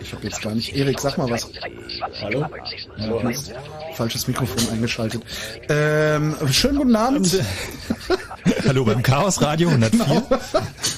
[0.00, 0.74] Ich habe jetzt gar nicht.
[0.76, 1.48] Erik, sag mal was.
[2.20, 2.46] Hallo?
[2.98, 3.30] Ja,
[3.94, 5.22] falsches Mikrofon eingeschaltet.
[5.68, 7.42] Ähm, schönen guten Abend.
[8.68, 10.22] Hallo beim Chaos Radio 104.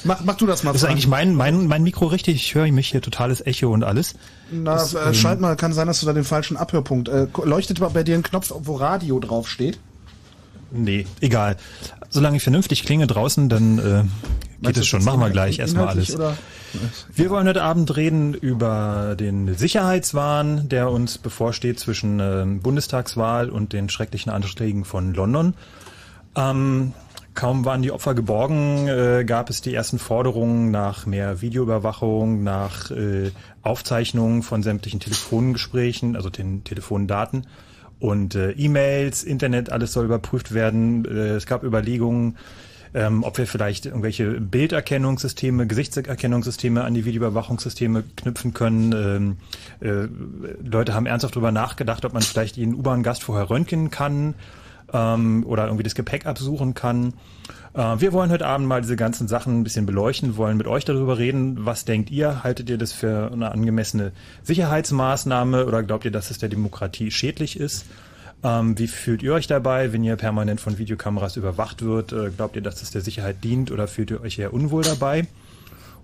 [0.05, 0.75] mach, mach du das mal.
[0.75, 2.37] Ist eigentlich mein, mein, mein Mikro richtig?
[2.37, 4.15] Ich höre mich hier totales Echo und alles.
[4.51, 7.09] Na, das, äh, ähm, schalt mal, kann sein, dass du da den falschen Abhörpunkt.
[7.09, 9.79] Äh, leuchtet bei dir ein Knopf, wo Radio draufsteht?
[10.71, 11.57] Nee, egal.
[12.11, 15.05] Solange ich vernünftig klinge draußen, dann äh, geht es schon.
[15.05, 16.15] Machen wir gleich erstmal alles.
[16.15, 16.37] Oder?
[17.19, 23.73] Wir wollen heute Abend reden über den Sicherheitswahn, der uns bevorsteht zwischen äh, Bundestagswahl und
[23.73, 25.55] den schrecklichen Anschlägen von London.
[26.37, 26.93] Ähm,
[27.35, 32.93] kaum waren die Opfer geborgen, äh, gab es die ersten Forderungen nach mehr Videoüberwachung, nach
[32.93, 33.33] äh,
[33.63, 37.49] Aufzeichnungen von sämtlichen Telefongesprächen, also den Telefondaten
[37.99, 41.05] und äh, E-Mails, Internet, alles soll überprüft werden.
[41.05, 42.37] Äh, es gab Überlegungen,
[42.95, 48.93] ähm, ob wir vielleicht irgendwelche Bilderkennungssysteme, Gesichtserkennungssysteme an die Videoüberwachungssysteme knüpfen können.
[48.93, 49.37] Ähm,
[49.81, 50.09] äh,
[50.65, 54.35] Leute haben ernsthaft darüber nachgedacht, ob man vielleicht jeden U-Bahn-Gast vorher röntgen kann
[54.93, 57.15] ähm, oder irgendwie das Gepäck absuchen kann.
[57.75, 60.85] Äh, wir wollen heute Abend mal diese ganzen Sachen ein bisschen beleuchten, wollen mit euch
[60.85, 61.65] darüber reden.
[61.67, 62.43] Was denkt ihr?
[62.43, 64.13] Haltet ihr das für eine angemessene
[64.43, 67.87] Sicherheitsmaßnahme oder glaubt ihr, dass es der Demokratie schädlich ist?
[68.45, 72.13] Ähm, wie fühlt ihr euch dabei, wenn ihr permanent von Videokameras überwacht wird?
[72.13, 75.27] Äh, glaubt ihr, dass es der Sicherheit dient oder fühlt ihr euch eher unwohl dabei?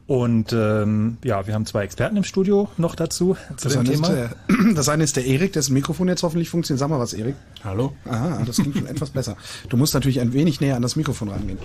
[0.06, 4.08] Und ähm, ja, wir haben zwei Experten im Studio noch dazu zu das dem Thema.
[4.08, 4.30] Der,
[4.74, 6.80] das eine ist der Erik, dessen Mikrofon jetzt hoffentlich funktioniert.
[6.80, 7.36] Sag mal was, Erik.
[7.64, 7.94] Hallo.
[8.04, 9.36] Aha, das klingt schon etwas besser.
[9.70, 11.58] Du musst natürlich ein wenig näher an das Mikrofon rangehen.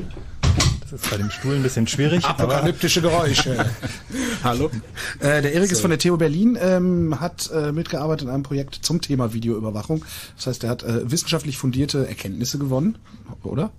[0.89, 2.23] Das ist bei dem Stuhl ein bisschen schwierig.
[2.23, 3.65] Apokalyptische Geräusche.
[4.43, 4.71] Hallo.
[5.19, 5.73] Äh, der Erik so.
[5.73, 10.05] ist von der TU Berlin, ähm, hat äh, mitgearbeitet an einem Projekt zum Thema Videoüberwachung.
[10.37, 12.97] Das heißt, er hat äh, wissenschaftlich fundierte Erkenntnisse gewonnen,
[13.43, 13.69] oder?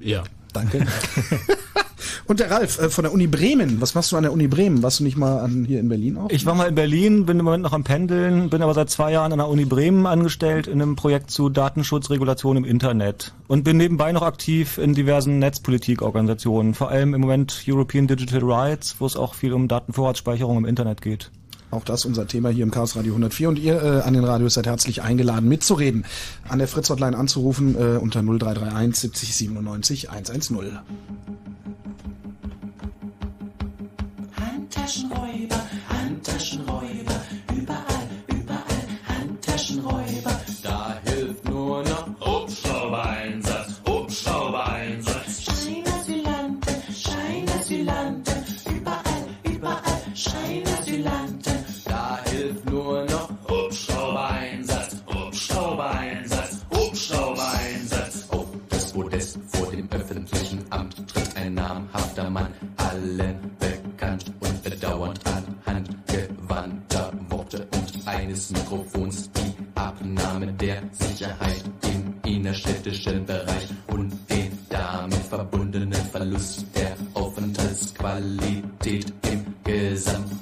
[0.00, 0.22] Ja.
[0.52, 0.86] Danke.
[2.26, 3.80] Und der Ralf äh, von der Uni Bremen.
[3.80, 4.82] Was machst du an der Uni Bremen?
[4.82, 6.30] Warst du nicht mal an, hier in Berlin auch?
[6.30, 9.12] Ich war mal in Berlin, bin im Moment noch am Pendeln, bin aber seit zwei
[9.12, 13.76] Jahren an der Uni Bremen angestellt in einem Projekt zu Datenschutzregulation im Internet und bin
[13.76, 19.16] nebenbei noch aktiv in diversen Netzpolitikorganisationen, vor allem im Moment European Digital Rights, wo es
[19.16, 21.30] auch viel um Datenvorratsspeicherung im Internet geht.
[21.72, 24.54] Auch das unser Thema hier im Chaos Radio 104 und ihr äh, an den Radios
[24.54, 26.04] seid herzlich eingeladen mitzureden,
[26.46, 30.78] an der Fritz Hotline anzurufen äh, unter 0331 70 97 110.
[34.94, 35.61] 是回答。
[70.62, 80.41] Der Sicherheit im innerstädtischen Bereich und den damit verbundenen Verlust der Aufenthaltsqualität im gesamten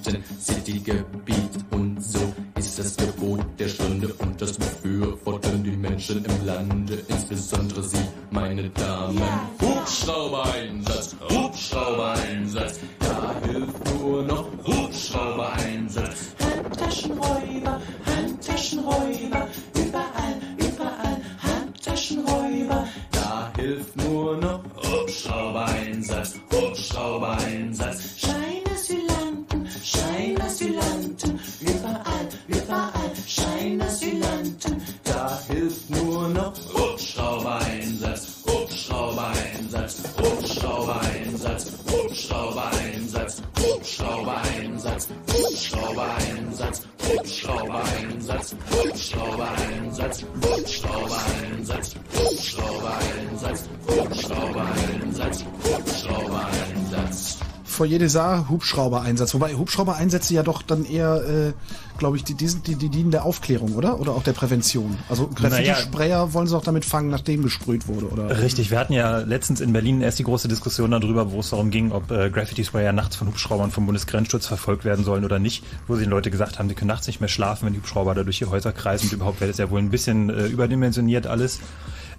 [58.00, 59.35] Foyer des Arts, Hubschrauber-Einsatz.
[59.35, 61.52] Wobei Hubschrauber-Einsätze ja doch dann eher, äh,
[61.99, 64.00] glaube ich, die, die, die, die dienen der Aufklärung, oder?
[64.00, 64.97] Oder auch der Prävention.
[65.08, 68.41] Also Graffiti-Sprayer wollen sie auch damit fangen, nachdem gesprüht wurde, oder?
[68.41, 71.70] Richtig, wir hatten ja letztens in Berlin erst die große Diskussion darüber, wo es darum
[71.70, 75.96] ging, ob äh, Graffiti-Sprayer nachts von Hubschraubern vom Bundesgrenzschutz verfolgt werden sollen oder nicht, wo
[75.96, 78.25] sich die Leute gesagt haben, die können nachts nicht mehr schlafen, wenn die Hubschrauber da
[78.25, 81.61] durch die Häuser kreisen und überhaupt wäre das ja wohl ein bisschen äh, überdimensioniert alles.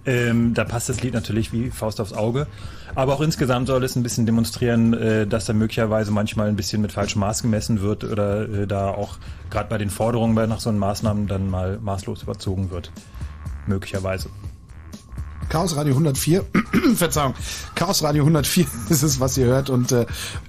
[0.06, 2.48] Ähm, da passt das Lied natürlich wie Faust aufs Auge.
[2.95, 6.81] Aber auch insgesamt soll es ein bisschen demonstrieren, äh, dass da möglicherweise manchmal ein bisschen
[6.81, 9.17] mit falschem Maß gemessen wird oder äh, da auch
[9.50, 12.91] gerade bei den Forderungen nach so einen Maßnahmen dann mal maßlos überzogen wird.
[13.67, 14.29] Möglicherweise.
[15.51, 16.46] Chaos Radio 104,
[16.96, 17.34] Verzeihung,
[17.75, 19.70] Chaos Radio 104 ist es, was ihr hört.
[19.70, 20.05] Und äh,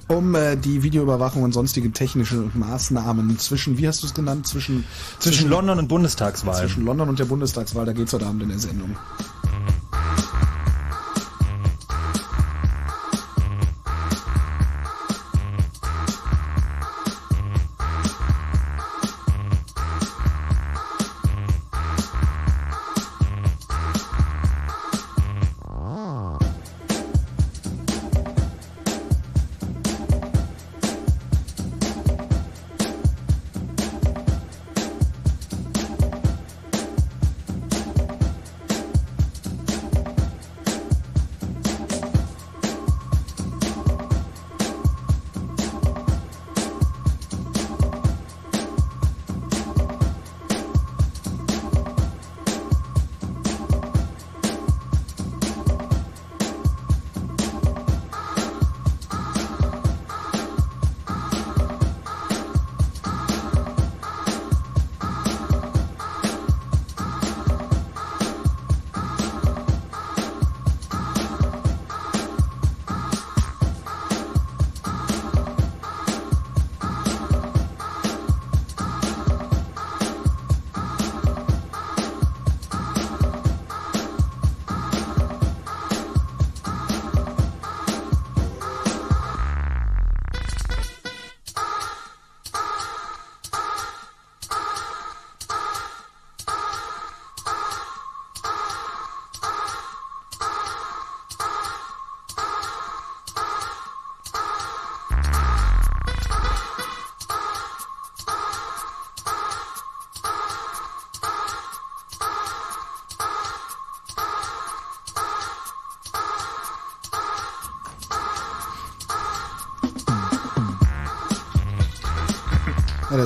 [0.06, 4.85] um äh, die Videoüberwachung und sonstige technische Maßnahmen zwischen, wie hast du es genannt, zwischen,
[5.18, 6.61] Zwischen London und Bundestagswahl.
[6.61, 8.97] zwischen London und der Bundestagswahl, da geht's heute Abend in der Sendung.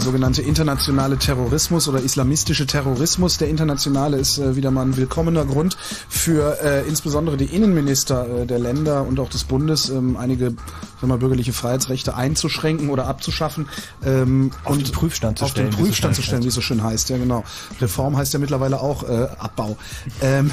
[0.06, 3.38] Sogenannte internationale Terrorismus oder islamistische Terrorismus.
[3.38, 5.76] Der internationale ist äh, wieder mal ein willkommener Grund
[6.08, 10.54] für äh, insbesondere die Innenminister äh, der Länder und auch des Bundes, ähm, einige
[11.00, 13.68] sagen wir, bürgerliche Freiheitsrechte einzuschränken oder abzuschaffen.
[14.04, 15.70] Ähm, auf und den Prüfstand zu auf stellen.
[15.70, 17.10] Auf den Prüfstand zu stellen, wie es so schön heißt.
[17.10, 17.42] Ja, genau.
[17.80, 19.76] Reform heißt ja mittlerweile auch äh, Abbau.
[20.22, 20.52] Ähm,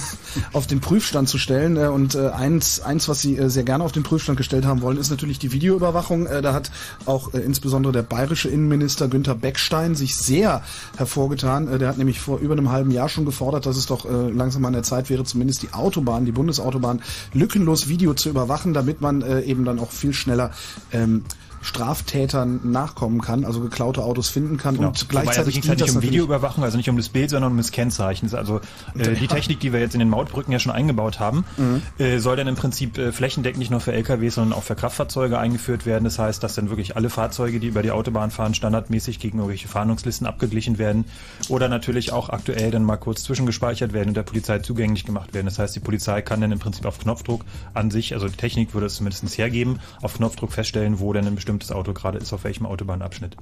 [0.53, 1.77] auf den Prüfstand zu stellen.
[1.77, 4.81] Äh, und äh, eins, eins, was Sie äh, sehr gerne auf den Prüfstand gestellt haben
[4.81, 6.25] wollen, ist natürlich die Videoüberwachung.
[6.25, 6.71] Da hat
[7.05, 10.63] auch insbesondere der bayerische Innenminister Günther Beckstein sich sehr
[10.97, 11.79] hervorgetan.
[11.79, 14.73] Der hat nämlich vor über einem halben Jahr schon gefordert, dass es doch langsam an
[14.73, 17.01] der Zeit wäre, zumindest die Autobahn, die Bundesautobahn,
[17.33, 20.51] lückenlos Video zu überwachen, damit man eben dann auch viel schneller
[20.91, 21.23] ähm,
[21.63, 24.89] Straftätern nachkommen kann, also geklaute Autos finden kann genau.
[24.89, 27.71] und gleichzeitig ging es nicht um Videoüberwachung, also nicht um das Bild, sondern um das
[27.71, 28.33] Kennzeichen.
[28.35, 28.59] Also
[28.97, 31.81] äh, die Technik, die wir jetzt in den Mautbrücken ja schon eingebaut haben, mhm.
[31.97, 35.39] äh, soll dann im Prinzip äh, flächendeckend nicht nur für LKWs, sondern auch für Kraftfahrzeuge
[35.39, 36.03] eingeführt werden.
[36.03, 39.67] Das heißt, dass dann wirklich alle Fahrzeuge, die über die Autobahn fahren, standardmäßig gegen irgendwelche
[39.67, 41.05] Fahndungslisten abgeglichen werden
[41.49, 45.45] oder natürlich auch aktuell dann mal kurz zwischengespeichert werden und der Polizei zugänglich gemacht werden.
[45.45, 48.73] Das heißt, die Polizei kann dann im Prinzip auf Knopfdruck an sich, also die Technik
[48.73, 52.43] würde es zumindest hergeben, auf Knopfdruck feststellen, wo denn ein bestimmtes Auto gerade ist, auf
[52.43, 53.37] welchem Autobahnabschnitt.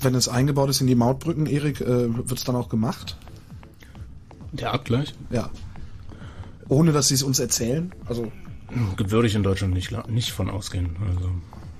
[0.00, 3.16] Wenn es eingebaut ist in die Mautbrücken, Erik, äh, wird es dann auch gemacht?
[4.52, 5.14] Der Abgleich?
[5.30, 5.50] Ja.
[6.68, 7.92] Ohne dass Sie es uns erzählen?
[8.06, 8.30] Also
[8.98, 10.96] würde ich in Deutschland nicht, nicht von ausgehen.
[11.08, 11.30] Also,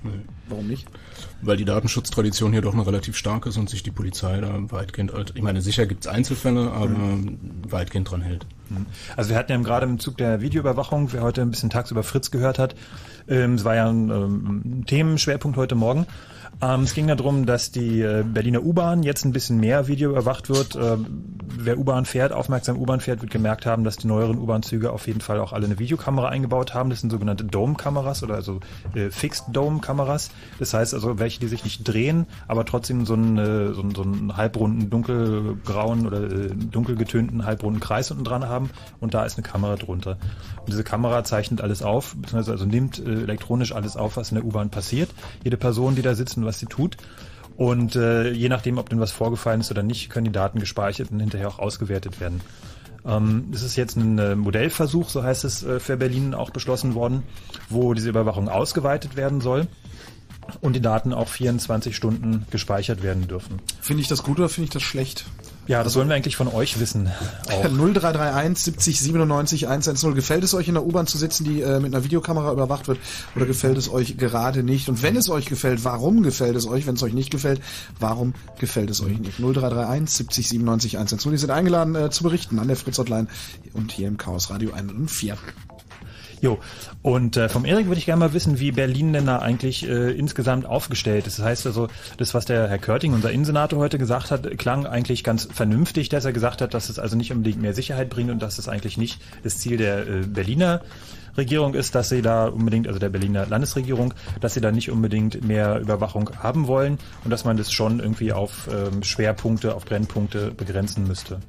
[0.03, 0.21] nee.
[0.47, 0.87] Warum nicht?
[1.41, 5.11] Weil die Datenschutztradition hier doch noch relativ stark ist und sich die Polizei da weitgehend,
[5.35, 7.37] ich meine, sicher gibt es Einzelfälle, aber mhm.
[7.67, 8.45] weitgehend dran hält.
[8.69, 8.85] Mhm.
[9.17, 12.31] Also wir hatten ja gerade im Zug der Videoüberwachung, wer heute ein bisschen tagsüber Fritz
[12.31, 12.75] gehört hat,
[13.27, 16.05] ähm, es war ja ein ähm, Themenschwerpunkt heute Morgen.
[16.59, 20.49] Ähm, es ging darum, dass die äh, Berliner U-Bahn jetzt ein bisschen mehr Video überwacht
[20.49, 20.75] wird.
[20.75, 21.05] Ähm,
[21.47, 25.21] wer U-Bahn fährt, aufmerksam U-Bahn fährt, wird gemerkt haben, dass die neueren U-Bahn-Züge auf jeden
[25.21, 26.89] Fall auch alle eine Videokamera eingebaut haben.
[26.89, 28.59] Das sind sogenannte Dome-Kameras oder also
[28.95, 30.31] äh, Fixed Dome-Kameras.
[30.57, 33.93] Das heißt also welche, die sich nicht drehen, aber trotzdem so einen, äh, so, einen,
[33.93, 39.37] so einen halbrunden, dunkelgrauen oder äh, dunkelgetönten halbrunden Kreis unten dran haben und da ist
[39.37, 40.17] eine Kamera drunter.
[40.61, 44.35] Und diese Kamera zeichnet alles auf, beziehungsweise also nimmt äh, elektronisch alles auf, was in
[44.35, 45.09] der U-Bahn passiert.
[45.43, 46.97] Jede Person, die da sitzt was sie tut.
[47.55, 51.11] Und äh, je nachdem, ob denn was vorgefallen ist oder nicht, können die Daten gespeichert
[51.11, 52.41] und hinterher auch ausgewertet werden.
[53.05, 56.93] Ähm, es ist jetzt ein äh, Modellversuch, so heißt es äh, für Berlin auch beschlossen
[56.93, 57.23] worden,
[57.69, 59.67] wo diese Überwachung ausgeweitet werden soll
[60.61, 63.59] und die Daten auch 24 Stunden gespeichert werden dürfen.
[63.81, 65.25] Finde ich das gut oder finde ich das schlecht?
[65.67, 67.09] Ja, das wollen wir eigentlich von euch wissen.
[67.49, 67.63] Auch.
[67.63, 70.15] 0331 70 97 110.
[70.15, 72.99] Gefällt es euch in der U-Bahn zu sitzen, die äh, mit einer Videokamera überwacht wird,
[73.35, 74.87] oder gefällt es euch gerade nicht?
[74.87, 76.87] Und wenn es euch gefällt, warum gefällt es euch?
[76.87, 77.61] Wenn es euch nicht gefällt,
[77.99, 79.39] warum gefällt es euch nicht?
[79.39, 81.31] 0331 70 97 110.
[81.31, 83.27] Die sind eingeladen äh, zu berichten an der Fritz Hotline
[83.73, 85.37] und hier im Chaos Radio 104.
[86.39, 86.59] Jo,
[87.01, 90.11] und äh, vom Erik würde ich gerne mal wissen, wie Berlin denn da eigentlich äh,
[90.11, 91.39] insgesamt aufgestellt ist.
[91.39, 95.23] Das heißt also, das, was der Herr Körting, unser Innensenator, heute gesagt hat, klang eigentlich
[95.23, 98.39] ganz vernünftig, dass er gesagt hat, dass es also nicht unbedingt mehr Sicherheit bringt und
[98.39, 100.81] dass es eigentlich nicht das Ziel der äh, Berliner
[101.37, 105.43] Regierung ist, dass sie da unbedingt, also der Berliner Landesregierung, dass sie da nicht unbedingt
[105.43, 110.51] mehr Überwachung haben wollen und dass man das schon irgendwie auf ähm, Schwerpunkte, auf Brennpunkte
[110.51, 111.39] begrenzen müsste.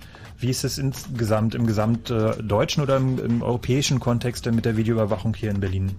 [0.41, 5.51] Wie ist es insgesamt im gesamtdeutschen oder im, im europäischen Kontext mit der Videoüberwachung hier
[5.51, 5.97] in Berlin?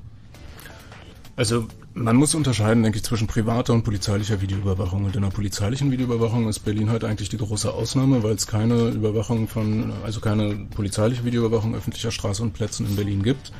[1.35, 5.05] Also man muss unterscheiden, denke ich, zwischen privater und polizeilicher Videoüberwachung.
[5.05, 8.89] Und in der polizeilichen Videoüberwachung ist Berlin heute eigentlich die große Ausnahme, weil es keine
[8.89, 13.51] Überwachung von, also keine polizeiliche Videoüberwachung öffentlicher Straßen und Plätzen in Berlin gibt.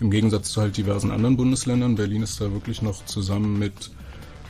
[0.00, 1.96] Im Gegensatz zu halt diversen anderen Bundesländern.
[1.96, 3.90] Berlin ist da wirklich noch zusammen mit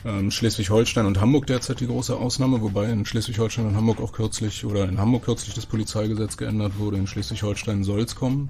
[0.05, 4.65] ähm, Schleswig-Holstein und Hamburg derzeit die große Ausnahme, wobei in Schleswig-Holstein und Hamburg auch kürzlich
[4.65, 6.97] oder in Hamburg kürzlich das Polizeigesetz geändert wurde.
[6.97, 8.49] In Schleswig-Holstein soll es kommen.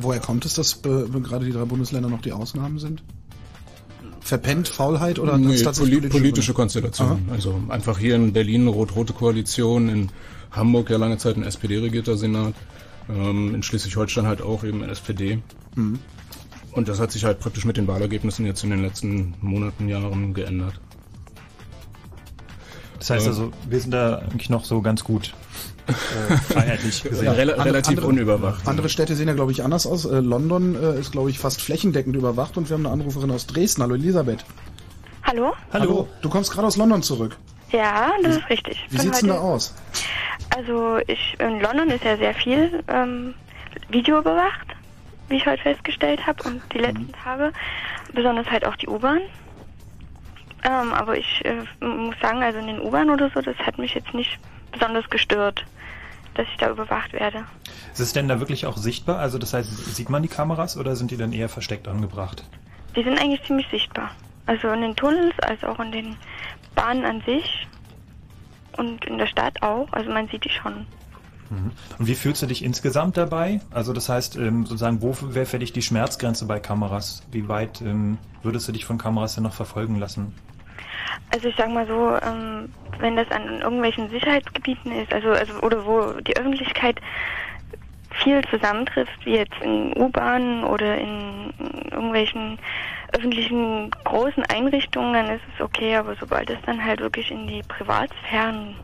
[0.00, 3.02] Woher kommt es, dass äh, gerade die drei Bundesländer noch die Ausnahmen sind?
[4.20, 7.08] Verpennt, Faulheit oder nee, tatsächlich politische, politische Konstellation.
[7.08, 7.18] Aha.
[7.32, 10.08] Also einfach hier in Berlin rot-rote Koalition, in
[10.50, 12.54] Hamburg ja lange Zeit ein SPD-regierter Senat,
[13.08, 15.40] ähm, in Schleswig-Holstein halt auch eben SPD.
[15.76, 15.98] Mhm.
[16.72, 20.34] Und das hat sich halt praktisch mit den Wahlergebnissen jetzt in den letzten Monaten, Jahren
[20.34, 20.78] geändert.
[22.98, 25.32] Das heißt also, wir sind da eigentlich noch so ganz gut
[25.86, 25.92] äh,
[26.52, 27.24] freiheitlich gesehen.
[27.24, 28.66] Ja, rel relativ andere, unüberwacht.
[28.66, 30.04] Andere Städte sehen ja, glaube ich, anders aus.
[30.04, 33.46] Äh, London äh, ist, glaube ich, fast flächendeckend überwacht und wir haben eine Anruferin aus
[33.46, 33.82] Dresden.
[33.82, 34.44] Hallo Elisabeth.
[35.22, 35.54] Hallo?
[35.72, 35.84] Hallo.
[35.84, 36.08] Hallo.
[36.22, 37.36] Du kommst gerade aus London zurück.
[37.70, 38.86] Ja, das ist richtig.
[38.90, 39.74] Wie sieht's denn da aus?
[40.56, 43.34] Also ich in London ist ja sehr viel ähm,
[43.90, 44.74] Video überwacht,
[45.28, 47.12] wie ich heute festgestellt habe und die letzten mhm.
[47.12, 47.52] Tage,
[48.14, 49.20] besonders halt auch die U-Bahn.
[50.64, 53.94] Ähm, aber ich äh, muss sagen, also in den U-Bahn oder so, das hat mich
[53.94, 54.38] jetzt nicht
[54.72, 55.64] besonders gestört,
[56.34, 57.44] dass ich da überwacht werde.
[57.92, 59.18] Ist es denn da wirklich auch sichtbar?
[59.18, 62.44] Also das heißt, sieht man die Kameras oder sind die dann eher versteckt angebracht?
[62.96, 64.10] Die sind eigentlich ziemlich sichtbar.
[64.46, 66.16] Also in den Tunnels als auch in den
[66.74, 67.66] Bahnen an sich
[68.76, 69.92] und in der Stadt auch.
[69.92, 70.86] Also man sieht die schon.
[71.50, 71.72] Mhm.
[71.98, 73.60] Und wie fühlst du dich insgesamt dabei?
[73.70, 77.22] Also das heißt, ähm, sozusagen, wo wäre für dich die Schmerzgrenze bei Kameras?
[77.30, 80.34] Wie weit ähm, würdest du dich von Kameras denn noch verfolgen lassen?
[81.30, 85.84] Also ich sag mal so, ähm, wenn das an irgendwelchen Sicherheitsgebieten ist, also, also oder
[85.84, 87.00] wo die Öffentlichkeit
[88.10, 92.58] viel zusammentrifft, wie jetzt in U-Bahnen oder in, in irgendwelchen
[93.12, 97.62] öffentlichen großen Einrichtungen, dann ist es okay, aber sobald es dann halt wirklich in die
[97.62, 98.74] Privatsphären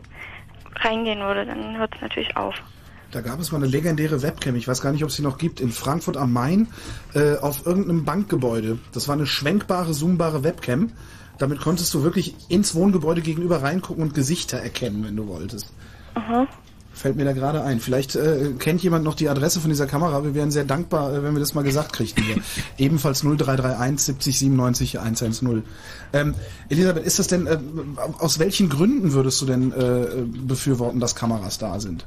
[0.75, 2.55] reingehen würde, dann hört es natürlich auf.
[3.11, 5.37] Da gab es mal eine legendäre Webcam, ich weiß gar nicht, ob es sie noch
[5.37, 6.67] gibt, in Frankfurt am Main
[7.13, 8.79] äh, auf irgendeinem Bankgebäude.
[8.93, 10.91] Das war eine schwenkbare, zoombare Webcam.
[11.37, 15.73] Damit konntest du wirklich ins Wohngebäude gegenüber reingucken und Gesichter erkennen, wenn du wolltest.
[16.15, 16.47] Aha.
[16.95, 17.81] Fällt mir da gerade ein.
[17.81, 20.23] Vielleicht äh, kennt jemand noch die Adresse von dieser Kamera.
[20.23, 22.37] Wir wären sehr dankbar, äh, wenn wir das mal gesagt kriegten hier.
[22.77, 25.63] Ebenfalls 0331 70 97 110.
[26.13, 26.35] Ähm,
[26.69, 27.57] Elisabeth, ist das denn, äh,
[28.19, 32.05] aus welchen Gründen würdest du denn äh, befürworten, dass Kameras da sind?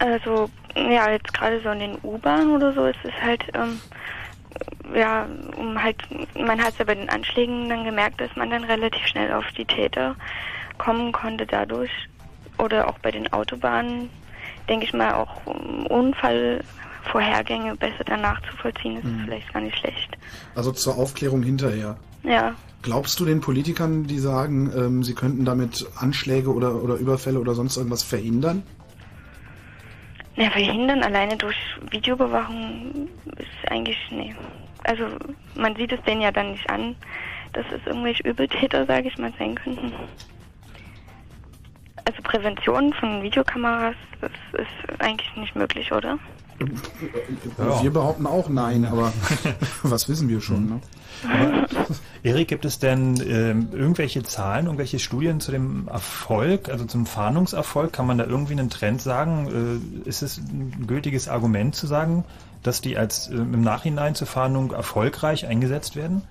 [0.00, 3.80] Also, ja, jetzt gerade so in den U-Bahnen oder so ist es halt, ähm,
[4.96, 5.96] ja, um halt,
[6.34, 9.46] man hat es ja bei den Anschlägen dann gemerkt, dass man dann relativ schnell auf
[9.56, 10.16] die Täter
[10.76, 11.90] kommen konnte dadurch.
[12.58, 14.10] Oder auch bei den Autobahnen,
[14.68, 19.24] denke ich mal, auch um Unfallvorhergänge besser danach zu vollziehen, ist Mhm.
[19.24, 20.16] vielleicht gar nicht schlecht.
[20.54, 21.96] Also zur Aufklärung hinterher.
[22.22, 27.40] Ja, Glaubst du den Politikern, die sagen, ähm, sie könnten damit Anschläge oder, oder Überfälle
[27.40, 28.62] oder sonst irgendwas verhindern?
[30.36, 31.56] Ja, verhindern alleine durch
[31.90, 34.36] Videoüberwachung ist eigentlich, nee.
[34.84, 35.04] Also
[35.54, 36.94] man sieht es denen ja dann nicht an,
[37.54, 39.92] dass es irgendwelche Übeltäter, sage ich mal, sein könnten.
[42.06, 46.18] Also Prävention von Videokameras, das ist eigentlich nicht möglich, oder?
[47.58, 47.82] Ja.
[47.82, 49.12] Wir behaupten auch nein, aber
[49.82, 50.66] was wissen wir schon?
[50.68, 50.80] Ne?
[52.22, 57.92] Erik, gibt es denn ähm, irgendwelche Zahlen, irgendwelche Studien zu dem Erfolg, also zum Fahndungserfolg?
[57.92, 59.82] Kann man da irgendwie einen Trend sagen?
[60.04, 62.24] Äh, ist es ein gültiges Argument zu sagen,
[62.62, 66.22] dass die als äh, im Nachhinein zur Fahndung erfolgreich eingesetzt werden?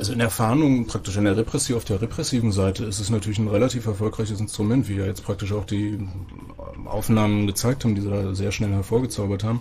[0.00, 3.38] Also in der Fahndung, praktisch in der Repression, auf der repressiven Seite ist es natürlich
[3.38, 5.98] ein relativ erfolgreiches Instrument, wie ja jetzt praktisch auch die
[6.86, 9.60] Aufnahmen gezeigt haben, die sie da sehr schnell hervorgezaubert haben.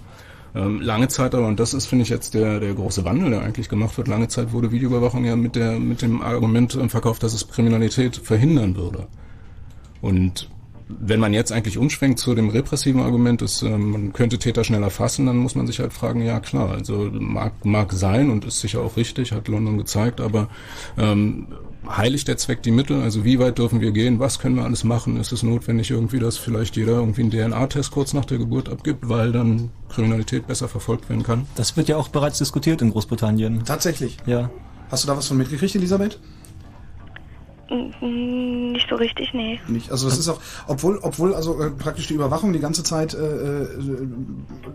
[0.55, 3.41] Ähm, lange Zeit aber, und das ist, finde ich, jetzt der, der große Wandel, der
[3.41, 7.21] eigentlich gemacht wird, lange Zeit wurde Videoüberwachung ja mit, der, mit dem Argument ähm, verkauft,
[7.21, 9.07] dass es Kriminalität verhindern würde.
[10.01, 10.49] Und
[10.89, 14.89] wenn man jetzt eigentlich umschwenkt zu dem repressiven Argument, dass ähm, man könnte Täter schneller
[14.89, 18.59] fassen, dann muss man sich halt fragen, ja klar, also mag, mag sein und ist
[18.59, 20.49] sicher auch richtig, hat London gezeigt, aber
[20.97, 21.47] ähm,
[21.87, 23.01] heiligt der Zweck die Mittel?
[23.01, 24.19] Also wie weit dürfen wir gehen?
[24.19, 25.17] Was können wir alles machen?
[25.17, 29.07] Ist es notwendig irgendwie, dass vielleicht jeder irgendwie einen DNA-Test kurz nach der Geburt abgibt,
[29.07, 31.45] weil dann Kriminalität besser verfolgt werden kann?
[31.55, 33.63] Das wird ja auch bereits diskutiert in Großbritannien.
[33.63, 34.17] Tatsächlich.
[34.25, 34.49] Ja.
[34.89, 36.19] Hast du da was von mitgekriegt, Elisabeth?
[37.69, 39.59] Mm, Nicht so richtig, nee.
[39.67, 39.91] Nicht.
[39.91, 43.63] Also das ist auch, obwohl, obwohl also äh, praktisch die Überwachung die ganze Zeit äh,
[43.63, 43.67] äh,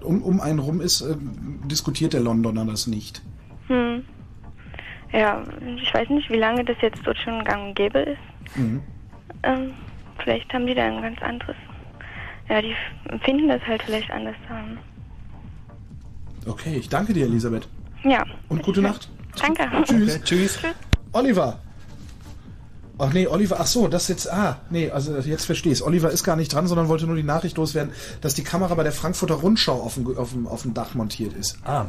[0.02, 1.16] um, um einen rum ist, äh,
[1.66, 3.22] diskutiert der Londoner das nicht.
[3.66, 4.04] Hm.
[5.12, 5.42] Ja,
[5.76, 8.56] ich weiß nicht, wie lange das jetzt dort schon gang und gäbe ist.
[8.56, 8.82] Mhm.
[9.44, 9.70] Ähm,
[10.18, 11.56] vielleicht haben die da ein ganz anderes.
[12.48, 12.74] Ja, die
[13.08, 14.36] empfinden das halt vielleicht anders.
[14.50, 14.78] Ähm,
[16.46, 17.66] Okay, ich danke dir, Elisabeth.
[18.02, 18.22] ja.
[18.50, 19.08] Und gute Nacht.
[19.40, 19.66] Danke.
[19.84, 20.20] Tschüss.
[20.24, 20.58] Tschüss.
[21.12, 21.58] Oliver.
[22.96, 26.22] Ach nee, Oliver, ach so, das jetzt, ah, nee, also jetzt verstehe ich Oliver ist
[26.22, 29.34] gar nicht dran, sondern wollte nur die Nachricht loswerden, dass die Kamera bei der Frankfurter
[29.34, 31.58] Rundschau auf dem, auf dem, auf dem Dach montiert ist.
[31.64, 31.86] Ah,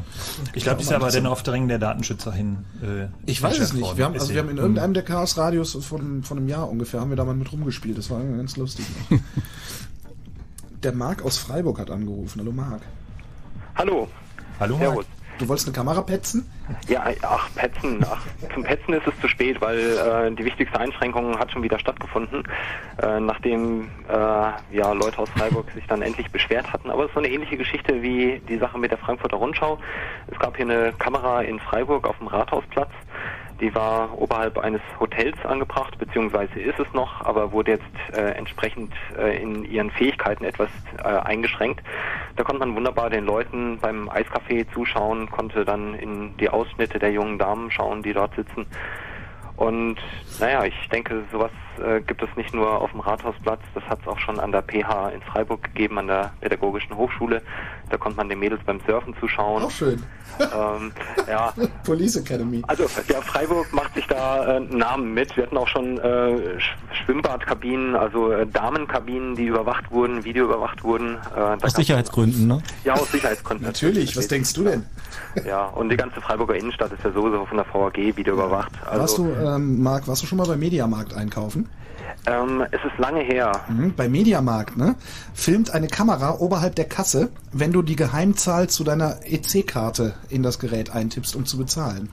[0.56, 2.66] ich glaube, die ist aber dann auf Drängen der Datenschützer hin.
[2.82, 3.98] Äh, Ich weiß es nicht.
[3.98, 7.12] Wir haben, also wir haben in irgendeinem der Chaos-Radios von, von einem Jahr ungefähr, haben
[7.12, 7.98] wir da mal mit rumgespielt.
[8.00, 8.86] Das war ganz lustig.
[10.84, 12.40] der Marc aus Freiburg hat angerufen.
[12.40, 12.82] Hallo Marc.
[13.76, 14.08] Hallo.
[14.60, 15.06] Hallo, Servus.
[15.38, 16.50] Du wolltest eine Kamera petzen?
[16.88, 18.06] Ja, ach, Petzen.
[18.10, 21.78] Ach, zum Petzen ist es zu spät, weil äh, die wichtigste Einschränkung hat schon wieder
[21.78, 22.44] stattgefunden,
[23.02, 26.90] äh, nachdem äh, ja, Leute aus Freiburg sich dann endlich beschwert hatten.
[26.90, 29.78] Aber es ist so eine ähnliche Geschichte wie die Sache mit der Frankfurter Rundschau.
[30.28, 32.92] Es gab hier eine Kamera in Freiburg auf dem Rathausplatz.
[33.62, 38.94] Die war oberhalb eines Hotels angebracht, beziehungsweise ist es noch, aber wurde jetzt äh, entsprechend
[39.18, 41.82] äh, in ihren Fähigkeiten etwas äh, eingeschränkt.
[42.36, 47.12] Da konnte man wunderbar den Leuten beim Eiscafé zuschauen, konnte dann in die Ausschnitte der
[47.12, 48.66] jungen Damen schauen, die dort sitzen.
[49.56, 49.98] Und
[50.40, 54.08] naja, ich denke, sowas äh, gibt es nicht nur auf dem Rathausplatz, das hat es
[54.08, 57.42] auch schon an der PH in Freiburg gegeben, an der Pädagogischen Hochschule.
[57.90, 59.64] Da konnte man den Mädels beim Surfen zuschauen.
[59.64, 60.02] Auch schön.
[60.40, 60.92] Ähm,
[61.30, 61.54] ja,
[61.86, 62.62] Police Academy.
[62.68, 65.36] also ja, Freiburg macht sich da äh, einen Namen mit.
[65.38, 71.18] Wir hatten auch schon äh, Sch Schwimmbadkabinen, also äh, Damenkabinen, die überwacht wurden, videoüberwacht wurden.
[71.36, 72.62] Äh, Aus Sicherheitsgründen, ne?
[72.84, 73.66] Ja, aus Sicherheitsgründen.
[73.66, 74.86] Natürlich, was denkst du denn?
[75.46, 78.72] Ja, und die ganze Freiburger Innenstadt ist ja sowieso von der VAG videoüberwacht.
[78.86, 81.65] Also, warst du, ähm, Marc, warst du schon mal beim Mediamarkt einkaufen?
[82.28, 83.52] Ähm, es ist lange her.
[83.68, 84.96] Mhm, bei Mediamarkt, ne?
[85.34, 90.60] Filmt eine Kamera oberhalb der Kasse, wenn du die Geheimzahl zu deiner EC-Karte in das
[90.60, 92.10] Gerät eintippst, um zu bezahlen.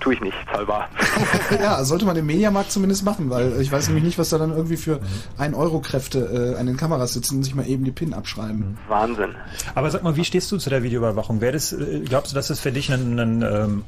[0.00, 0.88] Tue ich nicht, zahlbar.
[1.60, 4.50] ja, sollte man im Mediamarkt zumindest machen, weil ich weiß nämlich nicht, was da dann
[4.50, 5.00] irgendwie für
[5.38, 8.78] 1 Euro Kräfte äh, an den Kameras sitzen und sich mal eben die PIN abschreiben.
[8.86, 9.34] Wahnsinn.
[9.74, 11.40] Aber sag mal, wie stehst du zu der Videoüberwachung?
[11.40, 13.84] Wäre das, äh, glaubst du, dass das für dich ein, ein ähm,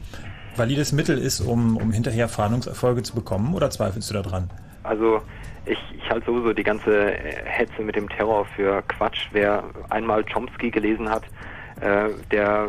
[0.56, 4.50] valides Mittel ist, um, um hinterher Fahndungserfolge zu bekommen oder zweifelst du daran?
[4.83, 5.23] Also
[5.66, 9.29] ich, ich halte sowieso die ganze äh, Hetze mit dem Terror für Quatsch.
[9.33, 11.25] Wer einmal Chomsky gelesen hat,
[11.81, 12.69] äh, der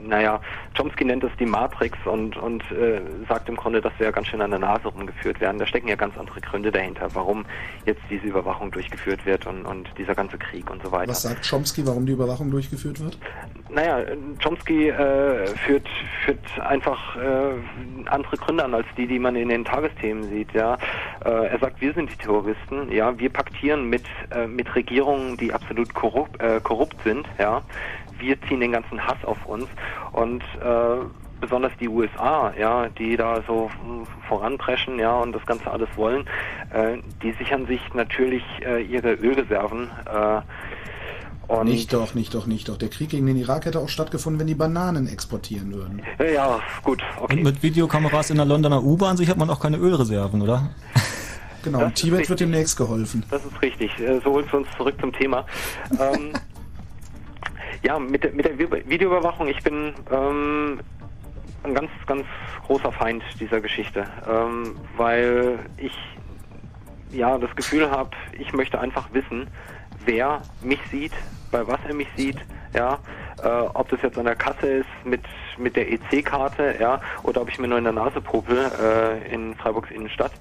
[0.00, 0.40] naja,
[0.76, 4.28] Chomsky nennt es die Matrix und, und äh, sagt im Grunde, dass wir ja ganz
[4.28, 5.58] schön an der Nase rumgeführt werden.
[5.58, 7.46] Da stecken ja ganz andere Gründe dahinter, warum
[7.84, 11.10] jetzt diese Überwachung durchgeführt wird und, und dieser ganze Krieg und so weiter.
[11.10, 13.18] Was sagt Chomsky, warum die Überwachung durchgeführt wird?
[13.70, 14.00] Naja,
[14.42, 15.88] Chomsky äh, führt,
[16.24, 20.52] führt einfach äh, andere Gründe an als die, die man in den Tagesthemen sieht.
[20.52, 20.76] Ja,
[21.24, 22.92] äh, Er sagt, wir sind die Terroristen.
[22.92, 27.26] Ja, Wir paktieren mit, äh, mit Regierungen, die absolut korrupt, äh, korrupt sind.
[27.38, 27.62] Ja,
[28.18, 29.66] Wir ziehen den ganzen Hass auf uns
[30.12, 31.04] und äh,
[31.40, 33.70] besonders die USA, ja, die da so
[34.28, 36.26] voranpreschen, ja, und das Ganze alles wollen,
[36.72, 39.90] äh, die sichern sich natürlich äh, ihre Ölreserven.
[40.06, 40.40] Äh,
[41.48, 42.76] und nicht doch, nicht doch, nicht doch.
[42.76, 46.02] Der Krieg gegen den Irak hätte auch stattgefunden, wenn die Bananen exportieren würden.
[46.18, 47.36] Ja, gut, okay.
[47.36, 50.70] Und mit Videokameras in der Londoner U-Bahn sichert man auch keine Ölreserven, oder?
[51.62, 53.24] Genau, das Tibet wird demnächst geholfen.
[53.30, 53.90] Das ist richtig.
[54.00, 55.46] Äh, so holst du uns zurück zum Thema.
[56.00, 56.32] ähm,
[57.82, 60.80] ja, mit der, mit der Videoüberwachung, ich bin ähm,
[61.62, 62.24] ein ganz, ganz
[62.66, 65.96] großer Feind dieser Geschichte, ähm, weil ich
[67.10, 69.48] ja das Gefühl habe, ich möchte einfach wissen,
[70.04, 71.12] wer mich sieht,
[71.50, 72.38] bei was er mich sieht,
[72.74, 72.98] ja,
[73.42, 75.22] äh, ob das jetzt an der Kasse ist mit
[75.58, 79.54] mit der EC-Karte, ja, oder ob ich mir nur in der Nase popel äh, in
[79.54, 80.32] Freiburgs Innenstadt.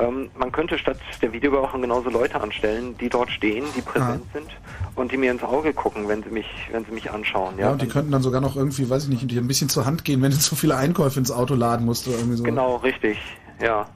[0.00, 4.40] Ähm, man könnte statt der Videoüberwachung genauso Leute anstellen, die dort stehen, die präsent ja.
[4.40, 4.50] sind
[4.94, 7.54] und die mir ins Auge gucken, wenn sie mich, wenn sie mich anschauen.
[7.58, 9.68] Ja, ja und die könnten dann sogar noch irgendwie, weiß ich nicht, dir ein bisschen
[9.68, 12.44] zur Hand gehen, wenn du zu viele Einkäufe ins Auto laden musst oder irgendwie so.
[12.44, 13.18] Genau, richtig,
[13.60, 13.86] ja.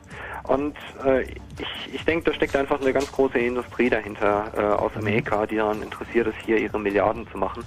[0.44, 4.92] Und äh, ich, ich denke, da steckt einfach eine ganz große Industrie dahinter äh, aus.
[4.94, 7.64] Amerika, die daran interessiert ist, hier ihre Milliarden zu machen.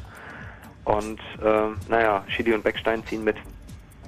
[0.85, 3.35] Und äh, naja, Chili und Beckstein ziehen mit.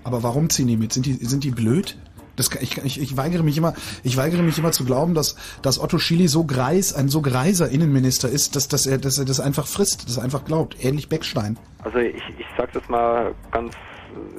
[0.03, 0.93] Aber warum ziehen die mit?
[0.93, 1.97] Sind die, sind die blöd?
[2.39, 3.73] Das, ich, ich, ich weigere mich immer,
[4.03, 7.69] ich weigere mich immer zu glauben, dass, dass Otto Schily so greis, ein so greiser
[7.69, 10.83] Innenminister ist, dass, dass er, dass er das einfach frisst, das einfach glaubt.
[10.83, 11.57] Ähnlich Beckstein.
[11.83, 13.75] Also ich, ich sag das mal ganz,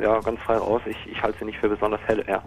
[0.00, 0.82] ja, ganz frei raus.
[0.86, 2.42] Ich, ich halte sie nicht für besonders hell, ja.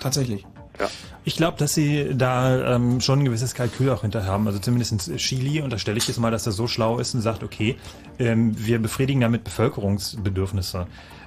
[0.00, 0.44] Tatsächlich.
[0.78, 0.88] Ja.
[1.24, 4.46] Ich glaube, dass sie da ähm, schon ein gewisses Kalkül auch hinter haben.
[4.46, 7.42] Also zumindest in Chili unterstelle ich jetzt mal, dass er so schlau ist und sagt,
[7.42, 7.76] okay,
[8.18, 10.86] ähm, wir befriedigen damit Bevölkerungsbedürfnisse.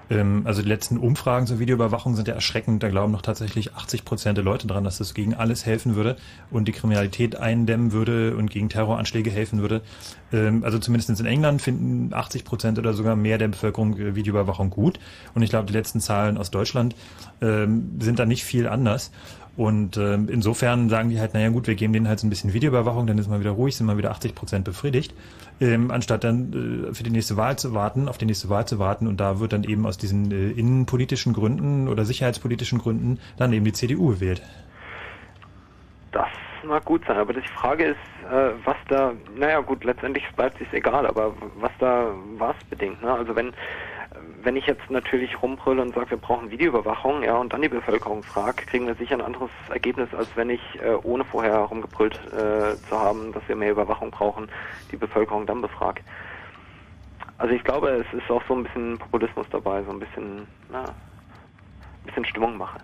[0.10, 2.82] Ähm, also die letzten Umfragen zur Videoüberwachung sind ja erschreckend.
[2.84, 6.18] Da glauben noch tatsächlich 80 Prozent der Leute dran, dass das gegen alles helfen würde
[6.52, 9.82] und die Kriminalität eindämmen würde und gegen Terroranschläge helfen würde.
[10.32, 14.70] Ähm, also zumindest in England finden 80 Prozent oder sogar mehr der Bevölkerung äh, Videoüberwachung
[14.70, 15.00] gut.
[15.36, 16.96] Und ich glaube, die letzten Zahlen aus Deutschland
[17.42, 19.12] ähm, sind da nicht viel anders.
[19.58, 22.54] Und ähm, insofern sagen die halt, naja gut, wir geben denen halt so ein bisschen
[22.54, 25.14] Videoüberwachung, dann ist mal wieder ruhig, sind mal wieder 80 Prozent befriedigt
[25.62, 28.80] ähm, anstatt dann äh, für die nächste Wahl zu warten, auf die nächste Wahl zu
[28.80, 29.08] warten.
[29.08, 33.66] Und da wird dann eben aus diesen äh, innenpolitischen Gründen oder sicherheitspolitischen Gründen dann eben
[33.66, 34.42] die CDU gewählt.
[36.12, 36.28] Das
[36.64, 37.98] mag gut sein, aber die Frage ist,
[38.32, 43.02] äh, was da, naja gut, letztendlich bleibt es egal, aber was da was bedingt.
[43.02, 43.12] Ne?
[43.12, 43.54] Also wenn
[44.44, 48.24] wenn ich jetzt natürlich rumbrülle und sage, wir brauchen Videoüberwachung, ja, und dann die Bevölkerung
[48.24, 52.78] frage, kriegen wir sicher ein anderes Ergebnis, als wenn ich, äh, ohne vorher rumgebrüllt äh,
[52.90, 54.50] zu haben, dass wir mehr Überwachung brauchen,
[54.92, 56.04] die Bevölkerung dann befragt.
[57.38, 60.86] Also ich glaube, es ist auch so ein bisschen Populismus dabei, so ein bisschen, na,
[60.86, 62.82] ein bisschen Stimmung machen.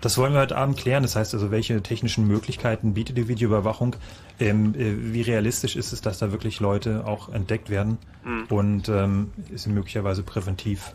[0.00, 1.02] Das wollen wir heute Abend klären.
[1.02, 3.96] Das heißt also, welche technischen Möglichkeiten bietet die Videoüberwachung?
[4.40, 7.98] Ähm, äh, wie realistisch ist es, dass da wirklich Leute auch entdeckt werden?
[8.24, 8.44] Mhm.
[8.48, 10.92] Und ähm, ist sie möglicherweise präventiv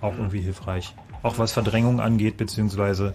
[0.00, 0.20] auch mhm.
[0.20, 0.94] irgendwie hilfreich?
[1.22, 3.14] Auch was Verdrängung angeht, beziehungsweise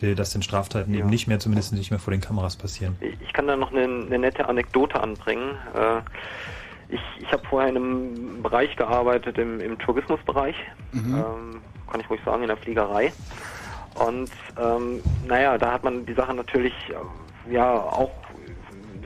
[0.00, 1.00] äh, dass den Straftaten ja.
[1.00, 2.96] eben nicht mehr, zumindest nicht mehr vor den Kameras passieren.
[3.00, 5.56] Ich kann da noch eine, eine nette Anekdote anbringen.
[5.74, 6.00] Äh,
[6.88, 10.54] ich, ich habe vorher in einem Bereich gearbeitet, im, im Tourismusbereich,
[10.92, 11.14] mhm.
[11.14, 13.12] ähm, kann ich ruhig sagen, in der Fliegerei.
[13.98, 14.30] Und
[14.60, 18.10] ähm, naja, da hat man die Sache natürlich äh, ja auch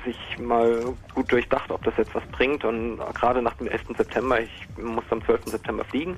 [0.05, 2.64] sich mal gut durchdacht, ob das jetzt was bringt.
[2.64, 3.83] Und gerade nach dem 11.
[3.96, 5.46] September, ich musste am 12.
[5.46, 6.16] September fliegen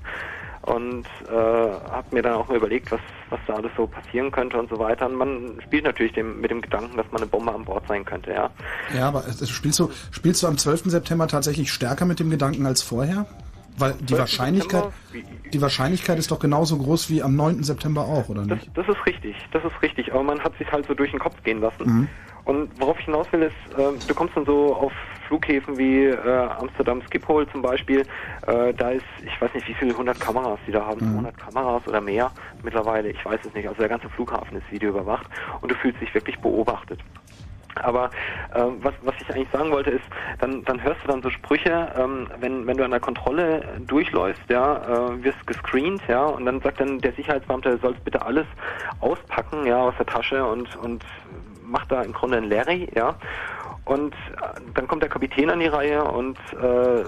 [0.62, 4.58] und äh, habe mir dann auch mal überlegt, was, was da alles so passieren könnte
[4.58, 5.06] und so weiter.
[5.06, 8.04] Und man spielt natürlich dem, mit dem Gedanken, dass man eine Bombe an Bord sein
[8.04, 8.50] könnte, ja.
[8.96, 10.85] Ja, aber spielst du, spielst du am 12.
[10.85, 13.26] September tatsächlich stärker mit dem Gedanken als vorher?
[13.78, 14.20] Weil die 12.
[14.20, 14.85] Wahrscheinlichkeit,
[15.52, 17.62] die Wahrscheinlichkeit ist doch genauso groß wie am 9.
[17.62, 18.70] September auch, oder Das, nicht?
[18.76, 20.12] das ist richtig, das ist richtig.
[20.12, 21.85] Aber man hat sich halt so durch den Kopf gehen lassen.
[21.85, 22.08] Mhm.
[22.44, 24.92] Und worauf ich hinaus will, ist, äh, du kommst dann so auf
[25.28, 28.00] Flughäfen wie äh, Amsterdam Schiphol zum Beispiel.
[28.46, 31.87] Äh, da ist, ich weiß nicht, wie viele 100 Kameras die da haben, 200 Kameras
[31.87, 32.32] oder mehr
[32.64, 33.11] mittlerweile.
[33.11, 33.68] Ich weiß es nicht.
[33.68, 35.26] Also der ganze Flughafen ist videoüberwacht
[35.61, 36.98] und du fühlst dich wirklich beobachtet.
[37.76, 38.11] Aber
[38.54, 40.04] ähm, was, was ich eigentlich sagen wollte ist,
[40.40, 44.42] dann, dann hörst du dann so Sprüche, ähm, wenn, wenn du an der Kontrolle durchläufst,
[44.48, 48.46] ja, äh, wirst gescreent, ja, und dann sagt dann der Sicherheitsbeamte, sollst bitte alles
[49.00, 51.04] auspacken, ja, aus der Tasche und, und
[51.62, 53.16] macht da im Grunde ein Larry, ja.
[53.85, 57.04] Und äh, dann kommt der Kapitän an die Reihe und äh,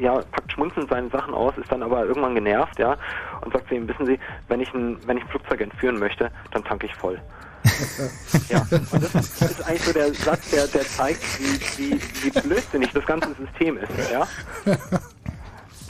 [0.00, 2.96] ja, packt schmunzelnd seine Sachen aus, ist dann aber irgendwann genervt, ja,
[3.42, 6.30] und sagt zu ihm, wissen Sie, wenn ich ein, wenn ich ein Flugzeug entführen möchte,
[6.50, 7.20] dann tanke ich voll.
[8.48, 12.00] ja, und das ist, das ist eigentlich so der Satz, der, der zeigt, wie, wie,
[12.22, 14.26] wie blödsinnig das ganze System ist, ja.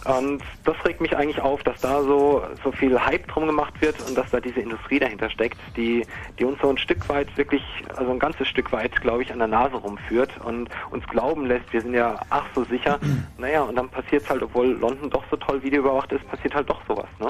[0.04, 3.96] Und das regt mich eigentlich auf, dass da so, so viel Hype drum gemacht wird
[4.06, 6.06] und dass da diese Industrie dahinter steckt, die,
[6.38, 7.62] die uns so ein Stück weit wirklich,
[7.96, 11.72] also ein ganzes Stück weit, glaube ich, an der Nase rumführt und uns glauben lässt,
[11.72, 12.98] wir sind ja ach so sicher.
[13.36, 16.70] Naja, und dann passiert es halt, obwohl London doch so toll videoüberwacht ist, passiert halt
[16.70, 17.28] doch sowas, ne?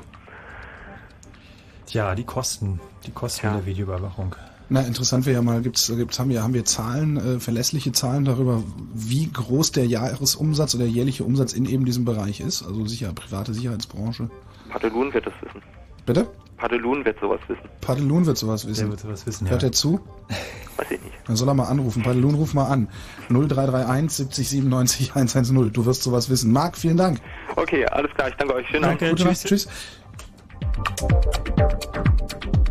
[1.89, 3.53] Ja, die Kosten, die Kosten Ja.
[3.55, 4.35] der Videoüberwachung.
[4.71, 8.25] Na, interessant wäre ja mal, gibt's, gibt's, haben wir, haben wir Zahlen, äh, verlässliche Zahlen
[8.25, 8.63] darüber,
[8.95, 12.63] wie groß der Jahresumsatz oder jährliche Umsatz in eben diesem Bereich ist?
[12.63, 14.31] Also sicher, private Sicherheitsbranche.
[14.71, 15.63] Padelun wird das wissen.
[16.07, 16.27] Bitte?
[16.57, 17.69] Padelun wird sowas wissen.
[17.83, 18.81] Padelun wird sowas wissen.
[18.85, 19.51] Der wird sowas wissen, ja.
[19.51, 20.01] Hört er zu?
[20.77, 21.15] Weiß ich nicht.
[21.27, 22.03] Dann soll er mal anrufen.
[22.03, 22.89] Padelun, ruf mal an.
[23.29, 25.73] 0331 70 97 110.
[25.73, 26.53] Du wirst sowas wissen.
[26.53, 27.21] Marc, vielen Dank.
[27.57, 28.67] Okay, alles klar, ich danke euch.
[28.69, 29.25] Schönen Gute tschüss.
[29.25, 29.47] Nacht.
[29.47, 29.69] Tschüss.
[30.61, 32.64] Thank you.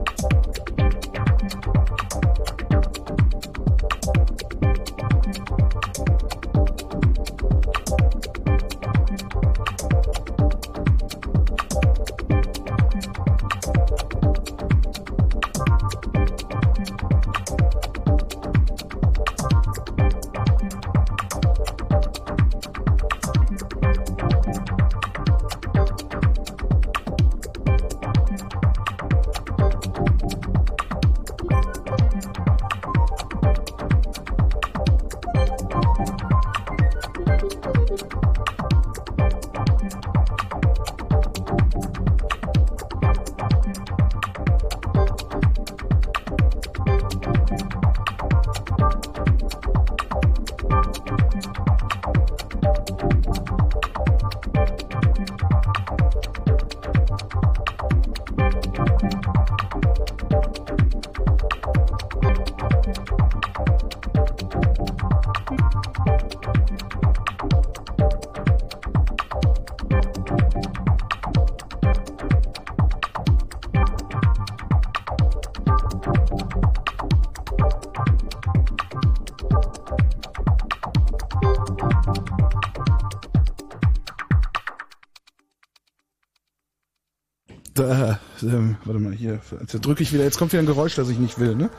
[88.85, 89.39] Warte mal, hier.
[89.59, 90.23] Jetzt drücke ich wieder.
[90.23, 91.69] Jetzt kommt wieder ein Geräusch, das ich nicht will, ne?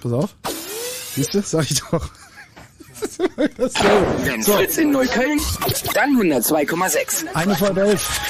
[0.00, 0.34] Pass auf.
[1.14, 1.42] Siehst du?
[1.42, 2.10] Sag ich doch.
[3.36, 5.40] Wenn So, Fritz in Neukölln,
[5.94, 7.26] dann 102,6.
[7.34, 8.20] eine vor elf.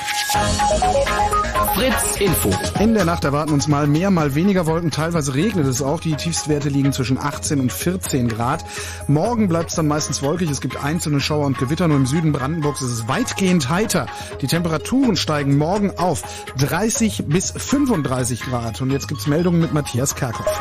[1.79, 2.51] Fritz Info.
[2.81, 4.91] In der Nacht erwarten uns mal mehr, mal weniger Wolken.
[4.91, 6.01] Teilweise regnet es auch.
[6.01, 8.65] Die Tiefstwerte liegen zwischen 18 und 14 Grad.
[9.07, 10.51] Morgen bleibt es dann meistens wolkig.
[10.51, 11.87] Es gibt einzelne Schauer und Gewitter.
[11.87, 14.07] Nur im Süden Brandenburgs ist es weitgehend heiter.
[14.41, 16.25] Die Temperaturen steigen morgen auf
[16.59, 18.81] 30 bis 35 Grad.
[18.81, 20.61] Und jetzt gibt's Meldungen mit Matthias Kerkhoff.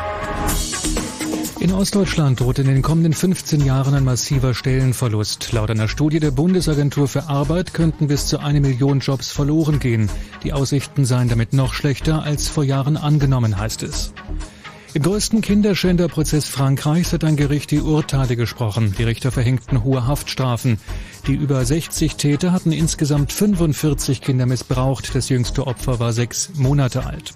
[1.60, 5.50] In Ostdeutschland droht in den kommenden 15 Jahren ein massiver Stellenverlust.
[5.50, 10.08] Laut einer Studie der Bundesagentur für Arbeit könnten bis zu eine Million Jobs verloren gehen.
[10.44, 14.12] Die Aussichten seien damit noch schlechter als vor Jahren angenommen, heißt es.
[14.98, 18.96] Im größten Kinderschänderprozess Frankreichs hat ein Gericht die Urteile gesprochen.
[18.98, 20.80] Die Richter verhängten hohe Haftstrafen.
[21.28, 25.14] Die über 60 Täter hatten insgesamt 45 Kinder missbraucht.
[25.14, 27.32] Das jüngste Opfer war sechs Monate alt.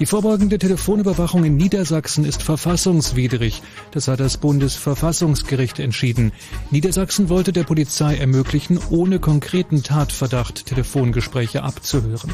[0.00, 3.62] Die vorbeugende Telefonüberwachung in Niedersachsen ist verfassungswidrig.
[3.92, 6.32] Das hat das Bundesverfassungsgericht entschieden.
[6.72, 12.32] Niedersachsen wollte der Polizei ermöglichen, ohne konkreten Tatverdacht Telefongespräche abzuhören.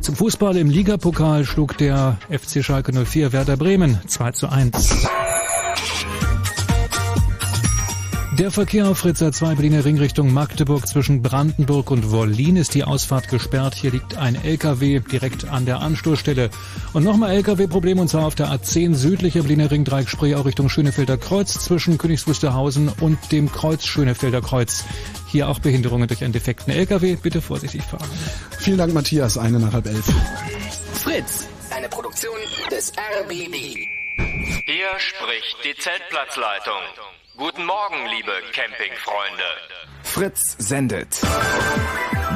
[0.00, 5.06] Zum Fußball im Ligapokal schlug der FC Schalke 04 Werder Bremen 2 zu 1.
[8.38, 12.82] Der Verkehr auf Fritz A2 Berliner Ring Richtung Magdeburg zwischen Brandenburg und Wollin ist die
[12.82, 13.74] Ausfahrt gesperrt.
[13.76, 16.50] Hier liegt ein LKW direkt an der Anstoßstelle.
[16.94, 20.68] Und nochmal LKW-Problem und zwar auf der A10 südlicher Berliner Ring Dreieck Spree auch Richtung
[20.68, 24.84] Schönefelder Kreuz zwischen Königs Wusterhausen und dem Kreuz Schönefelder Kreuz.
[25.28, 27.14] Hier auch Behinderungen durch einen defekten LKW.
[27.14, 28.08] Bitte vorsichtig fahren.
[28.58, 29.38] Vielen Dank, Matthias.
[29.38, 30.06] Eine nach halb elf.
[30.94, 32.34] Fritz, eine Produktion
[32.68, 33.54] des RBB.
[34.66, 37.13] Hier spricht die Zeltplatzleitung.
[37.36, 39.42] Guten Morgen, liebe Campingfreunde.
[40.04, 41.20] Fritz sendet.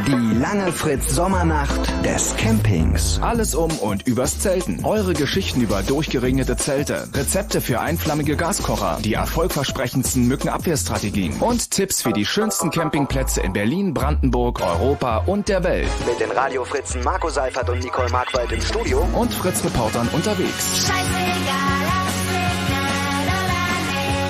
[0.09, 3.21] Die lange Fritz Sommernacht des Campings.
[3.23, 4.85] Alles um und übers Zelten.
[4.85, 12.13] Eure Geschichten über durchgeregnete Zelte, Rezepte für einflammige Gaskocher, die erfolgversprechendsten Mückenabwehrstrategien und Tipps für
[12.13, 15.89] die schönsten Campingplätze in Berlin, Brandenburg, Europa und der Welt.
[16.09, 20.91] Mit den Radiofritzen Marco Seifert und Nicole Markwald im Studio und Fritz-Reportern unterwegs.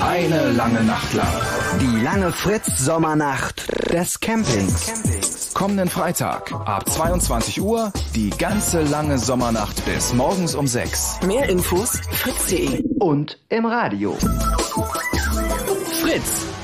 [0.01, 1.27] Eine lange Nacht lang.
[1.81, 5.53] Die lange Fritz Sommernacht des Campings.
[5.53, 11.19] Kommenden Freitag ab 22 Uhr die ganze lange Sommernacht bis morgens um 6.
[11.25, 14.17] Mehr Infos fritz.de Und im Radio.
[16.01, 16.58] Fritz.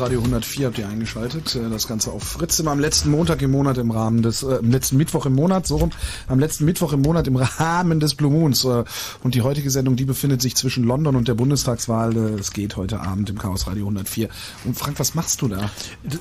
[0.00, 1.54] Radio 104 habt ihr eingeschaltet.
[1.56, 4.58] Äh, Das Ganze auf Fritz immer am letzten Montag im Monat im Rahmen des, äh,
[4.58, 5.90] am letzten Mittwoch im Monat, so rum,
[6.28, 8.64] am letzten Mittwoch im Monat im Rahmen des Blue Moons.
[8.64, 8.84] Äh,
[9.22, 12.16] Und die heutige Sendung, die befindet sich zwischen London und der Bundestagswahl.
[12.16, 14.28] Äh, Es geht heute Abend im Chaos Radio 104.
[14.64, 15.70] Und Frank, was machst du da?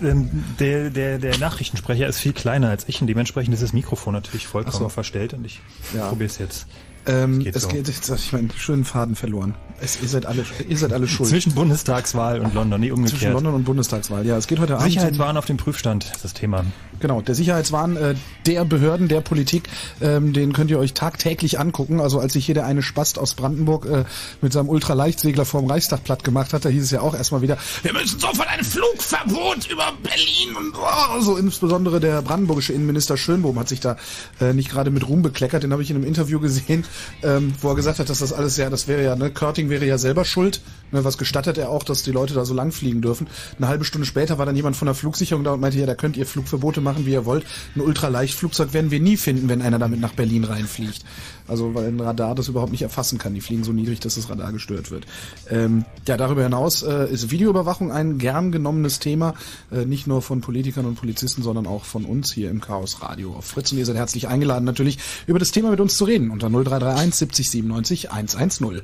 [0.03, 4.13] Ähm, Der, der, der Nachrichtensprecher ist viel kleiner als ich und dementsprechend ist das Mikrofon
[4.13, 4.89] natürlich vollkommen so.
[4.89, 5.61] verstellt und ich
[5.95, 6.07] Ja.
[6.07, 6.67] probiere es jetzt.
[7.07, 7.69] Ähm, Geht es so.
[7.69, 9.55] geht, jetzt habe ich meinen schönen Faden verloren.
[9.81, 11.29] Es, ihr seid alle, ihr seid alle schuld.
[11.29, 13.19] Zwischen Bundestagswahl und London, nee, umgekehrt.
[13.19, 14.25] Zwischen London und Bundestagswahl.
[14.25, 14.87] Ja, es geht heute Abend.
[14.87, 16.65] Sicherheitswahn auf dem Prüfstand ist das Thema.
[17.01, 19.67] Genau, der Sicherheitswahn äh, der Behörden, der Politik,
[20.01, 21.99] ähm, den könnt ihr euch tagtäglich angucken.
[21.99, 24.05] Also als sich hier der eine Spast aus Brandenburg äh,
[24.41, 27.57] mit seinem Ultraleihtsegler vorm Reichstag platt gemacht hat, da hieß es ja auch erstmal wieder,
[27.83, 33.59] wir müssen sofort ein Flugverbot über Berlin und oh, so insbesondere der brandenburgische Innenminister Schönbohm
[33.59, 33.97] hat sich da
[34.39, 35.63] äh, nicht gerade mit Ruhm bekleckert.
[35.63, 36.85] Den habe ich in einem Interview gesehen,
[37.23, 39.85] ähm, wo er gesagt hat, dass das alles ja, das wäre ja, ne, Körting wäre
[39.85, 40.61] ja selber schuld.
[40.91, 43.27] Ne, was gestattet er auch, dass die Leute da so lang fliegen dürfen.
[43.57, 45.95] Eine halbe Stunde später war dann jemand von der Flugsicherung da und meinte, ja, da
[45.95, 47.45] könnt ihr Flugverbote machen, wie ihr wollt.
[47.75, 51.03] Ein Ultraleichtflugzeug werden wir nie finden, wenn einer damit nach Berlin reinfliegt.
[51.47, 53.33] Also weil ein Radar das überhaupt nicht erfassen kann.
[53.33, 55.05] Die fliegen so niedrig, dass das Radar gestört wird.
[55.49, 59.35] Ähm, ja, darüber hinaus äh, ist Videoüberwachung ein gern genommenes Thema,
[59.71, 63.33] äh, nicht nur von Politikern und Polizisten, sondern auch von uns hier im Chaos Radio
[63.33, 63.71] auf Fritz.
[63.71, 66.49] Und ihr seid herzlich eingeladen, natürlich über das Thema mit uns zu reden unter
[66.86, 68.81] 0331 70 97 110.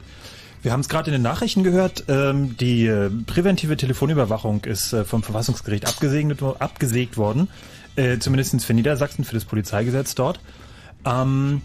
[0.63, 5.05] Wir haben es gerade in den Nachrichten gehört, ähm, die äh, präventive Telefonüberwachung ist äh,
[5.05, 7.47] vom Verfassungsgericht abgesegnet, abgesägt worden,
[7.95, 10.39] äh, zumindest für Niedersachsen, für das Polizeigesetz dort.
[11.03, 11.63] Ähm,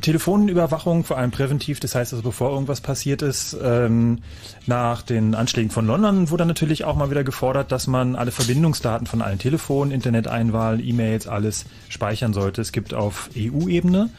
[0.00, 4.20] Telefonüberwachung, vor allem präventiv, das heißt also bevor irgendwas passiert ist, ähm,
[4.66, 9.06] nach den Anschlägen von London wurde natürlich auch mal wieder gefordert, dass man alle Verbindungsdaten
[9.06, 12.62] von allen Telefonen, Interneteinwahl, E-Mails, alles speichern sollte.
[12.62, 14.10] Es gibt auf EU-Ebene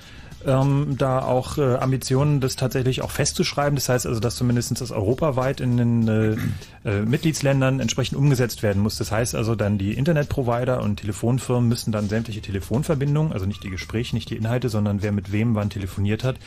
[0.46, 3.76] ähm, da auch äh, Ambitionen, das tatsächlich auch festzuschreiben.
[3.76, 8.82] Das heißt also, dass zumindest das europaweit in den äh, äh, Mitgliedsländern entsprechend umgesetzt werden
[8.82, 8.98] muss.
[8.98, 13.70] Das heißt also, dann die Internetprovider und Telefonfirmen müssen dann sämtliche Telefonverbindungen, also nicht die
[13.70, 16.38] Gespräche, nicht die Inhalte, sondern wer mit wem wann telefoniert hat,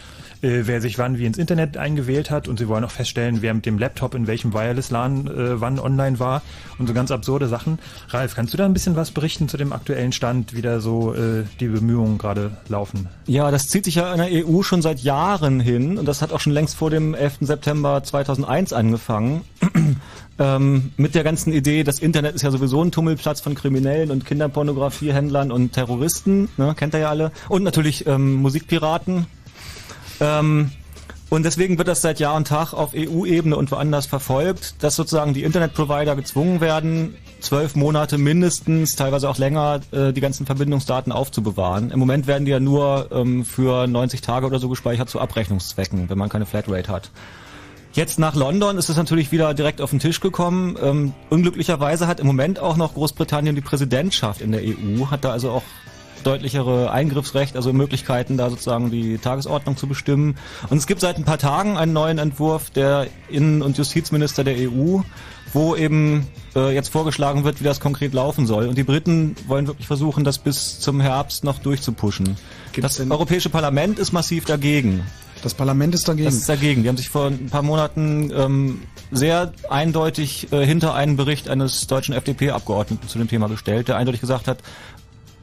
[0.43, 3.55] äh, wer sich wann wie ins Internet eingewählt hat und sie wollen auch feststellen, wer
[3.55, 6.43] mit dem Laptop in welchem Wireless-LAN äh, wann online war
[6.79, 7.79] und so ganz absurde Sachen.
[8.09, 11.15] Ralf, kannst du da ein bisschen was berichten zu dem aktuellen Stand, wie da so
[11.15, 13.09] äh, die Bemühungen gerade laufen?
[13.27, 16.33] Ja, das zieht sich ja in der EU schon seit Jahren hin und das hat
[16.33, 17.39] auch schon längst vor dem 11.
[17.43, 19.43] September 2001 angefangen.
[20.39, 24.27] ähm, mit der ganzen Idee, das Internet ist ja sowieso ein Tummelplatz von Kriminellen und
[24.27, 27.33] Kinderpornografiehändlern und Terroristen, ne, kennt ihr ja alle.
[27.49, 29.27] Und natürlich ähm, Musikpiraten.
[30.23, 30.71] Ähm,
[31.31, 35.33] und deswegen wird das seit Jahr und Tag auf EU-Ebene und woanders verfolgt, dass sozusagen
[35.33, 41.91] die Internetprovider gezwungen werden, zwölf Monate mindestens, teilweise auch länger, äh, die ganzen Verbindungsdaten aufzubewahren.
[41.91, 46.11] Im Moment werden die ja nur ähm, für 90 Tage oder so gespeichert zu Abrechnungszwecken,
[46.11, 47.11] wenn man keine Flatrate hat.
[47.95, 50.77] Jetzt nach London ist es natürlich wieder direkt auf den Tisch gekommen.
[50.83, 55.31] Ähm, unglücklicherweise hat im Moment auch noch Großbritannien die Präsidentschaft in der EU, hat da
[55.31, 55.63] also auch
[56.25, 60.37] deutlichere Eingriffsrecht, also Möglichkeiten, da sozusagen die Tagesordnung zu bestimmen.
[60.71, 64.57] Und es gibt seit ein paar Tagen einen neuen Entwurf der Innen- und Justizminister der
[64.57, 65.01] EU,
[65.53, 68.67] wo eben äh, jetzt vorgeschlagen wird, wie das konkret laufen soll.
[68.67, 72.37] Und die Briten wollen wirklich versuchen, das bis zum Herbst noch durchzupushen.
[72.73, 75.05] Gibt's das Europäische Parlament ist massiv dagegen.
[75.43, 76.27] Das Parlament ist dagegen.
[76.27, 76.83] Das ist dagegen.
[76.83, 81.87] Die haben sich vor ein paar Monaten ähm, sehr eindeutig äh, hinter einen Bericht eines
[81.89, 84.59] deutschen FDP-Abgeordneten zu dem Thema gestellt, der eindeutig gesagt hat,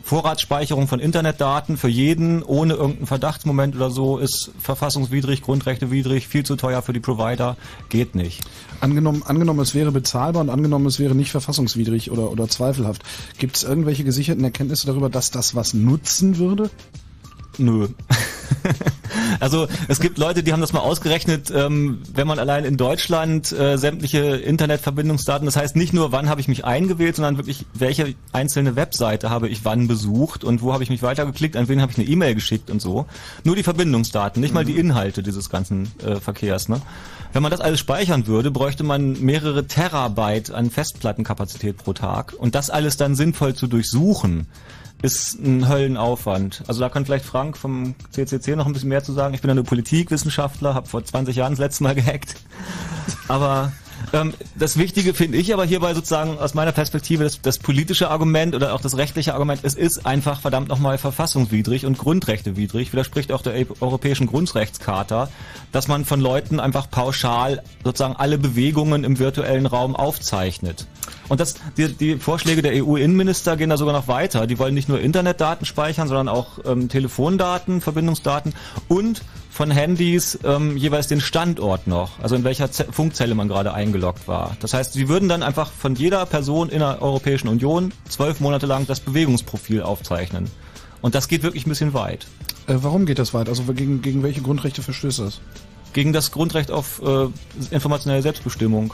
[0.09, 6.55] Vorratsspeicherung von Internetdaten für jeden ohne irgendeinen Verdachtsmoment oder so ist verfassungswidrig, grundrechtewidrig, viel zu
[6.55, 7.57] teuer für die Provider,
[7.89, 8.41] geht nicht.
[8.81, 13.03] Angenommen, angenommen, es wäre bezahlbar und angenommen, es wäre nicht verfassungswidrig oder, oder zweifelhaft.
[13.37, 16.71] Gibt es irgendwelche gesicherten Erkenntnisse darüber, dass das was nutzen würde?
[17.59, 17.87] Nö.
[19.39, 23.51] Also es gibt Leute, die haben das mal ausgerechnet, ähm, wenn man allein in Deutschland
[23.51, 28.15] äh, sämtliche Internetverbindungsdaten, das heißt nicht nur, wann habe ich mich eingewählt, sondern wirklich, welche
[28.33, 31.91] einzelne Webseite habe ich wann besucht und wo habe ich mich weitergeklickt, an wen habe
[31.91, 33.05] ich eine E-Mail geschickt und so.
[33.43, 36.69] Nur die Verbindungsdaten, nicht mal die Inhalte dieses ganzen äh, Verkehrs.
[36.69, 36.81] Ne?
[37.31, 42.55] Wenn man das alles speichern würde, bräuchte man mehrere Terabyte an Festplattenkapazität pro Tag und
[42.55, 44.47] das alles dann sinnvoll zu durchsuchen
[45.01, 46.63] ist ein Höllenaufwand.
[46.67, 49.33] Also da kann vielleicht Frank vom CCC noch ein bisschen mehr zu sagen.
[49.33, 52.35] Ich bin ja nur Politikwissenschaftler, habe vor 20 Jahren das letzte Mal gehackt.
[53.27, 53.71] Aber
[54.13, 58.55] ähm, das Wichtige finde ich aber hierbei sozusagen aus meiner Perspektive das, das politische Argument
[58.55, 63.41] oder auch das rechtliche Argument, es ist einfach verdammt nochmal verfassungswidrig und grundrechtewidrig, widerspricht auch
[63.41, 65.29] der Eu- Europäischen Grundrechtscharta,
[65.71, 70.87] dass man von Leuten einfach pauschal sozusagen alle Bewegungen im virtuellen Raum aufzeichnet.
[71.29, 74.47] Und das, die, die Vorschläge der EU-Innenminister gehen da sogar noch weiter.
[74.47, 78.53] Die wollen nicht nur Internetdaten speichern, sondern auch ähm, Telefondaten, Verbindungsdaten
[78.87, 83.73] und von Handys ähm, jeweils den Standort noch, also in welcher Z Funkzelle man gerade
[83.73, 84.55] eingeloggt war.
[84.59, 88.65] Das heißt, sie würden dann einfach von jeder Person in der Europäischen Union zwölf Monate
[88.65, 90.49] lang das Bewegungsprofil aufzeichnen.
[91.01, 92.27] Und das geht wirklich ein bisschen weit.
[92.67, 93.49] Äh, warum geht das weit?
[93.49, 95.41] Also gegen, gegen welche Grundrechte verstößt das?
[95.93, 97.27] Gegen das Grundrecht auf äh,
[97.71, 98.93] informationelle Selbstbestimmung.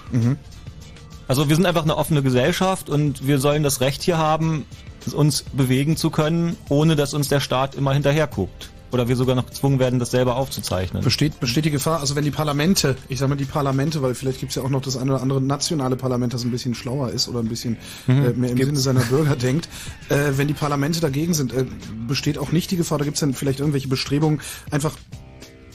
[1.27, 4.65] Also wir sind einfach eine offene Gesellschaft und wir sollen das Recht hier haben,
[5.13, 8.69] uns bewegen zu können, ohne dass uns der Staat immer hinterher guckt.
[8.91, 11.03] Oder wir sogar noch gezwungen werden, das selber aufzuzeichnen.
[11.03, 14.39] Besteht, besteht die Gefahr, also wenn die Parlamente, ich sag mal die Parlamente, weil vielleicht
[14.39, 17.09] gibt es ja auch noch das eine oder andere nationale Parlament, das ein bisschen schlauer
[17.09, 18.25] ist oder ein bisschen Mhm.
[18.25, 18.57] äh, mehr im.
[18.57, 19.67] Sinne seiner Bürger denkt,
[20.09, 21.65] äh, wenn die Parlamente dagegen sind, äh,
[22.07, 24.39] besteht auch nicht die Gefahr, da gibt es dann vielleicht irgendwelche Bestrebungen,
[24.71, 24.93] einfach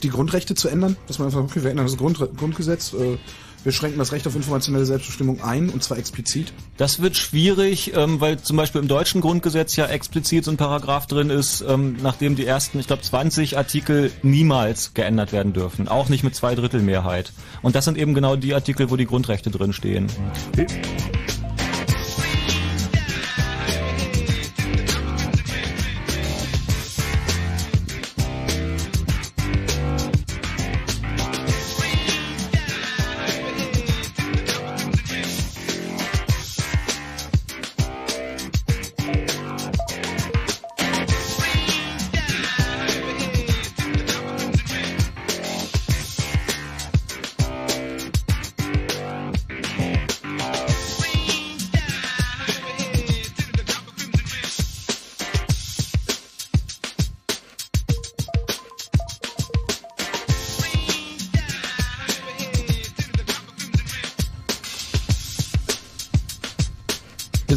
[0.01, 3.17] die Grundrechte zu ändern, dass man einfach, okay, wir ändern das Grund, Grundgesetz, äh,
[3.63, 6.53] wir schränken das Recht auf informationelle Selbstbestimmung ein, und zwar explizit.
[6.77, 11.07] Das wird schwierig, ähm, weil zum Beispiel im deutschen Grundgesetz ja explizit so ein Paragraph
[11.07, 15.87] drin ist, ähm, nachdem die ersten, ich glaube, 20 Artikel niemals geändert werden dürfen.
[15.87, 17.33] Auch nicht mit Zweidrittelmehrheit.
[17.61, 20.07] Und das sind eben genau die Artikel, wo die Grundrechte drin stehen.
[20.57, 20.67] Ihr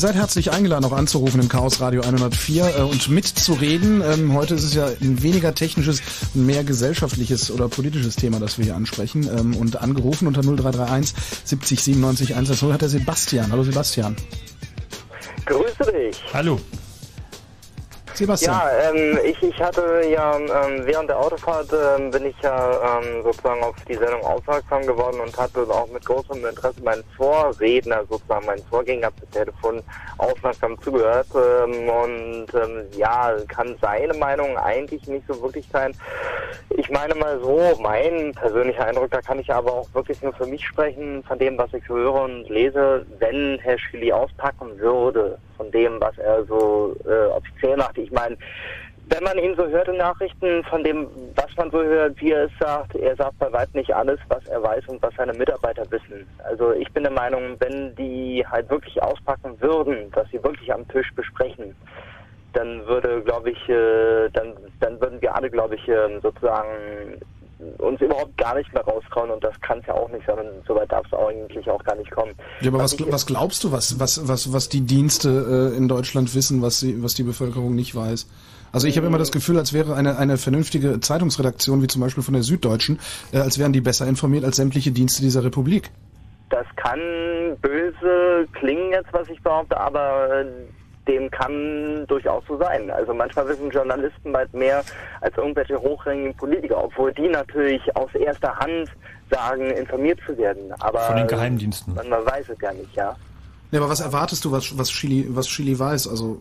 [0.05, 4.03] seid herzlich eingeladen, auch anzurufen im Chaos Radio 104 äh, und mitzureden.
[4.03, 6.03] Ähm, heute ist es ja ein weniger technisches,
[6.35, 9.27] mehr gesellschaftliches oder politisches Thema, das wir hier ansprechen.
[9.35, 13.51] Ähm, und angerufen unter 0331 70 97 110 hat der Sebastian.
[13.51, 14.15] Hallo Sebastian.
[15.47, 16.23] Grüße dich.
[16.35, 16.61] Hallo.
[18.17, 18.55] Sebastian.
[18.55, 23.23] Ja, ähm, ich, ich hatte ja ähm, während der Autofahrt ähm, bin ich ja ähm,
[23.25, 28.47] sozusagen auf die Sendung aufmerksam geworden und hatte auch mit großem Interesse meinen Vorredner, sozusagen
[28.47, 29.83] meinen Vorgänger per Telefon
[30.19, 31.29] aufmerksam zugehört.
[31.35, 35.95] Ähm, und ähm, ja, kann seine Meinung eigentlich nicht so wirklich sein.
[36.71, 40.47] Ich meine mal so, mein persönlicher Eindruck, da kann ich aber auch wirklich nur für
[40.47, 45.71] mich sprechen, von dem, was ich höre und lese, wenn Herr Schilly auspacken würde, von
[45.71, 47.99] dem, was er so äh, offiziell macht.
[47.99, 48.37] Ich meine,
[49.07, 52.45] wenn man ihn so hört in Nachrichten, von dem, was man so hört, wie er
[52.45, 55.85] es sagt, er sagt bei weitem nicht alles, was er weiß und was seine Mitarbeiter
[55.91, 56.27] wissen.
[56.45, 60.89] Also ich bin der Meinung, wenn die halt wirklich auspacken würden, dass sie wirklich am
[60.89, 61.75] Tisch besprechen,
[62.55, 67.19] dann würde, glaube ich, äh, dann, dann würden wir alle, glaube ich, ähm, sozusagen
[67.79, 70.67] uns überhaupt gar nicht mehr raustrauen und das kann es ja auch nicht sein und
[70.67, 72.33] soweit darf es eigentlich auch gar nicht kommen.
[72.61, 75.89] Ja, aber was, ich- was glaubst du, was, was, was, was die Dienste äh, in
[75.89, 78.27] Deutschland wissen, was, sie, was die Bevölkerung nicht weiß?
[78.73, 82.25] Also ich habe immer das Gefühl, als wäre eine, eine vernünftige Zeitungsredaktion, wie zum Beispiel
[82.25, 82.99] von der Süddeutschen,
[83.33, 85.91] äh, als wären die besser informiert als sämtliche Dienste dieser Republik.
[86.51, 86.99] Das kann
[87.63, 90.45] böse klingen jetzt, was ich behaupte, aber äh,
[91.07, 92.91] dem kann durchaus so sein.
[92.91, 94.83] Also manchmal wissen Journalisten weit mehr
[95.21, 98.91] als irgendwelche hochrangigen Politiker, obwohl die natürlich aus erster Hand
[99.31, 100.73] sagen, informiert zu werden.
[100.81, 101.95] Aber Von den Geheimdiensten.
[101.95, 103.17] Man, man weiß es ja nicht, ja.
[103.71, 106.09] Ja, aber was erwartest du, was, was, Chili, was Chili weiß?
[106.09, 106.39] Also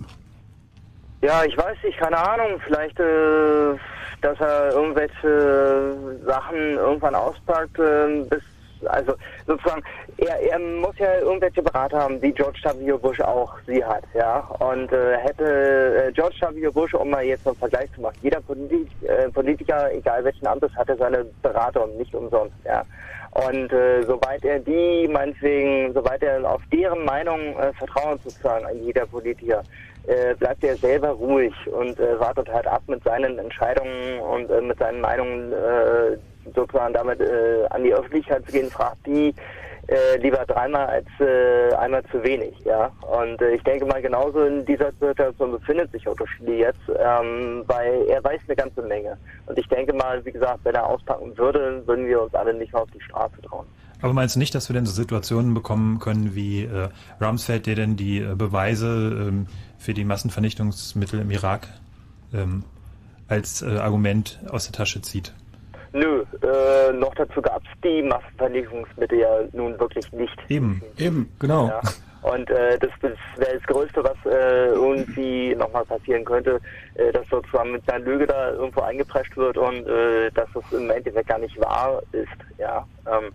[1.21, 2.59] Ja, ich weiß nicht, keine Ahnung.
[2.65, 3.75] Vielleicht, äh,
[4.21, 5.95] dass er irgendwelche
[6.25, 8.43] Sachen irgendwann auspackt, äh, bis,
[8.87, 9.13] also
[9.47, 9.83] sozusagen,
[10.17, 12.91] er, er muss ja irgendwelche Berater haben, wie George W.
[12.93, 14.39] Bush auch sie hat, ja.
[14.59, 16.69] Und äh, hätte äh, George W.
[16.69, 20.75] Bush, um mal jetzt einen Vergleich zu machen, jeder Polit äh, Politiker, egal welchen Amtes,
[20.75, 22.83] hatte seine Berater und nicht umsonst, ja.
[23.33, 28.77] Und äh, soweit er die, meinetwegen, soweit er auf deren Meinung äh, vertrauen sozusagen an
[28.83, 29.63] jeder Politiker,
[30.05, 34.61] äh, bleibt er selber ruhig und äh, wartet halt ab mit seinen Entscheidungen und äh,
[34.61, 36.17] mit seinen Meinungen äh,
[36.55, 39.33] sozusagen damit äh, an die Öffentlichkeit zu gehen, fragt die
[39.87, 42.89] äh, lieber dreimal als äh, einmal zu wenig, ja.
[43.01, 47.63] Und äh, ich denke mal, genauso in dieser Situation befindet sich Otto Schily jetzt, ähm,
[47.67, 49.17] weil er weiß eine ganze Menge.
[49.45, 52.71] Und ich denke mal, wie gesagt, wenn er auspacken würde, würden wir uns alle nicht
[52.71, 53.65] mehr auf die Straße trauen.
[54.01, 56.89] Aber meinst du nicht, dass wir denn so Situationen bekommen können wie äh,
[57.21, 61.67] Rumsfeld, der denn die äh, Beweise ähm, für die Massenvernichtungsmittel im Irak
[62.33, 62.63] ähm,
[63.27, 65.33] als äh, Argument aus der Tasche zieht?
[65.93, 70.37] Nö, äh, noch dazu gab es die Massenvernichtungsmittel ja nun wirklich nicht.
[70.49, 70.81] Eben.
[70.97, 71.67] Eben, genau.
[71.67, 71.81] Ja.
[72.23, 76.59] Und äh, das, das wäre das Größte, was äh, irgendwie nochmal passieren könnte,
[76.95, 80.89] äh, dass sozusagen mit einer Lüge da irgendwo eingeprescht wird und äh, dass das im
[80.89, 82.27] Endeffekt gar nicht wahr ist.
[82.57, 83.31] Ja, ähm,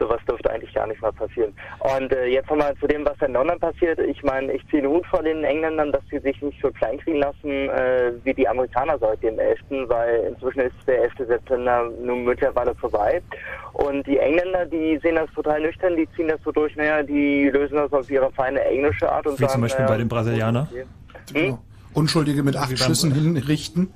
[0.00, 1.52] sowas dürfte eigentlich gar nicht mal passieren.
[1.78, 4.00] Und äh, jetzt nochmal zu dem, was in London passiert.
[4.00, 6.98] Ich meine, ich ziehe den Hut vor den Engländern, dass sie sich nicht so klein
[6.98, 11.12] kriegen lassen äh, wie die Amerikaner seit dem 11., weil inzwischen ist der 11.
[11.28, 13.22] September nun mittlerweile vorbei.
[13.74, 17.50] Und die Engländer, die sehen das total nüchtern, die ziehen das so durch, naja, die
[17.50, 20.08] lösen das auf ihre feine englische Art und Wie sagen, zum Beispiel naja, bei den
[20.08, 20.68] Brasilianern.
[21.32, 21.58] Hm?
[21.92, 23.92] Unschuldige mit acht Schüssen hinrichten.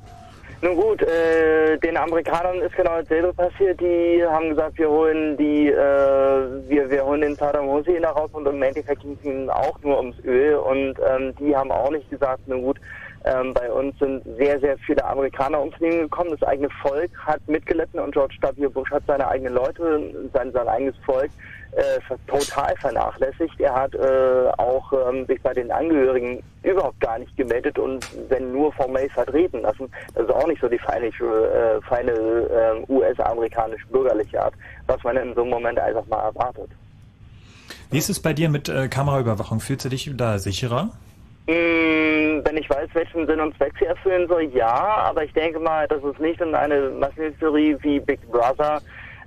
[0.64, 3.78] Nun gut, äh, den Amerikanern ist genau dasselbe passiert.
[3.82, 8.48] Die haben gesagt, wir holen die, äh, wir, wir holen den Saddam Hussein raus und
[8.48, 12.08] im Endeffekt ging es ihnen auch nur ums Öl und ähm, die haben auch nicht
[12.08, 12.80] gesagt, nun gut,
[13.26, 16.30] ähm, bei uns sind sehr, sehr viele Amerikaner ums Leben gekommen.
[16.30, 18.66] Das eigene Volk hat mitgelitten und George W.
[18.68, 21.30] Bush hat seine eigenen Leute, sein, sein eigenes Volk
[21.76, 23.58] äh, total vernachlässigt.
[23.58, 28.52] Er hat äh, auch ähm, sich bei den Angehörigen überhaupt gar nicht gemeldet und wenn
[28.52, 29.90] nur formell vertreten lassen.
[30.14, 34.54] Das ist auch nicht so die feine, äh, feine äh, US-amerikanisch-bürgerliche Art,
[34.86, 36.70] was man in so einem Moment einfach mal erwartet.
[37.90, 39.60] Wie ist es bei dir mit äh, Kameraüberwachung?
[39.60, 40.90] Fühlst du dich da sicherer?
[41.46, 45.58] Mm, Wenn ich weiß, welchen Sinn und Zweck sie erfüllen soll, ja, aber ich denke
[45.58, 48.80] mal, dass es nicht in eine Massenhysterie wie Big Brother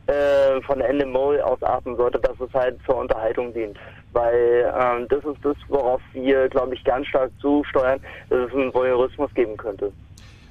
[0.08, 3.78] äh, von Ende Mole ausarten sollte, dass es halt zur Unterhaltung dient.
[4.14, 8.00] Weil ähm, das ist das, worauf wir, glaube ich, ganz stark zusteuern,
[8.30, 9.92] dass es einen Voyeurismus geben könnte.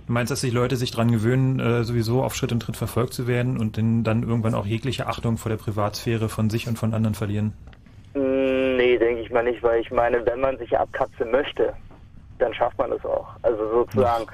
[0.07, 3.13] Du meinst, dass sich Leute sich dran gewöhnen, äh, sowieso auf Schritt und Tritt verfolgt
[3.13, 6.79] zu werden und dann, dann irgendwann auch jegliche Achtung vor der Privatsphäre von sich und
[6.79, 7.55] von anderen verlieren?
[8.15, 11.73] Mm, Nee, denke ich mal nicht, weil ich meine, wenn man sich abkapseln möchte,
[12.39, 13.27] dann schafft man es auch.
[13.43, 14.27] Also sozusagen.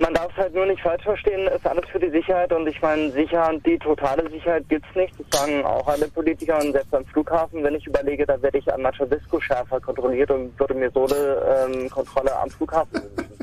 [0.00, 2.80] Man darf es halt nur nicht falsch verstehen, ist alles für die Sicherheit und ich
[2.80, 5.12] meine, Sicherheit, die totale Sicherheit gibt's nicht.
[5.18, 8.72] Das sagen auch alle Politiker und selbst am Flughafen, wenn ich überlege, da werde ich
[8.72, 13.37] an Machadisco schärfer kontrolliert und würde mir so eine ähm, Kontrolle am Flughafen wünschen.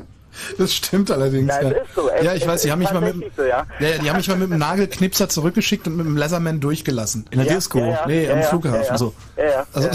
[0.58, 1.48] Das stimmt allerdings.
[1.48, 1.82] Na, es ja.
[1.82, 2.10] ist so.
[2.10, 3.66] Es- ja, ich es weiß, die ist haben mich mal mit, so, ja.
[3.78, 7.26] ja, die haben mich mal mit dem Nagelknipser zurückgeschickt und mit dem Laserman durchgelassen.
[7.30, 7.78] In der Ja, Disco.
[7.78, 8.82] ja, ja, nee, am Flughafen.
[8.84, 8.98] Ja, ja.
[8.98, 9.14] So.
[9.74, 9.90] Also.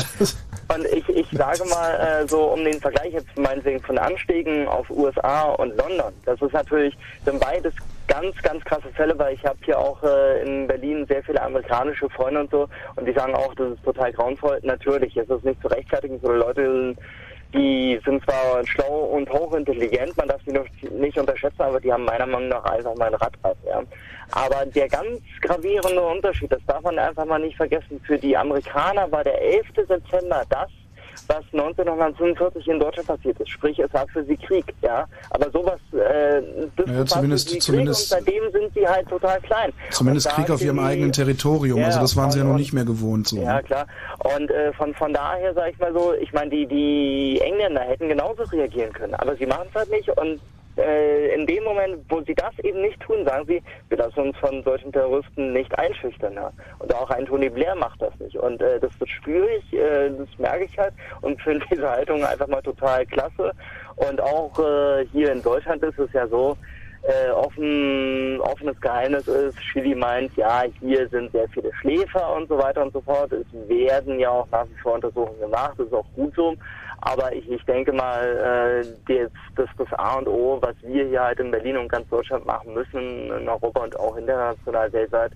[0.73, 1.91] Und ich, ich sage mal
[2.23, 6.53] äh, so, um den Vergleich jetzt meinetwegen von Anstiegen auf USA und London, das ist
[6.53, 7.73] natürlich, sind beides
[8.07, 12.09] ganz, ganz krasse Fälle, weil ich habe hier auch äh, in Berlin sehr viele amerikanische
[12.09, 14.59] Freunde und so und die sagen auch, das ist total grauenvoll.
[14.63, 16.95] Natürlich ist es nicht zu rechtfertigen für Leute,
[17.53, 20.53] die sind zwar schlau und hochintelligent, man darf sie
[20.89, 23.81] nicht unterschätzen, aber die haben meiner Meinung nach einfach mal ein Rad ab, ja.
[24.31, 29.11] Aber der ganz gravierende Unterschied, das darf man einfach mal nicht vergessen, für die Amerikaner
[29.11, 29.67] war der 11.
[29.87, 30.69] September das,
[31.31, 33.49] was 1945 in Deutschland passiert ist.
[33.49, 35.05] Sprich, es war für sie Krieg, ja.
[35.29, 36.41] Aber sowas, äh,
[36.75, 39.71] das Ja, zumindest- für sie zumindest- Krieg und seitdem sind sie halt total klein.
[39.91, 41.79] Zumindest Krieg auf ihrem die- eigenen Territorium.
[41.79, 43.27] Ja, also das waren sie ja noch nicht mehr gewohnt.
[43.27, 43.37] So.
[43.41, 43.85] ja, klar.
[44.37, 48.09] Und äh, von, von daher sage ich mal so, ich meine, die, die Engländer hätten
[48.09, 50.39] genauso reagieren können, aber sie machen es halt nicht und
[50.77, 54.37] äh, in dem Moment, wo sie das eben nicht tun, sagen sie, wir lassen uns
[54.37, 56.33] von solchen Terroristen nicht einschüchtern.
[56.33, 56.51] Ja.
[56.79, 58.35] Und auch ein Tony Blair macht das nicht.
[58.35, 62.47] Und äh, das wird schwierig, äh, das merke ich halt und finde diese Haltung einfach
[62.47, 63.51] mal total klasse.
[63.95, 66.57] Und auch äh, hier in Deutschland ist es ja so,
[67.03, 72.57] äh, offen, offenes Geheimnis ist, Chili meint, ja, hier sind sehr viele Schläfer und so
[72.57, 73.31] weiter und so fort.
[73.31, 76.55] Es werden ja auch nach wie vor Untersuchungen gemacht, das ist auch gut so.
[77.01, 81.23] Aber ich, ich denke mal, äh, das, das, das A und O, was wir hier
[81.23, 85.31] halt in Berlin und ganz Deutschland machen müssen, in Europa und auch international weltweit,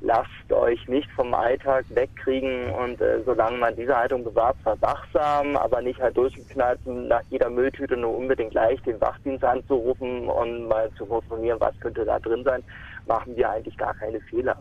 [0.00, 5.56] lasst euch nicht vom Alltag wegkriegen und äh, solange man diese Haltung bewahrt, zwar wachsam,
[5.56, 10.90] aber nicht halt durchgeknallt nach jeder Mülltüte nur unbedingt gleich den Wachdienst anzurufen und mal
[10.98, 12.62] zu kontrollieren, was könnte da drin sein,
[13.06, 14.56] machen wir eigentlich gar keine Fehler.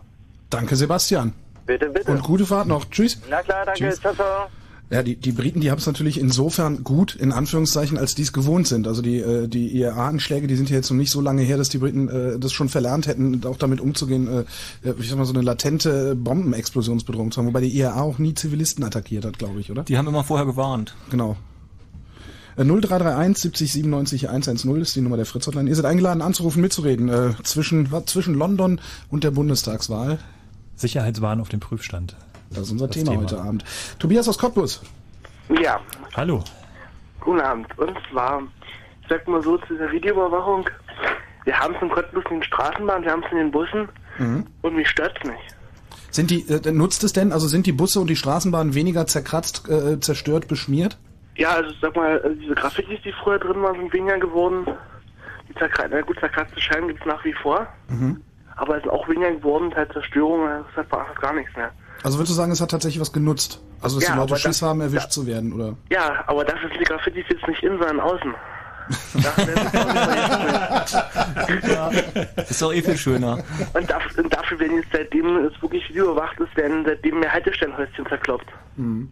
[0.49, 1.33] Danke, Sebastian.
[1.65, 2.11] Bitte, bitte.
[2.11, 2.85] Und gute Fahrt noch.
[2.85, 3.21] Tschüss.
[3.29, 3.79] Na klar, danke.
[3.79, 3.99] Tschüss.
[3.99, 4.47] Ciao, ciao.
[4.89, 8.33] Ja, die, die Briten, die haben es natürlich insofern gut, in Anführungszeichen, als die es
[8.33, 8.87] gewohnt sind.
[8.87, 11.69] Also die, äh, die IRA-Anschläge, die sind ja jetzt noch nicht so lange her, dass
[11.69, 15.33] die Briten äh, das schon verlernt hätten, auch damit umzugehen, äh, ich sag mal, so
[15.33, 17.47] eine latente Bombenexplosionsbedrohung zu haben.
[17.47, 19.83] Wobei die IRA auch nie Zivilisten attackiert hat, glaube ich, oder?
[19.83, 20.95] Die haben immer vorher gewarnt.
[21.09, 21.37] Genau.
[22.55, 25.69] Äh, 0331 70 97 110 ist die Nummer der Fritz-Hotline.
[25.69, 28.79] Ihr seid eingeladen anzurufen, mitzureden, äh, zwischen, zwischen London
[29.09, 30.19] und der Bundestagswahl.
[30.75, 32.15] Sicherheitswahn auf dem Prüfstand.
[32.53, 33.23] Das ist unser Das Thema, Thema.
[33.23, 33.63] heute Abend.
[33.99, 34.81] Tobias aus Cottbus.
[35.61, 35.79] Ja,
[36.15, 36.43] Hallo.
[37.19, 37.67] guten Abend.
[37.77, 38.41] Und zwar,
[39.01, 40.69] ich sag mal so zu dieser Videoüberwachung.
[41.45, 43.89] Wir haben es in Cottbus in den Straßenbahnen, wir haben es in den Bussen
[44.19, 44.45] Mhm.
[44.61, 45.41] und mich stört's nicht.
[46.11, 49.67] Sind die, äh, nutzt es denn, also sind die Busse und die Straßenbahnen weniger zerkratzt,
[49.67, 50.97] äh, zerstört, beschmiert?
[51.35, 54.67] Ja, also sag mal, also diese Graffitis, die früher drin waren, sind weniger geworden.
[55.49, 58.21] Die zerkra na gut, zerkratzte Scheiben gibt's nach wie vor, Mhm.
[58.55, 61.71] aber es sind auch weniger geworden, halt Zerstörung, das ist einfach gar nichts mehr.
[62.03, 63.61] Also würdest du sagen, es hat tatsächlich was genutzt?
[63.81, 65.75] Also dass Ja, die Leute Schiss das- haben, erwischt zu werden, oder?
[65.89, 68.33] Ja, aber dafür sind die Graffitis jetzt nicht innen, sondern außen.
[72.49, 73.39] Ist doch eh viel schöner.
[73.73, 77.31] Und, dafür, und dafür werden jetzt seitdem es wirklich Video überwacht ist, werden seitdem mehr
[77.31, 78.47] Haltestellenhäuschen zerkloppt.
[78.75, 79.09] Mhm.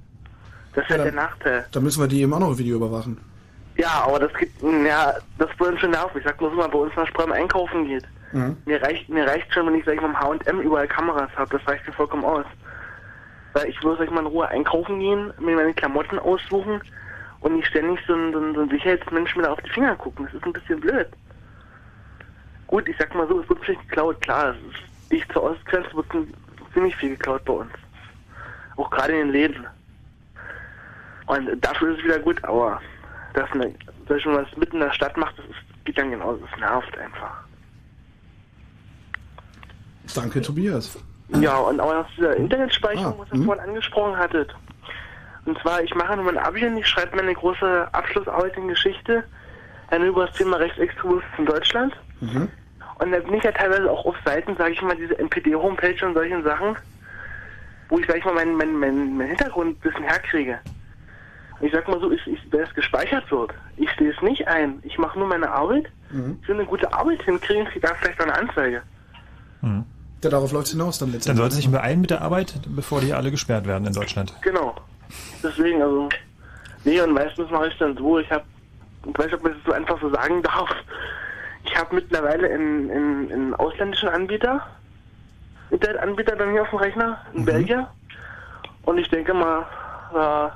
[0.74, 1.66] Das ist halt der Nachteil.
[1.72, 3.18] Da müssen wir die eben auch noch Video überwachen.
[3.78, 6.18] Ja, aber das gibt, ja, das wird schon nervig.
[6.18, 8.04] Ich sag nur so mal, bei uns nach Sprem einkaufen geht.
[8.32, 8.58] Mhm.
[8.66, 11.58] Mir reicht, mir reicht schon, wenn ich, sag ich mal, im H&M überall Kameras habe.
[11.58, 12.46] Das reicht mir vollkommen aus.
[13.54, 16.82] Weil ich sag ich mal, in Ruhe einkaufen gehen, mir meine Klamotten aussuchen
[17.41, 19.95] und nicht ständig so ein, so ein, so ein Sicherheitsmensch mir da auf die Finger
[19.95, 20.26] gucken.
[20.26, 21.08] Das ist ein bisschen blöd.
[22.68, 24.56] Gut, ich sag mal so, es wird vielleicht geklaut, klar.
[25.10, 26.08] Nicht zur Ostgrenze wird
[26.74, 27.72] ziemlich viel geklaut bei uns.
[28.78, 29.68] Auch gerade in den Läden.
[31.28, 32.82] Und dafür ist es wieder gut, aber
[33.34, 33.76] dass man
[34.08, 36.45] was mitten in der Stadt macht, das ist, geht dann genauso.
[36.45, 37.43] Das nervt einfach.
[40.14, 40.97] Danke, Tobias.
[41.40, 44.54] Ja, und auch noch dieser Internetspeicherung, Ah, was ihr vorhin angesprochen hattet.
[45.46, 49.24] Und zwar, ich mache nun mein Abi und ich schreibe meine große Abschlussarbeit in Geschichte
[49.90, 51.94] eine über das Thema Rechtsextremismus in Deutschland.
[52.20, 52.48] Mhm.
[53.00, 56.14] Und da bin ich ja teilweise auch auf Seiten, sage ich mal, diese NPD-Homepage und
[56.14, 56.76] solchen Sachen,
[57.90, 60.60] wo ich, sag ich mal, meinen mein, mein, mein Hintergrund ein bisschen herkriege.
[61.60, 64.48] Und ich sag mal so, ich, ich, wenn es gespeichert wird, ich sehe es nicht
[64.48, 64.80] ein.
[64.84, 66.40] Ich mache nur meine Arbeit, Mhm.
[66.42, 68.82] ich will eine gute Arbeit hinkriegen, kriege da vielleicht eine Anzeige.
[70.24, 71.26] Ja, darauf läuft hinaus dann letztendlich.
[71.26, 74.34] Dann sollte sich beeilen mit der Arbeit, bevor die alle gesperrt werden in Deutschland.
[74.41, 74.76] Genau.
[75.43, 76.09] Deswegen, also,
[76.84, 78.43] nee, und meistens mache ich dann so, ich habe,
[79.07, 80.69] ich weiß nicht, ob man das so einfach so sagen darf,
[81.65, 84.65] ich habe mittlerweile einen, ausländischen Anbieter,
[85.72, 87.88] Internetanbieter bei mir auf dem Rechner, in Belgien,
[88.84, 89.65] und ich denke mal,
[90.13, 90.49] äh,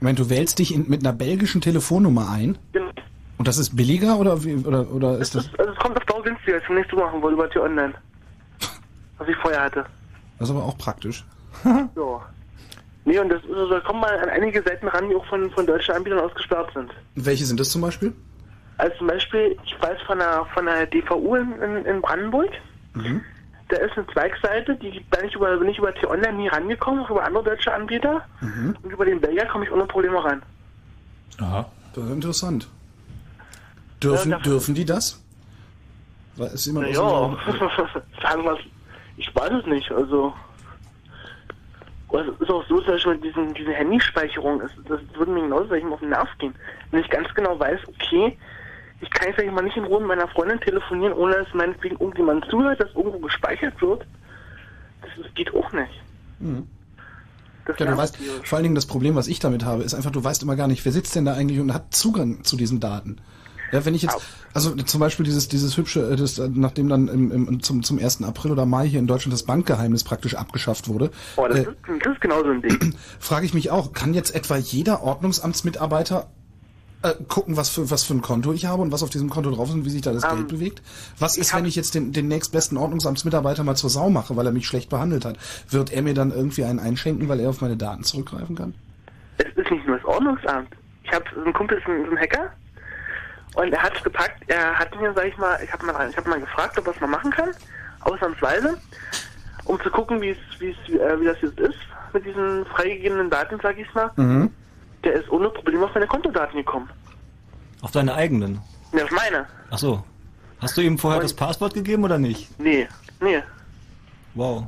[0.00, 2.58] Moment, du wählst dich in, mit einer belgischen Telefonnummer ein?
[2.72, 2.90] Genau.
[3.38, 5.50] Und das ist billiger oder wie, oder, oder ist das?
[5.58, 7.94] also es kommt auf Dauer günstiger, als wenn ich so machen wollte über T-Online.
[9.24, 9.86] Was ich vorher hatte.
[10.38, 11.24] Das ist aber auch praktisch.
[11.64, 12.20] Ja.
[13.06, 15.66] Nee, und das also, da kommen mal an einige Seiten ran, die auch von, von
[15.66, 16.90] deutschen Anbietern ausgesperrt sind.
[17.16, 18.14] Welche sind das zum Beispiel?
[18.78, 22.50] Also zum Beispiel, ich weiß von der, von der DVU in, in, in Brandenburg,
[22.94, 23.20] Mhm.
[23.68, 27.10] da ist eine Zweigseite, die bin ich über, bin ich über T-Online nie rangekommen, auch
[27.10, 28.22] über andere deutsche Anbieter.
[28.40, 28.76] Mhm.
[28.82, 30.42] Und über den Belgier komme ich ohne Probleme ran.
[31.40, 31.66] Aha.
[31.94, 32.68] Das ist interessant.
[34.02, 35.20] Dürfen, Ja, dürfen die das?
[36.36, 36.94] Weil ist immer Ja,
[38.22, 38.58] sagen wir
[39.16, 40.34] ich weiß es nicht, also.
[42.12, 45.42] Also, Es ist auch so, zum Beispiel mit diesen, diese Handyspeicherung, es- das würde mir
[45.42, 46.54] genauso ich mal, auf den Nerv gehen.
[46.92, 48.38] Wenn ich ganz genau weiß, okay,
[49.00, 51.96] ich kann jetzt ich mal nicht in Ruhe mit meiner Freundin telefonieren, ohne dass meinetwegen
[51.98, 54.06] irgendjemand zuhört, dass irgendwo gespeichert wird.
[55.02, 55.90] Das, das geht auch nicht.
[56.38, 56.68] Mhm.
[57.78, 60.22] Ja, du weißt, vor allen Dingen das Problem, was ich damit habe, ist einfach, du
[60.22, 63.16] weißt immer gar nicht, wer sitzt denn da eigentlich und hat Zugang zu diesen Daten.
[63.72, 64.16] Ja, wenn ich jetzt,
[64.52, 67.98] also zum Beispiel dieses, dieses hübsche, äh, das, äh, nachdem dann im, im, zum, zum
[67.98, 68.22] 1.
[68.22, 71.70] April oder Mai hier in Deutschland das Bankgeheimnis praktisch abgeschafft wurde, Oh, das, äh, ist,
[72.04, 72.94] das ist genau so ein Ding.
[73.18, 76.28] frage ich mich auch, kann jetzt etwa jeder Ordnungsamtsmitarbeiter
[77.02, 79.50] äh, gucken, was für, was für ein Konto ich habe und was auf diesem Konto
[79.50, 80.82] drauf ist und wie sich da das Ähm, Geld bewegt?
[81.18, 84.52] Was ist, wenn ich jetzt den, den nächstbesten Ordnungsamtsmitarbeiter mal zur Sau mache, weil er
[84.52, 85.36] mich schlecht behandelt hat?
[85.68, 88.74] Wird er mir dann irgendwie einen einschenken, weil er auf meine Daten zurückgreifen kann?
[89.36, 90.68] Es ist nicht nur das Ordnungsamt.
[91.02, 92.50] Ich habe so einen Kumpel, ist ein, so ein Hacker,
[93.54, 94.42] und er hat's gepackt.
[94.48, 97.00] Er hat mir, sag ich mal, ich habe mal, ich habe mal gefragt, ob es
[97.00, 97.50] mal machen kann,
[98.00, 98.78] ausnahmsweise,
[99.64, 101.78] um zu gucken, wie es, wie es, äh, wie das jetzt ist
[102.12, 104.10] mit diesen freigegebenen Daten, sag ich mal.
[104.16, 104.50] Mhm.
[105.02, 106.88] Der ist ohne Probleme auf meine Kontodaten gekommen.
[107.82, 108.60] Auf deine eigenen.
[108.92, 109.46] Ne, auf meine.
[109.70, 110.02] Ach so.
[110.60, 112.58] Hast du ihm vorher das Passwort gegeben oder nicht?
[112.58, 112.88] Nee,
[113.20, 113.42] nee.
[114.34, 114.64] Wow.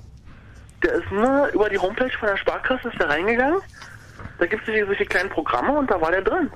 [0.83, 3.61] Der ist nur über die Homepage von der Sparkasse ist der reingegangen.
[4.39, 6.51] Da gibt es solche kleinen Programme und da war der drin.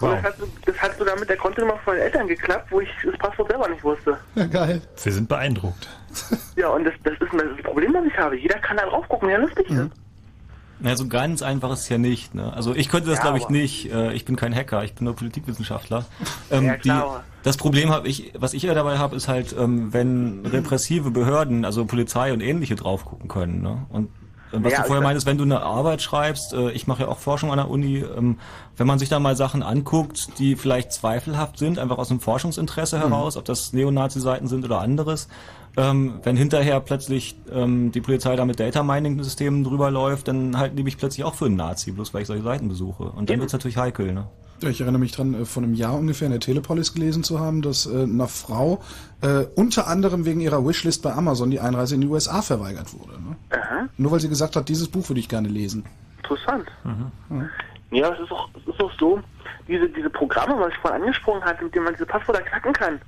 [0.00, 2.80] Und das hat, so- das hat sogar mit der Kontonummer von meinen Eltern geklappt, wo
[2.80, 4.16] ich das Passwort selber nicht wusste.
[4.34, 4.80] Ja, geil.
[5.02, 5.88] Wir sind beeindruckt.
[6.56, 8.36] Ja, und das, das ist das Problem, das ich habe.
[8.38, 9.90] Jeder kann da drauf gucken, ja lustig ist.
[10.80, 12.36] Na, so ganz einfach ist es ja nicht.
[12.36, 12.52] Ne?
[12.52, 13.92] Also ich könnte das Ja, glaube ich nicht.
[13.92, 16.04] Äh, ich bin kein Hacker, ich bin nur Politikwissenschaftler.
[16.52, 19.56] Ähm, Ja, klar, die, das Problem habe ich, was ich ja dabei habe, ist halt,
[19.58, 23.60] ähm, wenn repressive Behörden, also Polizei und ähnliche drauf gucken können.
[23.60, 23.86] Ne?
[23.88, 24.10] Und
[24.52, 27.08] was Ja, du vorher also- meintest, wenn du eine Arbeit schreibst, äh, ich mache ja
[27.08, 28.38] auch Forschung an der Uni, ähm,
[28.76, 32.96] wenn man sich da mal Sachen anguckt, die vielleicht zweifelhaft sind, einfach aus einem Forschungsinteresse
[32.98, 33.02] Mhm.
[33.02, 35.28] heraus, ob das Neonazi-Seiten sind oder anderes,
[35.76, 40.58] ähm, wenn hinterher plötzlich ähm, die Polizei da mit Data Mining Systemen drüber läuft, dann
[40.58, 43.04] halten die mich plötzlich auch für einen Nazi, bloß weil ich solche Seiten besuche.
[43.04, 44.26] Und dann wird's natürlich heikel, ne?
[44.60, 47.38] Ja, ich erinnere mich dran, äh, vor einem Jahr ungefähr in der Telepolis gelesen zu
[47.38, 48.82] haben, dass äh, einer Frau
[49.20, 53.12] äh, unter anderem wegen ihrer Wishlist bei Amazon die Einreise in die USA verweigert wurde.
[53.22, 53.36] Ne?
[53.50, 55.84] Aha, Nur weil sie gesagt hat, dieses Buch würde ich gerne lesen.
[56.18, 56.68] interessant.
[56.84, 57.48] Mhm.
[57.90, 59.20] Ja, es ist auch, es ist auch so,
[59.68, 63.00] diese, diese Programme, was ich vorhin angesprochen hatte, mit denen man diese Passwörter knacken kann,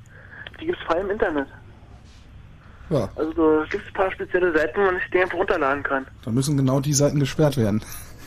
[0.61, 1.49] die gibt es frei im Internet.
[2.91, 3.09] Ja.
[3.17, 6.07] Also da gibt es ein paar spezielle Seiten, wo man sich den einfach runterladen kann.
[6.25, 7.83] Da müssen genau die Seiten gesperrt werden.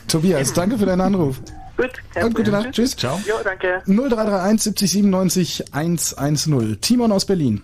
[0.08, 1.40] Tobias, danke für deinen Anruf.
[1.76, 1.90] Gut,
[2.22, 2.50] Und gute.
[2.52, 2.72] Nacht.
[2.72, 2.96] Tschüss.
[2.96, 3.20] Ciao.
[3.26, 3.82] Jo, danke.
[3.86, 6.80] 0331 70 97 110.
[6.80, 7.62] Timon aus Berlin.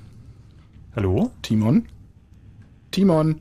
[0.96, 1.30] Hallo?
[1.42, 1.86] Timon?
[2.90, 3.36] Timon?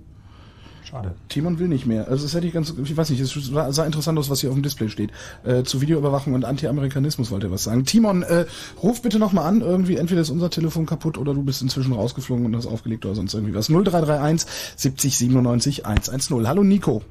[0.84, 1.16] Schade.
[1.28, 2.08] Timon will nicht mehr.
[2.08, 4.50] Also das hätte ich ganz, ich weiß nicht, es sah, sah interessant aus, was hier
[4.50, 5.12] auf dem Display steht.
[5.44, 7.86] Äh, zu Videoüberwachung und Anti-Amerikanismus wollte er was sagen.
[7.86, 8.46] Timon, äh,
[8.82, 9.62] ruf bitte nochmal an.
[9.62, 13.16] Irgendwie, entweder ist unser Telefon kaputt oder du bist inzwischen rausgeflogen und hast aufgelegt oder
[13.16, 13.68] sonst irgendwie was.
[13.70, 16.48] 0331 70 97 110.
[16.48, 17.04] Hallo Nico.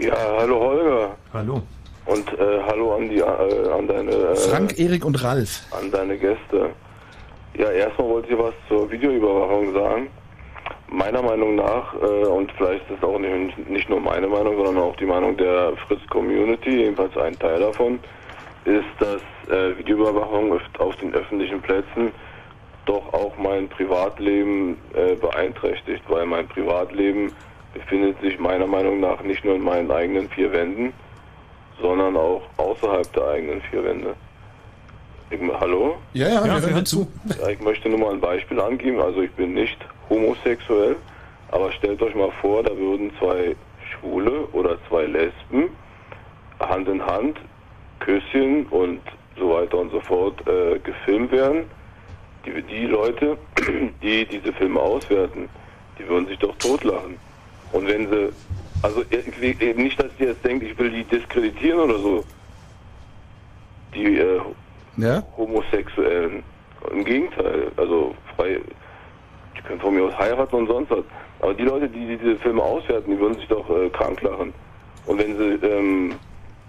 [0.00, 1.16] Ja, hallo Holger.
[1.34, 1.60] Hallo.
[2.06, 3.22] Und äh, hallo an die äh,
[3.70, 5.66] an deine äh, Frank, Erik und Ralf.
[5.78, 6.70] an deine Gäste.
[7.58, 10.08] Ja, erstmal wollte ich was zur Videoüberwachung sagen.
[10.88, 14.82] Meiner Meinung nach, äh, und vielleicht ist es auch nicht, nicht nur meine Meinung, sondern
[14.82, 17.98] auch die Meinung der Fritz Community, jedenfalls ein Teil davon,
[18.64, 19.20] ist, dass
[19.54, 22.10] äh, Videoüberwachung auf den öffentlichen Plätzen
[22.86, 27.32] doch auch mein Privatleben äh, beeinträchtigt, weil mein Privatleben
[27.74, 30.92] befindet sich meiner Meinung nach nicht nur in meinen eigenen vier Wänden,
[31.80, 34.14] sondern auch außerhalb der eigenen vier Wände.
[35.30, 35.96] Ich, hallo?
[36.12, 37.06] Ja, ja, wir hören zu.
[37.40, 39.00] Ja, ich möchte nur mal ein Beispiel angeben.
[39.00, 40.96] Also ich bin nicht homosexuell,
[41.52, 43.54] aber stellt euch mal vor, da würden zwei
[43.90, 45.70] Schwule oder zwei Lesben
[46.58, 47.38] Hand in Hand,
[48.00, 49.00] Küsschen und
[49.38, 51.64] so weiter und so fort äh, gefilmt werden.
[52.44, 53.38] Die, die Leute,
[54.02, 55.48] die diese Filme auswerten,
[55.98, 57.16] die würden sich doch totlachen.
[57.72, 58.30] Und wenn sie,
[58.82, 62.24] also eben nicht, dass ihr jetzt denkt, ich will die diskreditieren oder so.
[63.94, 64.40] Die äh,
[64.96, 65.22] Ja?
[65.36, 66.42] Homosexuellen.
[66.90, 68.60] Im Gegenteil, also frei,
[69.56, 71.04] die können von mir aus heiraten und sonst was.
[71.40, 74.52] Aber die Leute, die diese Filme auswerten, die würden sich doch äh, krank lachen.
[75.06, 76.14] Und wenn sie, ähm,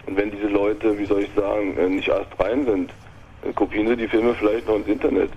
[0.05, 2.91] und wenn diese Leute, wie soll ich sagen, äh, nicht erst rein sind,
[3.43, 5.31] dann kopieren sie die Filme vielleicht noch ins Internet.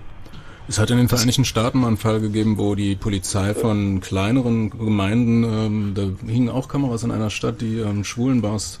[0.67, 4.71] Es hat in den Vereinigten Staaten mal einen Fall gegeben, wo die Polizei von kleineren
[4.71, 8.79] Gemeinden, ähm, da hingen auch Kameras in einer Stadt, die ähm, Schwulenbars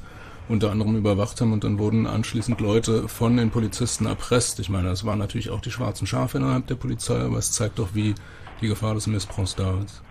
[0.49, 4.59] unter anderem überwacht haben und dann wurden anschließend Leute von den Polizisten erpresst.
[4.59, 7.77] Ich meine, das waren natürlich auch die schwarzen Schafe innerhalb der Polizei, aber es zeigt
[7.79, 8.15] doch, wie
[8.61, 10.01] die Gefahr des Missbrauchs da ist.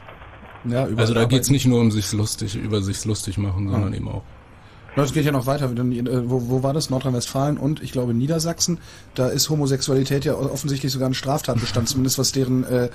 [0.64, 3.93] Ja, also da Arbeit- geht's nicht nur um sich lustig, über sich lustig machen, sondern
[3.93, 3.97] Ah.
[3.97, 4.22] eben auch.
[4.97, 5.66] Na, Es geht ja noch weiter.
[5.66, 6.88] Äh, Wo, wo war das?
[6.90, 8.78] Nordrhein-Westfalen und ich glaube Niedersachsen.
[9.14, 12.88] Da ist Homosexualität ja offensichtlich sogar ein Straftatbestand, zumindest was deren äh,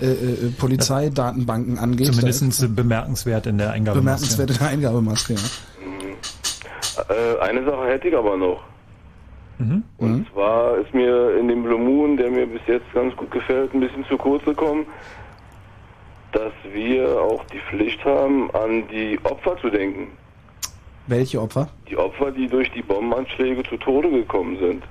[0.00, 2.06] äh, äh, Polizeidatenbanken angeht.
[2.06, 3.98] Zumindest bemerkenswert in der ist Eingabe.
[3.98, 5.34] bemerkenswert in der Eingabemaske.
[5.34, 7.14] Ja.
[7.14, 8.62] Äh, eine Sache hätte ich aber noch.
[9.58, 9.82] Mhm.
[9.98, 13.72] Und zwar ist mir in dem Blue Moon, der mir bis jetzt ganz gut gefällt,
[13.74, 14.86] ein bisschen zu kurz gekommen,
[16.32, 20.08] dass wir auch die Pflicht haben, an die Opfer zu denken.
[21.06, 21.68] Welche Opfer?
[21.88, 24.84] Die Opfer, die durch die Bombenanschläge zu Tode gekommen sind.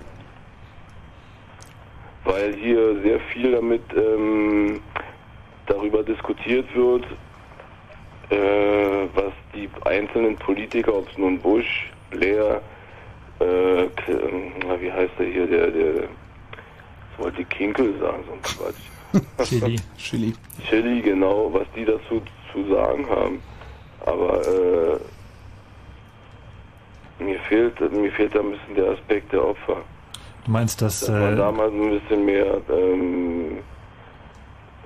[2.23, 4.79] Weil hier sehr viel damit ähm,
[5.65, 7.05] darüber diskutiert wird,
[8.29, 12.61] äh, was die einzelnen Politiker, ob es nun Bush, Blair,
[13.39, 13.87] äh,
[14.79, 18.81] wie heißt der hier, der, der, was wollte ich Kinkel sagen, so ein Quatsch.
[19.49, 19.75] Chili.
[19.97, 20.33] Chili.
[20.69, 22.21] Chili, genau, was die dazu
[22.53, 23.41] zu sagen haben.
[24.05, 24.99] Aber äh,
[27.25, 29.77] mir fehlt mir fehlt da ein bisschen der Aspekt der Opfer.
[30.45, 33.57] Du meinst, dass Dass man äh, damals ein bisschen mehr, ähm,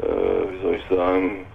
[0.01, 1.45] äh, wie soll ich sagen,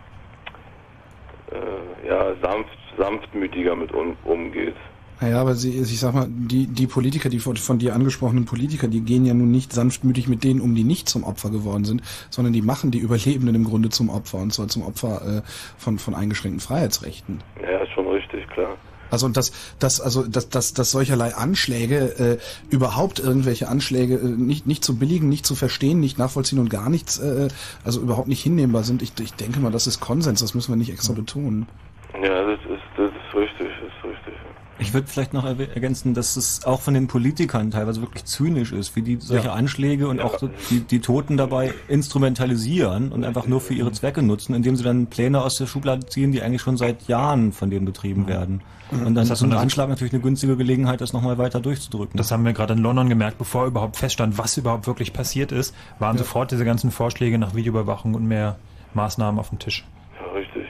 [1.53, 4.76] äh, ja, sanft, sanftmütiger mit um, umgeht.
[5.20, 8.89] Naja, aber sie, ich sag mal, die, die Politiker, die von, von dir angesprochenen Politiker,
[8.89, 12.03] die gehen ja nun nicht sanftmütig mit denen um, die nicht zum Opfer geworden sind,
[12.31, 15.43] sondern die machen die Überlebenden im Grunde zum Opfer und zwar zum Opfer äh,
[15.76, 17.43] von, von eingeschränkten Freiheitsrechten.
[17.62, 18.76] Ja, ist schon richtig, klar.
[19.11, 24.24] Also und dass, dass also dass, dass, dass solcherlei Anschläge äh, überhaupt irgendwelche Anschläge äh,
[24.24, 27.48] nicht nicht zu billigen, nicht zu verstehen, nicht nachvollziehen und gar nichts, äh,
[27.84, 29.02] also überhaupt nicht hinnehmbar sind.
[29.02, 30.40] Ich, ich denke mal, das ist Konsens.
[30.40, 31.66] Das müssen wir nicht extra betonen.
[32.14, 34.34] Ja, das ist, das ist richtig, das ist richtig.
[34.81, 38.97] Ich würde vielleicht noch ergänzen, dass es auch von den Politikern teilweise wirklich zynisch ist,
[38.97, 39.53] wie die solche Ja.
[39.53, 44.22] Anschläge und auch so die, die Toten dabei instrumentalisieren und einfach nur für ihre Zwecke
[44.22, 47.70] nutzen, indem sie dann Pläne aus der Schublade ziehen, die eigentlich schon seit Jahren von
[47.70, 48.62] denen betrieben werden.
[48.91, 51.61] Und dann Das ist hat so ein Anschlag natürlich eine günstige Gelegenheit, das nochmal weiter
[51.61, 52.16] durchzudrücken.
[52.16, 55.74] Das haben wir gerade in London gemerkt, bevor überhaupt feststand, was überhaupt wirklich passiert ist,
[55.99, 56.22] waren Ja.
[56.24, 58.57] sofort diese ganzen Vorschläge nach Videoüberwachung und mehr
[58.95, 59.85] Maßnahmen auf dem Tisch.
[60.20, 60.66] Ja, richtig.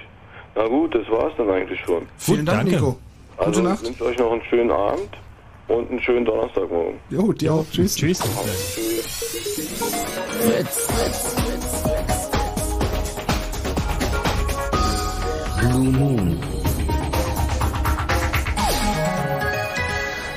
[0.55, 2.03] Na gut, das war's dann eigentlich schon.
[2.19, 2.75] Vielen Dank, danke.
[2.75, 2.99] Nico.
[3.41, 3.82] Gute Also Nacht.
[3.82, 5.09] ich wünsche euch noch einen schönen Abend
[5.68, 6.99] und einen schönen Donnerstagmorgen.
[7.09, 7.64] Jo, dir auch.
[7.70, 7.97] Tschüss.
[7.97, 8.20] Tschüss.
[15.61, 16.38] Blue Moon.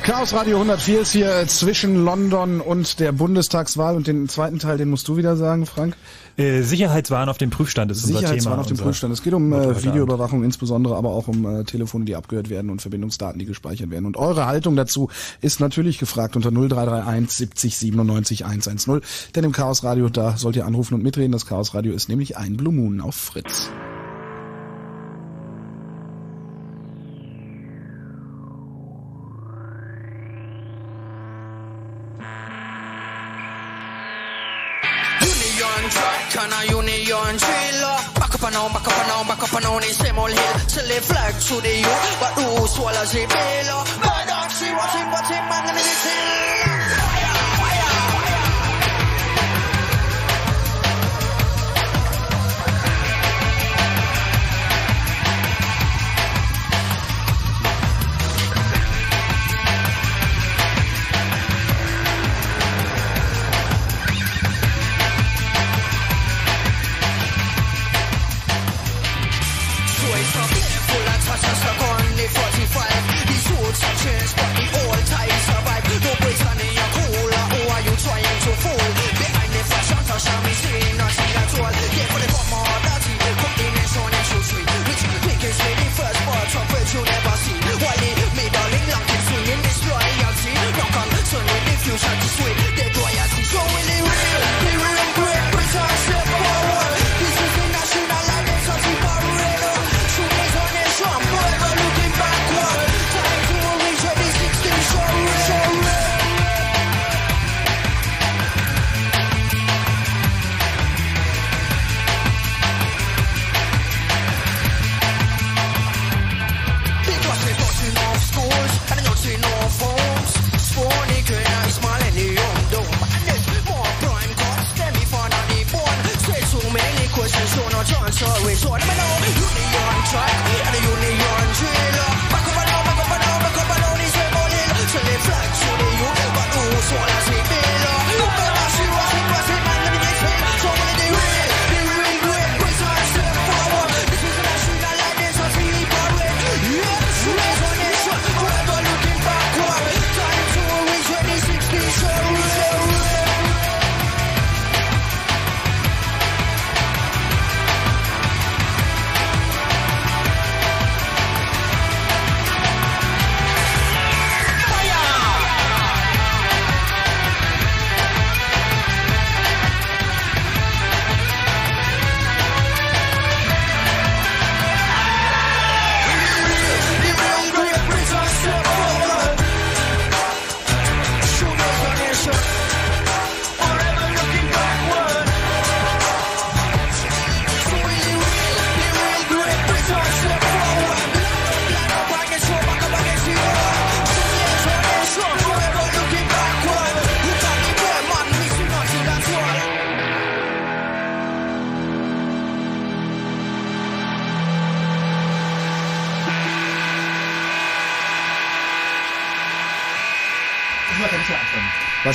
[0.03, 4.77] Chaos Radio 104 ist hier äh, zwischen London und der Bundestagswahl und den zweiten Teil,
[4.77, 5.95] den musst du wieder sagen, Frank.
[6.35, 8.19] Äh, Sicherheitswahn auf dem Prüfstand ist unser Thema.
[8.19, 9.13] Sicherheitswahn auf dem Prüfstand.
[9.13, 12.81] Es geht um äh, Videoüberwachung insbesondere, aber auch um äh, Telefone, die abgehört werden und
[12.81, 14.05] Verbindungsdaten, die gespeichert werden.
[14.05, 15.09] Und eure Haltung dazu
[15.41, 19.01] ist natürlich gefragt unter 0331 70 97 110.
[19.35, 21.31] Denn im Chaos Radio, da sollt ihr anrufen und mitreden.
[21.31, 23.69] Das Chaos Radio ist nämlich ein Blue Moon auf Fritz.
[37.13, 37.97] Union trailer.
[38.17, 40.31] Back up and on, back up and on, back up and on the same old
[40.31, 40.55] hill.
[40.67, 43.77] Till they flag to the youth, but who swallows the bail?
[44.01, 44.29] Bad
[44.77, 46.42] what him, what him, man, and it's hill.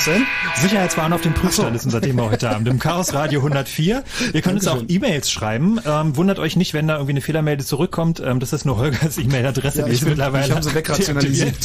[0.05, 0.25] Denn?
[0.61, 4.03] Sicherheitswahn auf dem Prüfstand ist unser Thema heute Abend im Chaos Radio 104.
[4.33, 5.79] Ihr könnt uns auch E-Mails schreiben.
[5.85, 8.21] Ähm, wundert euch nicht, wenn da irgendwie eine Fehlermeldung zurückkommt.
[8.23, 11.55] Ähm, das ist nur Holgers E-Mail-Adresse, Ja, die ich bin- mittlerweile ich hab sie wegrationalisiert.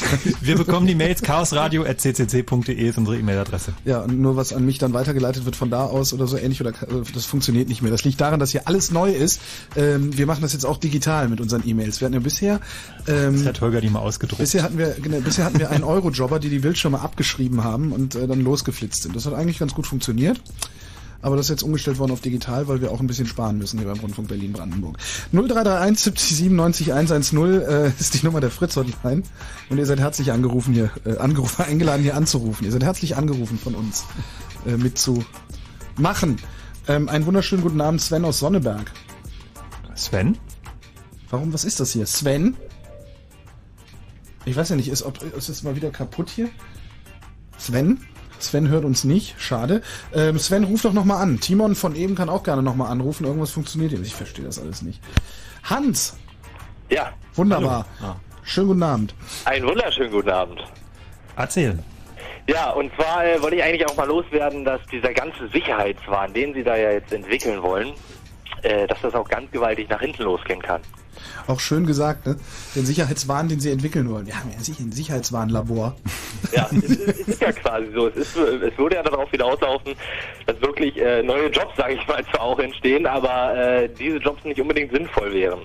[0.41, 3.73] Wir bekommen die Mails chaosradio.ccc.de ist unsere E-Mail-Adresse.
[3.85, 6.61] Ja, und nur was an mich dann weitergeleitet wird von da aus oder so ähnlich,
[6.61, 7.91] oder äh, das funktioniert nicht mehr.
[7.91, 9.41] Das liegt daran, dass hier alles neu ist.
[9.77, 12.01] Ähm, wir machen das jetzt auch digital mit unseren E-Mails.
[12.01, 12.61] Wir hatten ja bisher,
[13.07, 14.41] ähm, Das hat Holger die mal ausgedruckt.
[14.41, 18.15] bisher hatten wir, genau, bisher hatten wir einen Euro-Jobber, die die Bildschirme abgeschrieben haben und
[18.15, 19.17] äh, dann losgeflitzt sind.
[19.17, 20.41] Das hat eigentlich ganz gut funktioniert.
[21.23, 23.79] Aber das ist jetzt umgestellt worden auf digital, weil wir auch ein bisschen sparen müssen
[23.79, 24.99] hier beim Rundfunk Berlin-Brandenburg.
[25.33, 29.23] 0331 70 97 110 äh, ist die Nummer der Fritz-Hotline.
[29.71, 32.67] Und ihr seid herzlich angerufen hier, äh, angerufen, eingeladen hier anzurufen.
[32.67, 34.05] Ihr seid herzlich angerufen von uns
[34.67, 36.37] äh, mitzumachen.
[36.89, 38.93] Ähm, einen wunderschönen guten Abend, Sven aus Sonneberg.
[39.95, 40.37] Sven?
[41.31, 42.05] Warum, was ist das hier?
[42.05, 42.55] Sven?
[44.45, 46.49] Ich weiß ja nicht, ist, ob, ist das mal wieder kaputt hier?
[47.59, 48.07] Sven?
[48.39, 49.81] Sven hört uns nicht, schade.
[50.13, 51.41] Ähm, Sven, ruf doch nochmal an.
[51.41, 53.25] Timon von eben kann auch gerne nochmal anrufen.
[53.25, 54.01] Irgendwas funktioniert hier.
[54.03, 55.01] Ich verstehe das alles nicht.
[55.63, 56.17] Hans!
[56.91, 57.13] Ja.
[57.35, 57.87] Wunderbar.
[58.01, 58.17] Hallo.
[58.43, 59.15] Schönen guten Abend.
[59.47, 60.63] Einen wunderschönen guten Abend.
[61.37, 61.83] Erzählen.
[62.47, 66.53] Ja, und zwar äh, wollte ich eigentlich auch mal loswerden, dass dieser ganze Sicherheitswahn, den
[66.53, 67.95] Sie da ja jetzt entwickeln wollen,
[68.63, 70.83] äh, dass das auch ganz gewaltig nach hinten losgehen kann.
[71.47, 72.37] Auch schön gesagt, ne?
[72.75, 74.27] Den Sicherheitswahn, den sie entwickeln wollen.
[74.27, 75.97] Wir haben ja ein Sicherheitswarnlabor.
[76.53, 78.09] Ja, es ist ja quasi so.
[78.09, 79.95] Es, ist, es würde ja darauf hinauslaufen,
[80.47, 84.45] dass wirklich äh, neue Jobs, sage ich mal, zwar auch entstehen, aber äh, diese Jobs
[84.45, 85.61] nicht unbedingt sinnvoll wären.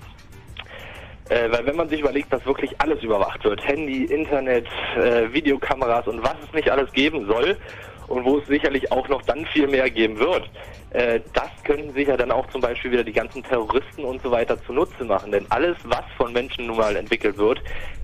[1.30, 4.66] Äh, weil wenn man sich überlegt, dass wirklich alles überwacht wird, Handy, Internet,
[4.98, 7.56] äh, Videokameras und was es nicht alles geben soll
[8.10, 10.50] und wo es sicherlich auch noch dann viel mehr geben wird,
[10.92, 14.32] äh, das könnten sich ja dann auch zum Beispiel wieder die ganzen Terroristen und so
[14.32, 15.32] weiter zunutze machen.
[15.32, 17.62] Denn alles, was von Menschen nun mal entwickelt wird,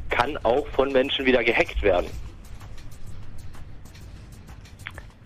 [0.09, 2.09] kann auch von Menschen wieder gehackt werden.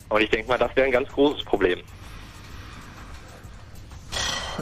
[0.09, 1.79] Und ich denke mal, das wäre ein ganz großes Problem.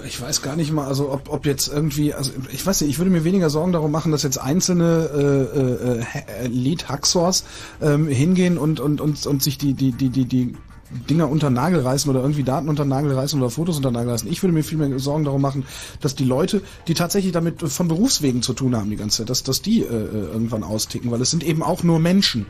[0.06, 2.98] Ich weiß gar nicht mal, also ob, ob jetzt irgendwie, also ich weiß nicht, ich
[3.00, 7.44] würde mir weniger Sorgen darum machen, dass jetzt einzelne äh, äh, äh, Lead-Hacksource
[7.82, 10.56] ähm, hingehen und, und, und, und sich die, die, die, die, die
[11.10, 14.32] Dinger unter Nagel reißen oder irgendwie Daten unter Nagel reißen oder Fotos unter Nagel reißen.
[14.32, 15.66] Ich würde mir viel mehr Sorgen darum machen,
[16.02, 19.44] dass die Leute, die tatsächlich damit von Berufswegen zu tun haben die ganze Zeit, dass,
[19.44, 22.46] dass die äh, äh irgendwann austicken, weil es sind eben auch nur Menschen.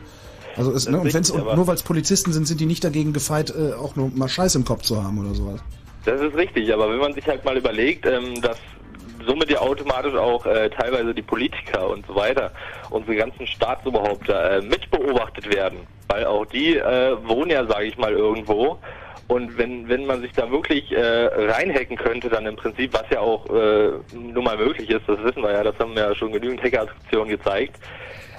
[0.56, 3.12] Also es, ne, und, wenn's, und nur weil es Polizisten sind, sind die nicht dagegen
[3.12, 5.60] gefeit, äh, auch nur mal Scheiß im Kopf zu haben oder sowas.
[6.08, 8.56] Das ist richtig, aber wenn man sich halt mal überlegt, ähm, dass
[9.26, 12.50] somit ja automatisch auch äh, teilweise die Politiker und so weiter,
[12.88, 18.12] unsere ganzen Staatsoberhäupter äh, mitbeobachtet werden, weil auch die äh, wohnen ja, sage ich mal,
[18.14, 18.78] irgendwo.
[19.26, 23.20] Und wenn, wenn man sich da wirklich äh, reinhacken könnte, dann im Prinzip, was ja
[23.20, 26.62] auch äh, nun mal möglich ist, das wissen wir ja, das haben ja schon genügend
[26.62, 27.78] Hackeraktionen gezeigt,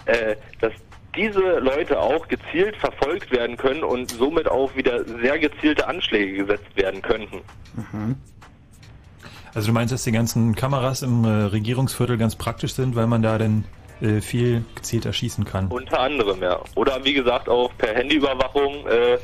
[0.07, 0.74] äh, dass
[1.16, 6.76] diese Leute auch gezielt verfolgt werden können und somit auch wieder sehr gezielte Anschläge gesetzt
[6.76, 7.41] werden könnten.
[7.76, 8.16] Mhm.
[9.53, 13.22] Also du meinst, dass die ganzen Kameras im äh, Regierungsviertel ganz praktisch sind, weil man
[13.22, 13.66] da dann
[14.01, 15.68] äh, viel gezielt erschießen kann?
[15.68, 16.60] Unter anderem, ja.
[16.76, 18.88] Oder wie gesagt auch per Handyüberwachung.
[18.88, 19.18] Äh,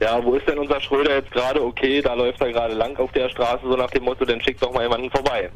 [0.00, 1.64] ja, wo ist denn unser Schröder jetzt gerade?
[1.64, 4.60] Okay, da läuft er gerade lang auf der Straße, so nach dem Motto, dann schickt
[4.60, 5.50] doch mal jemanden vorbei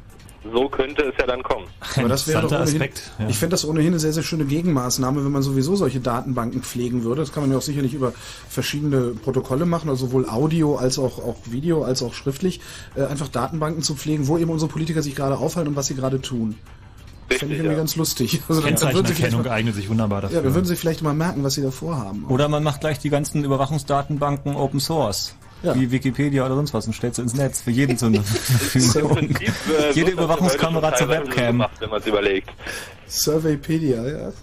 [0.45, 1.67] so könnte es ja dann kommen.
[1.97, 3.29] Aber das wäre doch ohnehin, Aspekt, ja.
[3.29, 7.03] Ich fände das ohnehin eine sehr, sehr schöne Gegenmaßnahme, wenn man sowieso solche Datenbanken pflegen
[7.03, 7.23] würde.
[7.23, 8.13] Das kann man ja auch sicherlich über
[8.49, 12.61] verschiedene Protokolle machen, also sowohl Audio als auch, auch Video als auch schriftlich,
[12.95, 15.95] äh, einfach Datenbanken zu pflegen, wo eben unsere Politiker sich gerade aufhalten und was sie
[15.95, 16.57] gerade tun.
[17.29, 17.79] Das fände ich irgendwie ja.
[17.79, 18.41] ganz lustig.
[18.49, 20.39] Also Kennzeichenerkennung eignet sich wunderbar dafür.
[20.39, 22.25] Ja, wir würden sich vielleicht mal merken, was sie da vorhaben.
[22.27, 25.35] Oder man macht gleich die ganzen Überwachungsdatenbanken Open Source.
[25.63, 25.75] Ja.
[25.75, 29.19] Wie Wikipedia oder sonst was und stellt sie ins Netz für jeden zur Verfügung.
[29.31, 31.47] äh, Jede Überwachungskamera zur Webcam.
[31.47, 32.51] Gemacht, wenn man es überlegt.
[33.09, 34.33] Surveypedia, ja.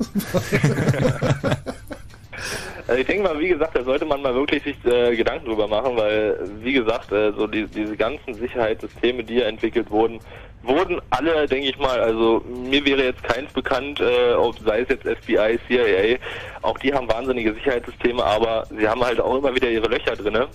[2.87, 5.67] Also ich denke mal, wie gesagt, da sollte man mal wirklich sich äh, Gedanken drüber
[5.67, 10.19] machen, weil, wie gesagt, äh, so die, diese ganzen Sicherheitssysteme, die ja entwickelt wurden,
[10.61, 14.89] wurden alle, denke ich mal, also mir wäre jetzt keins bekannt, äh, ob sei es
[14.89, 16.19] jetzt FBI, CIA,
[16.61, 20.47] auch die haben wahnsinnige Sicherheitssysteme, aber sie haben halt auch immer wieder ihre Löcher drinne.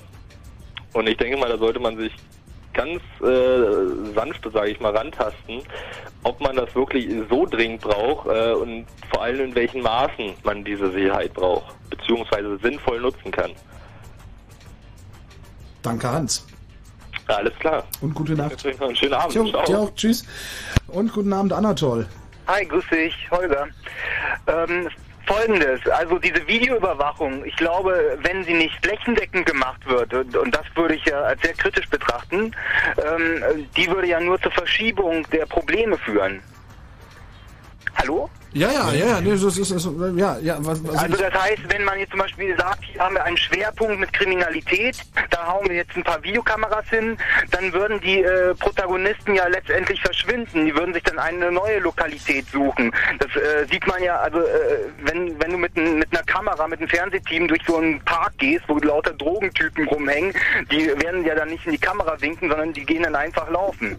[0.92, 2.12] Und ich denke mal, da sollte man sich
[2.72, 5.62] ganz äh, sanft, sage ich mal, rantasten,
[6.22, 10.64] ob man das wirklich so dringend braucht äh, und vor allem in welchen Maßen man
[10.64, 13.50] diese Sicherheit braucht, beziehungsweise sinnvoll nutzen kann.
[15.82, 16.46] Danke, Hans.
[17.28, 17.84] Ja, alles klar.
[18.00, 18.64] Und gute Nacht.
[18.64, 19.34] Einen schönen Abend.
[19.34, 19.94] Jo, dir auch.
[19.94, 20.24] Tschüss.
[20.88, 22.06] Und guten Abend, Anatol.
[22.46, 23.68] Hi, grüß dich, Holger.
[24.46, 24.88] Ähm,
[25.30, 30.96] Folgendes, also diese Videoüberwachung, ich glaube, wenn sie nicht flächendeckend gemacht wird, und das würde
[30.96, 32.50] ich ja als sehr kritisch betrachten,
[32.96, 36.42] ähm, die würde ja nur zur Verschiebung der Probleme führen.
[37.94, 38.28] Hallo?
[38.52, 40.56] Ja, ja, ja, nee, das ist, das, ja, ja.
[40.60, 43.36] Was, was also das heißt, wenn man jetzt zum Beispiel sagt, hier haben wir einen
[43.36, 44.96] Schwerpunkt mit Kriminalität,
[45.30, 47.16] da hauen wir jetzt ein paar Videokameras hin,
[47.52, 50.66] dann würden die äh, Protagonisten ja letztendlich verschwinden.
[50.66, 52.92] Die würden sich dann eine neue Lokalität suchen.
[53.20, 56.80] Das äh, sieht man ja, also äh, wenn wenn du mit, mit einer Kamera, mit
[56.80, 60.34] einem Fernsehteam durch so einen Park gehst, wo lauter Drogentypen rumhängen,
[60.72, 63.96] die werden ja dann nicht in die Kamera winken, sondern die gehen dann einfach laufen.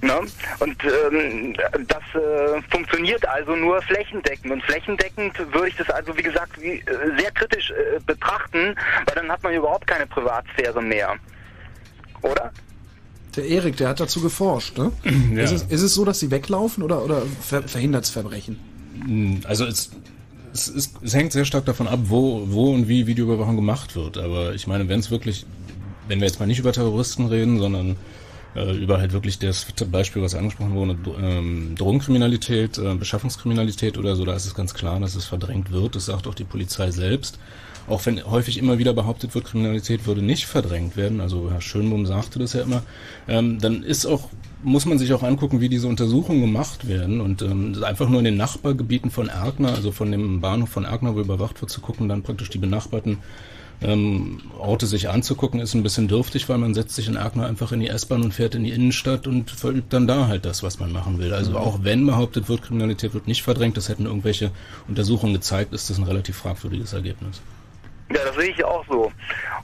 [0.00, 0.20] Ne?
[0.58, 1.54] Und ähm,
[1.86, 4.52] das äh, funktioniert also nur nur flächendeckend.
[4.52, 6.84] Und flächendeckend würde ich das also, wie gesagt, wie, äh,
[7.18, 8.74] sehr kritisch äh, betrachten,
[9.06, 11.16] weil dann hat man überhaupt keine Privatsphäre mehr.
[12.22, 12.50] Oder?
[13.36, 14.92] Der Erik, der hat dazu geforscht, ne?
[15.34, 15.42] Ja.
[15.42, 18.58] Ist, es, ist es so, dass sie weglaufen oder, oder ver verhindert es Verbrechen?
[19.04, 19.90] Hm, also es,
[20.54, 24.16] es, ist, es hängt sehr stark davon ab, wo, wo und wie Videoüberwachung gemacht wird.
[24.16, 25.44] Aber ich meine, wenn es wirklich,
[26.08, 27.96] wenn wir jetzt mal nicht über Terroristen reden, sondern
[28.56, 34.24] äh, über halt wirklich das Beispiel, was angesprochen wurde, ähm, Drogenkriminalität, äh, Beschaffungskriminalität oder so,
[34.24, 35.94] da ist es ganz klar, dass es verdrängt wird.
[35.94, 37.38] Das sagt auch die Polizei selbst.
[37.86, 42.04] Auch wenn häufig immer wieder behauptet wird, Kriminalität würde nicht verdrängt werden, also Herr Schönbohm
[42.04, 42.82] sagte das ja immer,
[43.28, 44.28] ähm, dann ist auch
[44.62, 48.24] muss man sich auch angucken, wie diese Untersuchungen gemacht werden und ähm, einfach nur in
[48.24, 52.08] den Nachbargebieten von Erkner, also von dem Bahnhof von Erkner, wo überwacht wird, zu gucken,
[52.08, 53.18] dann praktisch die benachbarten
[53.82, 57.72] Ähm, Orte sich anzugucken ist ein bisschen dürftig, weil man setzt sich in Erkner einfach
[57.72, 60.78] in die S-Bahn und fährt in die Innenstadt und verübt dann da halt das, was
[60.78, 61.34] man machen will.
[61.34, 61.56] Also Mhm.
[61.58, 64.50] auch wenn behauptet wird, Kriminalität wird nicht verdrängt, das hätten irgendwelche
[64.88, 67.40] Untersuchungen gezeigt, ist das ein relativ fragwürdiges Ergebnis.
[68.08, 69.12] Ja, das sehe ich auch so.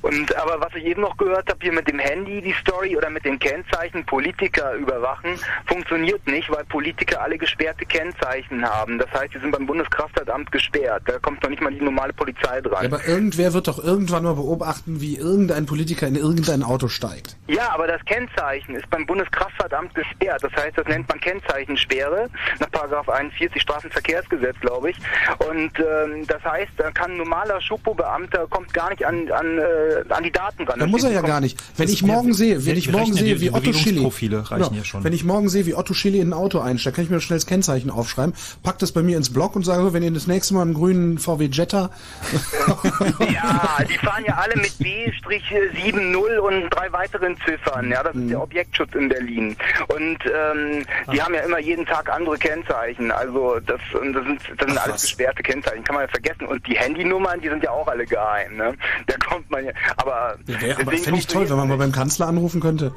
[0.02, 3.09] Und aber was ich eben noch gehört habe hier mit dem Handy, die Story oder
[3.09, 8.98] mit den Kennzeichen Politiker überwachen, funktioniert nicht, weil Politiker alle gesperrte Kennzeichen haben.
[8.98, 11.05] Das heißt, die sind beim Bundeskraftfahrtamt gesperrt.
[11.06, 12.82] Da kommt noch nicht mal die normale Polizei dran.
[12.82, 17.36] Ja, aber irgendwer wird doch irgendwann mal beobachten, wie irgendein Politiker in irgendein Auto steigt.
[17.47, 20.43] Ja, aber das Kennzeichen ist beim Bundeskraftfahrtamt gesperrt.
[20.43, 22.28] Das heißt, das nennt man Kennzeichensperre
[22.59, 24.97] nach Paragraph 41 Straßenverkehrsgesetz, glaube ich.
[25.39, 30.12] Und ähm, das heißt, da kann ein normaler Schupo-Beamter kommt gar nicht an, an, äh,
[30.12, 30.78] an die Daten ran.
[30.78, 31.59] Da muss er ja gar nicht.
[31.76, 35.04] Wenn ich morgen sehe, wenn ich morgen sehe, wie Otto Schilly, reichen Genau.
[35.04, 37.38] wenn ich morgen sehe, wie Otto Schilly in ein Auto einsteigt, kann ich mir schnell
[37.38, 40.54] das Kennzeichen aufschreiben, pack das bei mir ins Blog und sage, wenn ihr das nächste
[40.54, 41.90] Mal einen grünen VW Jetta,
[43.32, 47.90] Ja, die fahren ja alle mit B-70 und drei weiteren Ziffern.
[47.90, 49.56] Ja, das ist der Objektschutz in Berlin.
[49.88, 53.10] Und ähm, die haben ja immer jeden Tag andere Kennzeichen.
[53.10, 54.14] Also das, das sind,
[54.59, 56.46] das sind alles gesperrte Kennzeichen, kann man ja vergessen.
[56.46, 58.57] Und die Handynummern, die sind ja auch alle geheim.
[58.57, 58.74] Ne?
[59.07, 59.73] Da kommt man ja.
[59.97, 62.93] Aber, wäre aber fände ich toll, wenn man mal beim Kanzler anrufen könnte.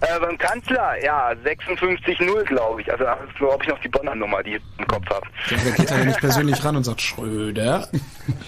[0.00, 2.90] Äh, beim Kanzler, ja, 56-0, glaube ich.
[2.92, 5.26] Also das glaube ich, noch die Bonner Nummer, die ich im Kopf habe.
[5.50, 7.88] Der geht da ja nicht persönlich ran und sagt, Schröder.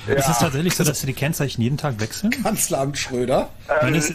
[0.07, 2.31] Ist es tatsächlich so, dass sie die Kennzeichen jeden Tag wechseln?
[2.31, 3.49] Kanzleramt Schröder.
[3.83, 4.13] Wenn es,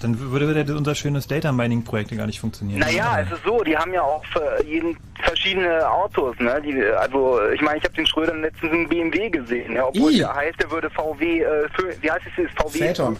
[0.00, 2.80] dann würde unser schönes Data Mining Projekt ja gar nicht funktionieren.
[2.80, 6.60] Naja, es ist so, die haben ja auch für jeden verschiedene Autos, ne?
[6.62, 10.18] Die, also ich meine, ich habe den Schröder letztens in BMW gesehen, ja, obwohl Ih.
[10.18, 12.78] der heißt, der würde VW, äh, für, wie heißt es, VW?
[12.78, 13.16] Phaeton.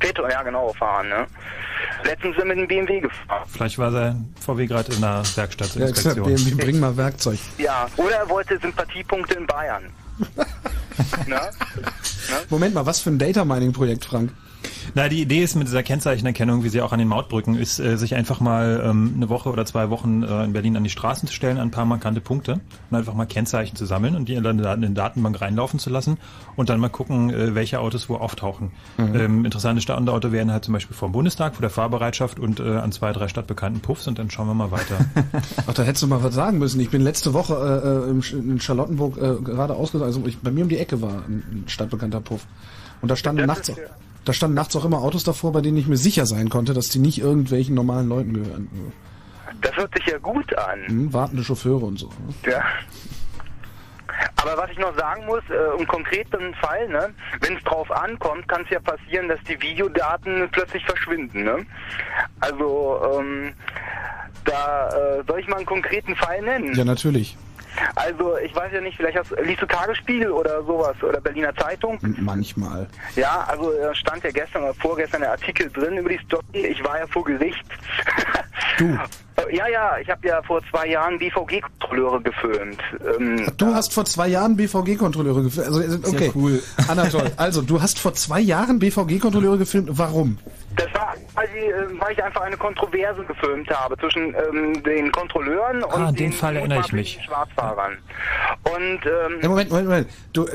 [0.00, 1.26] Phaeton, ja genau, fahren, ne?
[2.04, 3.48] Letztens mit dem BMW gefahren.
[3.48, 6.34] Vielleicht war sein VW gerade in einer Werkstatt Ja, gesagt, Inspektion.
[6.34, 7.38] BMW, bring mal Werkzeug.
[7.58, 9.84] Ja, oder er wollte Sympathiepunkte in Bayern.
[11.26, 11.40] ne?
[12.50, 14.32] Moment mal, was für ein Data Mining Projekt, Frank?
[14.94, 17.96] Na, die Idee ist mit dieser Kennzeichenerkennung, wie sie auch an den Mautbrücken ist, äh,
[17.96, 21.28] sich einfach mal ähm, eine Woche oder zwei Wochen äh, in Berlin an die Straßen
[21.28, 22.60] zu stellen, an ein paar markante Punkte
[22.90, 25.90] und einfach mal Kennzeichen zu sammeln und die in die in die Datenbank reinlaufen zu
[25.90, 26.18] lassen
[26.56, 28.72] und dann mal gucken, äh, welche Autos wo auftauchen.
[28.96, 29.14] Mhm.
[29.14, 32.76] Ähm, interessante Standorte wären halt zum Beispiel vor dem Bundestag, vor der Fahrbereitschaft und äh,
[32.76, 34.98] an zwei, drei stadtbekannten Puffs und dann schauen wir mal weiter.
[35.66, 36.80] Ach, da hättest du mal was sagen müssen.
[36.80, 40.64] Ich bin letzte Woche äh, äh, in Charlottenburg äh, gerade ausgesucht, also ich, bei mir
[40.64, 42.46] um die Ecke war ein, ein stadtbekannter Puff.
[43.00, 43.76] Und da standen nachts, auch,
[44.28, 46.90] da standen nachts auch immer Autos davor, bei denen ich mir sicher sein konnte, dass
[46.90, 48.68] die nicht irgendwelchen normalen Leuten gehören.
[49.62, 50.86] Das hört sich ja gut an.
[50.86, 52.08] Hm, wartende Chauffeure und so.
[52.08, 52.52] ne?
[52.52, 52.62] Ja.
[54.36, 58.46] Aber was ich noch sagen muss, äh, im konkreten Fall, ne, wenn es drauf ankommt,
[58.48, 61.44] kann es ja passieren, dass die Videodaten plötzlich verschwinden.
[61.44, 61.64] Ne?
[62.40, 63.54] Also ähm,
[64.44, 66.74] da äh, soll ich mal einen konkreten Fall nennen.
[66.74, 67.36] Ja, natürlich.
[67.94, 71.98] Also ich weiß ja nicht, vielleicht hast, liest du Tagesspiegel oder sowas oder Berliner Zeitung?
[72.20, 72.86] Manchmal.
[73.16, 76.44] Ja, also äh, stand ja gestern oder vorgestern der Artikel drin über die Story.
[76.52, 77.64] Ich war ja vor Gericht.
[78.78, 78.98] Du.
[79.46, 82.80] Äh, Ja, ja, ich habe ja vor zwei Jahren BVG-Kontrolleure gefilmt.
[83.18, 85.68] Ähm, Du hast vor zwei Jahren BVG-Kontrolleure gefilmt.
[85.68, 86.32] Also, äh, okay.
[86.34, 86.62] cool.
[86.88, 89.88] Anatol, also du hast vor zwei Jahren BVG-Kontrolleure gefilmt.
[89.92, 90.38] Warum?
[90.76, 95.10] Das war, weil, sie, äh, weil ich einfach eine Kontroverse gefilmt habe zwischen ähm, den
[95.10, 97.20] Kontrolleuren und Ah, den den Fall erinnere ich mich.
[97.24, 97.98] Schwarzfahrern.
[98.64, 100.08] Und ähm, Ja, Moment, Moment, Moment.
[100.32, 100.46] Du,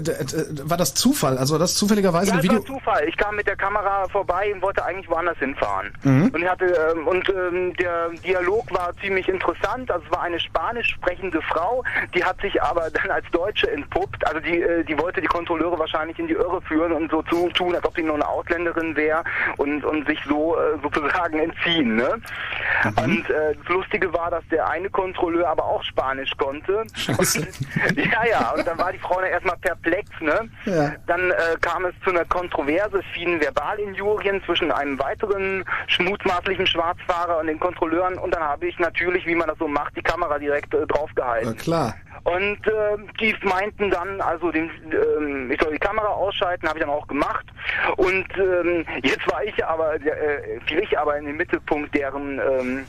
[0.64, 1.38] war das Zufall?
[1.38, 2.60] Also war das zufälligerweise ja, ein Video?
[2.60, 3.06] war Zufall.
[3.10, 5.92] Ich kam mit der Kamera vorbei und wollte eigentlich woanders hinfahren.
[6.04, 6.30] Mhm.
[6.34, 6.66] Und ich hatte
[6.96, 9.90] ähm, und ähm, der Dialog war ziemlich interessant.
[9.92, 11.84] Also es war eine spanisch sprechende Frau,
[12.14, 14.26] die hat sich aber dann als Deutsche entpuppt.
[14.28, 17.50] Also die äh, die wollte die Kontrolleure wahrscheinlich in die Irre führen und so zu
[17.50, 19.24] tun, als ob sie nur eine Ausländerin wäre
[19.58, 21.96] und und sich so äh, sozusagen entziehen.
[21.96, 22.22] Ne?
[23.04, 26.84] Und äh, das Lustige war, dass der eine Kontrolleur aber auch Spanisch konnte.
[26.94, 27.40] Scheiße.
[27.40, 28.54] Und, ja, ja.
[28.56, 30.10] Und dann war die Frau dann erstmal perplex.
[30.20, 30.50] Ne?
[30.66, 30.92] Ja.
[31.08, 35.64] Dann äh, kam es zu einer Kontroverse, es fielen Verbalinjurien zwischen einem weiteren
[36.00, 39.96] mutmaßlichen Schwarzfahrer und den Kontrolleuren und dann habe ich natürlich, wie man das so macht,
[39.96, 41.54] die Kamera direkt äh, draufgehalten.
[41.56, 41.96] Na klar.
[42.24, 46.86] Und äh, die meinten dann, also den, ähm, ich soll die Kamera ausschalten, habe ich
[46.86, 47.46] dann auch gemacht.
[47.98, 52.86] Und ähm, jetzt war ich aber, äh, fiel ich aber in den Mittelpunkt deren ähm,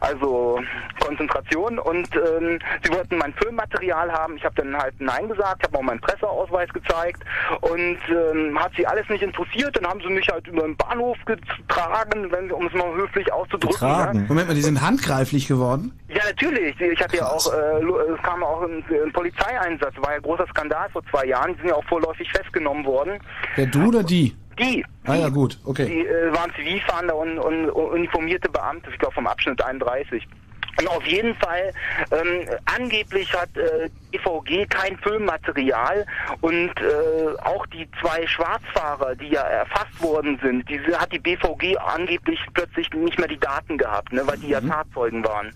[0.00, 0.60] also
[1.00, 4.36] Konzentration und ähm, sie wollten mein Filmmaterial haben.
[4.36, 7.22] Ich habe dann halt Nein gesagt, habe auch meinen Presseausweis gezeigt
[7.62, 9.74] und ähm, hat sie alles nicht interessiert.
[9.76, 13.88] Dann haben sie mich halt über den Bahnhof getragen, wenn, um es mal höflich auszudrücken.
[13.88, 14.26] Ne?
[14.28, 15.98] Moment mal, die sind handgreiflich geworden?
[16.08, 16.78] Ja, natürlich.
[16.80, 20.46] Ich hatte ja auch, äh, es kam auch ein, ein Polizeieinsatz, war ja ein großer
[20.48, 21.52] Skandal vor zwei Jahren.
[21.54, 23.18] Die sind ja auch vorläufig festgenommen worden.
[23.56, 24.36] Der du oder die?
[24.58, 24.84] Die.
[25.04, 25.86] Ah ja, gut, okay.
[25.86, 30.26] Die äh, waren Zivilfahrende und, und, und uniformierte Beamte, ich glaube vom Abschnitt 31.
[30.78, 31.72] Und auf jeden Fall,
[32.10, 36.06] ähm, angeblich hat äh, BVG kein Filmmaterial
[36.40, 41.76] und äh, auch die zwei Schwarzfahrer, die ja erfasst worden sind, diese hat die BVG
[41.78, 45.52] angeblich plötzlich nicht mehr die Daten gehabt, ne, weil die ja Tatzeugen waren.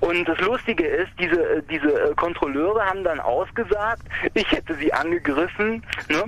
[0.00, 4.02] Und das Lustige ist, diese äh, diese äh, Kontrolleure haben dann ausgesagt,
[4.34, 6.24] ich hätte sie angegriffen, ne,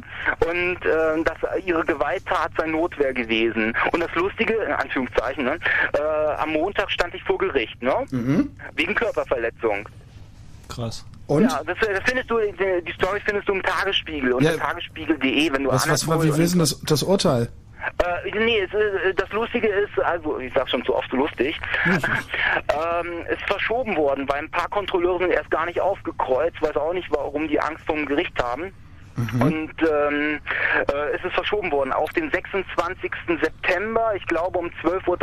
[0.46, 3.76] und äh, dass ihre Gewalttat sei Notwehr gewesen.
[3.92, 5.58] Und das Lustige, in Anführungszeichen, ne,
[5.92, 6.00] äh,
[6.38, 7.94] am Montag stand ich vor Gericht, ne,
[8.74, 9.88] wegen Körperverletzung.
[10.68, 11.04] Krass.
[11.26, 11.42] Und?
[11.44, 14.58] Ja, das, das findest du, die, die Story findest du im Tagesspiegel unter Ja.
[14.58, 17.48] tagesspiegel.de, wenn du Was, was war, wie wissen das, das Urteil?
[17.98, 21.58] Äh, nee, es, äh, das Lustige ist, also ich sag schon zu oft so lustig,
[21.84, 26.92] ähm, ist verschoben worden, weil ein paar Kontrolleure sind erst gar nicht aufgekreuzt, weiß auch
[26.92, 28.72] nicht, warum die Angst vor dem Gericht haben.
[29.16, 30.40] Und ähm,
[30.88, 33.10] äh, es ist verschoben worden auf den 26.
[33.40, 35.18] September, ich glaube um 12.30 Uhr.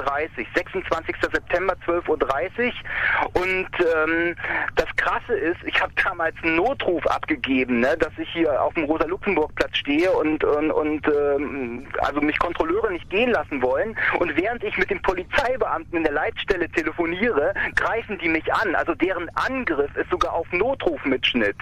[0.55, 1.15] 26.
[1.21, 3.41] September 12.30 Uhr.
[3.41, 4.35] Und ähm,
[4.75, 8.85] das Krasse ist, ich habe damals einen Notruf abgegeben, ne, dass ich hier auf dem
[8.85, 13.97] Rosa-Luxemburg-Platz stehe und, und, und ähm, also mich Kontrolleure nicht gehen lassen wollen.
[14.19, 18.75] Und während ich mit dem Polizeibeamten in der Leitstelle telefoniere, greifen die mich an.
[18.75, 21.57] Also deren Angriff ist sogar auf Notrufmitschnitt.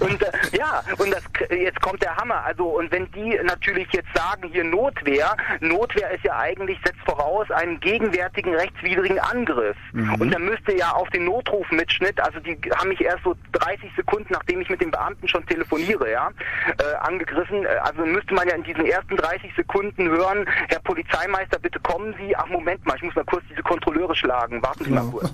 [0.00, 2.44] Und äh, ja, und das jetzt kommt der Hammer.
[2.44, 7.50] Also und wenn die natürlich jetzt sagen hier Notwehr, Notwehr ist ja eigentlich setzt voraus
[7.50, 9.76] einen gegenwärtigen rechtswidrigen Angriff.
[9.92, 10.14] Mhm.
[10.14, 14.28] Und dann müsste ja auf den Notrufmitschnitt, also die haben mich erst so 30 Sekunden,
[14.30, 16.30] nachdem ich mit dem Beamten schon telefoniere, ja,
[16.78, 17.64] äh, angegriffen.
[17.64, 22.14] Äh, Also müsste man ja in diesen ersten 30 Sekunden hören, Herr Polizeimeister, bitte kommen
[22.18, 22.34] Sie.
[22.36, 24.62] Ach Moment mal, ich muss mal kurz diese Kontrolleure schlagen.
[24.62, 25.32] Warten Sie mal kurz.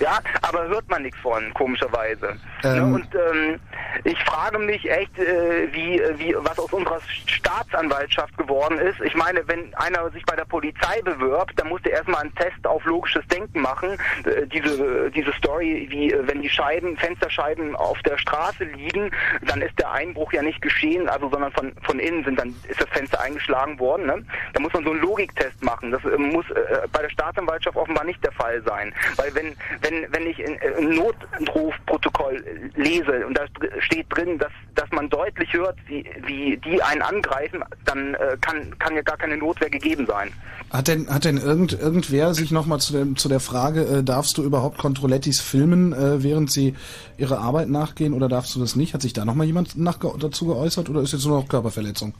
[0.00, 2.36] Ja, aber hört man nichts von, komischerweise.
[2.64, 2.90] Ähm.
[2.90, 2.94] Ne?
[2.94, 3.60] Und ähm,
[4.04, 9.00] ich frage mich echt, äh, äh, wie, was aus unserer Staatsanwaltschaft geworden ist.
[9.00, 12.66] Ich meine, wenn einer sich bei der Polizei bewirbt, dann muss der erstmal einen Test
[12.66, 13.98] auf logisches Denken machen.
[14.24, 19.10] Äh, diese, äh, diese Story, wie äh, wenn die Scheiben, Fensterscheiben auf der Straße liegen,
[19.42, 22.80] dann ist der Einbruch ja nicht geschehen, also sondern von, von innen sind dann ist
[22.80, 24.06] das Fenster eingeschlagen worden.
[24.06, 24.24] Ne?
[24.52, 25.90] Da muss man so einen Logiktest machen.
[25.90, 28.94] Das äh, muss äh, bei der Staatsanwaltschaft offenbar nicht der Fall sein.
[29.16, 32.44] Weil wenn, wenn, wenn ich ein, äh, Notrufprotokoll
[32.74, 33.44] lese und da
[33.80, 38.78] steht drin, dass, dass man deutlich hört, wie, wie die einen angreifen, dann äh, kann,
[38.78, 40.30] kann ja gar keine Notwehr gegeben sein.
[40.70, 44.38] Hat denn, hat denn irgend, irgendwer sich nochmal zu, dem- zu der Frage, äh, darfst
[44.38, 46.74] du überhaupt Controlettis filmen, äh, während sie
[47.18, 48.94] ihre Arbeit nachgehen oder darfst du das nicht?
[48.94, 52.14] Hat sich da nochmal jemand nach, dazu geäußert oder ist jetzt nur noch Körperverletzung?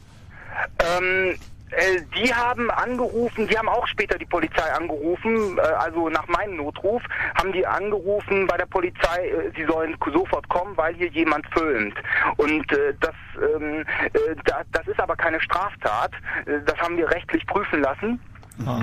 [0.79, 1.37] Ähm,
[1.73, 6.57] äh, die haben angerufen, die haben auch später die Polizei angerufen, äh, also nach meinem
[6.57, 7.03] Notruf
[7.39, 11.95] haben die angerufen bei der Polizei, äh, sie sollen sofort kommen, weil hier jemand filmt.
[12.37, 16.13] Und äh, das, ähm, äh, da, das ist aber keine Straftat,
[16.47, 18.21] äh, das haben wir rechtlich prüfen lassen.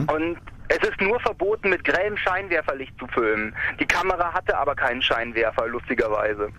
[0.08, 0.40] Und
[0.70, 3.56] es ist nur verboten, mit grellem Scheinwerferlicht zu filmen.
[3.80, 6.52] Die Kamera hatte aber keinen Scheinwerfer, lustigerweise.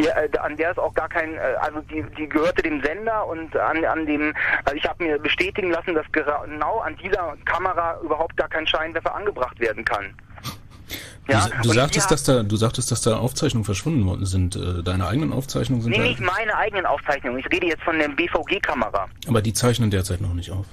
[0.00, 3.26] Die, äh, an der ist auch gar kein, äh, also die, die gehörte dem Sender
[3.26, 7.98] und an, an dem, also ich habe mir bestätigen lassen, dass genau an dieser Kamera
[8.02, 10.14] überhaupt gar kein Scheinwerfer angebracht werden kann.
[11.30, 14.56] Ja, du, du, sagtest, dass da, du sagtest, dass da Aufzeichnungen verschwunden worden sind.
[14.56, 17.38] Äh, Deine eigenen Aufzeichnungen sind Nee, nicht meine eigenen Aufzeichnungen.
[17.38, 19.06] Ich rede jetzt von der BVG-Kamera.
[19.28, 20.66] aber die zeichnen derzeit noch nicht auf.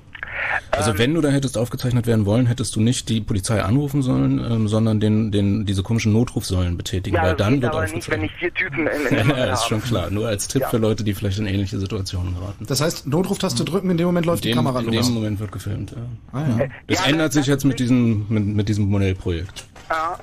[0.71, 4.01] Also Ähm, wenn du da hättest aufgezeichnet werden wollen, hättest du nicht die Polizei anrufen
[4.03, 7.87] sollen, ähm, sondern den, den, diese komischen Notrufsäulen betätigen, Ja, weil das dann wird aber
[7.87, 10.09] nicht, wenn ich vier Typen in, in Ja, ist schon klar.
[10.11, 10.69] Nur als Tipp Ja.
[10.69, 12.65] für Leute, die vielleicht in ähnliche Situationen geraten.
[12.67, 15.05] Das heißt, Notruftaste drücken, in dem Moment läuft in die dem, Kamera in los.
[15.07, 15.91] dem Moment wird gefilmt.
[15.91, 16.39] Ja.
[16.39, 16.67] Ah, ja.
[16.87, 19.65] Das Ja, ändert sich jetzt mit diesem, mit, mit diesem Modellprojekt.
[19.89, 20.19] Ja,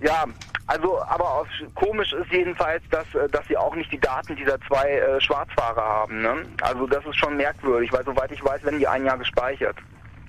[0.00, 0.24] ja,
[0.66, 4.58] also aber aus, komisch ist jedenfalls, dass, äh, dass sie auch nicht die Daten dieser
[4.68, 6.22] zwei äh, Schwarzfahrer haben.
[6.22, 6.44] Ne?
[6.62, 9.76] Also das ist schon merkwürdig, weil soweit ich weiß, werden die ein Jahr gespeichert.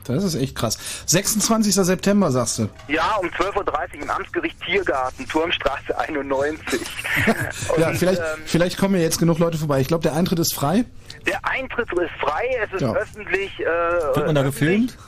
[0.06, 0.78] Das ist echt krass.
[1.08, 1.76] 26.
[1.76, 2.70] September, sagst du.
[2.88, 6.80] Ja, um 12.30 Uhr im Amtsgericht Tiergarten, Turmstraße 91.
[7.78, 9.82] ja, Und, vielleicht, ähm, vielleicht kommen ja jetzt genug Leute vorbei.
[9.82, 10.86] Ich glaube, der Eintritt ist frei.
[11.26, 12.94] der Eintritt ist frei, es ist Ja.
[12.94, 13.60] öffentlich.
[13.60, 14.98] Äh, Wird man da gefilmt?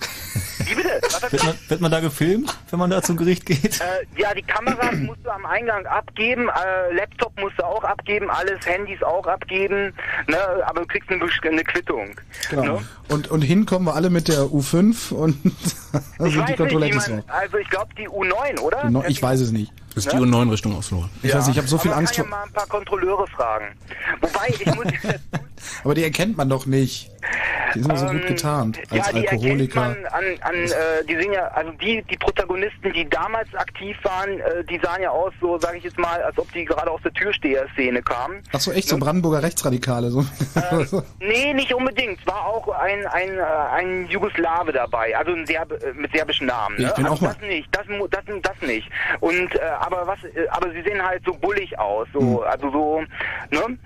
[0.65, 1.01] Wie bitte?
[1.31, 3.79] Wird man, wird man da gefilmt, wenn man da zum Gericht geht?
[3.81, 8.29] Äh, ja, die Kameras musst du am Eingang abgeben, äh, Laptop musst du auch abgeben,
[8.29, 9.93] alles, Handys auch abgeben,
[10.27, 12.09] ne, aber du kriegst eine, eine Quittung.
[12.49, 12.63] Genau.
[12.63, 12.79] Ne?
[13.09, 15.37] Und, und hin kommen wir alle mit der U5 und
[15.93, 17.29] Ich also die auch.
[17.29, 18.83] also ich glaube die U9, oder?
[18.85, 19.71] Die Neu- Ich weiß es nicht.
[19.99, 21.09] Das ist die U9 Richtung Oslo.
[21.21, 22.31] Ich weiß nicht, ich habe so viel aber Angst kann vor.
[22.31, 23.75] ja mal ein paar Kontrolleure fragen.
[24.21, 24.85] Wobei, ich muss
[25.83, 27.11] Aber die erkennt man doch nicht.
[27.75, 29.81] Die sind so gut getarnt als ja, die Alkoholiker.
[29.81, 34.63] an, an äh, die sind ja, also die, die Protagonisten, die damals aktiv waren, äh,
[34.63, 37.13] die sahen ja aus, so sage ich jetzt mal, als ob die gerade aus der
[37.13, 38.41] Türsteher-Szene kamen.
[38.53, 40.09] Ach so, echt so Brandenburger Rechtsradikale.
[40.09, 40.25] So.
[41.19, 42.19] Nee, nicht unbedingt.
[42.19, 46.47] Es war auch ein, ein, äh, ein Jugoslawe dabei, also ein Serb, äh, mit serbischen
[46.47, 46.75] Namen.
[46.77, 46.93] Ich ne?
[46.95, 48.89] bin also auch mal- das nicht, das, das, das nicht.
[49.19, 49.59] Und äh,
[49.91, 52.47] aber was, äh, aber sie sehen halt so bullig aus, so, Hm.
[52.47, 53.01] also so,
[53.49, 53.77] ne?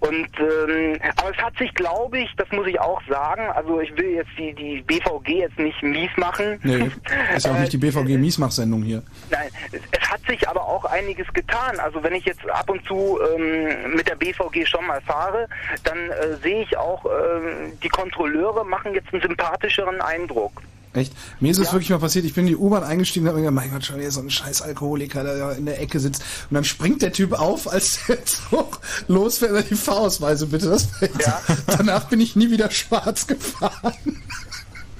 [0.00, 3.96] Und ähm, aber es hat sich, glaube ich, das muss ich auch sagen, also ich
[3.96, 6.58] will jetzt die die BVG jetzt nicht mies machen.
[6.62, 6.90] Nee,
[7.36, 9.02] ist ja auch nicht die BVG Miesmach-Sendung hier.
[9.30, 9.80] Nein, es,
[10.10, 11.78] hat sich aber auch einiges getan.
[11.80, 15.48] Also wenn ich jetzt ab und zu ähm, mit der BVG schon mal fahre,
[15.84, 20.62] dann äh, sehe ich auch, ähm, die Kontrolleure machen jetzt einen sympathischeren Eindruck.
[20.94, 21.14] Echt?
[21.40, 23.42] Mir ist es wirklich mal passiert, ich bin in die U-Bahn eingestiegen und hab mir
[23.42, 26.22] gedacht, mein Gott, schon wieder so ein scheiß Alkoholiker, der in der Ecke sitzt.
[26.50, 30.68] Und dann springt der Typ auf, als der Zug losfährt, die Fahrausweise bitte.
[30.68, 31.30] Das jetzt,
[31.66, 33.94] Danach bin ich nie wieder schwarz gefahren.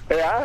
[0.09, 0.45] Ja?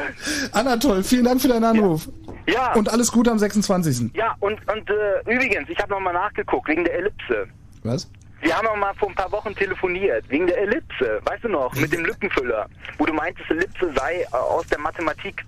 [0.51, 2.09] Anatol, vielen Dank für deinen Anruf.
[2.47, 2.73] Ja.
[2.73, 4.11] Und alles Gute am 26.
[4.15, 7.47] Ja, und, und äh, übrigens, ich habe nochmal nachgeguckt, wegen der Ellipse.
[7.83, 8.09] Was?
[8.41, 11.73] Wir haben noch mal vor ein paar Wochen telefoniert, wegen der Ellipse, weißt du noch,
[11.73, 15.43] mit dem Lückenfüller, wo du meintest, Ellipse sei äh, aus der Mathematik.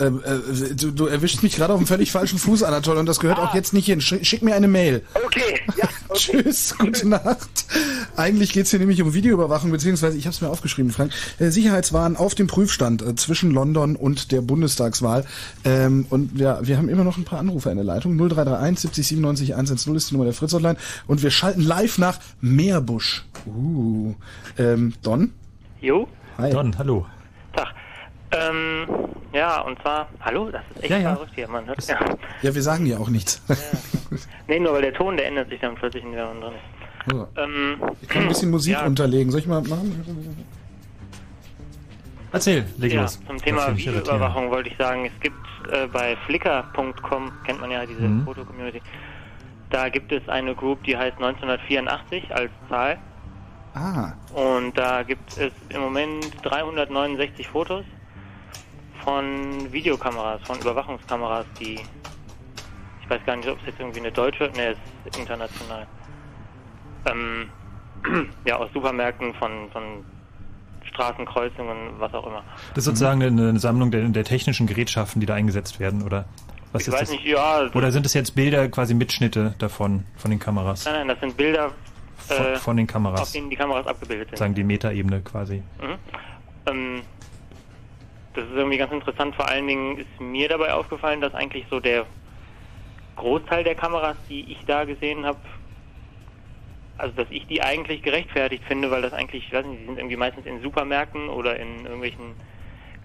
[0.00, 3.20] Ähm, äh, du, du erwischst mich gerade auf einem völlig falschen Fuß, Anatol, und das
[3.20, 4.00] gehört auch jetzt nicht hin.
[4.00, 5.02] Schick, schick mir eine Mail.
[5.26, 7.66] Okay, ja, Tschüss, gute Nacht.
[8.16, 11.12] Eigentlich geht's hier nämlich um Videoüberwachung, beziehungsweise ich habe es mir aufgeschrieben, Frank.
[11.38, 15.24] Äh, Sicherheitswahn auf dem Prüfstand äh, zwischen London und der Bundestagswahl.
[15.64, 18.16] Ähm, und wir, wir haben immer noch ein paar Anrufer in der Leitung.
[18.16, 20.76] 0331 70 97 110 ist die Nummer der Fritz Online.
[21.06, 23.24] Und wir schalten live nach Meerbusch.
[23.46, 24.14] Uh.
[24.58, 25.32] Ähm, Don?
[25.80, 26.08] Jo.
[26.38, 26.50] Hi.
[26.50, 27.06] Don, hallo.
[28.32, 28.86] Ähm,
[29.32, 31.14] ja, und zwar, hallo, das ist echt Ja, ja.
[31.14, 31.98] verrückt hier, man hört ja.
[32.42, 33.42] Ja, wir sagen ja auch nichts.
[34.48, 37.12] Nee, nur weil der Ton, der ändert sich dann plötzlich, wenn man drin ist.
[37.14, 37.28] Ja.
[37.44, 39.30] Ähm, Ich kann ein bisschen Musik ja, unterlegen.
[39.30, 40.44] Soll ich mal machen?
[42.32, 43.20] Erzähl, leg ja, los.
[43.26, 43.76] Zum Thema.
[43.76, 45.36] Videoüberwachung wollte ich sagen, es gibt
[45.72, 48.24] äh, bei flickr.com, kennt man ja diese Mhm.
[48.24, 48.80] Foto-Community,
[49.70, 52.98] da gibt es eine Group, die heißt 1984 als Zahl.
[53.74, 54.12] Ah.
[54.34, 57.84] Und da gibt es im Moment 369 Fotos
[59.04, 61.80] von Videokameras, von Überwachungskameras, die
[63.02, 65.86] ich weiß gar nicht, ob es jetzt irgendwie eine deutsche, ne, es ist international.
[67.06, 67.50] Ähm,
[68.44, 69.82] ja, aus Supermärkten, von, von
[70.84, 72.44] Straßenkreuzungen, was auch immer.
[72.74, 76.26] Das ist sozusagen eine, Sammlung der, der technischen Gerätschaften, die da eingesetzt werden, oder?
[76.72, 77.10] Was Ich ist weiß das?
[77.10, 80.84] nicht, ja, also- Oder sind es jetzt Bilder, quasi Mitschnitte davon, von den Kameras?
[80.84, 81.72] Nein, nein, das sind Bilder,
[82.16, 83.22] Von, äh, von den Kameras.
[83.22, 84.38] auf denen die Kameras abgebildet sind.
[84.38, 85.64] Sagen die Metaebene quasi.
[85.80, 85.98] Mhm.
[86.66, 87.02] Ähm,
[88.34, 89.34] das ist irgendwie ganz interessant.
[89.34, 92.06] Vor allen Dingen ist mir dabei aufgefallen, dass eigentlich so der
[93.16, 95.38] Großteil der Kameras, die ich da gesehen habe,
[96.96, 99.98] also dass ich die eigentlich gerechtfertigt finde, weil das eigentlich, ich weiß nicht, die sind
[99.98, 102.34] irgendwie meistens in Supermärkten oder in irgendwelchen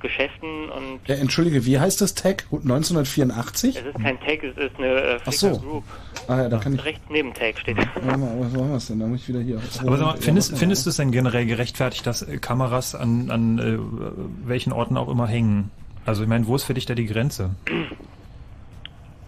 [0.01, 2.45] Geschäften und Ja, entschuldige, wie heißt das Tag?
[2.51, 3.77] 1984?
[3.77, 5.47] es ist kein Tag, es ist eine äh, Ach so.
[5.49, 5.84] Flickr Group.
[6.27, 6.84] Ah ja, da kann ich...
[6.84, 7.77] Rechts neben Tag steht.
[7.77, 8.99] Warte mal, was war das denn?
[8.99, 9.59] Da muss ich wieder hier...
[9.81, 13.59] Aber sag mal, findest, findest du es denn generell gerechtfertigt, dass äh, Kameras an, an
[13.59, 15.72] äh, welchen Orten auch immer hängen?
[16.05, 17.51] Also ich meine, wo ist für dich da die Grenze?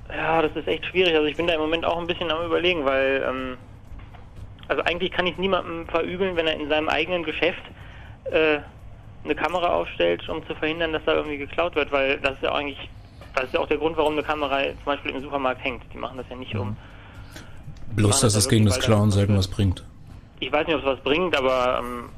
[0.10, 1.16] Ja, das ist echt schwierig.
[1.16, 3.58] Also ich bin da im Moment auch ein bisschen am überlegen, weil ähm,
[4.68, 7.62] also eigentlich kann ich niemandem verübeln, wenn er in seinem eigenen Geschäft
[8.32, 8.60] äh,
[9.28, 12.54] eine Kamera aufstellt, um zu verhindern, dass da irgendwie geklaut wird, weil das ist ja
[12.54, 12.90] eigentlich
[13.38, 15.84] das ist ja auch der Grund, warum eine Kamera zum Beispiel im Supermarkt hängt.
[15.94, 16.76] Die machen das ja nicht um.
[17.96, 19.84] Bloß, dass es gegen das Klauen selten was bringt.
[20.40, 22.10] Ich weiß nicht, ob es was bringt, aber ähm,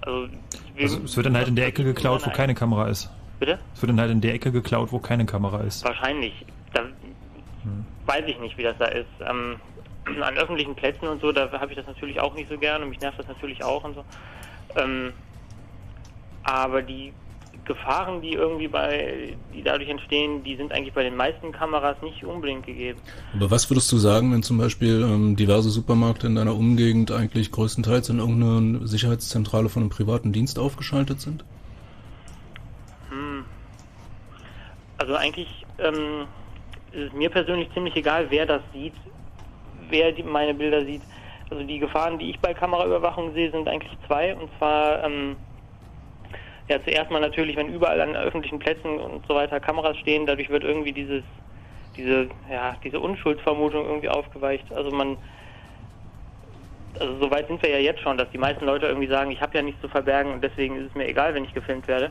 [0.00, 0.28] also,
[0.74, 3.10] wir, Also es wird dann halt in der Ecke geklaut, wo keine Kamera ist.
[3.38, 3.58] Bitte?
[3.74, 5.84] Es wird dann halt in der Ecke geklaut, wo keine Kamera ist.
[5.84, 6.32] Wahrscheinlich.
[6.72, 6.84] Da
[8.06, 9.06] weiß ich nicht, wie das da ist.
[9.20, 9.56] Ähm,
[10.22, 12.88] an öffentlichen Plätzen und so, da habe ich das natürlich auch nicht so gern und
[12.88, 14.04] mich nervt das natürlich auch und so.
[14.76, 15.12] Ähm,
[16.42, 17.12] aber die
[17.64, 22.24] Gefahren, die irgendwie bei, die dadurch entstehen, die sind eigentlich bei den meisten Kameras nicht
[22.24, 22.98] unbedingt gegeben.
[23.34, 27.52] Aber was würdest du sagen, wenn zum Beispiel ähm, diverse Supermärkte in deiner Umgegend eigentlich
[27.52, 31.44] größtenteils in irgendeine Sicherheitszentrale von einem privaten Dienst aufgeschaltet sind?
[33.10, 33.44] Hm.
[34.98, 36.26] Also eigentlich ähm,
[36.90, 38.94] ist es mir persönlich ziemlich egal, wer das sieht,
[39.88, 41.02] wer die, meine Bilder sieht.
[41.48, 44.34] Also die Gefahren, die ich bei Kameraüberwachung sehe, sind eigentlich zwei.
[44.34, 45.36] Und zwar ähm,
[46.68, 50.50] ja zuerst mal natürlich, wenn überall an öffentlichen Plätzen und so weiter Kameras stehen, dadurch
[50.50, 51.22] wird irgendwie dieses
[51.96, 54.72] diese ja diese Unschuldsvermutung irgendwie aufgeweicht.
[54.72, 55.16] Also man
[56.98, 59.40] also so weit sind wir ja jetzt schon, dass die meisten Leute irgendwie sagen, ich
[59.40, 62.10] habe ja nichts zu verbergen und deswegen ist es mir egal, wenn ich gefilmt werde.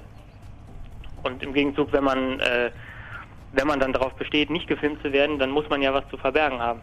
[1.23, 2.71] Und im Gegenzug, wenn man äh,
[3.53, 6.17] wenn man dann darauf besteht, nicht gefilmt zu werden, dann muss man ja was zu
[6.17, 6.81] verbergen haben.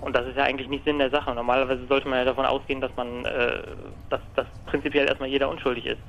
[0.00, 1.34] Und das ist ja eigentlich nicht Sinn der Sache.
[1.34, 3.62] Normalerweise sollte man ja davon ausgehen, dass man, äh,
[4.10, 6.00] dass, dass prinzipiell erstmal jeder unschuldig ist.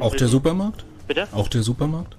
[0.00, 0.84] Auch der Supermarkt?
[1.06, 1.28] Bitte?
[1.32, 2.16] Auch der Supermarkt?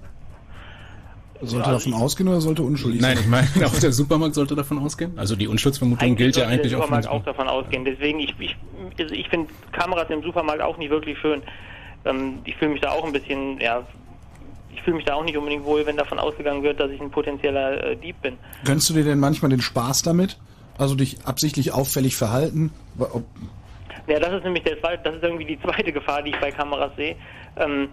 [1.42, 3.24] Sollte davon ausgehen oder sollte unschuldig Nein, sein?
[3.24, 5.18] ich meine, auch der Supermarkt sollte davon ausgehen.
[5.18, 7.84] Also die Unschuldsvermutung gilt ja eigentlich der Supermarkt auch davon ausgehen.
[7.84, 8.56] Deswegen, ich, ich,
[9.00, 11.42] also ich finde Kameras im Supermarkt auch nicht wirklich schön.
[12.06, 13.86] Ähm, ich fühle mich da auch ein bisschen, ja,
[14.74, 17.12] ich fühle mich da auch nicht unbedingt wohl, wenn davon ausgegangen wird, dass ich ein
[17.12, 18.38] potenzieller äh, Dieb bin.
[18.64, 20.38] Gönnst du dir denn manchmal den Spaß damit?
[20.78, 22.72] Also dich absichtlich auffällig verhalten?
[22.98, 23.24] Ob,
[24.08, 26.52] Ja, das ist nämlich der zweite, das ist irgendwie die zweite Gefahr, die ich bei
[26.52, 27.16] Kameras sehe,
[27.58, 27.90] ähm,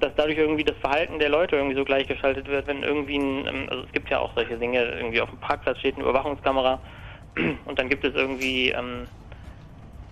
[0.00, 3.66] dass dadurch irgendwie das Verhalten der Leute irgendwie so gleichgeschaltet wird, wenn irgendwie ein, ähm,
[3.68, 6.80] also es gibt ja auch solche Dinge, irgendwie auf dem Parkplatz steht eine Überwachungskamera
[7.64, 9.08] und dann gibt es irgendwie ähm,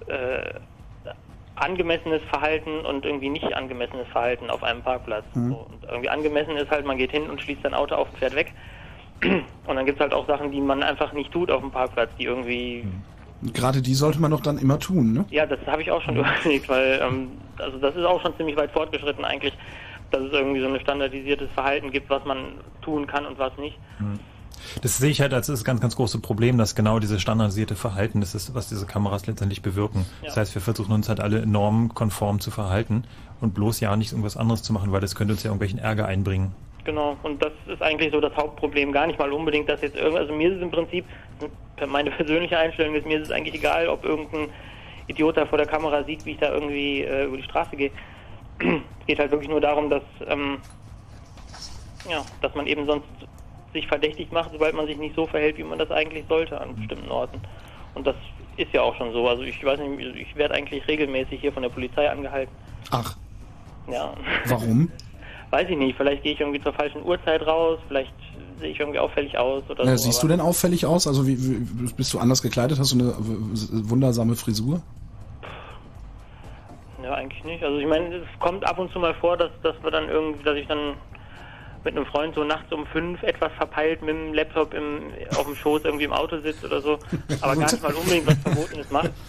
[0.08, 0.60] äh,
[1.54, 5.24] angemessenes Verhalten und irgendwie nicht angemessenes Verhalten auf einem Parkplatz.
[5.34, 5.50] Mhm.
[5.50, 8.18] So, und irgendwie angemessen ist halt, man geht hin und schließt sein Auto auf und
[8.18, 8.52] fährt weg.
[9.64, 12.10] Und dann gibt es halt auch Sachen, die man einfach nicht tut auf dem Parkplatz,
[12.18, 12.86] die irgendwie
[13.42, 15.24] gerade die sollte man doch dann immer tun, ne?
[15.30, 18.56] ja, das habe ich auch schon überlegt, weil ähm, also das ist auch schon ziemlich
[18.56, 19.54] weit fortgeschritten eigentlich,
[20.10, 23.76] dass es irgendwie so ein standardisiertes Verhalten gibt, was man tun kann und was nicht.
[24.82, 28.20] Das sehe ich halt als das ganz, ganz große Problem, dass genau dieses standardisierte Verhalten
[28.20, 30.06] das ist, was diese Kameras letztendlich bewirken.
[30.22, 30.40] Das Ja.
[30.40, 33.04] heißt, wir versuchen uns halt alle normkonform zu verhalten
[33.40, 36.06] und bloß ja nicht irgendwas anderes zu machen, weil das könnte uns ja irgendwelchen Ärger
[36.06, 36.54] einbringen.
[36.86, 38.92] Genau, und das ist eigentlich so das Hauptproblem.
[38.92, 41.04] Gar nicht mal unbedingt, dass jetzt irgend, also mir ist es im Prinzip,
[41.84, 44.48] meine persönliche Einstellung ist, mir ist es eigentlich egal, ob irgendein
[45.08, 47.90] Idiot da vor der Kamera sieht, wie ich da irgendwie äh, über die Straße gehe.
[48.60, 48.66] es
[49.08, 50.58] geht halt wirklich nur darum, dass, ähm,
[52.08, 53.04] ja, dass man eben sonst
[53.72, 56.76] sich verdächtig macht, sobald man sich nicht so verhält, wie man das eigentlich sollte an
[56.76, 57.40] bestimmten Orten.
[57.96, 58.14] Und das
[58.58, 59.28] ist ja auch schon so.
[59.28, 62.54] Also ich weiß nicht, ich werde eigentlich regelmäßig hier von der Polizei angehalten.
[62.92, 63.16] Ach,
[63.90, 64.14] Ja.
[64.46, 64.88] warum?
[65.50, 68.12] Weiß ich nicht, vielleicht gehe ich irgendwie zur falschen Uhrzeit raus, vielleicht
[68.58, 70.04] sehe ich irgendwie auffällig aus oder Na, so.
[70.04, 71.06] siehst du denn auffällig aus?
[71.06, 72.78] Also wie, wie, bist du anders gekleidet?
[72.78, 74.80] Hast du eine wundersame Frisur?
[77.02, 77.62] Ja, eigentlich nicht.
[77.62, 80.42] Also ich meine, es kommt ab und zu mal vor, dass, dass wir dann irgendwie,
[80.42, 80.94] dass ich dann
[81.84, 85.54] mit einem Freund so nachts um fünf etwas verpeilt mit dem Laptop im, auf dem
[85.54, 86.98] Schoß irgendwie im Auto sitzt oder so,
[87.40, 89.10] aber gar nicht mal unbedingt was Verbotenes macht.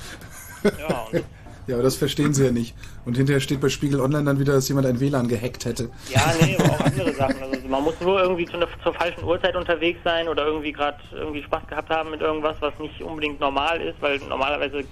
[0.64, 1.23] Ja, und
[1.68, 2.76] Ja, aber das verstehen sie ja nicht.
[3.06, 5.89] Und hinterher steht bei Spiegel Online dann wieder, dass jemand ein WLAN gehackt hätte.
[6.10, 7.44] Ja, nee, aber auch andere Sachen.
[7.44, 10.98] Also man muss nur irgendwie zu einer, zur falschen Uhrzeit unterwegs sein oder irgendwie gerade
[11.11, 14.85] irgendwie Spaß gehabt haben mit irgendwas, was nicht unbedingt normal ist, weil normalerweise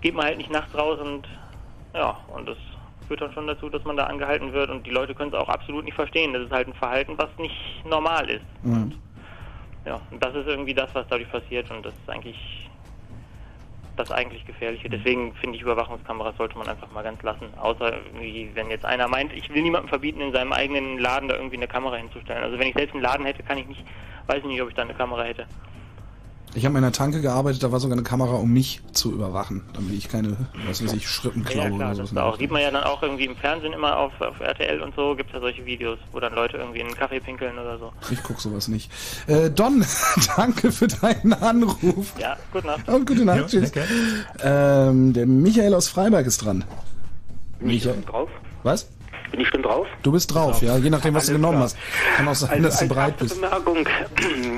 [0.00, 1.28] geht man halt nicht nachts raus und
[1.94, 2.56] ja, und das
[3.06, 5.48] führt dann schon dazu, dass man da angehalten wird und die Leute können es auch
[5.48, 6.32] absolut nicht verstehen.
[6.32, 8.44] Das ist halt ein Verhalten, was nicht normal ist.
[8.62, 8.94] Mhm.
[9.86, 12.68] Ja, und das ist irgendwie das, was dadurch passiert und das ist eigentlich
[13.98, 14.88] das eigentlich Gefährliche.
[14.88, 17.46] Deswegen finde ich, Überwachungskameras sollte man einfach mal ganz lassen.
[17.58, 17.94] Außer
[18.54, 21.68] wenn jetzt einer meint, ich will niemandem verbieten, in seinem eigenen Laden da irgendwie eine
[21.68, 22.42] Kamera hinzustellen.
[22.42, 23.84] Also wenn ich selbst einen Laden hätte, kann ich nicht,
[24.26, 25.46] weiß ich nicht, ob ich da eine Kamera hätte.
[26.58, 29.62] Ich habe in einer Tanke gearbeitet, da war sogar eine Kamera, um mich zu überwachen,
[29.74, 30.36] damit ich keine,
[30.66, 32.16] was weiß ich, Schrippen Ja, klaue ja, klar, oder das so.
[32.16, 34.92] ist auch, sieht man ja dann auch irgendwie im Fernsehen immer auf, auf RTL und
[34.96, 37.78] so, gibt es ja solche Videos, wo dann Leute irgendwie in einen Kaffee pinkeln oder
[37.78, 37.92] so.
[38.10, 38.90] Ich guck sowas nicht.
[39.28, 39.84] Äh, Don,
[40.36, 42.12] danke für deinen Anruf.
[42.18, 42.88] Ja, gute Nacht.
[42.88, 43.70] Und gute Nacht, tschüss.
[44.42, 46.64] Ähm, der Michael aus Freiberg ist dran.
[47.60, 48.02] Michael.
[48.04, 48.30] drauf?
[48.64, 48.88] Was?
[49.30, 49.86] Bin ich schon drauf?
[50.02, 51.64] Du bist drauf, ja, je nachdem, was du Alles genommen klar.
[51.64, 51.78] hast.
[52.16, 53.34] Kann auch sein, Also dass du erste bist.
[53.40, 53.88] Bemerkung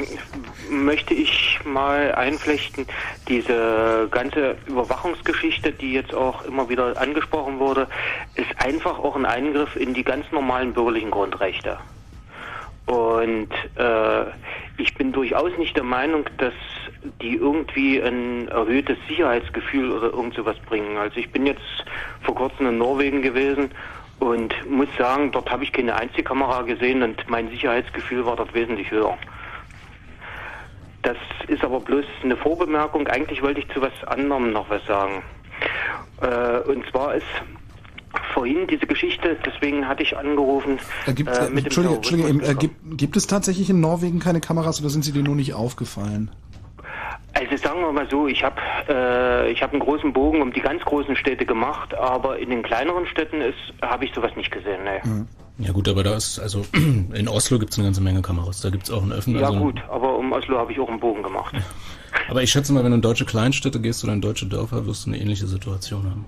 [0.71, 2.87] möchte ich mal einflechten,
[3.29, 7.89] diese ganze Überwachungsgeschichte, die jetzt auch immer wieder angesprochen wurde,
[8.37, 11.79] ist einfach auch ein Eingriff in die ganz normalen bürgerlichen Grundrechte.
[12.87, 14.25] Und äh,
[14.79, 16.55] ich bin durchaus nicht der Meinung, dass
[17.23, 20.97] die irgendwie ein erhöhtes Sicherheitsgefühl oder irgend sowas bringen.
[20.97, 21.61] Also ich bin jetzt
[22.23, 23.71] vor kurzem in Norwegen gewesen
[24.21, 28.91] und muss sagen, dort habe ich keine Einzelkamera gesehen und mein Sicherheitsgefühl war dort wesentlich
[28.91, 29.17] höher.
[31.03, 31.17] Das
[31.49, 33.09] ist aber bloß eine Vorbemerkung.
[33.09, 35.23] Eigentlich wollte ich zu was anderem noch was sagen.
[36.21, 37.27] Äh, und zwar ist
[38.35, 42.55] vorhin diese Geschichte, deswegen hatte ich angerufen, Äh, gibt, äh, äh, Entschuldige, Entschuldige, eben, äh,
[42.55, 46.31] gibt, gibt es tatsächlich in Norwegen keine Kameras oder sind sie dir nur nicht aufgefallen?
[47.33, 50.61] Also sagen wir mal so, ich habe äh, ich habe einen großen Bogen um die
[50.61, 54.81] ganz großen Städte gemacht, aber in den kleineren Städten ist habe ich sowas nicht gesehen.
[54.85, 55.25] Nee.
[55.59, 58.63] Ja gut, aber da ist, also in Oslo gibt es eine ganze Menge Kameras.
[58.63, 59.39] Da gibt es auch einen Öffnen.
[59.39, 61.55] Ja also, gut, aber um Oslo habe ich auch einen Bogen gemacht.
[62.29, 65.07] Aber ich schätze mal, wenn du in deutsche Kleinstädte gehst oder in deutsche Dörfer, wirst
[65.07, 66.25] du eine ähnliche Situation haben.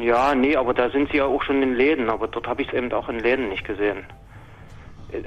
[0.00, 2.68] Ja, nee, aber da sind sie ja auch schon in Läden, aber dort habe ich
[2.68, 4.04] es eben auch in Läden nicht gesehen.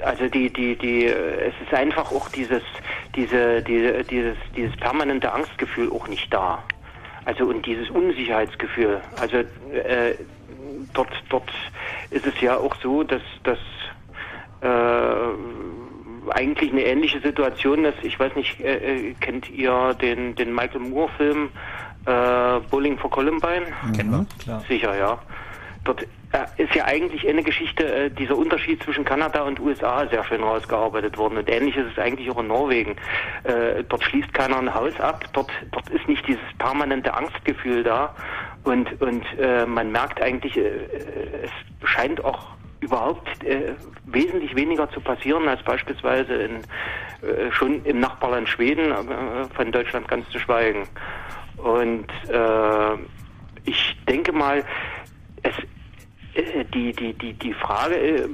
[0.04, 2.62] Also die, die, die, es ist einfach auch dieses,
[3.16, 6.62] diese, diese, dieses, dieses permanente Angstgefühl auch nicht da.
[7.24, 9.00] Also und dieses Unsicherheitsgefühl.
[9.20, 10.14] Also äh,
[10.94, 11.50] dort, dort
[12.10, 13.58] ist es ja auch so, dass, dass
[14.60, 20.54] äh, eigentlich eine ähnliche Situation, dass ich weiß nicht, äh, äh, kennt ihr den den
[20.54, 21.50] Michael Moore Film
[22.06, 23.66] äh, Bowling for Columbine?
[23.96, 24.64] Kennen wir, klar.
[24.68, 25.18] Sicher, ja.
[25.84, 26.06] Dort
[26.56, 31.18] ist ja eigentlich eine Geschichte, äh, dieser Unterschied zwischen Kanada und USA sehr schön rausgearbeitet
[31.18, 31.38] worden.
[31.38, 32.96] Und ähnlich ist es eigentlich auch in Norwegen.
[33.42, 38.14] Äh, dort schließt keiner ein Haus ab, dort, dort ist nicht dieses permanente Angstgefühl da.
[38.62, 40.70] Und, und äh, man merkt eigentlich, äh,
[41.42, 41.50] es
[41.88, 42.48] scheint auch
[42.80, 43.74] überhaupt äh,
[44.06, 50.08] wesentlich weniger zu passieren als beispielsweise in, äh, schon im Nachbarland Schweden, äh, von Deutschland
[50.08, 50.86] ganz zu schweigen.
[51.56, 52.94] Und äh,
[53.64, 54.64] ich denke mal,
[55.42, 55.62] es, äh,
[56.74, 58.28] die, die, die, die Frage äh,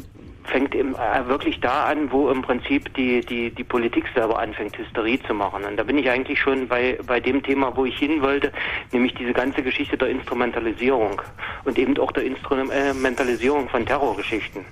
[0.45, 4.77] fängt im, äh, wirklich da an, wo im Prinzip die, die, die Politik selber anfängt,
[4.79, 5.65] Hysterie zu machen.
[5.65, 8.53] Und da bin ich eigentlich schon bei, bei dem Thema, wo ich hin wollte,
[8.93, 11.21] nämlich diese ganze Geschichte der Instrumentalisierung
[11.65, 14.65] und eben auch der Instrumentalisierung von Terrorgeschichten.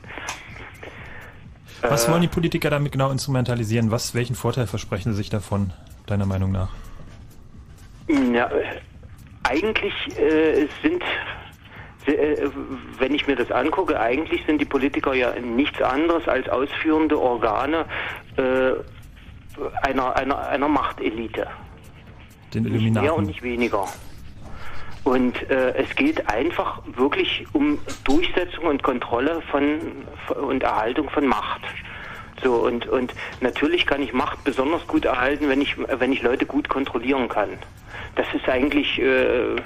[1.82, 3.90] Was Äh, wollen die Politiker damit genau instrumentalisieren?
[3.90, 5.72] Was, welchen Vorteil versprechen sie sich davon,
[6.06, 6.70] deiner Meinung nach?
[8.32, 8.50] Ja,
[9.44, 11.02] eigentlich äh, sind,
[12.06, 17.86] wenn ich mir das angucke, eigentlich sind die Politiker ja nichts anderes als ausführende Organe
[18.36, 18.72] äh,
[19.82, 21.46] einer, einer, einer Machtelite.
[22.52, 23.86] Den Nicht mehr und nicht weniger.
[25.04, 29.62] Und äh, es geht einfach wirklich um Durchsetzung und Kontrolle von
[30.42, 31.60] und Erhaltung von Macht.
[32.42, 36.46] So und und natürlich kann ich Macht besonders gut erhalten, wenn ich wenn ich Leute
[36.46, 37.50] gut kontrollieren kann.
[38.16, 39.56] Das ist eigentlich, äh,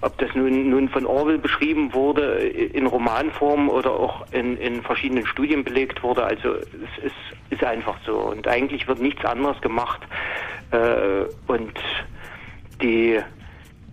[0.00, 5.26] ob das nun nun von Orwell beschrieben wurde in Romanform oder auch in, in verschiedenen
[5.26, 6.24] Studien belegt wurde.
[6.24, 7.14] Also es ist
[7.50, 10.00] ist einfach so und eigentlich wird nichts anderes gemacht
[10.70, 11.72] äh, und
[12.82, 13.18] die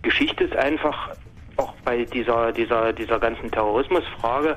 [0.02, 1.10] Geschichte ist einfach
[1.56, 4.56] auch bei dieser dieser dieser ganzen Terrorismusfrage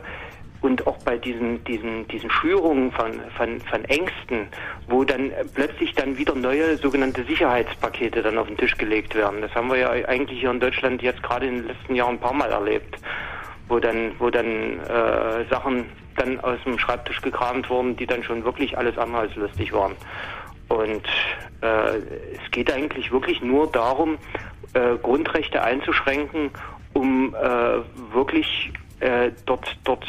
[0.62, 4.48] und auch bei diesen diesen diesen Schürungen von von von Ängsten,
[4.88, 9.42] wo dann plötzlich dann wieder neue sogenannte Sicherheitspakete dann auf den Tisch gelegt werden.
[9.42, 12.20] Das haben wir ja eigentlich hier in Deutschland jetzt gerade in den letzten Jahren ein
[12.20, 12.98] paar Mal erlebt,
[13.68, 15.86] wo dann wo dann äh, Sachen
[16.18, 19.94] dann aus dem Schreibtisch gekramt wurden, die dann schon wirklich alles andere als lustig waren.
[20.68, 21.08] Und
[21.62, 24.18] äh, es geht eigentlich wirklich nur darum,
[24.74, 26.52] äh, Grundrechte einzuschränken,
[26.94, 30.06] um äh, wirklich äh, dort dort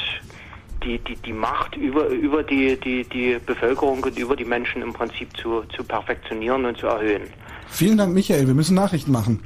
[0.83, 4.93] die, die, die Macht über, über die, die, die Bevölkerung und über die Menschen im
[4.93, 7.23] Prinzip zu, zu perfektionieren und zu erhöhen.
[7.69, 8.47] Vielen Dank, Michael.
[8.47, 9.43] Wir müssen Nachrichten machen.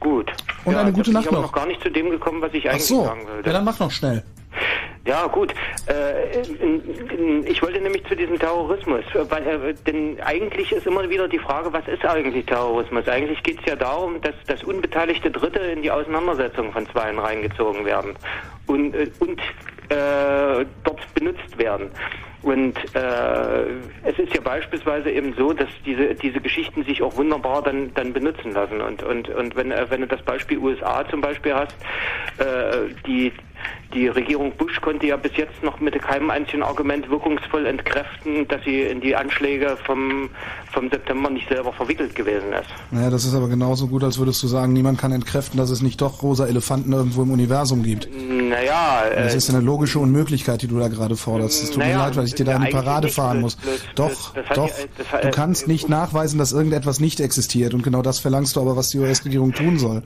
[0.00, 0.30] Gut.
[0.64, 1.46] Und ja, eine gute bin Nacht ich aber noch.
[1.46, 3.04] noch gar nicht zu dem gekommen, was ich eigentlich so.
[3.04, 3.48] sagen wollte.
[3.48, 4.22] Ja, dann mach noch schnell.
[5.06, 5.54] Ja, gut.
[5.86, 6.40] Äh,
[7.48, 11.72] ich wollte nämlich zu diesem Terrorismus, weil, äh, denn eigentlich ist immer wieder die Frage,
[11.72, 13.06] was ist eigentlich Terrorismus?
[13.06, 17.84] Eigentlich geht es ja darum, dass, dass unbeteiligte Dritte in die Auseinandersetzung von Zweien reingezogen
[17.84, 18.14] werden
[18.66, 19.40] und, äh, und
[19.88, 21.90] äh, dort benutzt werden.
[22.42, 23.62] Und äh,
[24.04, 28.12] es ist ja beispielsweise eben so, dass diese diese Geschichten sich auch wunderbar dann dann
[28.12, 28.80] benutzen lassen.
[28.80, 31.74] Und und und wenn äh, wenn du das Beispiel USA zum Beispiel hast,
[32.38, 33.32] äh, die
[33.94, 38.62] die Regierung Bush konnte ja bis jetzt noch mit keinem einzigen Argument wirkungsvoll entkräften, dass
[38.64, 40.30] sie in die Anschläge vom
[40.72, 42.68] vom September nicht selber verwickelt gewesen ist.
[42.90, 45.80] Naja, das ist aber genauso gut, als würdest du sagen, niemand kann entkräften, dass es
[45.82, 48.08] nicht doch rosa Elefanten irgendwo im Universum gibt.
[48.12, 51.62] Naja, Das äh, ist eine logische Unmöglichkeit, die du da gerade forderst.
[51.62, 53.56] Es tut mir Naja, leid, weil ich dir da in die eigentlich Parade fahren muss.
[53.94, 54.70] Doch, das hat doch.
[54.98, 57.72] das hat- Du kannst nicht nachweisen, dass irgendetwas nicht existiert.
[57.74, 60.02] Und genau das verlangst du aber, was die US-Regierung tun soll.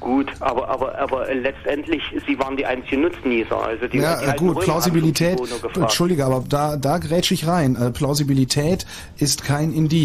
[0.00, 3.56] gut, aber aber aber letztendlich sie waren die einzigen Nutznießer.
[3.64, 5.38] Also die, Ja, die äh, gut, Plausibilität.
[5.76, 7.76] Entschuldige, aber da, da grätsche ich rein.
[7.76, 8.84] Äh, Plausibilität
[9.18, 10.01] ist kein Indiz.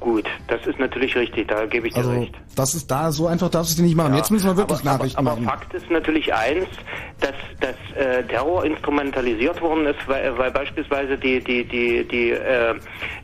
[0.00, 2.34] Gut, das ist natürlich richtig, da gebe ich dir Also, recht.
[2.54, 4.12] Das ist da, so einfach darfst du es nicht machen.
[4.12, 5.60] Ja, Jetzt müssen wir wirklich aber, Nachrichten aber, aber machen.
[5.60, 6.66] Fakt ist natürlich eins,
[7.20, 12.74] dass, dass äh, Terror instrumentalisiert worden ist, weil, weil beispielsweise die die die die äh,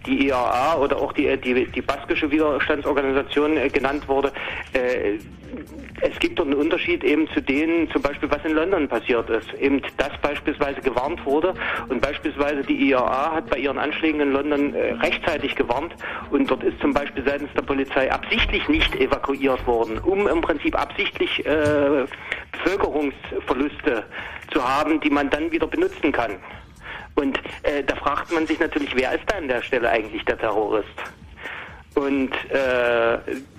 [0.06, 4.32] die IAA oder auch die die die baskische Widerstandsorganisation äh, genannt wurde.
[4.72, 5.18] Äh,
[6.00, 9.52] es gibt dort einen Unterschied eben zu denen, zum Beispiel was in London passiert ist.
[9.54, 11.54] Eben, dass beispielsweise gewarnt wurde
[11.88, 15.94] und beispielsweise die IAA hat bei ihren Anschlägen in London äh, rechtzeitig gewarnt
[16.30, 19.17] und dort ist zum Beispiel seitens der Polizei absichtlich nicht evakuiert
[19.66, 22.06] worden, um im Prinzip absichtlich äh,
[22.52, 24.04] Bevölkerungsverluste
[24.52, 26.36] zu haben, die man dann wieder benutzen kann.
[27.14, 30.38] Und äh, da fragt man sich natürlich, wer ist da an der Stelle eigentlich der
[30.38, 30.86] Terrorist?
[31.94, 33.18] Und äh,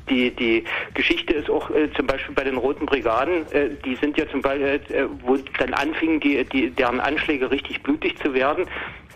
[0.10, 0.64] die, die
[0.94, 4.42] Geschichte ist auch äh, zum Beispiel bei den Roten Brigaden, äh, die sind ja zum
[4.42, 8.66] Beispiel, äh, wo dann anfingen, die, die, deren Anschläge richtig blutig zu werden.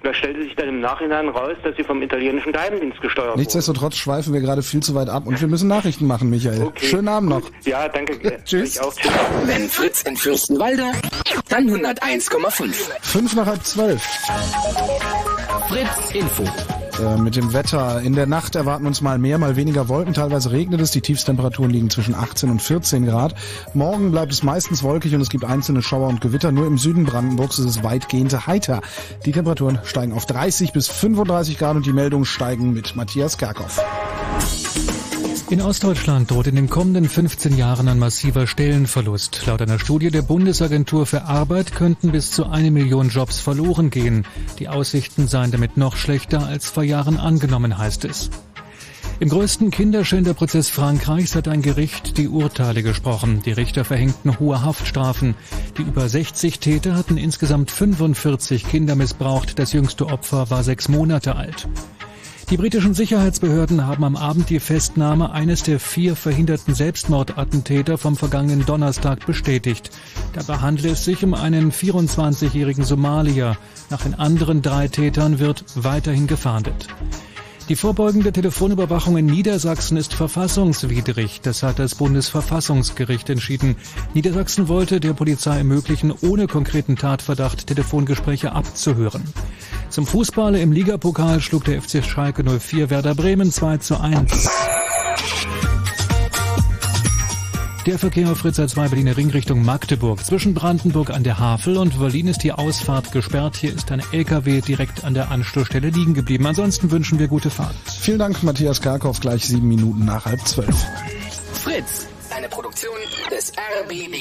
[0.04, 3.40] Da stellte sich dann im Nachhinein raus, dass sie vom italienischen Geheimdienst gesteuert wurden.
[3.40, 6.72] Nichtsdestotrotz schweifen wir gerade viel zu weit ab und wir müssen Nachrichten machen, Michael.
[6.76, 7.42] Schönen Abend noch.
[7.64, 8.20] Ja, danke.
[8.46, 8.80] Tschüss.
[8.80, 8.94] Auch.
[8.94, 9.12] Tschüss.
[9.46, 10.92] Wenn Fritz in Fürstenwalde,
[11.48, 12.74] dann 101,5.
[13.02, 14.02] Fünf nach halb zwölf.
[15.70, 16.44] Fritz Info.
[17.00, 18.02] Äh, mit dem Wetter.
[18.02, 20.14] In der Nacht erwarten uns mal mehr, mal weniger Wolken.
[20.14, 20.92] Teilweise regnet es.
[20.92, 23.34] Die Tiefstemperaturen liegen zwischen 18 und 14 Grad.
[23.74, 26.52] Morgen bleibt es meistens wolkig und es gibt einzelne Schauer und Gewitter.
[26.52, 28.82] Nur im Süden Brandenburgs ist es weitgehend heiter.
[29.26, 33.82] Die Temperaturen steigen auf 30 bis 35 Grad und die Meldungen steigen mit Matthias Kerkhoff.
[35.54, 39.46] In Ostdeutschland droht in den kommenden 15 Jahren ein massiver Stellenverlust.
[39.46, 44.26] Laut einer Studie der Bundesagentur für Arbeit könnten bis zu eine Million Jobs verloren gehen.
[44.58, 48.32] Die Aussichten seien damit noch schlechter als vor Jahren angenommen, heißt es.
[49.20, 53.44] Im größten Kinderschänderprozess Frankreichs hat ein Gericht die Urteile gesprochen.
[53.46, 55.36] Die Richter verhängten hohe Haftstrafen.
[55.78, 59.60] Die über 60 Täter hatten insgesamt 45 Kinder missbraucht.
[59.60, 61.68] Das jüngste Opfer war sechs Monate alt.
[62.50, 68.66] Die britischen Sicherheitsbehörden haben am Abend die Festnahme eines der vier verhinderten Selbstmordattentäter vom vergangenen
[68.66, 69.90] Donnerstag bestätigt.
[70.34, 73.58] Dabei handelt es sich um einen 24-jährigen Somalier.
[73.90, 76.88] Nach den anderen drei Tätern wird weiterhin gefahndet.
[77.70, 81.40] Die vorbeugende Telefonüberwachung in Niedersachsen ist verfassungswidrig.
[81.42, 83.78] Das hat das Bundesverfassungsgericht entschieden.
[84.14, 89.24] Niedersachsen wollte der Polizei ermöglichen, ohne konkreten Tatverdacht Telefongespräche abzuhören.
[89.90, 94.50] Zum Fußball im Ligapokal schlug der FC Schalke 04 Werder Bremen 2 zu 1.
[97.86, 100.26] Der Verkehr auf Fritz 2 Berliner Ring Richtung Magdeburg.
[100.26, 103.58] Zwischen Brandenburg an der Havel und Berlin ist die Ausfahrt gesperrt.
[103.58, 106.46] Hier ist ein LKW direkt an der Anstoßstelle liegen geblieben.
[106.46, 107.76] Ansonsten wünschen wir gute Fahrt.
[108.00, 109.20] Vielen Dank, Matthias Karkow.
[109.20, 110.74] Gleich sieben Minuten nach halb zwölf.
[111.52, 112.96] Fritz, eine Produktion
[113.30, 113.52] des
[113.82, 114.14] RBB.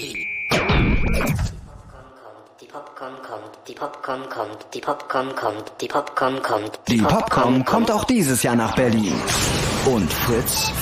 [2.61, 6.81] Die Popcorn kommt, die Popcorn kommt, die Popcorn kommt, die Popcorn kommt.
[6.89, 9.15] Die Popcorn kommt auch dieses Jahr nach Berlin.
[9.87, 10.73] Und Fritz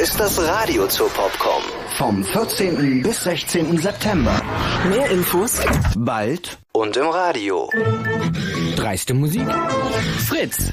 [0.00, 1.62] ist das Radio zur Popcorn.
[1.96, 3.02] Vom 14.
[3.02, 3.78] bis 16.
[3.78, 4.42] September.
[4.88, 5.60] Mehr Infos
[5.96, 7.70] Bald und im Radio.
[8.74, 9.46] Dreiste Musik.
[10.26, 10.72] Fritz.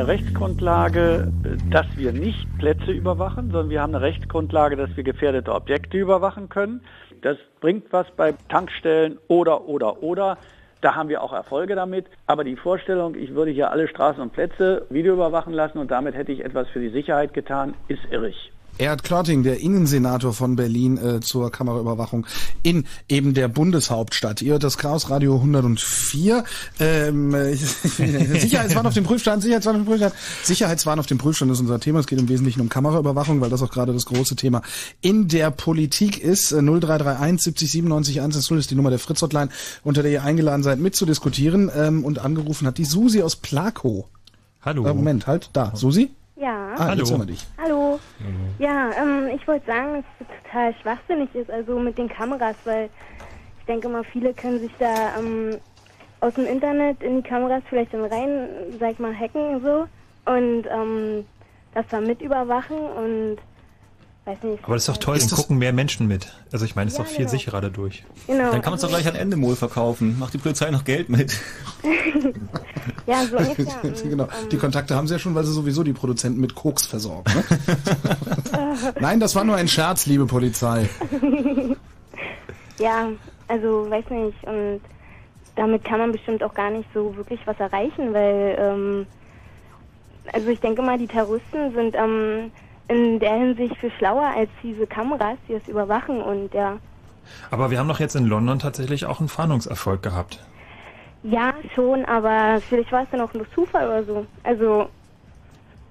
[0.00, 1.30] Eine Rechtsgrundlage,
[1.70, 6.48] dass wir nicht Plätze überwachen, sondern wir haben eine Rechtsgrundlage, dass wir gefährdete Objekte überwachen
[6.48, 6.80] können.
[7.20, 10.38] Das bringt was bei Tankstellen oder, oder, oder.
[10.80, 12.06] Da haben wir auch Erfolge damit.
[12.26, 16.14] Aber die Vorstellung, ich würde hier alle Straßen und Plätze Video überwachen lassen und damit
[16.14, 18.52] hätte ich etwas für die Sicherheit getan, ist irrig.
[18.80, 22.26] Erd Klotting, der Innensenator von Berlin äh, zur Kameraüberwachung
[22.62, 24.40] in eben der Bundeshauptstadt.
[24.40, 26.44] Ihr hört das Chaos Radio 104.
[26.78, 30.14] Ähm, Sicherheitswahn auf dem Prüfstand, Sicherheitswahn auf dem Prüfstand.
[30.42, 32.00] Sicherheitswahn auf dem Prüfstand ist unser Thema.
[32.00, 34.62] Es geht im Wesentlichen um Kameraüberwachung, weil das auch gerade das große Thema
[35.02, 36.50] in der Politik ist.
[36.50, 39.50] 0331 70 97 110 ist die Nummer der Fritz-Hotline,
[39.84, 41.70] unter der ihr eingeladen seid, mitzudiskutieren.
[41.76, 44.06] Ähm, und angerufen hat die Susi aus Plakow.
[44.62, 44.86] Hallo.
[44.86, 45.72] Äh, Moment, halt, da.
[45.76, 46.10] Susi?
[46.40, 46.74] Ja.
[46.78, 47.46] Ah, jetzt hören wir dich.
[47.62, 48.00] Hallo.
[48.58, 52.88] Ja, ähm, ich wollte sagen, dass es total schwachsinnig ist, also mit den Kameras, weil
[53.58, 55.58] ich denke mal, viele können sich da ähm,
[56.20, 58.48] aus dem Internet in die Kameras vielleicht dann rein,
[58.78, 59.86] sag mal, hacken und so
[60.32, 61.26] und ähm,
[61.74, 63.36] das dann mit überwachen und
[64.24, 64.64] weiß nicht.
[64.64, 66.32] Aber das ist doch toll, dann gucken mehr Menschen mit.
[66.52, 68.04] Also ich meine, es ist doch viel sicherer dadurch.
[68.26, 68.50] Genau.
[68.50, 70.18] Dann kann man es doch gleich an Endemol verkaufen.
[70.18, 71.36] Macht die Polizei noch Geld mit.
[73.06, 73.92] ja, so ungefähr.
[74.04, 74.28] genau.
[74.50, 77.32] Die Kontakte haben sie ja schon, weil sie sowieso die Produzenten mit Koks versorgen.
[77.34, 77.44] Ne?
[79.00, 80.88] Nein, das war nur ein Scherz, liebe Polizei.
[82.78, 83.08] ja,
[83.48, 84.80] also weiß nicht und
[85.56, 89.06] damit kann man bestimmt auch gar nicht so wirklich was erreichen, weil ähm,
[90.32, 92.50] also ich denke mal, die Terroristen sind ähm,
[92.90, 96.78] in der Hinsicht viel schlauer als diese Kameras, die das überwachen und ja.
[97.50, 100.40] Aber wir haben doch jetzt in London tatsächlich auch einen Fahndungserfolg gehabt.
[101.22, 104.26] Ja, schon, aber vielleicht war es dann auch nur Zufall oder so.
[104.42, 104.88] Also,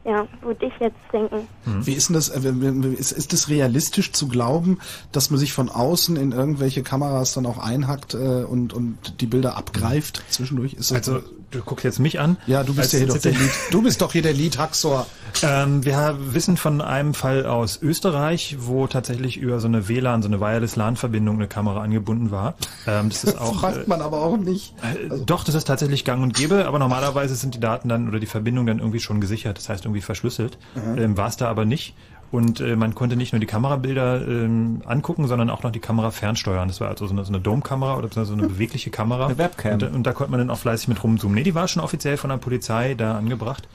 [0.05, 1.47] Ja, würde ich jetzt denken.
[1.65, 2.51] Wie ist denn das, äh,
[2.97, 4.80] ist, ist es realistisch zu glauben,
[5.11, 9.27] dass man sich von außen in irgendwelche Kameras dann auch einhackt äh, und, und die
[9.27, 10.73] Bilder abgreift zwischendurch?
[10.73, 11.21] Ist das Also,
[11.51, 12.38] du guckst jetzt mich an.
[12.47, 13.51] Ja, du bist ja hier doch der Lead.
[13.71, 15.05] Du bist doch hier der Lead Haxor.
[15.43, 20.27] Ähm, wir wissen von einem Fall aus Österreich, wo tatsächlich über so eine WLAN, so
[20.27, 22.55] eine Wireless LAN-Verbindung eine Kamera angebunden war.
[22.88, 23.59] Ähm, das ist auch.
[23.59, 24.73] Fragt man aber auch nicht.
[24.81, 28.19] Äh, Doch, das ist tatsächlich gang und gäbe, aber normalerweise sind die Daten dann oder
[28.19, 30.57] die Verbindung dann irgendwie schon gesichert, das heißt irgendwie verschlüsselt.
[30.76, 30.97] Mhm.
[30.97, 31.93] Ähm, War es da aber nicht.
[32.31, 36.11] Und äh, man konnte nicht nur die Kamerabilder ähm, angucken, sondern auch noch die Kamera
[36.11, 36.68] fernsteuern.
[36.68, 39.26] Das war also so eine, so eine Dome-Kamera oder so eine bewegliche Kamera.
[39.26, 39.73] Eine Webcam.
[39.73, 41.35] Und, da- und da konnte man dann auch fleißig mit rumzoomen.
[41.35, 43.68] Nee, die war schon offiziell von der Polizei da angebracht.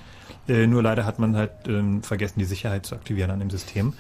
[0.49, 3.95] Äh, nur leider hat man halt ähm, vergessen, die Sicherheit zu aktivieren an dem System.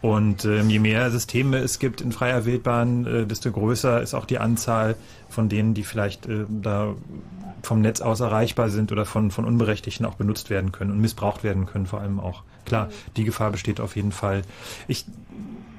[0.00, 4.24] Und ähm, je mehr Systeme es gibt in freier Wildbahn, äh, desto größer ist auch
[4.24, 4.96] die Anzahl
[5.28, 6.94] von denen, die vielleicht äh, da
[7.62, 11.44] vom Netz aus erreichbar sind oder von, von Unberechtigten auch benutzt werden können und missbraucht
[11.44, 12.42] werden können vor allem auch.
[12.64, 14.42] Klar, die Gefahr besteht auf jeden Fall.
[14.88, 15.04] Ich,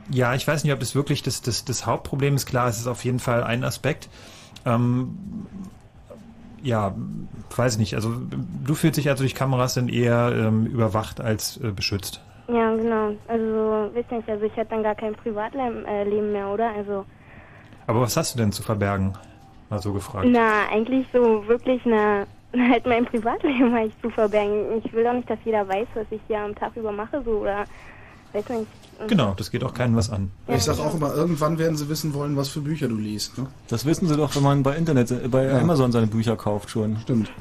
[0.09, 2.45] ja, ich weiß nicht, ob das wirklich das, das, das Hauptproblem ist.
[2.45, 4.09] Klar, es ist auf jeden Fall ein Aspekt.
[4.65, 5.17] Ähm,
[6.61, 6.95] ja,
[7.55, 7.95] weiß ich nicht.
[7.95, 8.13] Also
[8.65, 12.21] du fühlst dich also durch Kameras dann eher ähm, überwacht als äh, beschützt.
[12.47, 13.15] Ja, genau.
[13.27, 16.69] Also, wisst ihr nicht, also ich hätte dann gar kein Privatleben äh, mehr, oder?
[16.75, 17.05] Also,
[17.87, 19.13] Aber was hast du denn zu verbergen?
[19.69, 20.27] Mal so gefragt.
[20.29, 22.25] na, eigentlich so wirklich, na,
[22.69, 24.81] halt mein Privatleben halt zu verbergen.
[24.83, 27.31] Ich will doch nicht, dass jeder weiß, was ich hier am Tag über mache, so,
[27.39, 27.65] oder,
[28.33, 28.67] weiß nicht.
[29.07, 30.31] Genau, das geht auch keinem was an.
[30.47, 33.37] Ich sag auch immer, irgendwann werden sie wissen wollen, was für Bücher du liest.
[33.37, 33.47] Ne?
[33.67, 35.57] Das wissen sie doch, wenn man bei Internet, äh, bei Ja.
[35.59, 36.97] Amazon seine Bücher kauft schon.
[36.97, 37.31] Stimmt.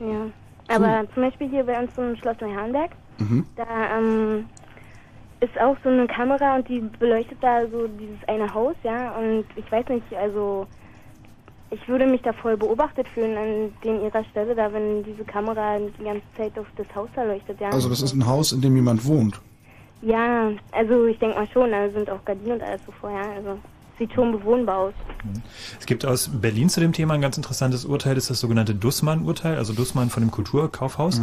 [0.00, 0.26] Ja.
[0.68, 3.46] Aber zum Beispiel hier bei uns im Schloss Neuharnberg, Mhm.
[3.56, 4.44] da ähm,
[5.40, 9.12] ist auch so eine Kamera und die beleuchtet da so dieses eine Haus, ja.
[9.12, 10.66] Und ich weiß nicht, also
[11.70, 15.78] ich würde mich da voll beobachtet fühlen an den ihrer Stelle, da wenn diese Kamera
[15.78, 17.70] die ganze Zeit auf das Haus da leuchtet, ja.
[17.70, 19.40] Also das ist ein Haus, in dem jemand wohnt.
[20.02, 23.58] Ja, also ich denke mal schon, da sind auch Gardinen und alles so vorher, also
[23.98, 24.94] sieht schon bewohnbar aus.
[25.78, 28.74] Es gibt aus Berlin zu dem Thema ein ganz interessantes Urteil, das ist das sogenannte
[28.74, 31.20] Dussmann-Urteil, also Dussmann von dem Kulturkaufhaus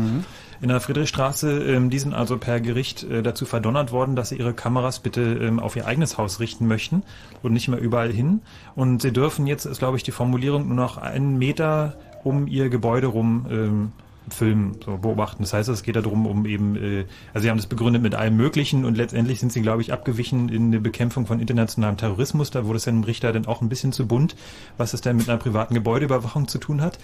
[0.62, 1.64] in der Friedrichstraße.
[1.64, 5.22] Ähm, die sind also per Gericht äh, dazu verdonnert worden, dass sie ihre Kameras bitte
[5.22, 7.04] ähm, auf ihr eigenes Haus richten möchten
[7.41, 8.41] und nicht mehr überall hin.
[8.76, 12.70] Und sie dürfen jetzt, ist glaube ich die Formulierung, nur noch einen Meter um ihr
[12.70, 13.91] Gebäude rum
[14.30, 15.44] filmen, so beobachten.
[15.44, 18.36] Das heißt, es geht darum, um eben, äh, also sie haben das begründet mit allem
[18.38, 22.52] Möglichen und letztendlich sind sie, glaube ich, abgewichen in der Bekämpfung von internationalem Terrorismus.
[22.52, 24.36] Da wurde es dann im Richter dann auch ein bisschen zu bunt,
[24.78, 27.00] was es denn mit einer privaten Gebäudeüberwachung zu tun hat.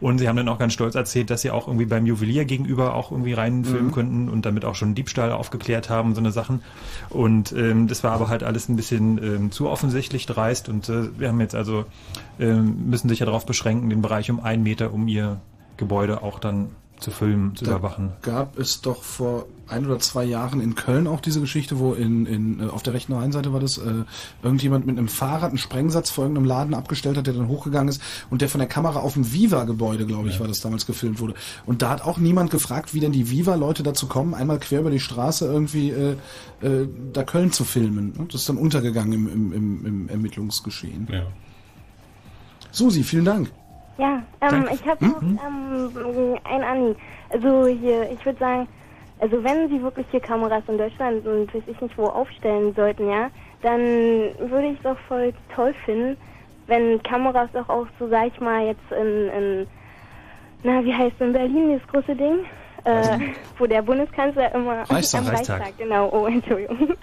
[0.00, 2.94] Und sie haben dann auch ganz stolz erzählt, dass sie auch irgendwie beim Juwelier gegenüber
[2.94, 3.92] auch irgendwie reinfilmen Mhm.
[3.92, 6.62] könnten und damit auch schon Diebstahl aufgeklärt haben, so eine Sachen.
[7.08, 11.18] Und ähm, das war aber halt alles ein bisschen ähm, zu offensichtlich dreist und äh,
[11.18, 11.84] wir haben jetzt also
[12.38, 15.40] ähm, müssen sich ja darauf beschränken, den Bereich um einen Meter um ihr
[15.78, 18.12] Gebäude auch dann zu filmen, zu Da überwachen.
[18.22, 22.26] Gab es doch vor ein oder zwei Jahren in Köln auch diese Geschichte, wo in,
[22.26, 24.04] in äh, auf der rechten Rheinseite war das, äh,
[24.42, 28.02] irgendjemand mit einem Fahrrad einen Sprengsatz vor irgendeinem Laden abgestellt hat, der dann hochgegangen ist
[28.30, 31.34] und der von der Kamera auf dem Viva-Gebäude, glaube ich, war das damals gefilmt wurde.
[31.66, 34.90] Und da hat auch niemand gefragt, wie denn die Viva-Leute dazu kommen, einmal quer über
[34.90, 36.16] die Straße irgendwie äh,
[36.62, 38.14] äh, da Köln zu filmen.
[38.16, 38.26] ne?
[38.26, 41.06] Das ist dann untergegangen im, im, im, im Ermittlungsgeschehen.
[41.10, 41.26] Ja.
[42.72, 43.50] Susi, vielen Dank.
[43.98, 44.74] Ja, ähm, Danke.
[44.74, 45.12] ich habe Hm?
[45.12, 46.96] noch ähm, ein Anliegen.
[47.30, 48.68] Also hier, ich würde sagen,
[49.18, 53.10] also wenn Sie wirklich hier Kameras in Deutschland und weiß ich nicht wo aufstellen sollten,
[53.10, 53.30] ja,
[53.62, 53.80] dann
[54.38, 56.16] würde ich es auch voll toll finden,
[56.68, 59.66] wenn Kameras auch, auch so, sag ich mal, jetzt in, in
[60.62, 62.40] na, wie heißt in Berlin dieses große Ding?
[62.84, 63.18] Äh,
[63.58, 65.22] wo der Bundeskanzler immer Reichstag.
[65.22, 65.60] am Reichstag.
[65.60, 66.94] Reichstag, genau, oh, Entschuldigung.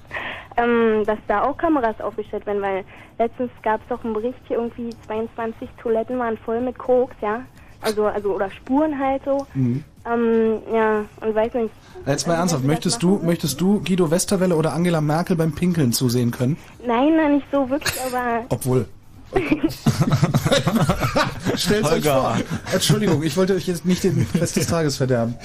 [0.58, 2.84] ähm, dass da auch Kameras aufgestellt werden, weil
[3.20, 7.42] letztens gab es doch einen Bericht hier irgendwie 22 Toiletten waren voll mit Koks, ja.
[7.82, 9.46] Also, also, oder Spuren halt so.
[9.54, 9.84] Mhm.
[10.12, 11.74] Ähm, ja, und weiß nicht.
[12.06, 16.32] Jetzt mal ernsthaft, möchtest du, möchtest du Guido Westerwelle oder Angela Merkel beim Pinkeln zusehen
[16.32, 16.58] können?
[16.86, 18.46] Nein, na, nicht so wirklich, aber.
[18.50, 18.88] Obwohl.
[21.56, 22.38] Stellt euch vor.
[22.74, 25.36] Entschuldigung, ich wollte euch jetzt nicht den Rest des Tages verderben.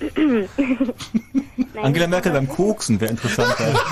[1.82, 3.74] Angela Merkel beim Koksen wäre interessanter.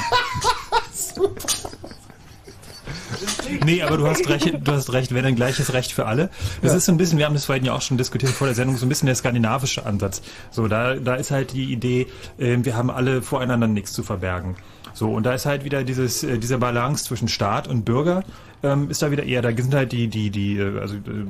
[3.64, 6.28] Nee, aber du hast recht, du hast recht, wäre ein gleiches Recht für alle.
[6.60, 6.78] Das Ja.
[6.78, 8.76] ist so ein bisschen, wir haben das vorhin ja auch schon diskutiert vor der Sendung,
[8.76, 10.22] so ein bisschen der skandinavische Ansatz.
[10.50, 12.08] So, da, da ist halt die Idee,
[12.38, 14.56] ähm, wir haben alle voreinander nichts zu verbergen.
[14.92, 18.24] So, und da ist halt wieder dieses, äh, diese Balance zwischen Staat und Bürger.
[18.64, 21.26] Ähm, ist da wieder eher, da sind halt die, die, die, äh, also äh,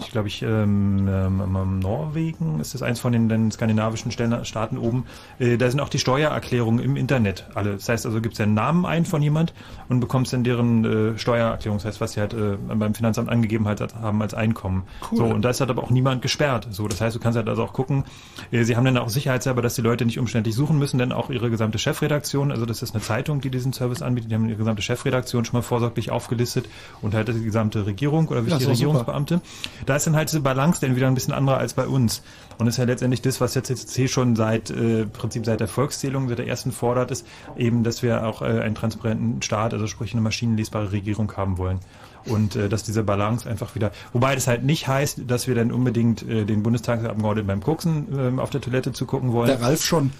[0.00, 5.04] ich glaube ich, ähm, ähm, Norwegen ist das eins von den, den skandinavischen Staaten oben.
[5.38, 7.72] Äh, da sind auch die Steuererklärungen im Internet alle.
[7.72, 9.52] Das heißt also, gibst ja einen Namen ein von jemand
[9.88, 13.66] und bekommst dann deren äh, Steuererklärung, das heißt, was sie halt äh, beim Finanzamt angegeben
[13.66, 14.84] halt haben als Einkommen.
[15.10, 15.18] Cool.
[15.18, 16.68] So, und da ist halt aber auch niemand gesperrt.
[16.70, 18.04] So, das heißt, du kannst halt also auch gucken,
[18.52, 21.30] äh, sie haben dann auch sicherheitshalber, dass die Leute nicht umständlich suchen müssen, denn auch
[21.30, 24.58] ihre gesamte Chefredaktion, also das ist eine Zeitung, die diesen Service anbietet, die haben ihre
[24.58, 26.68] gesamte Chefredaktion schon mal vorsorglich aufgelistet
[27.02, 29.34] und halt die gesamte Regierung oder wichtige ja, Regierungsbeamte.
[29.34, 29.46] Super.
[29.86, 32.22] Da ist dann halt diese Balance dann wieder ein bisschen anderer als bei uns.
[32.58, 36.28] Und ist ja letztendlich das, was jetzt CCC schon seit äh, Prinzip seit der Volkszählung,
[36.28, 37.26] seit der ersten fordert, ist
[37.56, 41.80] eben, dass wir auch äh, einen transparenten Staat, also sprich eine maschinenlesbare Regierung haben wollen
[42.26, 45.72] und äh, dass diese Balance einfach wieder, wobei das halt nicht heißt, dass wir dann
[45.72, 49.48] unbedingt äh, den Bundestagsabgeordneten beim Koksen äh, auf der Toilette zugucken wollen.
[49.48, 50.12] Der Ralf schon.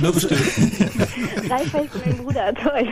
[0.00, 0.42] Nur bestimmt.
[1.50, 2.88] Ralf heißt mein Bruder, toll.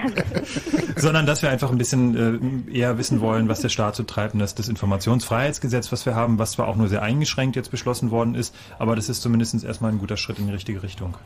[0.96, 4.34] Sondern, dass wir einfach ein bisschen äh, eher wissen wollen, was der Staat so treibt.
[4.34, 8.10] Und dass das Informationsfreiheitsgesetz, was wir haben, was zwar auch nur sehr eingeschränkt jetzt beschlossen
[8.10, 11.16] worden ist, aber das ist zumindest erstmal ein guter Schritt in die richtige Richtung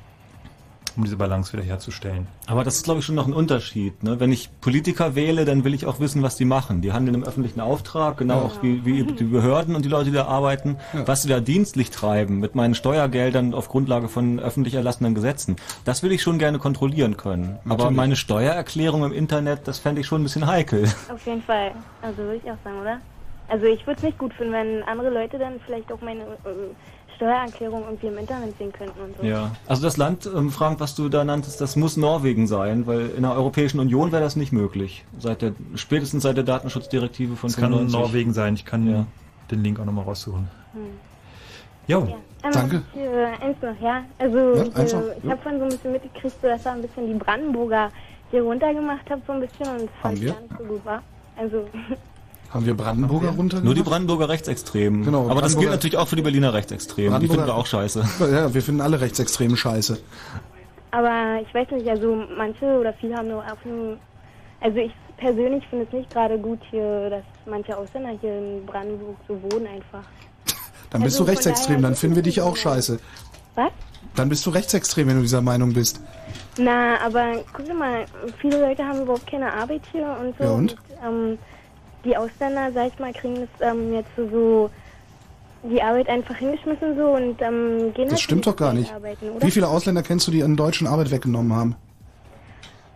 [0.98, 2.26] um diese Balance wiederherzustellen.
[2.46, 4.02] Aber das ist, glaube ich, schon noch ein Unterschied.
[4.02, 4.18] Ne?
[4.18, 6.82] Wenn ich Politiker wähle, dann will ich auch wissen, was die machen.
[6.82, 8.42] Die handeln im öffentlichen Auftrag, genau ja.
[8.42, 11.06] auch wie, wie die Behörden und die Leute, die da arbeiten, ja.
[11.06, 15.56] was sie da dienstlich treiben mit meinen Steuergeldern auf Grundlage von öffentlich erlassenen Gesetzen.
[15.84, 17.58] Das will ich schon gerne kontrollieren können.
[17.64, 17.70] Natürlich.
[17.70, 20.84] Aber meine Steuererklärung im Internet, das fände ich schon ein bisschen heikel.
[21.14, 21.72] Auf jeden Fall.
[22.02, 23.00] Also würde ich auch sagen, oder?
[23.46, 26.74] Also ich würde es nicht gut finden, wenn andere Leute dann vielleicht auch meine äh,
[27.18, 29.24] Steuererklärung irgendwie im Internet sehen könnten und so.
[29.24, 33.10] Ja, also das Land, ähm, Frank, was du da nanntest, das muss Norwegen sein, weil
[33.10, 35.04] in der Europäischen Union wäre das nicht möglich.
[35.18, 39.06] Seit der, spätestens seit der Datenschutzdirektive von Es kann nur Norwegen sein, ich kann ja.
[39.50, 40.48] den Link auch nochmal raussuchen.
[40.72, 40.80] Hm.
[41.88, 42.16] Jo, ja.
[42.44, 42.82] Ähm, Danke.
[42.94, 44.04] Äh, eins noch, ja.
[44.18, 47.08] Also ja, ich, äh, ich habe von so ein bisschen mitgekriegt, dass er ein bisschen
[47.08, 47.90] die Brandenburger
[48.30, 51.02] hier runtergemacht hat, so ein bisschen und das fand ich gar nicht so gut war.
[51.36, 51.68] Also
[52.50, 53.60] Haben wir Brandenburger runter?
[53.60, 55.04] Nur die Brandenburger Rechtsextremen.
[55.04, 55.28] Genau.
[55.28, 57.20] Aber das gilt natürlich auch für die Berliner Rechtsextremen.
[57.20, 58.04] Die finden wir auch scheiße.
[58.32, 59.98] Ja, wir finden alle Rechtsextremen scheiße.
[60.90, 63.98] Aber ich weiß nicht, also manche oder viele haben nur auf nur.
[64.60, 69.16] Also ich persönlich finde es nicht gerade gut hier, dass manche Ausländer hier in Brandenburg
[69.28, 70.04] so wohnen einfach.
[70.90, 72.98] Dann bist also du rechtsextrem, dann finden wir dich auch scheiße.
[73.54, 73.72] Was?
[74.14, 76.00] Dann bist du rechtsextrem, wenn du dieser Meinung bist.
[76.56, 78.06] Na, aber guck mal,
[78.40, 80.44] viele Leute haben überhaupt keine Arbeit hier und so.
[80.44, 80.72] Ja und?
[80.72, 81.38] und ähm,
[82.08, 84.70] die Ausländer, sag ich mal, kriegen das ähm, jetzt so
[85.62, 88.92] die Arbeit einfach hingeschmissen so und ähm, gehen Das halt stimmt doch gar nicht.
[88.92, 91.76] Arbeiten, wie viele Ausländer kennst du, die in deutschen Arbeit weggenommen haben?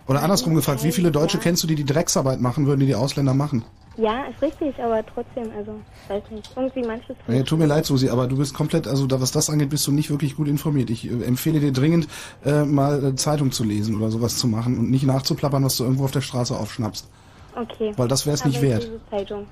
[0.07, 1.43] Oder andersrum gefragt, wie viele Deutsche ja.
[1.43, 3.65] kennst du, die die Drecksarbeit machen würden, die die Ausländer machen?
[3.97, 5.79] Ja, ist richtig, aber trotzdem, also,
[6.09, 7.15] weiß nicht, irgendwie manches...
[7.29, 9.87] Ja, tut mir leid, Susi, aber du bist komplett, also da, was das angeht, bist
[9.87, 10.89] du nicht wirklich gut informiert.
[10.89, 12.09] Ich äh, empfehle dir dringend,
[12.45, 15.85] äh, mal äh, Zeitung zu lesen oder sowas zu machen und nicht nachzuplappern, was du
[15.85, 17.07] irgendwo auf der Straße aufschnappst.
[17.55, 17.93] Okay.
[17.97, 18.89] Weil das wäre es nicht wert.
[19.11, 19.47] Zeitung.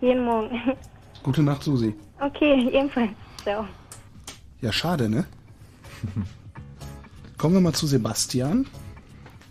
[0.00, 0.50] Jeden Morgen.
[1.22, 1.94] Gute Nacht, Susi.
[2.20, 3.10] Okay, ebenfalls.
[3.42, 3.66] Ciao.
[4.60, 5.24] Ja, schade, ne?
[7.38, 8.66] Kommen wir mal zu Sebastian.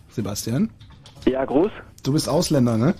[0.09, 0.69] Sebastian?
[1.25, 1.71] Ja, Gruß.
[2.03, 2.95] Du bist Ausländer, ne?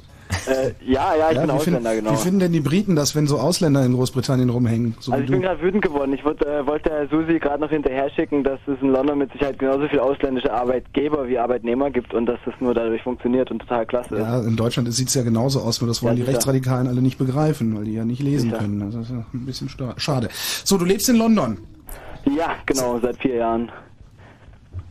[0.47, 2.17] Äh, ja, ja, ich ja, bin Ausländer, find, genau.
[2.17, 4.95] Wie finden denn die Briten das, wenn so Ausländer in Großbritannien rumhängen?
[4.99, 6.13] So also ich bin gerade wütend geworden.
[6.13, 9.59] Ich wollte, äh, wollte Susi gerade noch hinterher schicken, dass es in London mit Sicherheit
[9.59, 13.85] genauso viele ausländische Arbeitgeber wie Arbeitnehmer gibt und dass das nur dadurch funktioniert und total
[13.85, 14.21] klasse ist.
[14.21, 17.01] Ja, in Deutschland sieht es ja genauso aus, nur das wollen ja, die Rechtsradikalen alle
[17.01, 18.61] nicht begreifen, weil die ja nicht lesen sicher.
[18.61, 18.79] können.
[18.79, 20.29] Das ist ja ein bisschen schade.
[20.63, 21.57] So, du lebst in London?
[22.25, 23.71] Ja, genau, seit vier Jahren.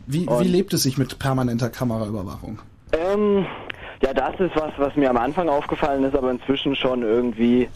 [0.07, 2.59] Wie, wie lebt es sich mit permanenter Kameraüberwachung?
[2.93, 3.47] Ähm,
[4.05, 7.71] ja, das ist was, was mir am Anfang aufgefallen ist, aber inzwischen schon irgendwie,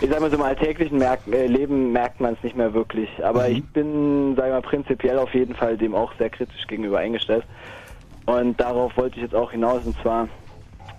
[0.00, 3.10] ich sag mal so im alltäglichen Merk äh, Leben merkt man es nicht mehr wirklich.
[3.22, 3.56] Aber mhm.
[3.56, 7.44] ich bin, sag ich mal, prinzipiell auf jeden Fall dem auch sehr kritisch gegenüber eingestellt.
[8.24, 10.28] Und darauf wollte ich jetzt auch hinaus, und zwar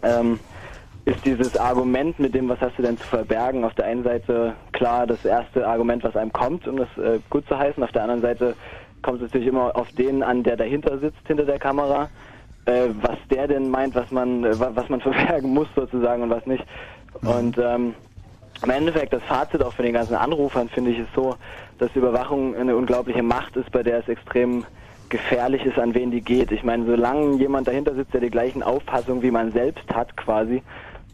[0.04, 0.40] ähm,
[1.06, 4.54] ist dieses Argument mit dem, was hast du denn zu verbergen, auf der einen Seite
[4.72, 8.04] klar das erste Argument, was einem kommt, um das äh, gut zu heißen, auf der
[8.04, 8.56] anderen Seite
[9.02, 12.10] kommt es natürlich immer auf den an, der dahinter sitzt, hinter der Kamera
[12.66, 16.46] äh, was der denn meint, was man, äh, was man verbergen muss sozusagen und was
[16.46, 16.66] nicht.
[17.24, 17.96] Und ähm,
[18.64, 21.36] im Endeffekt, das Fazit auch von den ganzen Anrufern, finde ich, ist so,
[21.78, 24.66] dass Überwachung eine unglaubliche Macht ist, bei der es extrem
[25.10, 26.52] gefährlich ist, an wen die geht.
[26.52, 30.64] Ich meine, solange jemand dahinter sitzt, der die gleichen Auffassungen wie man selbst hat, quasi,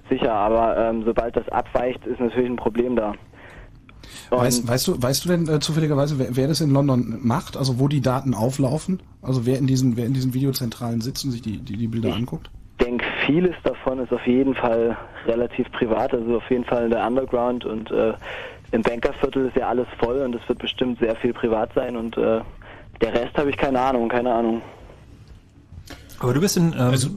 [0.10, 3.14] sicher, aber ähm, sobald das abweicht, ist natürlich ein Problem da.
[4.30, 7.80] Weißt, weißt, du, weißt du denn äh, zufälligerweise, wer, wer, das in London macht, also
[7.80, 9.02] wo die Daten auflaufen?
[9.22, 12.10] Also wer in diesen, wer in diesen Videozentralen sitzt und sich die, die, die Bilder
[12.10, 12.50] ich anguckt?
[12.80, 16.92] Ich denke, vieles davon ist auf jeden Fall relativ privat, also auf jeden Fall in
[16.92, 18.14] der Underground und äh,
[18.72, 22.18] im Bankerviertel ist ja alles voll und es wird bestimmt sehr viel privat sein und
[22.18, 22.42] äh,
[23.02, 24.62] der Rest habe ich keine Ahnung, keine Ahnung.
[26.20, 27.10] Aber du bist in, ähm, also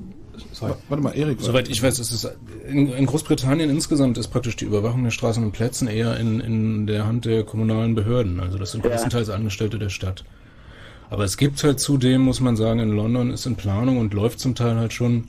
[0.55, 0.74] sorry.
[0.89, 1.39] Warte mal, Erik.
[1.40, 2.28] Soweit ich weiß, ist es
[2.68, 6.86] in, in Großbritannien insgesamt ist praktisch die Überwachung der Straßen und Plätzen eher in, in
[6.86, 8.40] der Hand der kommunalen Behörden.
[8.40, 8.90] Also das sind Ja.
[8.90, 10.24] größtenteils Angestellte der Stadt.
[11.10, 14.40] Aber es gibt halt zudem, muss man sagen, in London ist in Planung und läuft
[14.40, 15.24] zum Teil halt schon,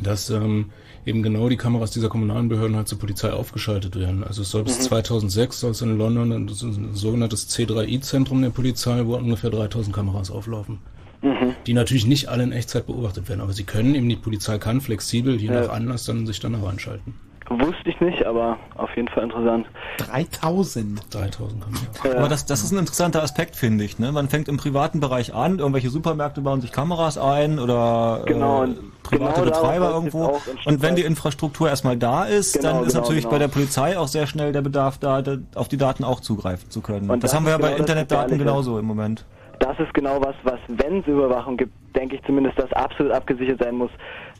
[0.00, 0.66] dass ähm,
[1.06, 4.22] eben genau die Kameras dieser kommunalen Behörden halt zur Polizei aufgeschaltet werden.
[4.24, 4.82] Also es soll bis Mhm.
[4.82, 9.94] 2006 soll es in London ein, so ein sogenanntes C3I-Zentrum der Polizei, wo ungefähr 3000
[9.94, 10.78] Kameras auflaufen.
[11.22, 11.54] Mhm.
[11.66, 14.80] Die natürlich nicht alle in Echtzeit beobachtet werden, aber sie können eben, die Polizei kann
[14.80, 15.62] flexibel, je Ja.
[15.62, 17.14] nach Anlass, dann sich danach anschalten.
[17.48, 19.66] Wusste ich nicht, aber auf jeden Fall interessant.
[19.98, 21.00] 3000.
[21.14, 21.62] 3000
[21.94, 22.16] Kameras.
[22.18, 24.00] Aber das, das ist ein interessanter Aspekt, finde ich.
[24.00, 24.10] Ne?
[24.10, 28.70] Man fängt im privaten Bereich an, irgendwelche Supermärkte bauen sich Kameras ein oder Genau, äh,
[29.04, 30.40] private genau Betreiber irgendwo.
[30.64, 33.32] Und wenn die Infrastruktur erstmal da ist, Genau, dann ist genau, natürlich genau.
[33.34, 36.68] bei der Polizei auch sehr schnell der Bedarf da, da auf die Daten auch zugreifen
[36.70, 37.08] zu können.
[37.08, 39.24] Und das, das haben wir ja bei genau Internetdaten genauso im Moment.
[39.58, 43.60] Das ist genau was, was, wenn es Überwachung gibt, denke ich zumindest, dass absolut abgesichert
[43.60, 43.90] sein muss,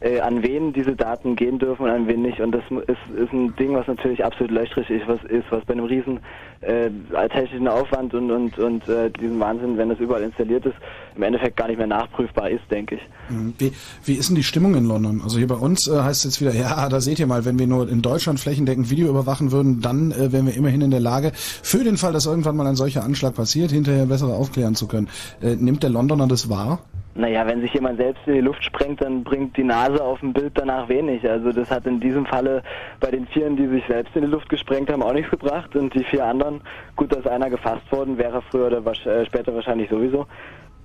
[0.00, 2.40] äh, an wen diese Daten gehen dürfen und an wen nicht.
[2.40, 5.72] Und das ist, ist ein Ding, was natürlich absolut löchrig ist, was ist, was bei
[5.72, 6.20] einem riesen
[6.60, 6.90] äh,
[7.28, 10.76] technischen Aufwand und, und, und äh, diesem Wahnsinn, wenn das überall installiert ist,
[11.16, 13.00] im Endeffekt gar nicht mehr nachprüfbar ist, denke ich.
[13.30, 13.54] Mhm.
[13.58, 13.72] Wie,
[14.04, 15.22] wie ist denn die Stimmung in London?
[15.22, 17.58] Also hier bei uns äh, heißt es jetzt wieder, ja, da seht ihr mal, wenn
[17.58, 21.00] wir nur in Deutschland flächendeckend Video überwachen würden, dann äh, wären wir immerhin in der
[21.00, 24.86] Lage, für den Fall, dass irgendwann mal ein solcher Anschlag passiert, hinterher besser aufklären zu
[24.86, 25.08] können.
[25.40, 26.80] Äh, nimmt der Londoner das wahr?
[27.16, 30.34] Naja, wenn sich jemand selbst in die Luft sprengt, dann bringt die Nase auf dem
[30.34, 31.28] Bild danach wenig.
[31.28, 32.62] Also das hat in diesem Falle
[33.00, 35.74] bei den Vieren, die sich selbst in die Luft gesprengt haben, auch nichts gebracht.
[35.76, 36.60] Und die vier anderen,
[36.94, 40.26] gut, dass einer gefasst worden wäre, früher oder äh, später wahrscheinlich sowieso.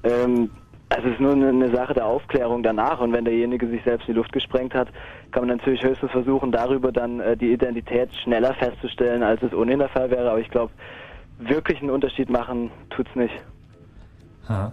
[0.04, 0.50] Ähm,
[0.88, 3.02] also es ist nur eine, eine Sache der Aufklärung danach.
[3.02, 4.88] Und wenn derjenige sich selbst in die Luft gesprengt hat,
[5.32, 9.80] kann man natürlich höchstens versuchen, darüber dann äh, die Identität schneller festzustellen, als es ohnehin
[9.80, 10.30] der Fall wäre.
[10.30, 10.72] Aber ich glaube,
[11.40, 13.34] wirklich einen Unterschied machen tut's nicht.
[14.48, 14.72] Ha.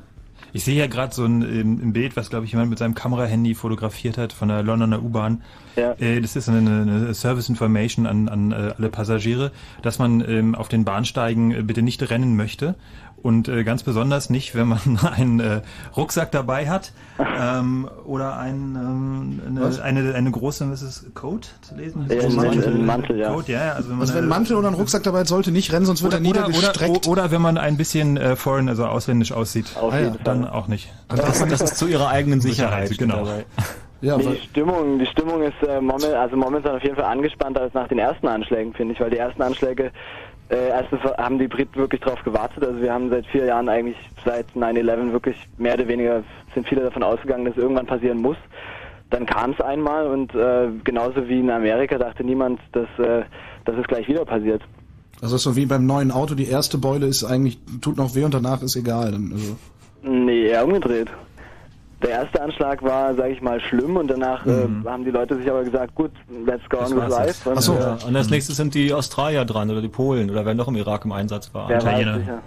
[0.52, 2.94] Ich sehe hier gerade so ein, ähm, ein Bild, was glaube ich jemand mit seinem
[2.94, 5.42] Kamerahandy fotografiert hat von der Londoner U-Bahn.
[5.76, 5.92] Ja.
[5.98, 9.52] Äh, das ist eine, eine Service Information an, an äh, alle Passagiere,
[9.82, 12.74] dass man ähm, auf den Bahnsteigen äh, bitte nicht rennen möchte
[13.22, 15.60] und äh, ganz besonders nicht, wenn man einen äh,
[15.96, 21.50] Rucksack dabei hat ähm, oder ein, ähm, eine, eine, eine große, was ist es, Coat
[21.62, 22.06] zu lesen?
[22.08, 23.32] Ja, ein Mantel, ein Mantel, ja.
[23.32, 25.50] Coat, ja, ja, also wenn man Also wenn Mantel oder ein Rucksack dabei ist, sollte
[25.50, 27.06] nicht rennen, sonst wird er oder, niedergestreckt.
[27.06, 30.46] oder, oder wenn man ein bisschen äh, foreign, also ausländisch aussieht, Auf Ah ja, dann
[30.46, 30.92] auch nicht.
[31.08, 32.96] Das, das ist zu ihrer eigenen Sicherheit.
[32.98, 33.24] genau.
[33.24, 33.44] dabei.
[34.00, 37.62] Ja, nee, die Stimmung, die Stimmung ist äh, moment, also momentan auf jeden Fall angespannter
[37.62, 39.90] als nach den ersten Anschlägen, finde ich, weil die ersten Anschläge,
[40.50, 42.64] äh, erstens haben die Briten wirklich drauf gewartet.
[42.64, 46.22] Also wir haben seit vier Jahren eigentlich seit 9-11 wirklich mehr oder weniger
[46.54, 48.36] sind viele davon ausgegangen, dass es irgendwann passieren muss.
[49.10, 53.22] Dann kam es einmal und äh, genauso wie in Amerika dachte niemand, dass, äh,
[53.64, 54.62] dass es gleich wieder passiert.
[55.20, 58.24] Also ist so wie beim neuen Auto, die erste Beule ist eigentlich, tut noch weh
[58.24, 59.12] und danach ist egal.
[59.12, 59.56] Dann, also.
[60.02, 61.08] Nee, eher umgedreht.
[62.02, 65.50] Der erste Anschlag war, sage ich mal, schlimm und danach äh, haben die Leute sich
[65.50, 66.12] aber gesagt, gut,
[66.46, 67.50] let's go on with life.
[67.50, 67.96] Und, ja.
[67.96, 70.76] äh, Und als nächstes sind die Australier dran oder die Polen oder wer noch im
[70.76, 71.68] Irak im Einsatz war.
[71.68, 72.42] wer weiß sicher.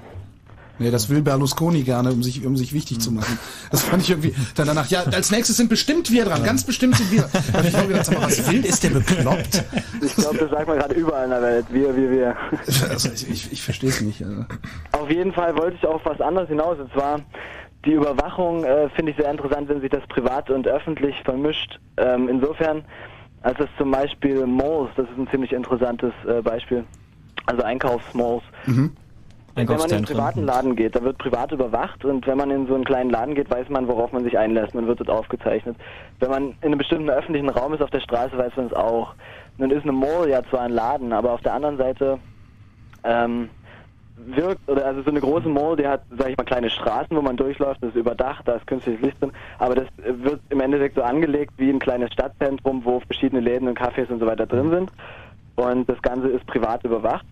[0.81, 3.37] Nee, das will Berlusconi gerne, um sich, um sich wichtig zu machen.
[3.69, 6.95] Das fand ich irgendwie, dann danach, ja, als nächstes sind bestimmt wir dran, ganz bestimmt
[6.95, 7.29] sind wir.
[7.53, 9.63] Da hab ich auch gedacht, sag mal, was will, ist der bekloppt?
[10.01, 11.65] Ich glaube, das sagt man gerade überall in der Welt.
[11.69, 12.35] Wir, wir, wir.
[12.89, 14.23] Also ich, ich, ich verstehe es nicht.
[14.23, 14.45] Also.
[14.93, 16.79] Auf jeden Fall wollte ich auf was anderes hinaus.
[16.79, 17.19] Und zwar
[17.85, 21.79] die Überwachung äh, finde ich sehr interessant, wenn sich das privat und öffentlich vermischt.
[21.97, 22.83] Ähm, insofern,
[23.41, 26.83] als das zum Beispiel Malls, das ist ein ziemlich interessantes äh, Beispiel,
[27.47, 28.43] also Einkaufsmalls.
[28.65, 28.95] Mhm.
[29.55, 32.67] Wenn man in einen privaten Laden geht, da wird privat überwacht und wenn man in
[32.67, 34.73] so einen kleinen Laden geht, weiß man, worauf man sich einlässt.
[34.73, 35.75] Man wird dort aufgezeichnet.
[36.19, 39.13] Wenn man in einem bestimmten öffentlichen Raum ist auf der Straße, weiß man es auch.
[39.57, 42.19] Nun ist eine Mall ja zwar ein Laden, aber auf der anderen Seite
[43.03, 43.49] ähm,
[44.17, 47.21] wirkt, oder also so eine große Mall, die hat, sag ich mal, kleine Straßen, wo
[47.21, 50.95] man durchläuft, das ist überdacht, da ist künstliches Licht drin, aber das wird im Endeffekt
[50.95, 54.69] so angelegt wie ein kleines Stadtzentrum, wo verschiedene Läden und Cafés und so weiter drin
[54.69, 54.91] sind.
[55.55, 57.25] Und das Ganze ist privat überwacht.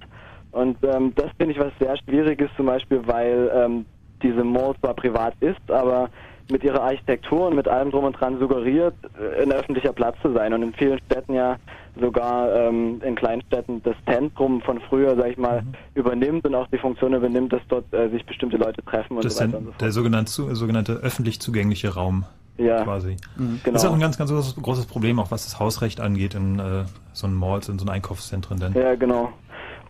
[0.52, 3.86] Und ähm, das finde ich was sehr Schwieriges, zum Beispiel, weil ähm,
[4.22, 6.10] diese Mall zwar privat ist, aber
[6.52, 10.34] mit ihrer Architektur und mit allem drum und dran suggeriert, äh, ein öffentlicher Platz zu
[10.34, 10.54] sein.
[10.54, 11.58] Und in vielen Städten ja
[12.00, 15.64] sogar ähm, in Kleinstädten das Zentrum von früher, sag ich mal,
[15.96, 19.34] übernimmt und auch die Funktion übernimmt, dass dort äh, sich bestimmte Leute treffen und Das
[19.34, 19.82] ist so weiter und so fort.
[19.82, 22.26] der sogenannte, sogenannte öffentlich zugängliche Raum.
[22.58, 22.84] Ja.
[22.84, 23.16] Quasi.
[23.38, 23.90] Mhm, Das ist genau.
[23.90, 27.26] auch ein ganz, ganz großes, großes Problem, auch was das Hausrecht angeht in äh, so
[27.26, 28.60] einen Malls, in so einen Einkaufszentren.
[28.60, 29.32] Denn Ja, genau.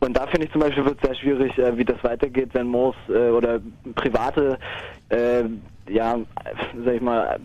[0.01, 2.67] Und da finde ich zum Beispiel wird es sehr schwierig, äh, wie das weitergeht, wenn
[2.69, 3.59] Malls äh, oder
[3.95, 4.57] private,
[5.09, 5.43] äh,
[5.89, 6.17] ja,
[6.85, 7.39] sag ich mal,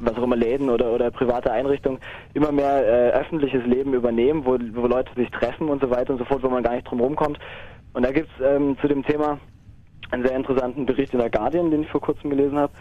[0.00, 2.00] was auch immer Läden oder, oder private Einrichtungen
[2.34, 6.18] immer mehr äh, öffentliches Leben übernehmen, wo, wo Leute sich treffen und so weiter und
[6.18, 7.38] so fort, wo man gar nicht drum rumkommt.
[7.92, 9.38] Und da gibt es ähm, zu dem Thema
[10.10, 12.72] einen sehr interessanten Bericht in der Guardian, den ich vor kurzem gelesen habe.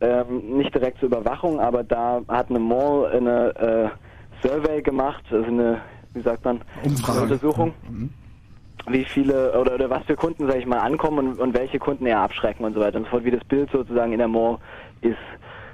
[0.00, 3.90] ähm, nicht direkt zur Überwachung, aber da hat eine Mall eine
[4.42, 5.80] äh, Survey gemacht, also eine,
[6.14, 7.18] wie sagt man, Umfrage.
[7.18, 8.10] eine Untersuchung, Mhm.
[8.92, 12.06] Wie viele oder, oder was für Kunden, sag ich mal, ankommen und, und welche Kunden
[12.06, 14.58] eher abschrecken und so weiter und so fort, wie das Bild sozusagen in der Mall
[15.00, 15.16] ist.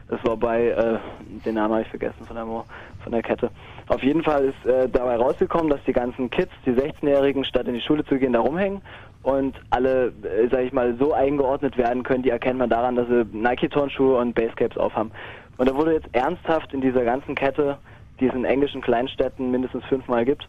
[0.08, 0.98] Das war bei, äh,
[1.44, 2.64] den Namen habe ich vergessen von der Mall,
[3.02, 3.50] von der Kette.
[3.88, 7.74] Auf jeden Fall ist äh, dabei rausgekommen, dass die ganzen Kids, die 16-Jährigen, statt in
[7.74, 8.82] die Schule zu gehen, da rumhängen
[9.22, 13.08] und alle, äh, sag ich mal, so eingeordnet werden können, die erkennt man daran, dass
[13.08, 15.10] sie Nike-Turnschuhe und Basecaps aufhaben.
[15.56, 17.78] Und da wurde jetzt ernsthaft in dieser ganzen Kette,
[18.20, 20.46] die es in englischen Kleinstädten mindestens fünfmal gibt,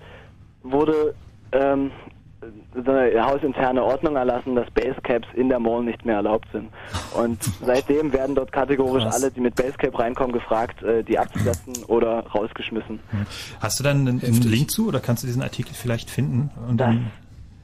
[0.64, 1.16] wurde
[1.52, 1.92] ähm,
[2.74, 6.70] so eine hausinterne Ordnung erlassen, dass Basecaps in der Mall nicht mehr erlaubt sind.
[7.16, 9.22] Und seitdem werden dort kategorisch Krass.
[9.22, 12.99] alle, die mit Basecap reinkommen, gefragt, äh, die abzusetzen oder rausgeschmissen.
[13.60, 16.52] Hast du dann einen, einen Link zu oder kannst du diesen Artikel vielleicht finden?
[16.68, 17.12] Und dann,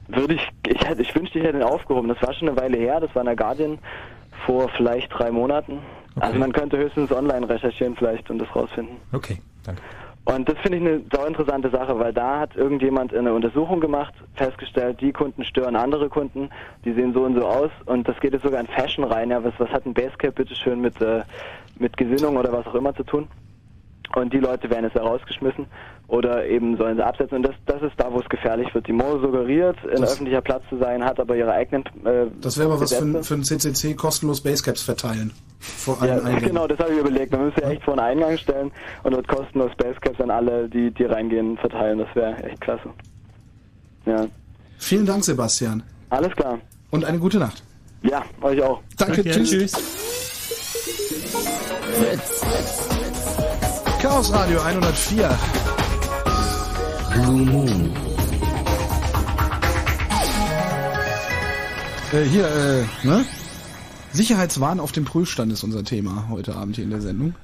[0.08, 2.08] Würde ich, ich, hätte, ich wünschte, ich hätte ihn aufgehoben.
[2.08, 3.78] Das war schon eine Weile her, das war in der Guardian
[4.46, 5.78] vor vielleicht drei Monaten.
[6.20, 8.96] Also man könnte höchstens online recherchieren vielleicht und das rausfinden.
[9.12, 9.80] okay, danke.
[10.24, 14.14] Und das finde ich eine sau interessante Sache, weil da hat irgendjemand eine Untersuchung gemacht,
[14.34, 16.48] festgestellt, die Kunden stören andere Kunden,
[16.84, 19.30] die sehen so und so aus und das geht jetzt sogar in Fashion rein.
[19.30, 21.22] Ja, was, was hat ein Basecap bitteschön mit, äh,
[21.78, 23.26] mit Gesinnung oder was auch immer zu tun?
[24.16, 25.66] Und die Leute werden jetzt herausgeschmissen
[26.08, 27.36] oder eben sollen sie absetzen.
[27.38, 28.86] Und das, das ist da, wo es gefährlich wird.
[28.86, 32.58] Die Mo suggeriert, ein Das- öffentlicher Platz zu sein, hat aber ihre eigenen äh, Das
[32.58, 35.32] wäre aber was für, für ein CCC kostenlos Basecaps verteilen.
[35.60, 36.48] Vor Ja, allen Eingängen.
[36.48, 37.32] genau, das habe ich überlegt.
[37.32, 38.70] Man müsste echt vor einen Eingang stellen
[39.04, 41.98] und dort kostenlos Basecaps an alle, die, die reingehen, verteilen.
[41.98, 42.90] Das wäre echt klasse.
[44.06, 44.26] Ja.
[44.78, 45.82] Vielen Dank, Sebastian.
[46.10, 46.58] Alles klar.
[46.90, 47.62] Und eine gute Nacht.
[48.02, 48.80] Ja, euch auch.
[48.98, 49.72] Danke, tschüss.
[54.02, 55.38] Chaos Radio 104.
[57.12, 57.90] Blue Moon.
[62.12, 63.24] Äh, hier, äh, ne?
[64.10, 67.36] Sicherheitswahn auf dem Prüfstand ist unser Thema heute Abend hier in der Sendung.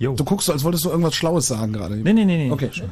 [0.00, 0.14] Jo.
[0.16, 1.98] Du guckst so, als wolltest du irgendwas Schlaues sagen gerade.
[1.98, 2.50] Nee, nee, nee, nee.
[2.50, 2.90] Okay, schön.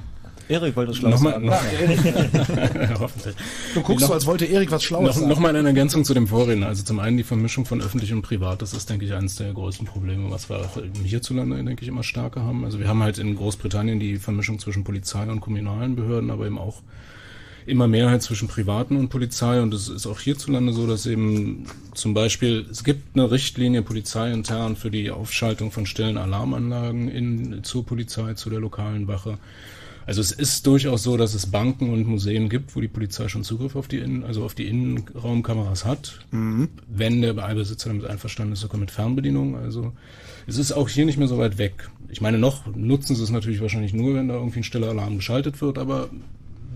[0.48, 1.46] Erik wollte das schlau Nochmal, sagen.
[1.46, 3.34] noch, hoffentlich.
[3.74, 5.28] Du guckst so, als wollte Erik was Schlaues noch, sagen.
[5.28, 6.64] noch mal eine Ergänzung zu dem Vorreden.
[6.64, 8.62] Also zum einen die Vermischung von öffentlich und privat.
[8.62, 12.02] Das ist, denke ich, eines der größten Probleme, was wir auch hierzulande, denke ich, immer
[12.02, 12.64] stärker haben.
[12.64, 16.58] Also wir haben halt in Großbritannien die Vermischung zwischen Polizei und kommunalen Behörden, aber eben
[16.58, 16.82] auch
[17.68, 21.66] immer mehr halt zwischen Privaten und Polizei und es ist auch hierzulande so, dass eben
[21.94, 27.84] zum Beispiel, es gibt eine Richtlinie polizeiintern für die Aufschaltung von stillen Alarmanlagen in, zur
[27.84, 29.38] Polizei, zu der lokalen Wache.
[30.08, 33.44] Also es ist durchaus so, dass es Banken und Museen gibt, wo die Polizei schon
[33.44, 36.20] Zugriff auf die Innen, also auf die Innenraumkameras hat,
[36.88, 39.56] wenn der Besitzer damit einverstanden ist, sogar mit Fernbedienung.
[39.56, 39.92] Also
[40.46, 41.90] es ist auch hier nicht mehr so weit weg.
[42.08, 45.16] Ich meine, noch nutzen sie es natürlich wahrscheinlich nur, wenn da irgendwie ein stiller Alarm
[45.16, 46.08] geschaltet wird, aber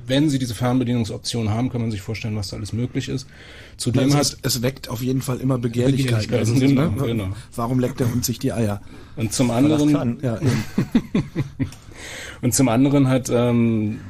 [0.07, 3.27] wenn sie diese Fernbedienungsoption haben, kann man sich vorstellen, was da alles möglich ist.
[3.79, 6.29] Zudem es, hat ist, es weckt auf jeden Fall immer Begehrlichkeit.
[6.29, 7.07] Begehrlichkeit, Also, genau, ne?
[7.07, 7.29] genau.
[7.57, 8.83] Warum leckt der Hund sich die Eier?
[9.17, 10.39] Und zum anderen, ja.
[12.41, 14.01] und zum anderen hat ähm,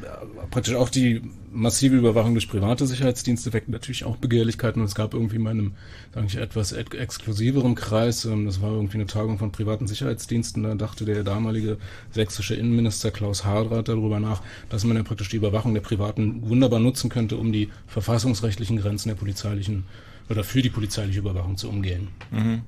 [0.50, 4.80] praktisch auch die massive Überwachung durch private Sicherheitsdienste weckt natürlich auch Begehrlichkeiten.
[4.80, 5.74] Und es gab irgendwie in meinem,
[6.14, 10.62] sage ich, etwas ex exklusiveren Kreis, ähm, das war irgendwie eine Tagung von privaten Sicherheitsdiensten,
[10.62, 11.78] da dachte der damalige
[12.10, 16.80] sächsische Innenminister Klaus Hardrath darüber nach, dass man ja praktisch die Überwachung der Privaten wunderbar
[16.80, 19.84] nutzen könnte, um die verfassungsrechtlichen Grenzen der polizeilichen
[20.28, 22.08] oder für die polizeiliche Überwachung zu umgehen.
[22.30, 22.62] Mhm.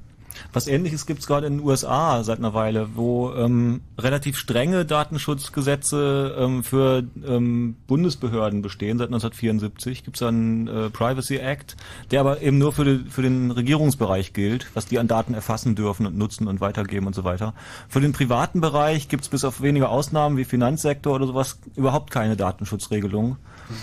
[0.52, 6.36] Was ähnliches gibt's gerade in den USA seit einer Weile, wo ähm, relativ strenge Datenschutzgesetze
[6.38, 8.98] ähm, für ähm, Bundesbehörden bestehen.
[8.98, 11.76] Seit 1974 gibt's einen äh, Privacy Act,
[12.10, 15.74] der aber eben nur für, die, für den Regierungsbereich gilt, was die an Daten erfassen
[15.74, 17.54] dürfen und nutzen und weitergeben und so weiter.
[17.88, 22.36] Für den privaten Bereich gibt's bis auf wenige Ausnahmen wie Finanzsektor oder sowas überhaupt keine
[22.36, 23.36] Datenschutzregelung.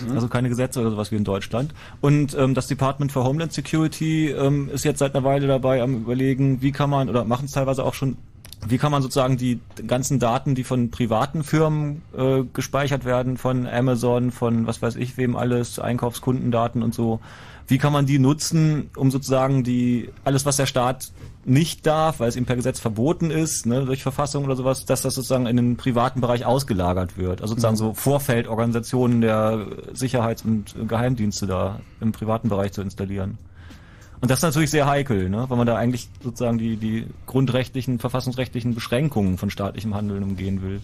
[0.06, 0.14] Mhm.
[0.14, 1.74] Also keine Gesetze oder sowas wie in Deutschland.
[2.02, 5.96] Und ähm, das Department for Homeland Security ähm, ist jetzt seit einer Weile dabei am
[5.96, 8.18] überlegen, wie kann man, oder machen es teilweise auch schon,
[8.68, 13.68] wie kann man sozusagen die ganzen Daten, die von privaten Firmen äh, gespeichert werden, von
[13.68, 17.20] Amazon, von was weiß ich wem alles, Einkaufskundendaten und so,
[17.68, 21.12] wie kann man die nutzen, um sozusagen die alles, was der Staat
[21.46, 25.02] nicht darf, weil es ihm per Gesetz verboten ist, ne, durch Verfassung oder sowas, dass
[25.02, 27.42] das sozusagen in den privaten Bereich ausgelagert wird.
[27.42, 27.78] Also sozusagen Mhm.
[27.78, 33.38] so Vorfeldorganisationen der Sicherheits- und Geheimdienste da im privaten Bereich zu installieren.
[34.22, 37.98] Und das ist natürlich sehr heikel, ne, weil man da eigentlich sozusagen die, die grundrechtlichen,
[37.98, 40.80] verfassungsrechtlichen Beschränkungen von staatlichem Handeln umgehen will.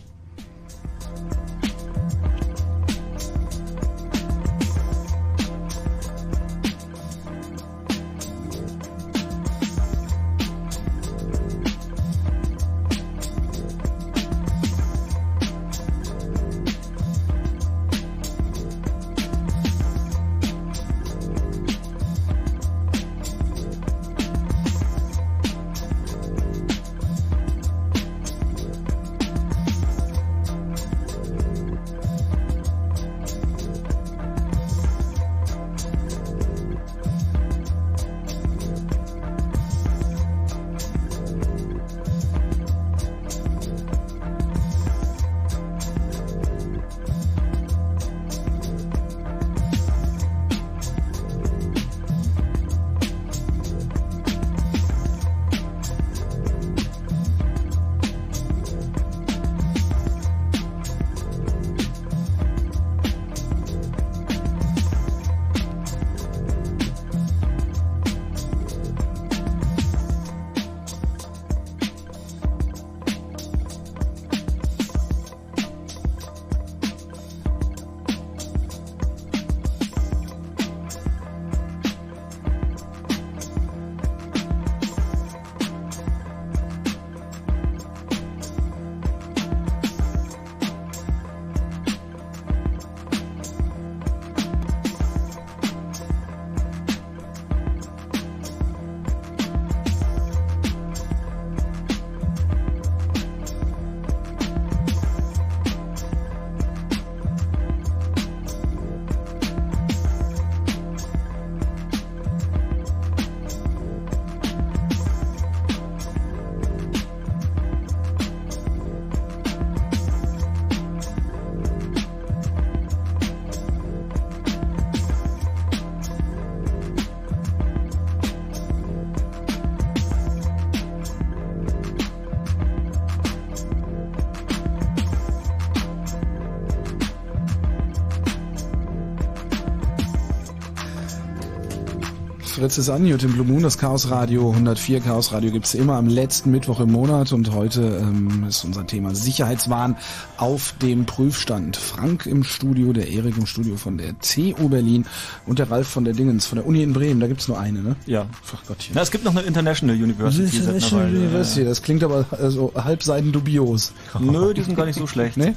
[142.67, 144.99] Fritz ist an, Jutta Blue Moon, das Chaos Radio 104.
[144.99, 149.15] Chaos Radio gibt's immer am letzten Mittwoch im Monat und heute ähm, ist unser Thema
[149.15, 149.95] Sicherheitswahn
[150.35, 151.77] auf dem Prüfstand.
[151.77, 155.05] Frank im Studio, der Erik im Studio von der TU Berlin
[155.45, 157.21] und der Ralf von der Dingens, von der Uni in Bremen.
[157.21, 157.95] Da gibt's nur eine, ne?
[158.05, 158.25] Ja.
[158.53, 158.95] Ach Gottchen.
[158.95, 160.57] Na, es gibt noch eine International University.
[160.57, 161.07] International.
[161.07, 163.93] University, das klingt aber also halbseiten dubios.
[164.19, 165.37] Nö, die sind gar nicht so schlecht.
[165.37, 165.53] Nee?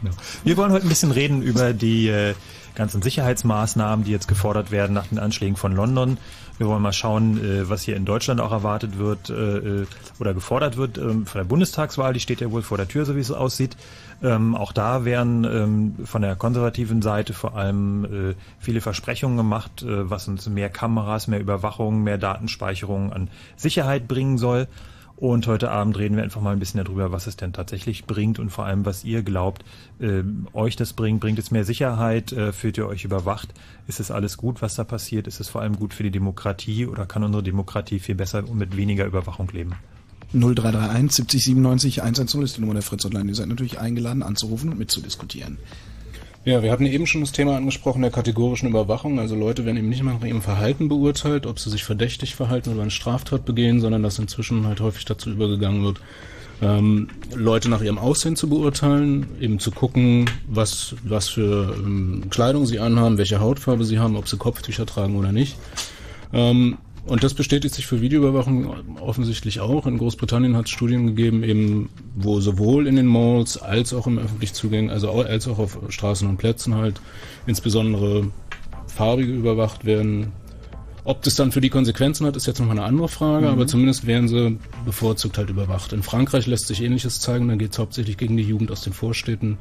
[0.00, 0.14] Genau.
[0.44, 2.34] Wir wollen heute ein bisschen reden über die äh,
[2.76, 6.18] ganzen Sicherheitsmaßnahmen, die jetzt gefordert werden nach den Anschlägen von London.
[6.58, 9.86] Wir wollen mal schauen, äh, was hier in Deutschland auch erwartet wird äh, äh,
[10.20, 12.12] oder gefordert wird ähm, von der Bundestagswahl.
[12.12, 13.76] Die steht ja wohl vor der Tür, so wie es aussieht.
[14.22, 20.28] Ähm, auch da werden ähm, von der konservativen Seite vor allem viele Versprechungen gemacht, was
[20.28, 24.68] uns mehr Kameras, mehr Überwachung, mehr Datenspeicherung an Sicherheit bringen soll.
[25.22, 28.40] Und heute Abend reden wir einfach mal ein bisschen darüber, was es denn tatsächlich bringt
[28.40, 29.64] und vor allem, was ihr glaubt,
[30.00, 31.20] äh, euch das bringt.
[31.20, 32.32] Bringt es mehr Sicherheit?
[32.32, 33.54] Äh, fühlt ihr euch überwacht?
[33.86, 35.28] Ist es alles gut, was da passiert?
[35.28, 38.58] Ist es vor allem gut für die Demokratie oder kann unsere Demokratie viel besser und
[38.58, 39.76] mit weniger Überwachung leben?
[40.32, 43.28] 0331 70 97 110 ist die Nummer der Fritz Online.
[43.28, 45.56] Ihr seid natürlich eingeladen anzurufen und mitzudiskutieren.
[46.44, 49.20] Ja, wir hatten eben schon das Thema angesprochen der kategorischen Überwachung.
[49.20, 52.72] Also Leute werden eben nicht mehr nach ihrem Verhalten beurteilt, ob sie sich verdächtig verhalten
[52.72, 56.00] oder eine Straftat begehen, sondern dass inzwischen halt häufig dazu übergegangen wird,
[56.60, 62.66] ähm, Leute nach ihrem Aussehen zu beurteilen, eben zu gucken, was, was für ähm, Kleidung
[62.66, 65.56] sie anhaben, welche Hautfarbe sie haben, ob sie Kopftücher tragen oder nicht.
[66.32, 69.86] Ähm, und das bestätigt sich für Videoüberwachung offensichtlich auch.
[69.86, 74.18] In Großbritannien hat es Studien gegeben, eben wo sowohl in den Malls als auch im
[74.18, 77.00] öffentlich Zugängen, also als auch auf Straßen und Plätzen halt
[77.46, 78.28] insbesondere
[78.86, 80.32] Farbige überwacht werden.
[81.04, 83.52] Ob das dann für die Konsequenzen hat, ist jetzt nochmal eine andere Frage, Mhm.
[83.52, 85.92] aber zumindest werden sie bevorzugt halt überwacht.
[85.92, 88.92] In Frankreich lässt sich ähnliches zeigen, da geht es hauptsächlich gegen die Jugend aus den
[88.92, 89.58] Vorstädten.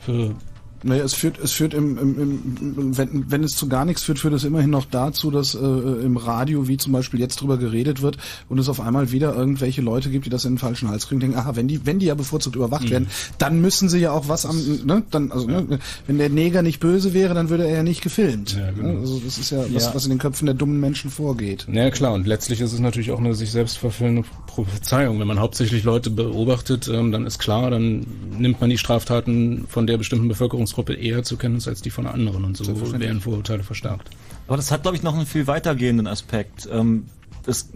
[0.00, 0.34] Für
[0.82, 4.18] Naja, es führt, es führt im, im, im wenn, wenn es zu gar nichts führt,
[4.18, 8.00] führt es immerhin noch dazu, dass äh, im Radio, wie zum Beispiel jetzt drüber geredet
[8.00, 8.16] wird
[8.48, 11.20] und es auf einmal wieder irgendwelche Leute gibt, die das in den falschen Hals kriegen,
[11.20, 12.90] denken, aha, wenn die, wenn die ja bevorzugt überwacht Mhm.
[12.90, 13.06] werden,
[13.38, 16.80] dann müssen sie ja auch was am, ne, dann, also, ne, wenn der Neger nicht
[16.80, 18.56] böse wäre, dann würde er ja nicht gefilmt.
[18.56, 19.00] Ja, genau.
[19.00, 19.94] Also das ist ja was, Ja.
[19.94, 21.66] was in den Köpfen der dummen Menschen vorgeht.
[21.70, 25.20] Ja klar, und letztlich ist es natürlich auch eine sich selbst verfüllende Prophezeiung.
[25.20, 28.06] Wenn man hauptsächlich Leute beobachtet, ähm, dann ist klar, dann
[28.38, 30.28] nimmt man die Straftaten von der bestimmten
[30.70, 32.66] Bevölkerungsgruppe eher zur Kenntnis als die von anderen und so
[32.98, 34.10] werden Vorurteile verstärkt.
[34.46, 36.68] Aber das hat, glaube ich, noch einen viel weitergehenden Aspekt.
[36.72, 37.06] Ähm,
[37.44, 37.70] das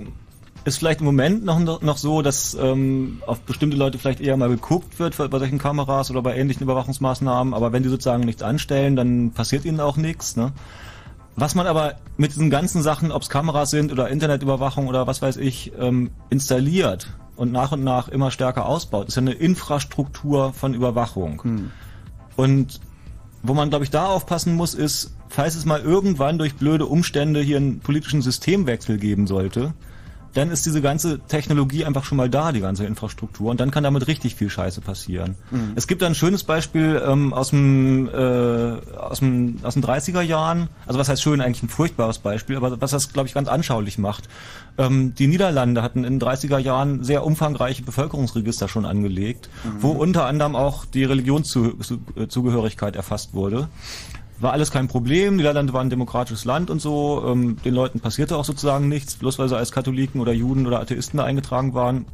[0.65, 4.49] ist vielleicht im Moment noch, noch so, dass ähm, auf bestimmte Leute vielleicht eher mal
[4.49, 8.97] geguckt wird bei solchen Kameras oder bei ähnlichen Überwachungsmaßnahmen, aber wenn die sozusagen nichts anstellen,
[8.97, 10.37] dann passiert ihnen auch nichts.
[10.37, 10.53] Ne?
[11.37, 15.21] Was man aber mit diesen ganzen Sachen, ob es Kameras sind oder Internetüberwachung oder was
[15.21, 20.53] weiß ich, ähm, installiert und nach und nach immer stärker ausbaut, ist ja eine Infrastruktur
[20.53, 21.43] von Überwachung.
[22.37, 22.81] Und
[23.43, 27.41] wo man, glaube ich, da aufpassen muss, ist, falls es mal irgendwann durch blöde Umstände
[27.41, 29.75] hier einen politischen Systemwechsel geben sollte,
[30.35, 33.85] dann ist diese ganze Technologie einfach schon mal da, die ganze Infrastruktur, und dann kann
[33.85, 35.37] damit richtig viel Scheiße passieren.
[35.51, 35.73] Mhm.
[35.77, 40.21] Es gibt da ein schönes Beispiel ähm, aus, dem, äh, aus, dem, aus den 30er
[40.23, 43.49] Jahren, also was heißt schön, eigentlich ein furchtbares Beispiel, aber was das, glaube ich, ganz
[43.49, 44.29] anschaulich macht.
[44.77, 49.83] Ähm, die Niederlande hatten in den 30er Jahren sehr umfangreiche Bevölkerungsregister schon angelegt, Mhm.
[49.83, 53.69] wo unter anderem auch die Religionszugehörigkeit erfasst wurde.
[54.41, 58.37] War alles kein Problem, Niederlande war ein demokratisches Land und so, ähm, den Leuten passierte
[58.37, 62.07] auch sozusagen nichts, bloß weil sie als Katholiken oder Juden oder Atheisten da eingetragen waren.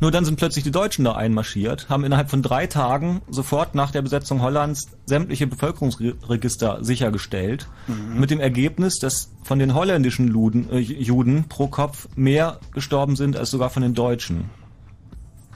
[0.00, 3.90] Nur dann sind plötzlich die Deutschen da einmarschiert, haben innerhalb von drei Tagen sofort nach
[3.90, 8.20] der Besetzung Hollands sämtliche Bevölkerungsregister sichergestellt, Mhm.
[8.20, 13.36] mit dem Ergebnis, dass von den holländischen Luden, äh, Juden pro Kopf mehr gestorben sind
[13.36, 14.50] als sogar von den Deutschen.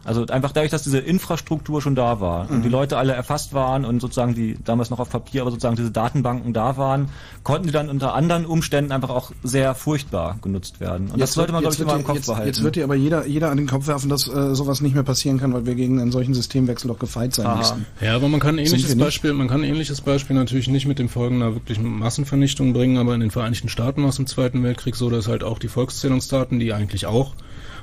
[0.05, 2.63] Also einfach dadurch, dass diese Infrastruktur schon da war und Mhm.
[2.63, 5.91] die Leute alle erfasst waren und sozusagen die damals noch auf Papier, aber sozusagen diese
[5.91, 7.09] Datenbanken da waren,
[7.45, 11.07] konnten die dann unter anderen Umständen einfach auch sehr furchtbar genutzt werden.
[11.07, 12.47] Und das Jetzt sollte man, glaube ich, immer im Kopf jetzt, behalten.
[12.49, 15.03] Jetzt wird dir aber jeder, jeder an den Kopf werfen, dass äh, sowas nicht mehr
[15.05, 17.57] passieren kann, weil wir gegen einen solchen Systemwechsel doch gefeit sein Aha.
[17.59, 17.87] müssen.
[18.01, 18.97] Ja, aber man kann ein ähnliches?
[18.97, 22.97] Beispiel, man kann ein ähnliches Beispiel natürlich nicht mit dem Folgen einer wirklichen Massenvernichtung bringen,
[22.99, 26.59] aber in den Vereinigten Staaten es im Zweiten Weltkrieg so, dass halt auch die Volkszählungsdaten,
[26.59, 27.35] die eigentlich auch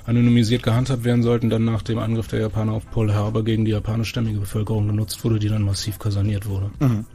[0.05, 3.71] anonymisiert gehandhabt werden sollten, dann nach dem Angriff der Japaner auf Pearl Harbor gegen die
[3.71, 6.71] japanischstämmige Bevölkerung genutzt wurde, die dann massiv kaserniert wurde.
[6.79, 7.05] Mhm.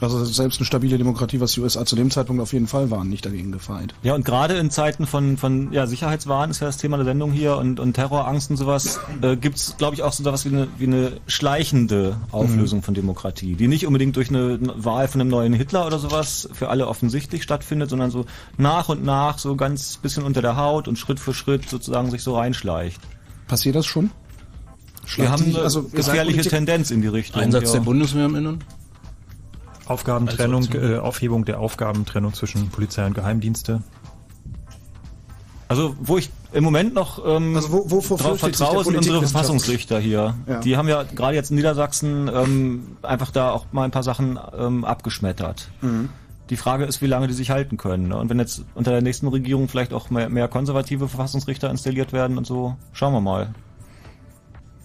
[0.00, 3.08] Also selbst eine stabile Demokratie, was die USA zu dem Zeitpunkt auf jeden Fall waren,
[3.08, 3.94] nicht dagegen gefeit.
[4.02, 7.32] Ja, und gerade in Zeiten von, von ja, Sicherheitswahn ist ja das Thema der Sendung
[7.32, 10.68] hier und, und Terrorangst und sowas, äh, gibt's glaube ich, auch so was wie eine,
[10.78, 15.52] wie eine schleichende Auflösung von Demokratie, die nicht unbedingt durch eine Wahl von einem neuen
[15.52, 18.24] Hitler oder sowas für alle offensichtlich stattfindet, sondern so
[18.56, 22.22] nach und nach so ganz bisschen unter der Haut und Schritt für Schritt sozusagen sich
[22.22, 23.00] so reinschleicht.
[23.48, 24.10] Passiert das schon?
[25.16, 27.40] Wir haben eine also, gefährliche Tendenz in die Richtung.
[27.40, 27.78] Einsatz ja.
[27.78, 28.64] der Bundeswehr im Innern?
[29.90, 33.82] Aufgabentrennung, Also äh, Aufhebung der Aufgabentrennung zwischen Polizei und Geheimdienste.
[35.68, 39.18] Also wo ich im Moment noch ähm, Also wo- wovor drauf vertraue, sind unsere?
[39.20, 40.34] Verfassungsrichter hier.
[40.46, 40.60] Ja.
[40.60, 44.38] Die haben ja gerade jetzt in Niedersachsen ähm, einfach da auch mal ein paar Sachen
[44.58, 45.70] ähm, abgeschmettert.
[45.82, 46.08] Mhm.
[46.48, 48.08] Die Frage ist, wie lange die sich halten können.
[48.08, 48.16] Ne?
[48.16, 52.38] Und wenn jetzt unter der nächsten Regierung vielleicht auch mehr, mehr konservative Verfassungsrichter installiert werden
[52.38, 53.50] und so, schauen wir mal.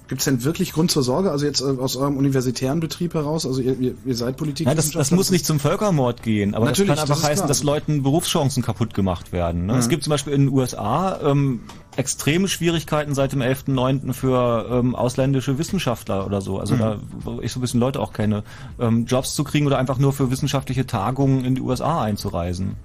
[0.07, 1.31] Gibt es denn wirklich Grund zur Sorge?
[1.31, 4.67] Also jetzt äh, aus eurem universitären Betrieb heraus, also ihr, ihr, ihr seid Politik.
[4.67, 7.30] Nein, das, das muss nicht zum Völkermord gehen, aber Natürlich, das kann das einfach ist
[7.30, 7.47] heißen, klar.
[7.47, 9.65] dass Leuten Berufschancen kaputt gemacht werden.
[9.65, 9.73] Ne?
[9.73, 9.80] Mhm.
[9.80, 11.61] Es gibt zum Beispiel in den USA ähm,
[11.95, 14.13] extreme Schwierigkeiten seit dem 11.9.
[14.13, 16.59] für ähm, ausländische Wissenschaftler oder so.
[16.59, 16.80] Also Mhm.
[16.80, 18.43] da, wo ich so ein bisschen Leute auch kenne,
[18.80, 22.75] ähm, Jobs zu kriegen oder einfach nur für wissenschaftliche Tagungen in die USA einzureisen.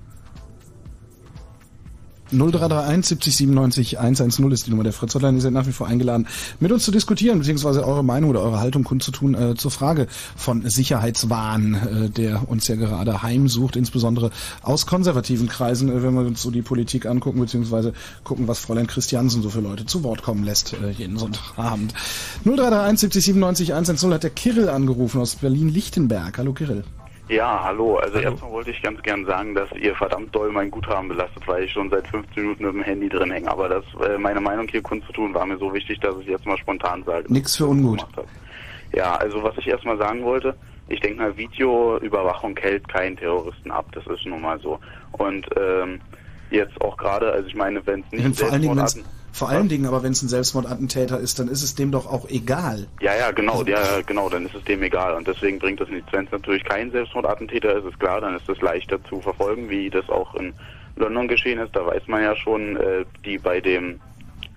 [2.31, 5.39] 0331 70 97 110 ist die Nummer der Fritz Hotline.
[5.39, 6.27] Ihr seid nach wie vor eingeladen,
[6.61, 10.07] mit uns zu diskutieren, beziehungsweise eure Meinung oder eure Haltung kundzutun äh, zur Frage
[10.37, 14.31] von Sicherheitswahn, äh, der uns ja gerade heimsucht, insbesondere
[14.63, 17.93] aus konservativen Kreisen, äh, wenn wir uns so die Politik angucken, beziehungsweise
[18.25, 21.95] gucken, was Fräulein Christiansen so für Leute zu Wort kommen lässt äh, jeden Sonntagabend.
[22.45, 26.39] 0331 70 97 110 hat der Kirill angerufen aus Berlin-Lichtenberg.
[26.39, 26.85] Hallo Kirill.
[27.29, 27.97] Ja, hallo.
[27.97, 31.65] Also erstmal wollte ich ganz gern sagen, dass ihr verdammt doll mein Guthaben belastet, weil
[31.65, 33.51] ich schon seit 15 Minuten mit dem Handy drin hänge.
[33.51, 36.57] Aber das, äh, meine Meinung hier kundzutun, war mir so wichtig, dass ich jetzt mal
[36.57, 37.31] spontan sage.
[37.31, 38.05] Nix für ungut.
[38.95, 40.55] Ja, also was ich erstmal sagen wollte,
[40.89, 43.87] ich denke mal, Videoüberwachung hält keinen Terroristen ab.
[43.93, 44.79] Das ist nun mal so.
[45.13, 46.01] Und ähm,
[46.51, 48.85] jetzt auch gerade, also ich meine, wenn es nicht Wenn vor allen Dingen,
[49.33, 52.29] vor allen Dingen aber, wenn es ein Selbstmordattentäter ist, dann ist es dem doch auch
[52.29, 52.87] egal.
[53.01, 55.15] Ja, ja, genau, ja, genau, dann ist es dem egal.
[55.15, 56.13] Und deswegen bringt das nichts.
[56.13, 59.91] Wenn es natürlich kein Selbstmordattentäter ist, ist klar, dann ist es leichter zu verfolgen, wie
[59.91, 60.53] das auch in
[60.97, 61.75] London geschehen ist.
[61.77, 64.01] Da weiß man ja schon, äh, die bei dem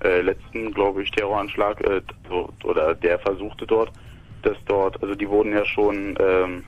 [0.03, 3.91] äh, letzten, glaube ich, Terroranschlag äh, so, oder der versuchte dort,
[4.41, 6.63] dass dort, also die wurden ja schon ähm,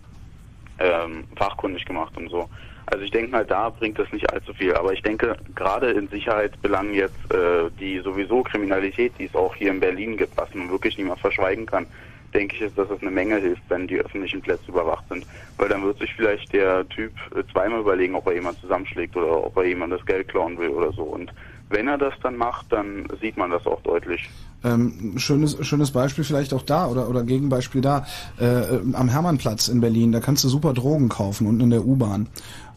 [0.79, 2.49] ähm, fachkundig gemacht und so.
[2.85, 4.73] Also ich denke mal, da bringt das nicht allzu viel.
[4.75, 9.71] Aber ich denke, gerade in Sicherheitsbelangen jetzt äh, die sowieso Kriminalität, die es auch hier
[9.71, 11.85] in Berlin gibt, was man wirklich niemand verschweigen kann,
[12.33, 15.25] denke ich, ist, dass es eine Menge hilft, wenn die öffentlichen Plätze überwacht sind.
[15.57, 19.45] Weil dann wird sich vielleicht der Typ äh, zweimal überlegen, ob er jemand zusammenschlägt oder
[19.45, 21.03] ob er jemand das Geld klauen will oder so.
[21.03, 21.31] Und
[21.69, 24.29] wenn er das dann macht, dann sieht man das auch deutlich.
[24.63, 28.05] Ähm, schönes, schönes Beispiel vielleicht auch da oder, oder Gegenbeispiel da.
[28.39, 32.27] Äh, am Hermannplatz in Berlin, da kannst du super Drogen kaufen unten in der U-Bahn.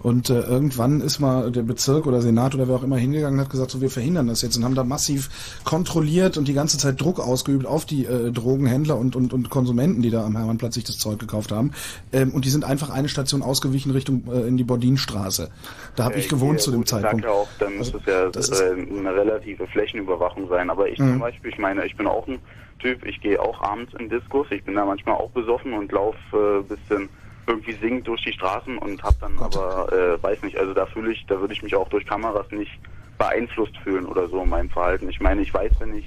[0.07, 3.45] Und äh, irgendwann ist mal der Bezirk oder Senat oder wer auch immer hingegangen und
[3.45, 5.29] hat gesagt, so wir verhindern das jetzt und haben da massiv
[5.65, 10.03] kontrolliert und die ganze Zeit Druck ausgeübt auf die äh, Drogenhändler und, und, und Konsumenten,
[10.03, 11.73] die da am Hermannplatz sich das Zeug gekauft haben.
[12.13, 15.51] Ähm, und die sind einfach eine Station ausgewichen Richtung äh, in die Bordinstraße.
[15.97, 17.25] Da habe ich gewohnt ja, zu dem gut, ich Zeitpunkt.
[17.25, 20.71] Ja auch, dann muss es ja das ist- äh, eine relative Flächenüberwachung sein.
[20.71, 21.15] Aber ich Mhm.
[21.15, 22.39] zum Beispiel, ich meine, ich bin auch ein
[22.79, 26.17] Typ, ich gehe auch abends in Diskos, ich bin da manchmal auch besoffen und laufe
[26.33, 27.09] äh, bisschen
[27.47, 31.13] irgendwie singend durch die Straßen und hab dann aber, äh, weiß nicht, also da fühle
[31.13, 32.73] ich, da würde ich mich auch durch Kameras nicht
[33.19, 35.09] beeinflusst fühlen oder so in meinem Verhalten.
[35.09, 36.05] Ich meine, ich weiß, wenn ich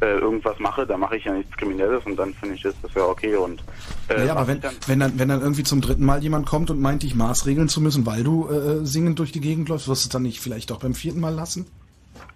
[0.00, 2.94] äh, irgendwas mache, da mache ich ja nichts Kriminelles und dann finde ich, ist das
[2.94, 3.62] ja okay und
[4.08, 6.70] äh, ja, aber wenn, dann- wenn, dann, wenn dann irgendwie zum dritten Mal jemand kommt
[6.70, 10.04] und meint, dich maßregeln zu müssen, weil du äh, singend durch die Gegend läufst, wirst
[10.04, 11.66] du es dann nicht vielleicht auch beim vierten Mal lassen?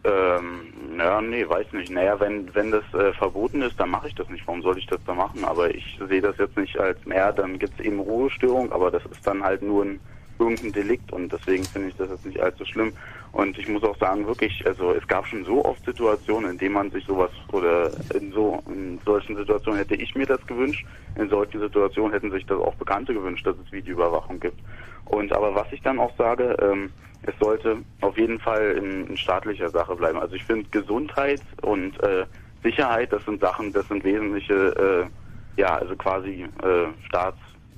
[0.04, 1.90] Ähm, ja, nee, weiß nicht.
[1.90, 4.46] Naja, wenn, wenn das äh, verboten ist, dann mache ich das nicht.
[4.46, 5.44] Warum soll ich das da machen?
[5.44, 9.04] Aber ich sehe das jetzt nicht als, naja, dann gibt es eben Ruhestörung, aber das
[9.06, 10.00] ist dann halt nur ein
[10.38, 12.92] irgendein Delikt und deswegen finde ich das jetzt nicht allzu schlimm.
[13.32, 16.74] Und ich muss auch sagen, wirklich, also es gab schon so oft Situationen, in denen
[16.74, 20.86] man sich sowas oder in so in solchen Situationen hätte ich mir das gewünscht.
[21.16, 24.60] In solchen Situationen hätten sich das auch Bekannte gewünscht, dass es Videoüberwachung gibt.
[25.06, 26.90] Und aber was ich dann auch sage, ähm,
[27.22, 30.18] es sollte auf jeden Fall in, in staatlicher Sache bleiben.
[30.18, 32.26] Also ich finde Gesundheit und äh,
[32.62, 35.08] Sicherheit, das sind Sachen, das sind wesentliche,
[35.56, 36.86] äh, ja, also quasi äh,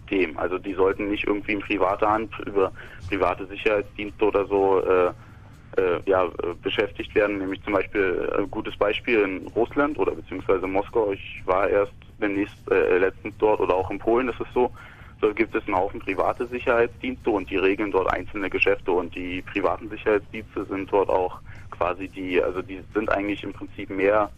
[0.07, 0.39] Staatsthemen.
[0.39, 2.73] Also die sollten nicht irgendwie in privater Hand über
[3.09, 5.12] private Sicherheitsdienste oder so äh,
[5.81, 6.31] äh, ja,
[6.62, 7.39] beschäftigt werden.
[7.39, 11.12] Nämlich zum Beispiel äh, ein gutes Beispiel in Russland oder beziehungsweise Moskau.
[11.12, 14.73] Ich war erst demnächst äh, letztens dort oder auch in Polen ist es so.
[15.20, 19.41] Dort gibt es einen Haufen private Sicherheitsdienste und die regeln dort einzelne Geschäfte und die
[19.43, 24.31] privaten Sicherheitsdienste sind dort auch quasi die, also die sind eigentlich im Prinzip mehr,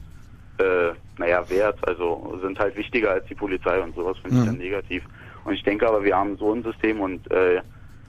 [0.59, 4.47] äh, naja, wert, also sind halt wichtiger als die Polizei und sowas finde ich Mhm.
[4.47, 5.05] dann negativ.
[5.49, 7.63] Und ich denke aber, wir haben so ein System und äh,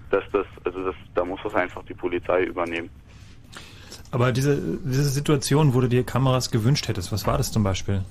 [0.09, 2.89] dass das, also das, da muss das einfach die Polizei übernehmen.
[4.11, 8.01] Aber diese, diese Situation, wo du dir Kameras gewünscht hättest, was war das zum Beispiel?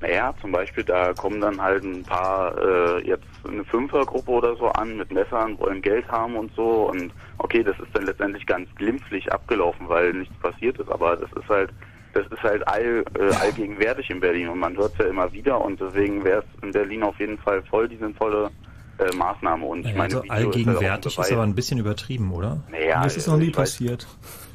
[0.00, 4.68] Naja, zum Beispiel, da kommen dann halt ein paar, äh, jetzt eine Fünfergruppe oder so
[4.68, 6.90] an mit Messern, wollen Geld haben und so.
[6.90, 10.90] Und okay, das ist dann letztendlich ganz glimpflich abgelaufen, weil nichts passiert ist.
[10.90, 11.70] Aber das ist halt,
[12.16, 15.60] das ist halt all, äh, allgegenwärtig in Berlin und man hört es ja immer wieder.
[15.60, 18.50] Und deswegen wäre es in Berlin auf jeden Fall voll die sinnvolle
[18.98, 19.64] äh, Maßnahme.
[19.64, 21.32] Und ich Naja, meine, also Video ist ja allgegenwärtig ist Beweis.
[21.32, 22.62] aber ein bisschen übertrieben, oder?
[22.70, 24.06] Naja, Mir ist es noch nie passiert.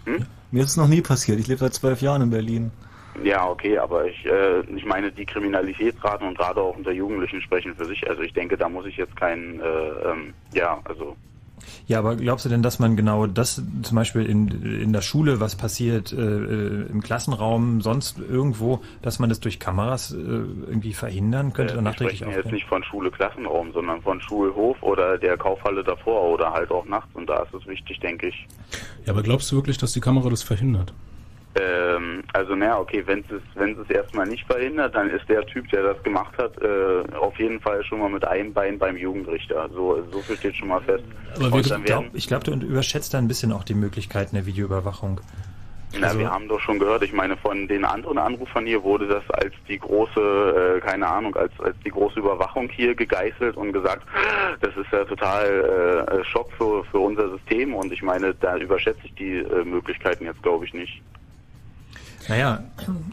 [0.05, 0.25] Hm?
[0.51, 1.39] Mir ist es noch nie passiert.
[1.39, 2.71] Ich lebe seit zwölf Jahren in Berlin.
[3.23, 7.75] Ja, okay, aber ich, äh, ich meine, die Kriminalitätsraten und gerade auch unter Jugendlichen sprechen
[7.75, 8.09] für sich.
[8.09, 11.15] Also ich denke, da muss ich jetzt keinen, äh, ähm, ja, also
[11.88, 15.39] Ja, aber glaubst du denn, dass man genau das zum Beispiel in, in der Schule,
[15.39, 20.93] was passiert, äh, äh, im Klassenraum, sonst irgendwo, dass man das durch Kameras äh, irgendwie
[20.93, 22.56] verhindern könnte äh, oder wir sprechen jetzt aufnehmen?
[22.56, 27.09] nicht von Schule-Klassenraum, sondern von Schulhof oder der Kaufhalle davor oder halt auch nachts.
[27.14, 28.48] Und da ist es wichtig, denke ich.
[29.06, 30.93] Ja, aber glaubst du wirklich, dass die Kamera das verhindert?
[31.59, 35.69] Ähm, also naja, okay, wenn es wenn es erstmal nicht verhindert, dann ist der Typ,
[35.69, 39.69] der das gemacht hat, äh, auf jeden Fall schon mal mit einem Bein beim Jugendrichter.
[39.73, 41.03] So, so viel steht schon mal fest.
[41.35, 44.45] Aber ich glaube, werden, ich glaub, du überschätzt da ein bisschen auch die Möglichkeiten der
[44.45, 45.19] Videoüberwachung.
[45.99, 49.07] na, also- wir haben doch schon gehört, ich meine, von den anderen Anrufern hier wurde
[49.07, 53.73] das als die große, äh, keine Ahnung, als, als die große Überwachung hier gegeißelt und
[53.73, 54.07] gesagt,
[54.61, 59.01] das ist ja total äh, Schock für, für unser System und ich meine, da überschätze
[59.03, 61.01] ich die äh, Möglichkeiten jetzt, glaube ich, nicht.
[62.30, 62.64] Naja,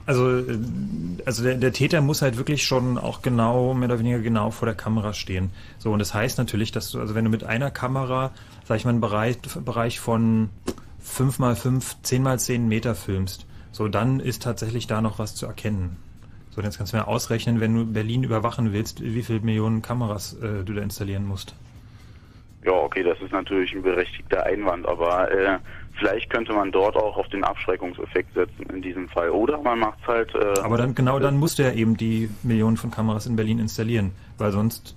[0.07, 0.59] also, äh,
[1.25, 4.67] also der, der Täter muss halt wirklich schon auch genau, mehr oder weniger genau vor
[4.67, 5.51] der Kamera stehen.
[5.79, 8.33] So, und das heißt natürlich, dass du, also wenn du mit einer Kamera,
[8.65, 10.51] sag ich mal, einen Bereich, Bereich von
[11.01, 15.35] 5 mal 5, 10 mal 10 Meter filmst, so dann ist tatsächlich da noch was
[15.35, 15.97] zu erkennen.
[16.51, 20.35] So, jetzt kannst du mir ausrechnen, wenn du Berlin überwachen willst, wie viele Millionen Kameras
[20.43, 21.55] äh, du da installieren musst.
[22.65, 25.59] Ja, okay, das ist natürlich ein berechtigter Einwand, aber äh,
[25.99, 29.31] vielleicht könnte man dort auch auf den Abschreckungseffekt setzen in diesem Fall.
[29.31, 30.35] Oder man macht halt.
[30.35, 33.59] Äh, Aber dann genau dann musst du ja eben die Millionen von Kameras in Berlin
[33.59, 34.95] installieren, weil sonst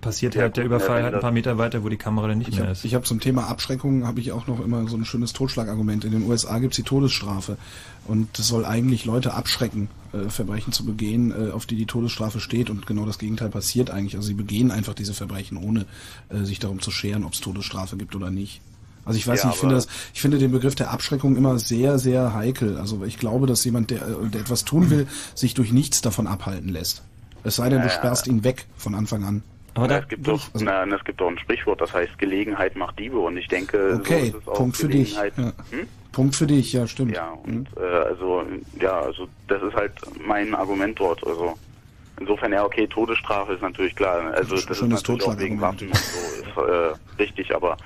[0.00, 2.48] passiert Ja, halt der Überfall halt ein paar Meter weiter, wo die Kamera dann nicht
[2.48, 2.84] Ich mehr habe ist.
[2.94, 6.04] hab zum Thema Abschreckung habe ich auch noch immer so ein schönes Totschlagargument.
[6.04, 7.56] In den USA gibt's die Todesstrafe
[8.06, 12.38] und das soll eigentlich Leute abschrecken, äh, Verbrechen zu begehen, äh, auf die die Todesstrafe
[12.38, 14.14] steht und genau das Gegenteil passiert eigentlich.
[14.16, 15.86] Also sie begehen einfach diese Verbrechen, ohne
[16.28, 18.60] äh, sich darum zu scheren, ob es Todesstrafe gibt oder nicht.
[19.04, 21.58] Also ich weiß Ja, nicht, ich finde, das, ich finde den Begriff der Abschreckung immer
[21.58, 22.78] sehr, sehr heikel.
[22.78, 26.26] Also ich glaube, dass jemand, der, äh, der etwas tun will, sich durch nichts davon
[26.26, 27.02] abhalten lässt.
[27.42, 29.42] Es sei denn, du sperrst ihn weg von Anfang an.
[29.74, 33.18] Aber es gibt doch, na, es gibt doch ein Sprichwort, das heißt Gelegenheit macht Diebe
[33.18, 35.14] und ich denke, Okay, so ist es auch Punkt für dich.
[35.14, 35.24] Ja.
[35.34, 35.52] Hm?
[36.12, 37.16] Punkt für dich, ja, stimmt.
[37.16, 38.44] Ja, und äh, also
[38.80, 39.92] ja, also das ist halt
[40.24, 41.26] mein Argument dort.
[41.26, 41.58] Also
[42.20, 44.32] insofern ja, okay, Todesstrafe ist natürlich klar.
[44.32, 47.76] Also das ist Schönes natürlich auch wegen Waffen und so ist äh, richtig, aber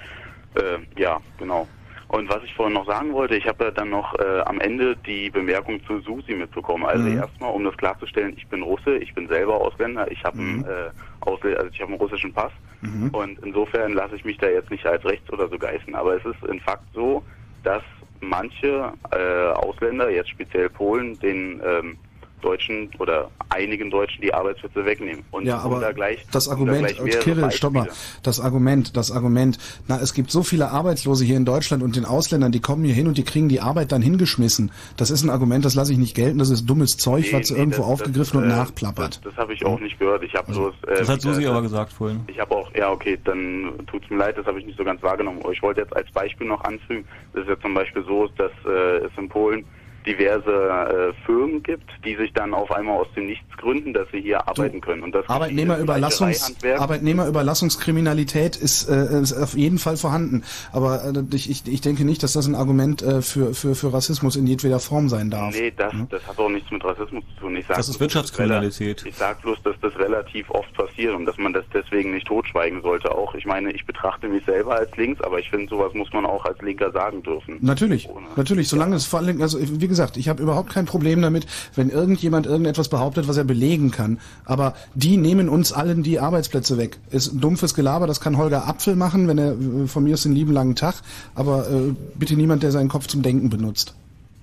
[0.54, 1.68] äh, ja, genau.
[2.08, 4.96] Und was ich vorhin noch sagen wollte, ich habe ja dann noch äh, am Ende
[4.96, 6.86] die Bemerkung zu Susi mitbekommen.
[6.86, 7.18] Also Mhm.
[7.18, 10.90] erstmal, um das klarzustellen, ich bin Russe, ich bin selber Ausländer, ich habe einen, äh,
[11.20, 13.10] Ausl also ich habe einen russischen Pass Mhm.
[13.12, 15.94] und insofern lasse ich mich da jetzt nicht als rechts oder so geißen.
[15.94, 17.26] Aber es ist in Fakt so,
[17.62, 17.82] dass
[18.20, 21.98] manche äh, Ausländer, jetzt speziell Polen, den ähm,
[22.40, 25.24] Deutschen oder einigen Deutschen die Arbeitsplätze wegnehmen.
[25.30, 27.88] Und ja, aber da gleich, das um da Argument, gleich mehrere Kirill, stopp mal,
[28.22, 32.04] das Argument, das Argument, na, es gibt so viele Arbeitslose hier in Deutschland und den
[32.04, 34.70] Ausländern, die kommen hier hin und die kriegen die Arbeit dann hingeschmissen.
[34.96, 37.50] Das ist ein Argument, das lasse ich nicht gelten, das ist dummes Zeug, Nee, was
[37.50, 39.16] nee, irgendwo das- aufgegriffen das, und äh, nachplappert.
[39.16, 40.22] Das, das habe ich auch nicht gehört.
[40.22, 40.74] Ich habe bloß.
[40.86, 42.20] Äh, Das hat Susi äh, aber gesagt vorhin.
[42.28, 45.02] Ich habe auch, ja okay, dann tut's mir leid, das habe ich nicht so ganz
[45.02, 45.40] wahrgenommen.
[45.42, 48.38] Aber ich wollte jetzt als Beispiel noch anfügen, dass es ja zum Beispiel so ist,
[48.38, 49.64] dass äh, es in Polen
[50.08, 54.20] diverse äh, Firmen gibt, die sich dann auf einmal aus dem Nichts gründen, dass sie
[54.20, 55.02] hier arbeiten können.
[55.02, 60.44] Und das Arbeitnehmerüberlassungs, Arbeitnehmerüberlassungskriminalität ist, äh, ist auf jeden Fall vorhanden.
[60.72, 63.92] Aber äh, ich, ich, ich denke nicht, dass das ein Argument äh, für, für, für
[63.92, 65.54] Rassismus in jedweder Form sein darf.
[65.54, 67.56] Nee, das, das hat auch nichts mit Rassismus zu tun.
[67.56, 69.04] Ich sag Das ist Wirtschaftskriminalität.
[69.06, 72.80] Ich sage bloß, dass das relativ oft passiert und dass man das deswegen nicht totschweigen
[72.82, 73.10] sollte.
[73.10, 76.24] Auch ich meine, ich betrachte mich selber als links, aber ich finde, sowas muss man
[76.24, 77.58] auch als Linker sagen dürfen.
[77.60, 81.46] Natürlich, natürlich, solange es vor allem, also wie gesagt, ich habe überhaupt kein Problem damit,
[81.74, 84.18] wenn irgendjemand irgendetwas behauptet, was er belegen kann.
[84.44, 86.98] Aber die nehmen uns allen die Arbeitsplätze weg.
[87.10, 90.34] Ist dumpfes Gelaber, das kann Holger Apfel machen, wenn er äh, von mir ist einen
[90.34, 90.96] lieben langen Tag,
[91.34, 93.94] aber äh, bitte niemand, der seinen Kopf zum Denken benutzt.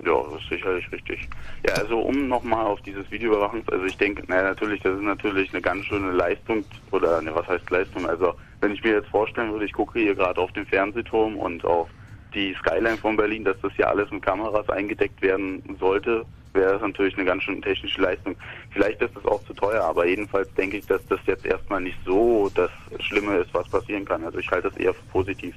[0.05, 1.27] Ja, das ist sicherlich richtig.
[1.67, 5.51] Ja, also um nochmal auf dieses Videoüberwachungs, also ich denke, naja, natürlich, das ist natürlich
[5.51, 8.07] eine ganz schöne Leistung, oder ne, was heißt Leistung?
[8.07, 11.65] Also wenn ich mir jetzt vorstellen würde, ich gucke hier gerade auf den Fernsehturm und
[11.65, 11.87] auf
[12.35, 16.81] die Skyline von Berlin, dass das hier alles mit Kameras eingedeckt werden sollte, wäre das
[16.81, 18.35] natürlich eine ganz schöne technische Leistung.
[18.71, 21.97] Vielleicht ist das auch zu teuer, aber jedenfalls denke ich, dass das jetzt erstmal nicht
[22.05, 24.23] so das Schlimme ist, was passieren kann.
[24.23, 25.55] Also ich halte das eher für positiv.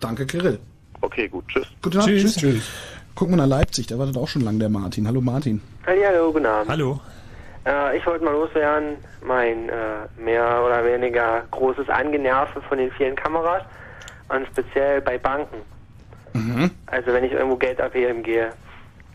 [0.00, 0.58] Danke, Kirill.
[1.00, 1.66] Okay, gut, tschüss.
[1.82, 2.36] Guten Abend, tschüss.
[2.36, 2.70] tschüss.
[3.14, 5.06] Gucken wir nach Leipzig, da wartet auch schon lange der Martin.
[5.06, 5.60] Hallo Martin.
[5.86, 6.70] Hallo, guten Abend.
[6.70, 7.00] Hallo.
[7.66, 13.14] Äh, ich wollte mal loswerden, mein äh, mehr oder weniger großes Angenerve von den vielen
[13.14, 13.62] Kameras
[14.34, 15.56] und speziell bei Banken.
[16.86, 18.50] Also wenn ich irgendwo Geld abheben gehe.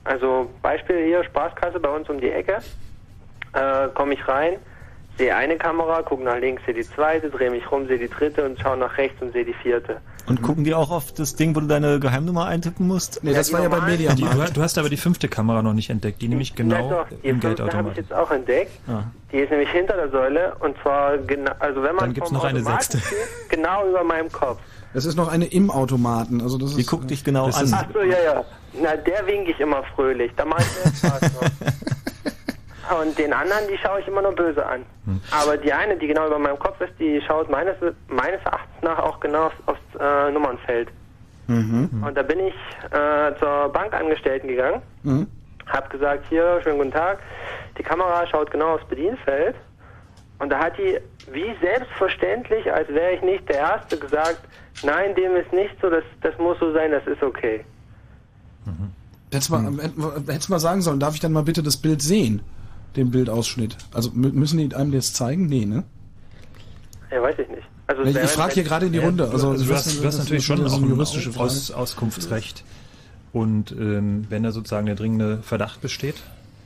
[0.04, 2.60] Also Beispiel hier, Spaßkasse bei uns um die Ecke.
[3.54, 4.54] Äh, Komme ich rein,
[5.18, 8.46] sehe eine Kamera, gucke nach links, sehe die zweite, drehe mich rum, sehe die dritte
[8.46, 9.98] und schaue nach rechts und sehe die vierte.
[10.28, 13.24] Und gucken die auch auf das Ding, wo du deine Geheimnummer eintippen musst?
[13.24, 14.50] Nee, das war ja Mediamarkt.
[14.50, 17.08] Die, du hast aber die fünfte Kamera noch nicht entdeckt, die nämlich genau Ja, doch,
[17.10, 17.98] die im fünfte habe ich Geldautomat.
[17.98, 18.72] jetzt auch entdeckt.
[18.88, 19.04] Ah.
[19.32, 22.38] Die ist nämlich hinter der Säule und zwar genau, also wenn man Dann gibt's vom
[22.38, 22.98] noch eine sechste.
[23.00, 23.18] steht,
[23.50, 24.60] genau über meinem Kopf.
[24.94, 26.42] Das ist noch eine im Automaten.
[26.42, 27.64] Also das Die ist, guckt dich genau an.
[27.64, 28.44] ist- Ach so, ja, ja.
[28.82, 30.32] Na, der wink ich immer fröhlich.
[30.36, 31.42] Da mache ich mir Spaß noch.
[33.02, 34.86] Und den anderen, die schaue ich immer nur böse an.
[35.06, 35.20] Hm.
[35.32, 37.76] Aber die eine, die genau über meinem Kopf ist, die schaut meines,
[38.08, 40.88] meines Erachtens nach auch genau aufs, aufs äh, Nummernfeld.
[41.48, 42.04] Mhm.
[42.06, 42.54] Und da bin ich
[42.92, 45.28] äh, zur Bankangestellten gegangen, Mhm.
[45.68, 47.20] hab gesagt, hier, schönen guten Tag,
[47.78, 49.56] die Kamera schaut genau aufs Bedienfeld.
[50.40, 50.98] Und da hat die,
[51.32, 54.40] wie selbstverständlich, als wäre ich nicht der Erste, gesagt,
[54.84, 57.64] nein, dem ist nicht so, das, das muss so sein, das ist okay.
[59.32, 62.42] Hättest mal, hätt- hättest mal sagen sollen, darf ich dann mal bitte das Bild sehen?
[62.96, 63.78] Den Bildausschnitt.
[63.94, 65.46] Also mü- müssen die einem das zeigen?
[65.48, 65.84] Nee, ne?
[67.12, 67.62] Ja, weiß ich nicht.
[67.88, 69.30] Also Ich, frage hier gerade in die Runde.
[69.30, 71.46] Also, du das- hast, du hast das- natürlich schon auch eine ein juristische Frage.
[71.46, 72.64] Aus, Auskunftsrecht.
[73.34, 76.16] Und ähm, wenn da sozusagen der dringende Verdacht besteht.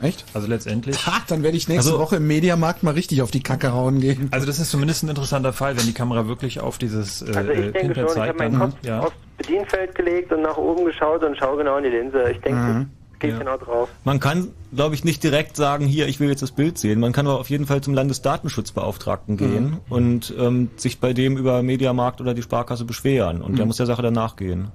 [0.02, 0.26] Echt?
[0.34, 1.06] Also letztendlich.
[1.06, 4.00] Ha, dann werde ich nächste Also- Woche im Mediamarkt mal richtig auf die Kacke hauen
[4.02, 4.30] gehen.
[4.32, 7.52] Also das ist zumindest ein interessanter Fall, wenn die Kamera wirklich auf dieses äh, Also
[7.52, 9.00] ich äh, denke schon, ich habe meinen Kopf ja.
[9.02, 12.32] aufs Bedienfeld gelegt und nach oben geschaut und schaue genau in die Linse.
[12.32, 12.90] Ich denke, Mhm.
[13.20, 13.38] gehe Ja.
[13.40, 13.90] genau drauf.
[14.04, 17.00] Man kann, glaube ich, nicht direkt sagen, hier, ich will jetzt das Bild sehen.
[17.00, 19.80] Man kann aber auf jeden Fall zum Landesdatenschutzbeauftragten gehen Mhm.
[19.90, 23.42] und ähm, sich bei dem über Mediamarkt oder die Sparkasse beschweren.
[23.42, 23.70] Und der Mhm.
[23.70, 24.70] muss der Sache danach gehen.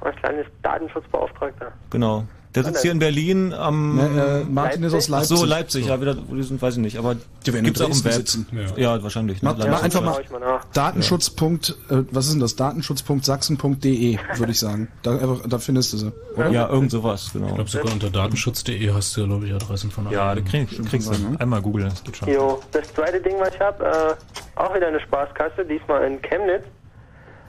[0.00, 1.72] Als kleines Datenschutzbeauftragter.
[1.90, 2.24] Genau.
[2.54, 3.96] Der sitzt hier in Berlin am...
[3.96, 5.48] Ne, äh, Martin ist aus Ach so, Leipzig.
[5.48, 6.98] Leipzig, ja, wieder, wo die sind, weiß ich nicht.
[6.98, 7.16] Aber
[7.46, 8.12] Die werden gibt's auch im Web.
[8.12, 8.46] sitzen.
[8.76, 9.42] Ja, wahrscheinlich.
[9.42, 9.54] Ne?
[9.58, 10.64] Mach, mach einfach mal Schau ich mal nach.
[10.72, 11.30] Datenschutz.
[11.30, 12.54] Punkt, äh, was ist denn das?
[12.56, 14.88] Datenschutz.sachsen.de, würde ich sagen.
[15.02, 16.12] Da, einfach, da findest du sie.
[16.36, 16.50] Oder?
[16.50, 17.48] Ja, irgend sowas, genau.
[17.48, 20.44] Ich glaube sogar unter datenschutz.de hast du, glaube ich, Adressen von Ja, allen.
[20.44, 22.28] du kriegst, du einmal googeln, das geht schon.
[22.28, 26.62] Jo, das zweite Ding, was ich habe, äh, auch wieder eine Spaßkasse, diesmal in Chemnitz.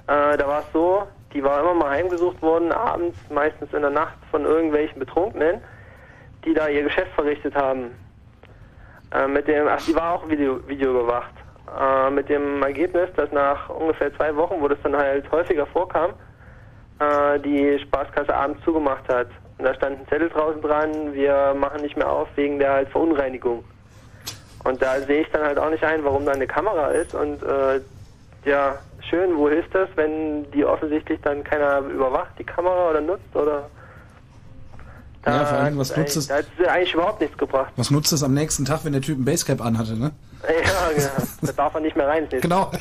[0.08, 1.04] Äh, da war es so,
[1.36, 5.62] die war immer mal heimgesucht worden, abends, meistens in der Nacht von irgendwelchen Betrunkenen,
[6.46, 7.92] die da ihr Geschäft verrichtet haben.
[9.12, 11.34] Äh, mit dem, ach, die war auch Video, Video überwacht.
[11.78, 16.12] Äh, mit dem Ergebnis, dass nach ungefähr zwei Wochen, wo das dann halt häufiger vorkam,
[17.00, 19.28] äh, die Spaßkasse abends zugemacht hat.
[19.58, 22.90] Und da stand ein Zettel draußen dran, wir machen nicht mehr auf wegen der halt
[22.90, 23.66] Verunreinigung.
[24.64, 27.14] Und da sehe ich dann halt auch nicht ein, warum da eine Kamera ist.
[27.14, 27.82] Und äh,
[28.46, 28.78] ja,
[29.10, 33.70] schön, wo hilft das, wenn die offensichtlich dann keiner überwacht, die Kamera oder nutzt oder.
[35.24, 37.74] Da Ja, vor allem, was nutzt es- Da hat es eigentlich überhaupt nichts gebracht.
[37.78, 40.12] Was nutzt es am nächsten Tag, wenn der Typ ein Basecap anhatte, ne?
[40.44, 41.28] Ja, genau.
[41.42, 42.28] da darf er nicht mehr rein.
[42.30, 42.72] Genau.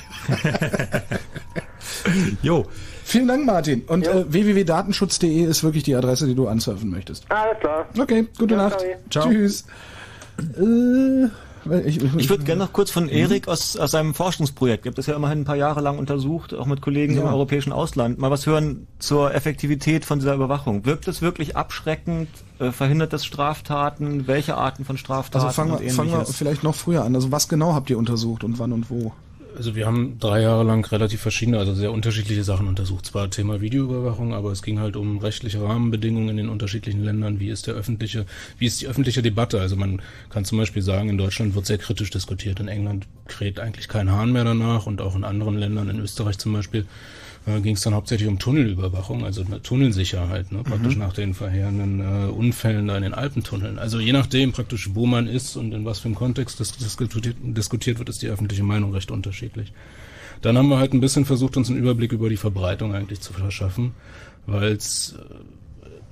[2.43, 2.67] jo.
[3.07, 3.83] Vielen Dank, Martin.
[3.87, 7.25] Und äh, www.datenschutz.de ist wirklich die Adresse, die du ansurfen möchtest.
[7.31, 7.87] Alles klar.
[7.99, 8.81] Okay, gute Ja, Nacht.
[8.81, 8.95] sorry.
[9.11, 9.29] Ciao.
[9.29, 9.65] Tschüss.
[10.39, 11.29] Äh,
[11.87, 13.11] ich Ich würde gerne noch kurz von Mhm.
[13.11, 16.55] Erik aus, aus seinem Forschungsprojekt, ihr habt das ja immerhin ein paar Jahre lang untersucht,
[16.55, 17.33] auch mit Kollegen im Ja.
[17.33, 20.85] europäischen Ausland, mal was hören zur Effektivität von dieser Überwachung.
[20.85, 22.29] Wirkt es wirklich abschreckend?
[22.59, 24.27] Äh, verhindert das Straftaten?
[24.27, 27.15] Welche Arten von Straftaten Also fangen wir, fangen wir vielleicht noch früher an.
[27.15, 29.13] Also was genau habt ihr untersucht und wann und wo?
[29.57, 33.07] Also wir haben drei Jahre lang relativ verschiedene, also sehr unterschiedliche Sachen untersucht.
[33.07, 37.39] Zwar Thema Videoüberwachung, aber es ging halt um rechtliche Rahmenbedingungen in den unterschiedlichen Ländern.
[37.39, 38.27] Wie ist der öffentliche,
[38.59, 39.61] wie ist die öffentliche Debatte?
[39.61, 42.59] Also man kann zum Beispiel sagen, in Deutschland wird sehr kritisch diskutiert.
[42.59, 46.39] In England kräht eigentlich kein Hahn mehr danach und auch in anderen Ländern, in Österreich
[46.39, 46.87] zum Beispiel,
[47.47, 50.63] äh, ging es dann hauptsächlich um Tunnelüberwachung, also Tunnelsicherheit, ne?
[50.63, 51.01] praktisch Mhm.
[51.01, 53.79] nach den verheerenden äh, Unfällen da in den Alpentunneln.
[53.79, 57.37] Also je nachdem praktisch, wo man ist und in was für einem Kontext das diskutiert,
[57.43, 59.73] diskutiert wird, ist die öffentliche Meinung recht unterschiedlich.
[60.43, 63.33] Dann haben wir halt ein bisschen versucht, uns einen Überblick über die Verbreitung eigentlich zu
[63.33, 63.93] verschaffen,
[64.47, 65.15] weil es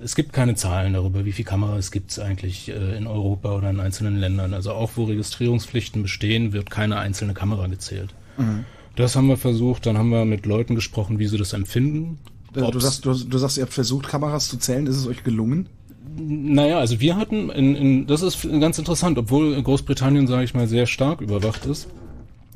[0.04, 3.70] es gibt keine Zahlen darüber, wie viele Kameras gibt es eigentlich äh, in Europa oder
[3.70, 4.52] in einzelnen Ländern.
[4.52, 8.12] Also auch wo Registrierungspflichten bestehen, wird keine einzelne Kamera gezählt.
[8.36, 8.64] Mhm.
[8.96, 12.18] Das haben wir versucht, dann haben wir mit Leuten gesprochen, wie sie das empfinden.
[12.54, 14.86] Äh, Du sagst, du, du sagst, ihr habt versucht, Kameras zu zählen.
[14.86, 15.68] Ist es euch gelungen?
[16.14, 20.68] Naja, also wir hatten, in, in, das ist ganz interessant, obwohl Großbritannien, sage ich mal,
[20.68, 21.88] sehr stark überwacht ist,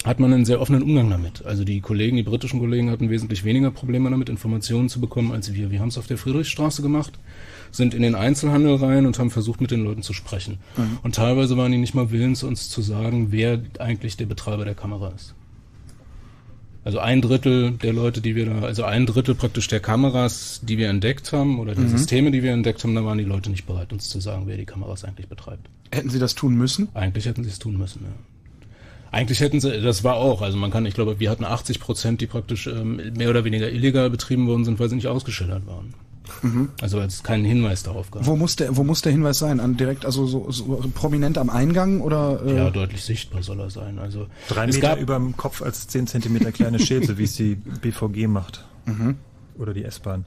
[0.05, 1.45] hat man einen sehr offenen Umgang damit.
[1.47, 5.55] Also die Kollegen, die britischen Kollegen hatten wesentlich weniger Probleme damit, Informationen zu bekommen als
[5.55, 5.71] wir.
[5.71, 7.15] Wir haben es auf der Friedrichstraße gemacht,
[7.73, 10.59] sind in den Einzelhandel rein und haben versucht, mit den Leuten zu sprechen.
[10.77, 10.99] Mhm.
[11.03, 14.75] Und teilweise waren die nicht mal willens, uns zu sagen, wer eigentlich der Betreiber der
[14.75, 15.35] Kamera ist.
[16.87, 20.79] Also ein Drittel der Leute, die wir da, also ein Drittel praktisch der Kameras, die
[20.79, 21.89] wir entdeckt haben, oder der Mhm.
[21.89, 24.57] Systeme, die wir entdeckt haben, da waren die Leute nicht bereit, uns zu sagen, wer
[24.57, 25.69] die Kameras eigentlich betreibt.
[25.91, 26.87] Hätten sie das tun müssen?
[26.95, 28.13] Eigentlich hätten sie es tun müssen, ja.
[29.11, 32.21] Eigentlich hätten sie, das war auch, also man kann, ich glaube, wir hatten 80 Prozent,
[32.21, 35.93] die praktisch ähm, mehr oder weniger illegal betrieben worden sind, weil sie nicht ausgeschildert waren.
[36.43, 36.69] Mhm.
[36.81, 38.27] Also als keinen Hinweis darauf gab.
[38.27, 39.61] Wo muss der, wo muss der Hinweis sein?
[39.61, 42.41] An direkt, also so, so prominent am Eingang oder?
[42.45, 42.57] Äh?
[42.57, 43.99] Ja, deutlich sichtbar soll er sein.
[43.99, 48.27] Also drei Meter über dem Kopf als zehn Zentimeter kleine Schädel, wie es die BVG
[48.29, 48.65] macht.
[48.87, 49.17] Mhm.
[49.59, 50.25] Oder die S-Bahn.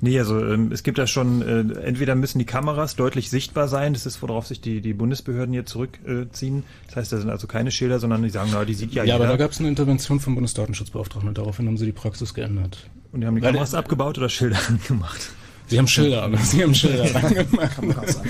[0.00, 3.92] Nee, also ähm, es gibt da schon, äh, entweder müssen die Kameras deutlich sichtbar sein,
[3.94, 6.58] das ist, worauf sich die, die Bundesbehörden hier zurückziehen.
[6.60, 9.02] Äh, das heißt, da sind also keine Schilder, sondern die sagen, na, die sieht ja
[9.04, 9.24] Ja, jeder.
[9.24, 12.90] aber da gab es eine Intervention vom Bundesdatenschutzbeauftragten und daraufhin haben sie die Praxis geändert.
[13.12, 15.30] Und die haben die Weil Kameras abgebaut oder Schilder angemacht?
[15.66, 18.20] Sie haben Schilder, aber Sie haben Schilder reingemacht.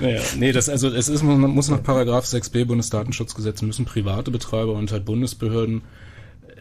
[0.00, 4.74] naja, nee, das also es ist man muss nach Paragraph 6b Bundesdatenschutzgesetz müssen private Betreiber
[4.74, 5.82] und halt Bundesbehörden
[6.46, 6.60] äh,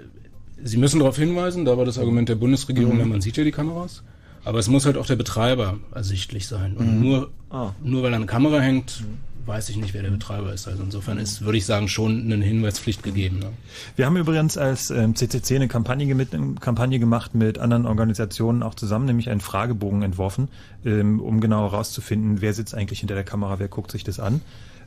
[0.63, 3.09] Sie müssen darauf hinweisen, da war das Argument der Bundesregierung, mhm.
[3.09, 4.03] man sieht ja die Kameras.
[4.45, 6.77] Aber es muss halt auch der Betreiber ersichtlich sein.
[6.77, 7.01] Und mhm.
[7.01, 7.71] nur, ah.
[7.83, 9.03] nur weil da eine Kamera hängt,
[9.49, 10.67] weiß ich nicht, wer der Betreiber ist.
[10.67, 13.39] Also insofern ist, würde ich sagen, schon eine Hinweispflicht gegeben.
[13.39, 13.49] Ne?
[13.97, 18.63] Wir haben übrigens als ähm, CCC eine Kampagne, mit, eine Kampagne gemacht mit anderen Organisationen
[18.63, 20.47] auch zusammen, nämlich einen Fragebogen entworfen,
[20.85, 24.41] ähm, um genau herauszufinden, wer sitzt eigentlich hinter der Kamera, wer guckt sich das an.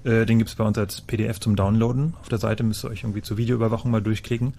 [0.04, 2.14] Äh, den gibt's bei uns als PDF zum Downloaden.
[2.20, 4.54] Auf der Seite müsst ihr euch irgendwie zur Videoüberwachung mal durchklicken.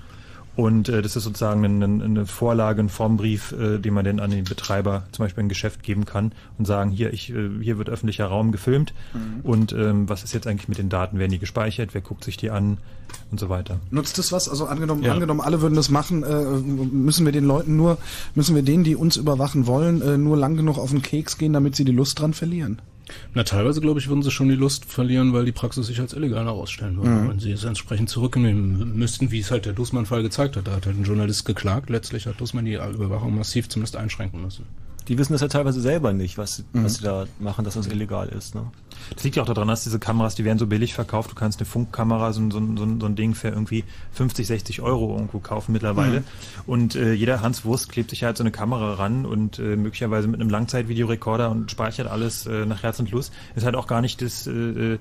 [0.56, 4.30] Und äh, das ist sozusagen eine, eine Vorlage, ein Formbrief, äh, den man denn an
[4.30, 7.90] den Betreiber zum Beispiel ein Geschäft geben kann und sagen, hier, ich, äh, hier wird
[7.90, 9.42] öffentlicher Raum gefilmt mhm.
[9.44, 11.18] und ähm, was ist jetzt eigentlich mit den Daten?
[11.18, 11.94] Werden die gespeichert?
[11.94, 12.78] Wer guckt sich die an?
[13.30, 13.80] Und so weiter.
[13.92, 14.50] Nutzt das was?
[14.50, 15.14] Also angenommen, ja.
[15.14, 17.98] angenommen, alle würden das machen, äh, müssen wir den Leuten nur,
[18.34, 21.54] müssen wir denen, die uns überwachen wollen, äh, nur lang genug auf den Keks gehen,
[21.54, 22.82] damit sie die Lust dran verlieren?
[23.34, 26.14] Na, teilweise, glaube ich, würden sie schon die Lust verlieren, weil die Praxis sich als
[26.14, 27.10] illegal herausstellen würde.
[27.10, 27.30] Mhm.
[27.30, 30.68] Wenn sie es entsprechend zurücknehmen müssten, wie es halt der Dussmann-Fall gezeigt hat.
[30.68, 31.90] Da hat halt ein Journalist geklagt.
[31.90, 34.66] Letztlich hat Dussmann die Überwachung massiv zumindest einschränken müssen
[35.08, 36.86] die wissen das ja teilweise selber nicht, was, mhm.
[36.86, 38.56] was sie da machen, dass das illegal ist.
[38.56, 38.72] Ne?
[39.14, 41.32] Das liegt ja auch daran, dass diese Kameras, die werden so billig verkauft.
[41.32, 45.14] Du kannst eine Funkkamera, so, so, so, so ein Ding für irgendwie 50, 60 Euro
[45.16, 46.22] irgendwo kaufen mittlerweile.
[46.22, 46.26] Mhm.
[46.66, 50.28] Und äh, jeder Hans Wurst klebt sich halt so eine Kamera ran und äh, möglicherweise
[50.28, 53.34] mit einem Langzeitvideorekorder und speichert alles äh, nach Herz und Lust.
[53.56, 54.48] Ist halt auch gar nicht das...
[54.48, 55.00] Äh, äh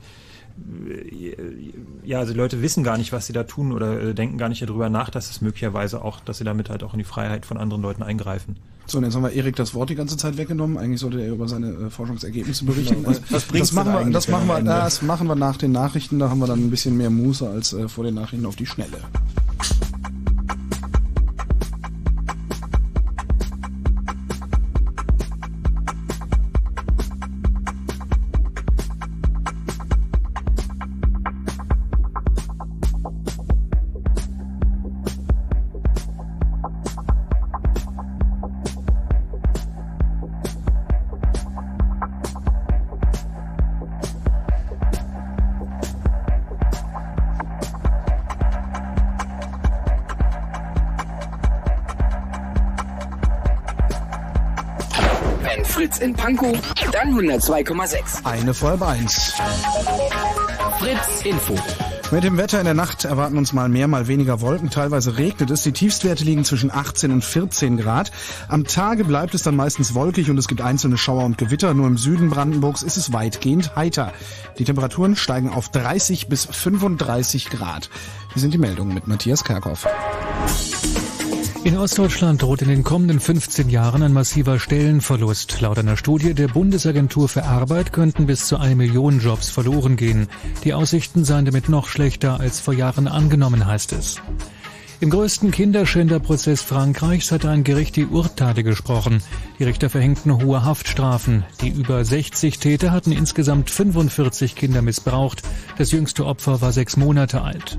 [2.05, 4.49] ja, also die Leute wissen gar nicht, was sie da tun oder äh, denken gar
[4.49, 7.47] nicht darüber nach, dass es möglicherweise auch, dass sie damit halt auch in die Freiheit
[7.47, 8.57] von anderen Leuten eingreifen.
[8.87, 10.77] So, und jetzt haben wir Erik das Wort die ganze Zeit weggenommen.
[10.77, 12.97] Eigentlich sollte er über seine äh, Forschungsergebnisse berichten.
[12.97, 13.09] Genau.
[13.09, 16.19] Was, was das machen wir, das machen wir, das machen wir nach den Nachrichten.
[16.19, 18.67] Da haben wir dann ein bisschen mehr Muße als äh, vor den Nachrichten auf die
[18.67, 18.99] Schnelle.
[56.33, 56.59] Pankow,
[56.93, 58.25] dann 102,6.
[58.25, 59.35] Eine Folge 1.
[60.79, 61.55] Fritz Info.
[62.11, 64.71] Mit dem Wetter in der Nacht erwarten uns mal mehr, mal weniger Wolken.
[64.71, 65.63] Teilweise regnet es.
[65.63, 68.13] Die Tiefstwerte liegen zwischen 18 und 14 Grad.
[68.49, 71.75] Am Tage bleibt es dann meistens wolkig und es gibt einzelne Schauer und Gewitter.
[71.75, 74.13] Nur im Süden Brandenburgs ist es weitgehend heiter.
[74.59, 77.91] Die Temperaturen steigen auf 30 bis 35 Grad.
[78.33, 79.87] Hier sind die Meldungen mit Matthias Kerkhoff.
[81.65, 85.61] In Ostdeutschland droht in den kommenden 15 Jahren ein massiver Stellenverlust.
[85.61, 90.27] Laut einer Studie der Bundesagentur für Arbeit könnten bis zu eine Million Jobs verloren gehen.
[90.65, 94.21] Die Aussichten seien damit noch schlechter als vor Jahren angenommen, heißt es.
[94.99, 99.23] Im größten Kinderschänderprozess Frankreichs hatte ein Gericht die Urteile gesprochen.
[99.61, 101.45] Die Richter verhängten hohe Haftstrafen.
[101.61, 105.43] Die über 60 Täter hatten insgesamt 45 Kinder missbraucht.
[105.79, 107.79] Das jüngste Opfer war sechs Monate alt.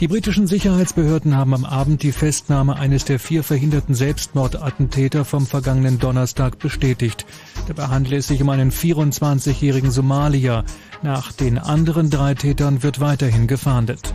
[0.00, 6.00] Die britischen Sicherheitsbehörden haben am Abend die Festnahme eines der vier verhinderten Selbstmordattentäter vom vergangenen
[6.00, 7.24] Donnerstag bestätigt.
[7.68, 10.64] Dabei handelt es sich um einen 24-jährigen Somalier.
[11.02, 14.14] Nach den anderen drei Tätern wird weiterhin gefahndet.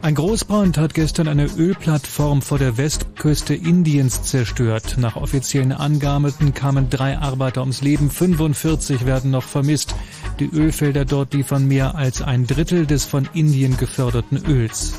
[0.00, 4.96] Ein Großbrand hat gestern eine Ölplattform vor der Westküste Indiens zerstört.
[4.96, 9.94] Nach offiziellen Angaben kamen drei Arbeiter ums Leben, 45 werden noch vermisst.
[10.38, 14.94] Die Ölfelder dort liefern mehr als ein Drittel des von Indien geförderten Öls.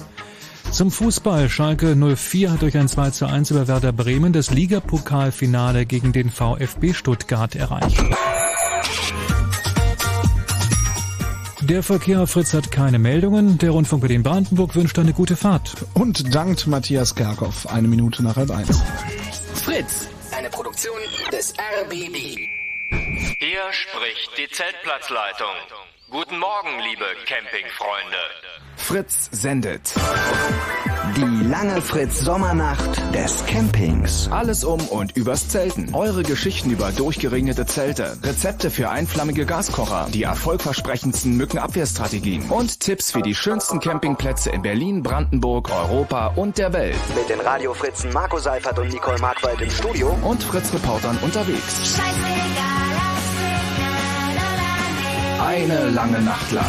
[0.72, 1.50] Zum Fußball.
[1.50, 6.30] Schalke 04 hat durch ein 2 zu 1 über Werder Bremen das Ligapokalfinale gegen den
[6.30, 8.04] VfB Stuttgart erreicht.
[11.70, 13.60] Der Verkehr Fritz hat keine Meldungen.
[13.60, 15.76] Der Rundfunk Berlin-Brandenburg wünscht eine gute Fahrt.
[15.94, 17.68] Und dankt Matthias Kerkhoff.
[17.68, 18.82] Eine Minute nach halb eins.
[19.54, 20.98] Fritz, eine Produktion
[21.32, 22.16] des RBB.
[23.38, 25.54] Hier spricht die Zeltplatzleitung.
[26.12, 28.18] Guten Morgen, liebe Campingfreunde.
[28.78, 29.94] Fritz sendet
[31.16, 34.28] die lange Fritz Sommernacht des Campings.
[34.32, 35.94] Alles um und übers Zelten.
[35.94, 43.22] Eure Geschichten über durchgeregnete Zelte, Rezepte für einflammige Gaskocher, die erfolgversprechendsten Mückenabwehrstrategien und Tipps für
[43.22, 46.98] die schönsten Campingplätze in Berlin, Brandenburg, Europa und der Welt.
[47.16, 50.18] Mit den Radiofritzen Marco Seifert und Nicole Markwald im Studio.
[50.24, 52.00] Und Fritz-Reportern unterwegs.
[55.40, 56.66] Eine lange Nacht lang.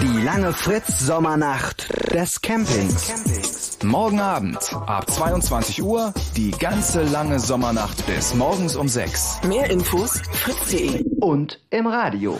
[0.00, 3.78] Die lange Fritz Sommernacht des Campings.
[3.82, 9.40] Morgen Abend ab 22 Uhr die ganze lange Sommernacht bis morgens um 6.
[9.48, 12.38] Mehr Infos fritz.de Und im Radio.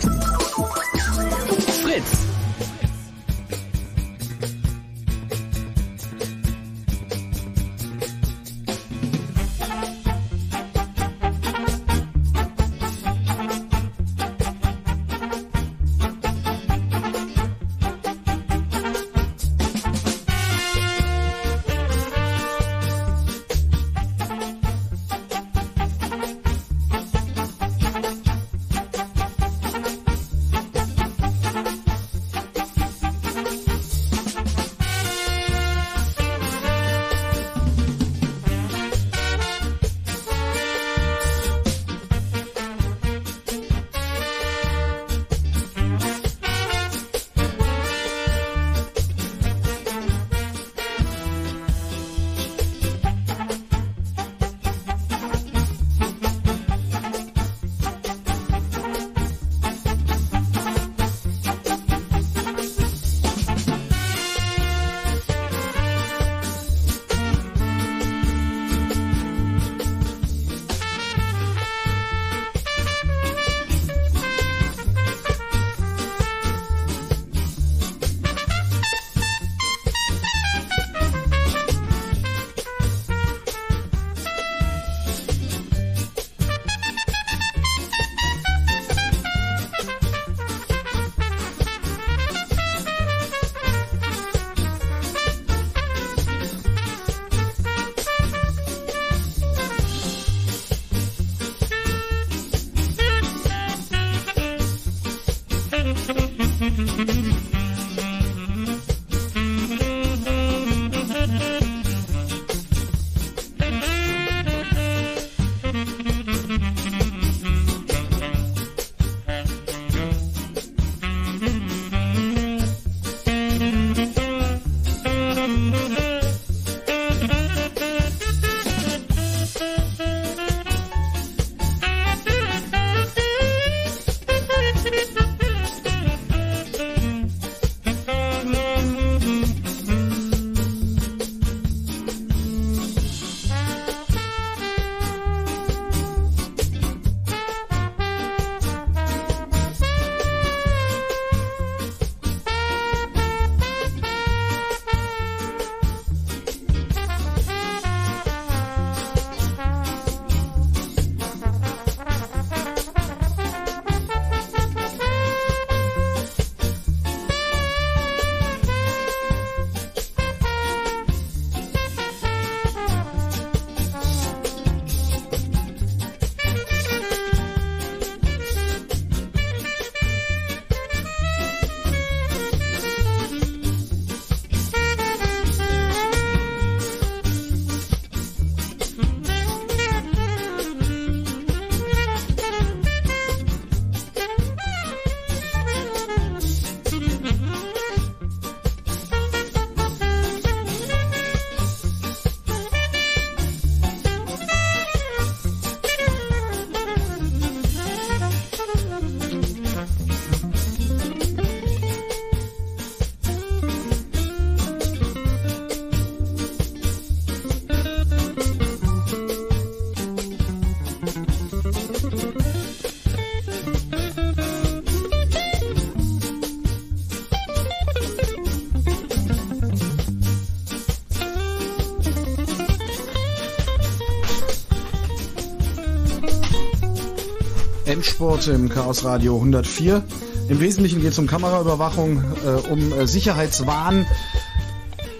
[238.22, 240.00] Endspurt im Chaos Radio 104.
[240.48, 244.06] Im Wesentlichen geht es um Kameraüberwachung, äh, um äh, Sicherheitswahn.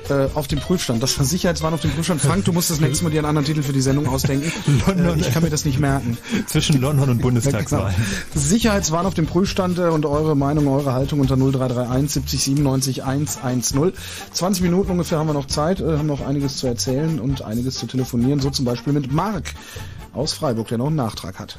[0.08, 1.02] Äh, auf dem Prüfstand.
[1.02, 2.20] Das war Sicherheitswahn auf dem Prüfstand.
[2.20, 4.52] Frank, du musst das nächste Mal dir einen anderen Titel für die Sendung ausdenken.
[4.86, 6.16] London, äh, ich kann mir das nicht merken.
[6.46, 7.92] Zwischen London und Bundestagswahl.
[8.32, 8.46] Genau.
[8.46, 13.92] Sicherheitswahn auf dem Prüfstand äh, und eure Meinung, eure Haltung unter 0331 70 97 110.
[14.32, 17.86] 20 Minuten ungefähr haben wir noch Zeit, haben noch einiges zu erzählen und einiges zu
[17.86, 18.38] telefonieren.
[18.38, 19.54] So zum Beispiel mit Marc
[20.12, 21.58] aus Freiburg, der noch einen Nachtrag hat.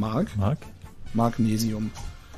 [0.00, 0.36] Marc?
[0.36, 0.58] Marc?
[1.14, 1.90] Magnesium.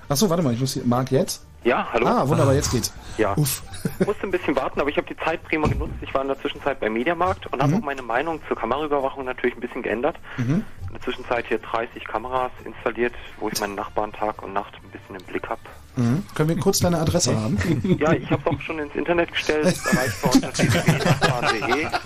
[0.09, 0.85] Achso, warte mal, ich muss hier.
[0.85, 1.47] Marc jetzt?
[1.65, 2.07] Ja, hallo.
[2.09, 2.93] Ah, wunderbar, jetzt geht's.
[3.19, 3.35] Ja.
[3.37, 3.63] Uff.
[4.01, 5.93] Ich musste ein bisschen warten, aber ich habe die Zeit prima genutzt.
[6.01, 7.79] Ich war in der Zwischenzeit beim Mediamarkt und habe Mhm.
[7.79, 10.17] auch meine Meinung zur Kameraüberwachung natürlich ein bisschen geändert.
[10.39, 10.65] Mhm.
[10.89, 14.91] In der Zwischenzeit hier 30 Kameras installiert, wo ich meinen Nachbarn Tag und Nacht ein
[14.91, 15.61] bisschen im Blick habe.
[15.95, 16.25] Mhm.
[16.35, 17.57] Können wir kurz deine Adresse haben?
[18.01, 21.87] Ja, ich habe es auch schon ins Internet gestellt, erreichbar unter www.nachbarn.de.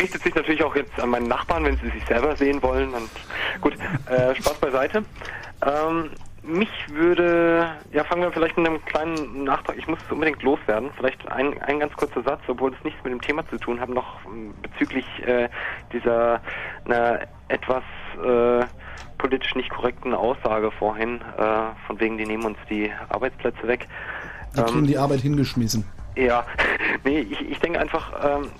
[0.00, 2.94] Richtet sich natürlich auch jetzt an meinen Nachbarn, wenn sie sich selber sehen wollen.
[2.94, 3.10] Und
[3.60, 3.74] gut,
[4.08, 5.04] äh, Spaß beiseite.
[5.66, 6.10] Ähm,
[6.42, 9.76] mich würde, ja, fangen wir vielleicht mit einem kleinen Nachtrag.
[9.76, 10.90] Ich muss es unbedingt loswerden.
[10.96, 13.88] Vielleicht ein, ein ganz kurzer Satz, obwohl es nichts mit dem Thema zu tun hat,
[13.88, 15.48] noch ähm, bezüglich äh,
[15.92, 16.40] dieser
[16.86, 17.18] na,
[17.48, 17.82] etwas
[18.24, 18.64] äh,
[19.18, 23.86] politisch nicht korrekten Aussage vorhin, äh, von wegen, die nehmen uns die Arbeitsplätze weg.
[24.56, 25.84] Die kriegen die Arbeit hingeschmissen.
[26.16, 26.46] Ja,
[27.04, 28.50] nee, ich, ich denke einfach, ähm,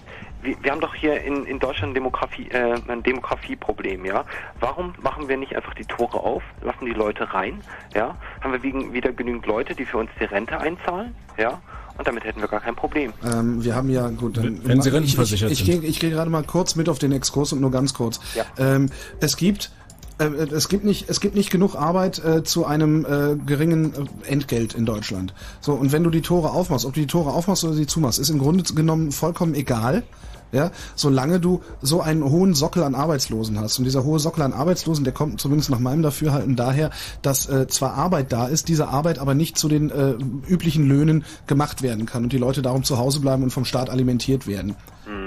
[0.43, 4.25] wir, wir haben doch hier in, in Deutschland Demografie, äh, ein Demografieproblem, ja.
[4.61, 7.61] Warum machen wir nicht einfach die Tore auf, lassen die Leute rein,
[7.95, 8.17] ja?
[8.41, 11.61] Haben wir wegen, wieder genügend Leute, die für uns die Rente einzahlen, ja?
[11.97, 13.13] Und damit hätten wir gar kein Problem.
[13.25, 15.81] Ähm, wir haben ja, gut, dann, Wenn Sie ich, rentenversichert ich, ich, sind.
[15.81, 18.21] gehe ich gehe gerade mal kurz mit auf den Exkurs und nur ganz kurz.
[18.35, 18.45] Ja.
[18.57, 19.73] Ähm, es gibt
[20.19, 24.75] es gibt nicht es gibt nicht genug Arbeit äh, zu einem äh, geringen äh, Entgelt
[24.75, 25.33] in Deutschland.
[25.61, 28.19] So und wenn du die Tore aufmachst, ob du die Tore aufmachst oder sie zumachst,
[28.19, 30.03] ist im Grunde genommen vollkommen egal.
[30.51, 33.79] Ja, solange du so einen hohen Sockel an Arbeitslosen hast.
[33.79, 37.67] Und dieser hohe Sockel an Arbeitslosen, der kommt zumindest nach meinem Dafürhalten daher, dass äh,
[37.69, 40.15] zwar Arbeit da ist, diese Arbeit aber nicht zu den äh,
[40.49, 43.91] üblichen Löhnen gemacht werden kann und die Leute darum zu Hause bleiben und vom Staat
[43.91, 44.75] alimentiert werden.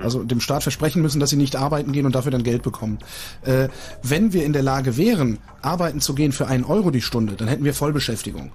[0.04, 3.00] Also dem Staat versprechen müssen, dass sie nicht arbeiten gehen und dafür dann Geld bekommen.
[3.44, 3.70] Äh,
[4.04, 7.48] wenn wir in der Lage wären, arbeiten zu gehen für einen Euro die Stunde, dann
[7.48, 8.52] hätten wir Vollbeschäftigung.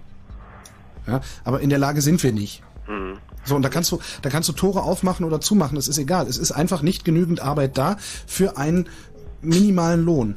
[1.06, 2.62] Ja, aber in der Lage sind wir nicht.
[2.88, 3.18] Mhm.
[3.46, 6.26] So, und da kannst du, da kannst du Tore aufmachen oder zumachen, es ist egal.
[6.26, 8.88] Es ist einfach nicht genügend Arbeit da für einen
[9.40, 10.36] minimalen Lohn.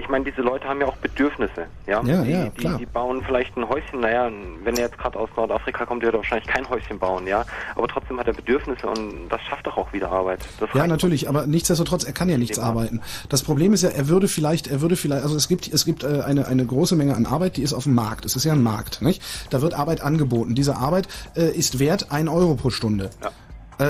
[0.00, 2.00] Ich meine, diese Leute haben ja auch Bedürfnisse, ja?
[2.04, 2.78] Ja, die, ja, die, klar.
[2.78, 4.30] die bauen vielleicht ein Häuschen, naja,
[4.62, 7.44] wenn er jetzt gerade aus Nordafrika kommt, der wird wahrscheinlich kein Häuschen bauen, ja?
[7.74, 10.40] Aber trotzdem hat er Bedürfnisse und das schafft doch auch wieder Arbeit.
[10.60, 13.00] Das Ja, natürlich, aber nichtsdestotrotz, er kann ja nichts arbeiten.
[13.28, 16.04] Das Problem ist ja, er würde vielleicht, er würde vielleicht, also es gibt, es gibt
[16.04, 18.24] äh, eine, eine große Menge an Arbeit, die ist auf dem Markt.
[18.24, 19.22] Es ist ja ein Markt, nicht?
[19.50, 20.54] Da wird Arbeit angeboten.
[20.54, 23.10] Diese Arbeit äh, ist wert ein Euro pro Stunde.
[23.20, 23.28] Äh,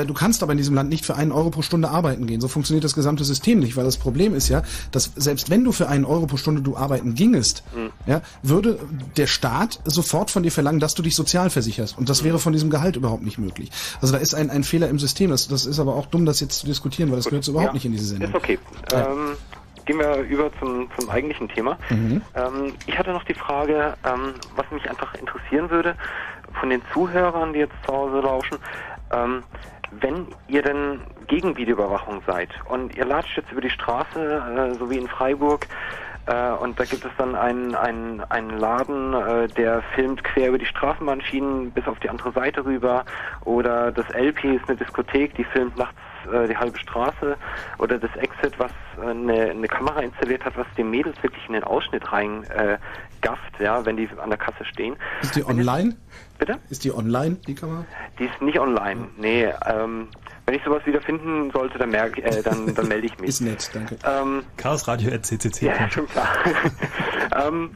[0.06, 2.42] Du kannst aber in diesem Land nicht für einen Euro pro Stunde arbeiten gehen.
[2.42, 5.72] So funktioniert das gesamte System nicht, weil das Problem ist ja, dass selbst wenn du
[5.72, 7.90] für einen Euro pro Stunde du arbeiten gingest, Mhm.
[8.06, 8.78] ja, würde
[9.16, 11.96] der Staat sofort von dir verlangen, dass du dich sozial versicherst.
[11.96, 13.70] Und das wäre von diesem Gehalt überhaupt nicht möglich.
[14.02, 15.30] Also da ist ein, ein Fehler im System.
[15.30, 17.70] Das, das ist aber auch dumm, das jetzt zu diskutieren, weil das gehört so überhaupt
[17.70, 18.28] Ja, nicht in diese Sendung.
[18.28, 18.58] Ist okay.
[18.92, 19.10] Ja.
[19.10, 19.36] Ähm,
[19.86, 21.78] gehen wir über zum, zum eigentlichen Thema.
[21.88, 22.20] Mhm.
[22.34, 25.94] Ähm, ich hatte noch die Frage, ähm, was mich einfach interessieren würde,
[26.60, 28.58] von den Zuhörern, die jetzt zu Hause lauschen,
[29.12, 29.42] ähm,
[29.90, 34.90] wenn ihr denn gegen Videoüberwachung seid und ihr latscht jetzt über die Straße, äh, so
[34.90, 35.66] wie in Freiburg,
[36.28, 40.58] äh, und da gibt es dann einen, einen, einen Laden, äh, der filmt quer über
[40.58, 43.04] die Straßenbahnschienen bis auf die andere Seite rüber.
[43.44, 45.98] Oder das LP ist eine Diskothek, die filmt nachts
[46.32, 47.36] äh, die halbe Straße.
[47.78, 51.54] Oder das Exit, was äh, eine, eine Kamera installiert hat, was den Mädels wirklich in
[51.54, 52.78] den Ausschnitt rein äh,
[53.20, 54.96] gafft, ja, wenn die an der Kasse stehen.
[55.22, 55.96] Ist die online?
[56.38, 56.58] Bitte?
[56.70, 57.84] Ist die online, die Kamera?
[58.18, 59.08] Die ist nicht online.
[59.16, 60.08] Nee, ähm,
[60.46, 63.28] wenn ich sowas wieder finden sollte, dann, merk, äh, dann, dann melde ich mich.
[63.28, 63.98] Ist nett, danke.
[64.04, 65.66] Ähm, chaosradio.ccc.
[65.66, 66.28] ja, schon klar.
[67.46, 67.70] ähm,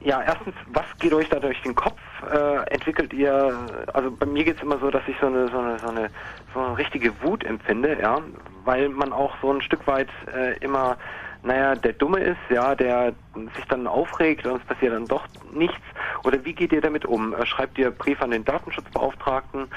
[0.00, 1.98] ja, erstens, was geht euch da durch den Kopf?
[2.32, 5.78] Äh, entwickelt ihr, also bei mir geht's immer so, dass ich so eine, so eine,
[5.78, 6.10] so eine,
[6.54, 8.20] so eine richtige Wut empfinde, ja,
[8.64, 10.96] weil man auch so ein Stück weit äh, immer,
[11.42, 13.12] naja, der Dumme ist, ja, der
[13.56, 15.82] sich dann aufregt und es passiert dann doch nichts.
[16.24, 17.34] Oder wie geht ihr damit um?
[17.34, 19.68] Äh, Schreibt ihr Brief an den Datenschutzbeauftragten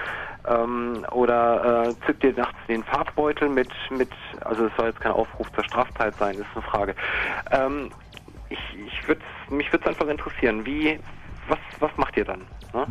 [0.47, 4.09] ähm, oder äh, zückt ihr nachts den Farbbeutel mit, mit,
[4.41, 6.95] also es soll jetzt kein Aufruf zur Straftat sein, ist eine Frage.
[7.51, 7.91] Ähm,
[8.49, 10.99] ich, ich würd's, mich würde es einfach interessieren, wie,
[11.47, 12.41] was, was macht ihr dann?
[12.73, 12.87] Ne?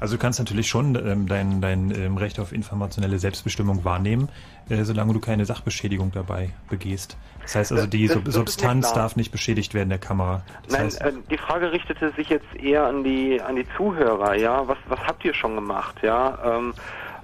[0.00, 4.28] Also du kannst natürlich schon ähm, dein, dein ähm, Recht auf informationelle Selbstbestimmung wahrnehmen,
[4.68, 7.16] äh, solange du keine Sachbeschädigung dabei begehst.
[7.42, 9.02] Das heißt also, die Das- Sub das Substanz klar.
[9.02, 10.42] darf nicht beschädigt werden der Kamera.
[10.64, 14.34] Das Nein, heißt, äh, die Frage richtete sich jetzt eher an die an die Zuhörer,
[14.34, 14.66] ja.
[14.66, 16.36] Was was habt ihr schon gemacht, ja?
[16.44, 16.74] Ähm,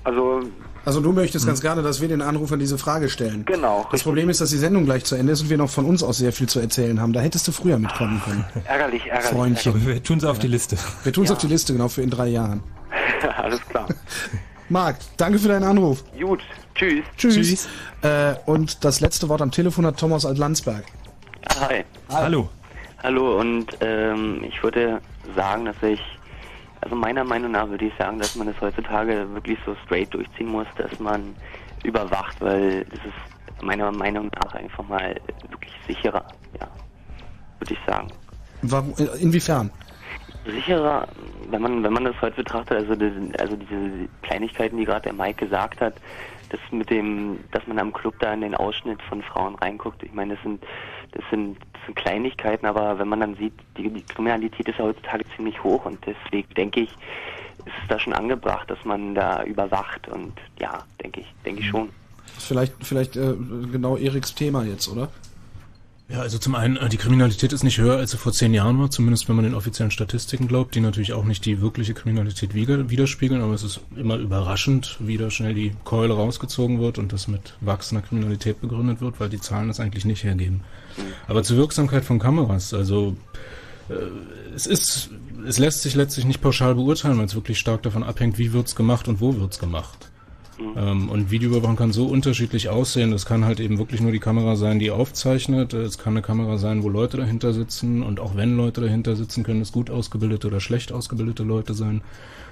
[0.05, 0.43] also
[0.89, 3.45] Also du möchtest ganz gerne, dass wir den Anrufern diese Frage stellen.
[3.45, 3.87] Genau.
[3.93, 6.03] Das Problem ist, dass die Sendung gleich zu Ende ist und wir noch von uns
[6.03, 7.13] aus sehr viel zu erzählen haben.
[7.13, 8.43] Da hättest du früher mitkommen können.
[8.65, 9.31] ärgerlich, ärgerlich.
[9.31, 9.87] Freundchen.
[9.87, 10.79] wir tun es auf die Liste.
[11.03, 12.63] Wir tun es auf die Liste, genau, für in drei Jahren.
[13.37, 13.87] Alles klar.
[14.71, 16.03] Marc, danke für deinen Anruf.
[16.19, 16.41] Gut,
[16.75, 17.05] tschüss.
[17.19, 17.35] Tschüss.
[17.35, 17.69] tschüss.
[18.01, 20.85] Äh, und das letzte Wort am Telefon hat Thomas Alt-Landsberg.
[21.61, 21.85] Hi.
[22.09, 22.49] Hallo.
[23.03, 25.03] Hallo, und ähm, ich würde
[25.37, 26.01] sagen, dass ich,
[26.81, 30.49] also meiner Meinung nach würde ich sagen, dass man es heutzutage wirklich so straight durchziehen
[30.49, 31.35] muss, dass man
[31.85, 35.15] überwacht, weil das ist meiner Meinung nach einfach mal
[35.51, 36.25] wirklich sicherer,
[36.61, 36.69] ja,
[37.59, 38.09] würde ich sagen.
[38.63, 39.71] Warum, inwiefern?
[40.47, 41.07] Sicherer,
[41.51, 45.13] wenn man wenn man das heute betrachtet, also das, also diese Kleinigkeiten, die gerade der
[45.13, 45.95] Mike gesagt hat,
[46.51, 50.13] das mit dem, dass man am Club da in den Ausschnitt von Frauen reinguckt, ich
[50.13, 50.65] meine, das sind
[51.13, 54.85] das sind, das sind Kleinigkeiten, aber wenn man dann sieht, die, die Kriminalität ist ja
[54.85, 59.43] heutzutage ziemlich hoch und deswegen denke ich, ist es da schon angebracht, dass man da
[59.45, 61.91] überwacht und ja, denke ich, denke ich schon.
[62.39, 63.35] Vielleicht, vielleicht äh,
[63.73, 65.09] genau Eriks Thema jetzt, oder?
[66.11, 68.79] Ja, also zum einen, äh, die Kriminalität ist nicht höher, als sie vor zehn Jahren
[68.79, 72.55] war, zumindest wenn man den offiziellen Statistiken glaubt, die natürlich auch nicht die wirkliche Kriminalität
[72.55, 77.29] widerspiegeln, aber es ist immer überraschend, wie da schnell die Keule rausgezogen wird und das
[77.29, 80.63] mit wachsender Kriminalität begründet wird, weil die Zahlen das eigentlich nicht hergeben.
[81.27, 83.17] Aber zur Wirksamkeit von Kameras, also
[83.89, 83.95] äh,
[84.55, 85.11] es ist,
[85.47, 88.75] es lässt sich letztlich nicht pauschal beurteilen, weil es wirklich stark davon abhängt, wie wird's
[88.75, 90.11] gemacht und wo wird's gemacht.
[90.77, 93.11] Ähm, und Videoüberwachung kann so unterschiedlich aussehen.
[93.11, 95.73] Das kann halt eben wirklich nur die Kamera sein, die aufzeichnet.
[95.73, 98.03] Es kann eine Kamera sein, wo Leute dahinter sitzen.
[98.03, 102.03] Und auch wenn Leute dahinter sitzen, können es gut ausgebildete oder schlecht ausgebildete Leute sein.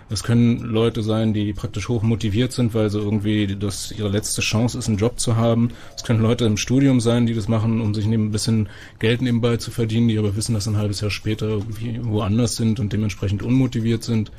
[0.08, 4.40] Es können Leute sein, die praktisch hoch motiviert sind, weil sie irgendwie das ihre letzte
[4.40, 5.70] Chance ist, einen Job zu haben.
[5.96, 8.68] Es können Leute im Studium sein, die das machen, um sich ein bisschen
[9.00, 12.78] Geld nebenbei zu verdienen, die aber wissen, dass ein halbes Jahr später irgendwie woanders sind
[12.78, 14.30] und dementsprechend unmotiviert sind.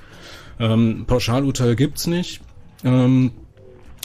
[0.57, 2.41] Ähm, Pauschalurteil gibt's nicht.
[2.85, 3.31] Ähm,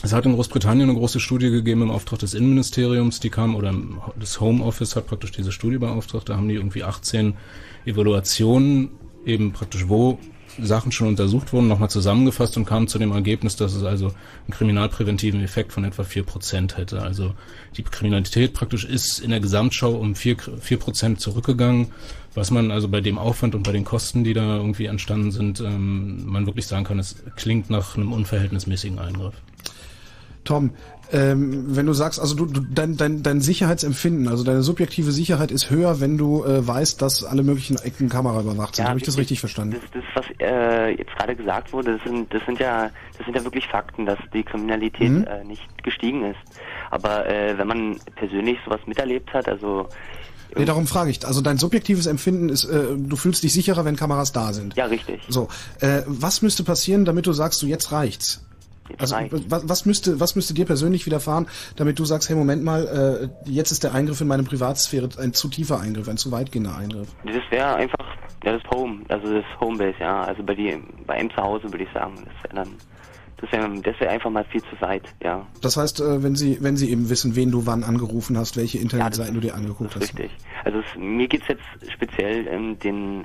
[0.03, 3.73] es hat in Großbritannien eine große Studie gegeben im Auftrag des Innenministeriums, die kam, oder
[4.19, 7.35] das Home Office hat praktisch diese Studie beauftragt, da haben die irgendwie 18
[7.85, 8.89] Evaluationen,
[9.25, 10.19] eben praktisch wo
[10.61, 14.51] Sachen schon untersucht wurden, nochmal zusammengefasst und kamen zu dem Ergebnis, dass es also einen
[14.51, 17.01] kriminalpräventiven Effekt von etwa vier Prozent hätte.
[17.01, 17.33] Also
[17.77, 21.87] die Kriminalität praktisch ist in der Gesamtschau um vier vier Prozent zurückgegangen,
[22.35, 25.59] was man also bei dem Aufwand und bei den Kosten, die da irgendwie entstanden sind,
[25.59, 29.35] ähm, man wirklich sagen kann, es klingt nach einem unverhältnismäßigen Eingriff.
[30.43, 30.71] Tom,
[31.13, 35.51] ähm, wenn du sagst, also du, du dein, dein, dein Sicherheitsempfinden, also deine subjektive Sicherheit
[35.51, 38.85] ist höher, wenn du äh, weißt, dass alle möglichen Ecken Kamera überwacht sind.
[38.85, 39.77] Ja, Habe ich das richtig verstanden?
[39.79, 43.35] Das, das was äh, jetzt gerade gesagt wurde, das sind, das sind ja, das sind
[43.35, 45.25] ja wirklich Fakten, dass die Kriminalität mhm.
[45.25, 46.39] äh, nicht gestiegen ist.
[46.89, 49.87] Aber äh, wenn man persönlich sowas miterlebt hat, also
[50.55, 51.25] Nee, darum frage ich.
[51.25, 54.75] Also dein subjektives Empfinden ist, äh, du fühlst dich sicherer, wenn Kameras da sind.
[54.75, 55.21] Ja, richtig.
[55.27, 55.47] So,
[55.79, 58.43] äh, was müsste passieren, damit du sagst, so jetzt reicht's?
[58.97, 59.15] Also
[59.47, 63.49] was, was müsste was müsste dir persönlich widerfahren, damit du sagst, hey Moment mal, äh,
[63.49, 67.07] jetzt ist der Eingriff in meine Privatsphäre ein zu tiefer Eingriff, ein zu weitgehender Eingriff?
[67.25, 68.05] Das wäre einfach
[68.43, 71.85] ja das Home, also das Homebase, ja, also bei dir bei ihm zu Hause würde
[71.85, 72.75] ich sagen, das wäre dann
[73.37, 75.45] das wäre das wär einfach mal viel zu weit, ja.
[75.61, 78.79] Das heißt, äh, wenn sie wenn sie eben wissen, wen du wann angerufen hast, welche
[78.79, 80.03] Internetseiten ja, du dir angeguckt hast.
[80.03, 80.31] Richtig.
[80.65, 81.63] Also es, mir geht's jetzt
[81.93, 83.23] speziell ähm, den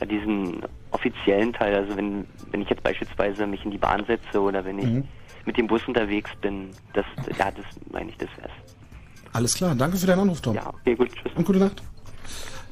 [0.00, 4.40] ja, diesen offiziellen Teil, also wenn, wenn ich jetzt beispielsweise mich in die Bahn setze
[4.40, 5.04] oder wenn ich mhm.
[5.44, 7.06] mit dem Bus unterwegs bin, das,
[7.38, 8.52] ja, das meine ich, das wär's.
[9.32, 10.54] Alles klar, danke für deinen Anruf, Tom.
[10.54, 11.32] Ja, okay, gut, tschüss.
[11.34, 11.82] Und gute Nacht.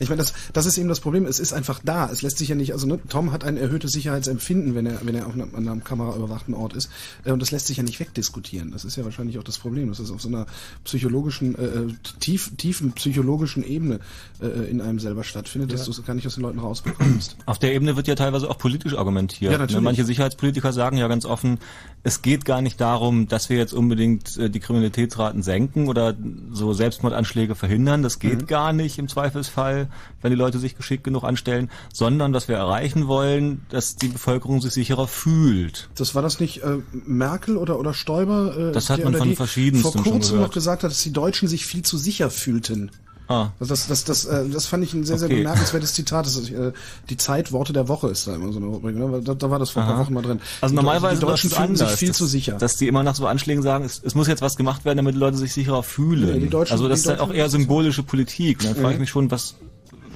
[0.01, 1.27] Ich meine, das, das ist eben das Problem.
[1.27, 2.11] Es ist einfach da.
[2.11, 5.15] Es lässt sich ja nicht, also ne, Tom hat ein erhöhtes Sicherheitsempfinden, wenn er, wenn
[5.15, 6.91] er auf einem, an einem kameraüberwachten Ort ist.
[7.25, 8.71] Äh, und das lässt sich ja nicht wegdiskutieren.
[8.71, 9.89] Das ist ja wahrscheinlich auch das Problem.
[9.89, 10.47] Das ist auf so einer
[10.85, 11.89] psychologischen, äh, äh
[12.19, 14.01] tief, tiefen psychologischen Ebene
[14.41, 15.77] äh, in einem selber stattfindet, ja.
[15.77, 17.37] dass du es gar nicht aus den Leuten rausbekommst.
[17.45, 19.53] Auf der Ebene wird ja teilweise auch politisch argumentiert.
[19.53, 19.85] Ja, ne, natürlich.
[19.85, 21.59] Manche Sicherheitspolitiker sagen ja ganz offen,
[22.03, 26.15] es geht gar nicht darum, dass wir jetzt unbedingt äh, die Kriminalitätsraten senken oder
[26.51, 28.03] so Selbstmordanschläge verhindern.
[28.03, 28.47] Das geht mhm.
[28.47, 29.89] gar nicht im Zweifelsfall
[30.23, 34.61] wenn die Leute sich geschickt genug anstellen, sondern dass wir erreichen wollen, dass die Bevölkerung
[34.61, 35.89] sich sicherer fühlt.
[35.95, 38.57] Das war das nicht äh, Merkel oder oder Stoiber?
[38.57, 41.67] Äh, das hat man von verschiedensten vor kurzem noch gesagt hat, dass die Deutschen sich
[41.67, 42.91] viel zu sicher fühlten.
[43.31, 43.53] Ah.
[43.61, 45.37] Das, das, das, das, äh, das fand ich ein sehr, sehr okay.
[45.37, 46.27] bemerkenswertes Zitat.
[46.27, 46.73] Das ist, äh,
[47.09, 48.97] die Zeit Worte der Woche ist da immer so eine Rubrik.
[48.97, 49.23] Ne?
[49.25, 50.41] Da, da war das vor ein paar Wochen mal drin.
[50.61, 52.55] Also die, normalerweise die Deutschen fühlen sich viel dass, zu sicher.
[52.55, 55.15] Dass die immer nach so Anschlägen sagen, es, es muss jetzt was gemacht werden, damit
[55.15, 56.51] die Leute sich sicherer fühlen.
[56.51, 58.59] Deutschen, also das ist halt auch eher symbolische Politik.
[58.59, 59.55] Da frage ich mich schon, was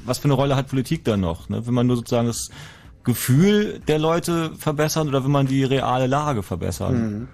[0.05, 1.49] was für eine Rolle hat Politik da noch?
[1.49, 1.65] Ne?
[1.67, 2.51] Will man nur sozusagen das
[3.05, 6.95] Gefühl der Leute verbessern oder will man die reale Lage verbessern?
[6.95, 7.29] Mhm.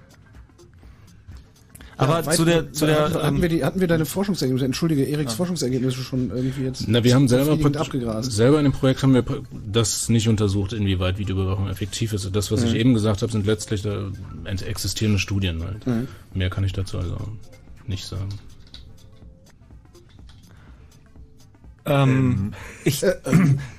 [2.00, 5.06] Aber ja, zu der, zu der, hatten, ähm, wir die, hatten wir deine Forschungsergebnisse, entschuldige,
[5.06, 5.36] Eriks ja.
[5.36, 8.32] Forschungsergebnisse schon irgendwie jetzt Na, wir haben selber, abgegrast.
[8.32, 9.22] selber in dem Projekt haben wir
[9.70, 12.34] das nicht untersucht, inwieweit Videoüberwachung effektiv ist.
[12.34, 12.66] Das, was mhm.
[12.68, 14.10] ich eben gesagt habe, sind letztlich da
[14.44, 15.86] existierende Studien halt.
[15.86, 16.08] Mhm.
[16.32, 17.18] Mehr kann ich dazu also
[17.86, 18.30] nicht sagen.
[21.86, 22.52] Ähm,
[22.84, 23.04] ich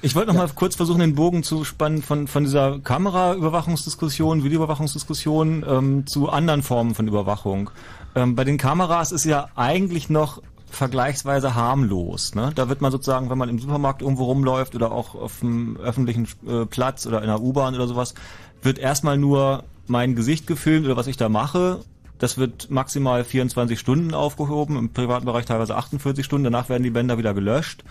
[0.02, 5.66] ich wollte noch mal kurz versuchen, den Bogen zu spannen von, von dieser Kameraüberwachungsdiskussion, Videoüberwachungsdiskussion
[5.68, 7.72] ähm, zu anderen Formen von Überwachung.
[8.16, 12.34] Ähm, bei den Kameras ist ja eigentlich noch vergleichsweise harmlos.
[12.34, 12.52] Ne?
[12.56, 16.28] Da wird man sozusagen, wenn man im Supermarkt irgendwo rumläuft oder auch auf einem öffentlichen
[16.48, 18.14] äh, Platz oder in einer U-Bahn oder sowas,
[18.62, 21.80] wird erstmal nur mein Gesicht gefilmt oder was ich da mache.
[22.20, 26.46] Das wird maximal 24 Stunden aufgehoben, im privaten Bereich teilweise 48 Stunden.
[26.46, 27.84] Danach werden die Bänder wieder gelöscht.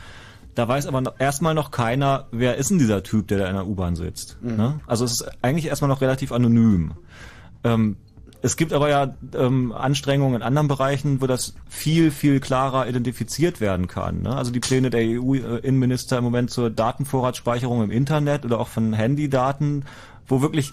[0.54, 3.54] Da weiß aber noch, erstmal noch keiner, wer ist denn dieser Typ, der da in
[3.54, 4.38] der U-Bahn sitzt.
[4.40, 4.56] Mhm.
[4.56, 4.80] Ne?
[4.86, 6.92] Also es ist eigentlich erstmal noch relativ anonym.
[7.62, 7.96] Ähm,
[8.42, 13.60] es gibt aber ja ähm, Anstrengungen in anderen Bereichen, wo das viel, viel klarer identifiziert
[13.60, 14.22] werden kann.
[14.22, 14.34] Ne?
[14.34, 19.84] Also die Pläne der EU-Innenminister im Moment zur Datenvorratsspeicherung im Internet oder auch von Handydaten,
[20.26, 20.72] wo wirklich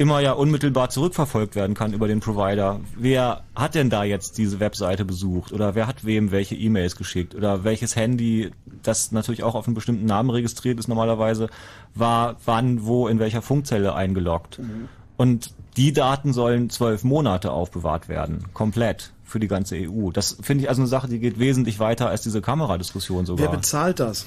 [0.00, 2.80] immer ja unmittelbar zurückverfolgt werden kann über den Provider.
[2.96, 7.34] Wer hat denn da jetzt diese Webseite besucht oder wer hat wem welche E-Mails geschickt
[7.34, 8.52] oder welches Handy,
[8.84, 11.48] das natürlich auch auf einen bestimmten Namen registriert ist normalerweise,
[11.96, 14.60] war wann, wo, in welcher Funkzelle eingeloggt.
[15.16, 20.10] Und die Daten sollen zwölf Monate aufbewahrt werden, komplett für die ganze EU.
[20.10, 23.46] Das finde ich also eine Sache, die geht wesentlich weiter als diese Kameradiskussion sogar.
[23.46, 24.26] Wer bezahlt das?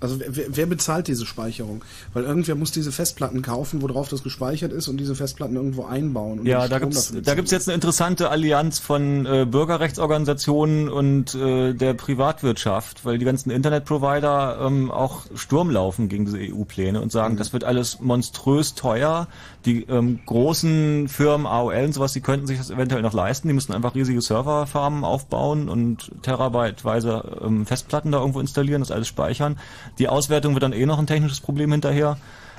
[0.00, 1.84] Also wer, wer bezahlt diese Speicherung?
[2.14, 6.40] Weil irgendwer muss diese Festplatten kaufen, worauf das gespeichert ist und diese Festplatten irgendwo einbauen.
[6.40, 11.74] Und Ja, da gibt's da gibt's jetzt eine interessante Allianz von äh, Bürgerrechtsorganisationen und äh,
[11.74, 17.36] der Privatwirtschaft, weil die ganzen Internetprovider ähm, auch Sturm laufen gegen diese EU-Pläne und sagen,
[17.36, 19.28] das wird alles monströs teuer.
[19.66, 23.48] Die ähm, großen Firmen AOL und sowas, die könnten sich das eventuell noch leisten.
[23.48, 29.08] Die müssten einfach riesige Serverfarmen aufbauen und terabyteweise ähm, Festplatten da irgendwo installieren, das alles
[29.08, 29.58] speichern.
[29.98, 32.16] Die Auswertung wird dann eh noch ein technisches Problem hinterher.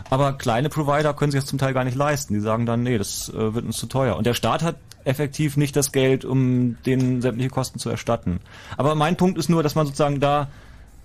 [0.09, 2.33] Aber kleine Provider können sich das zum Teil gar nicht leisten.
[2.33, 4.15] Die sagen dann, nee, das äh, wird uns zu teuer.
[4.15, 8.39] Und der Staat hat effektiv nicht das Geld, um denen sämtliche Kosten zu erstatten.
[8.77, 10.49] Aber mein Punkt ist nur, dass man sozusagen da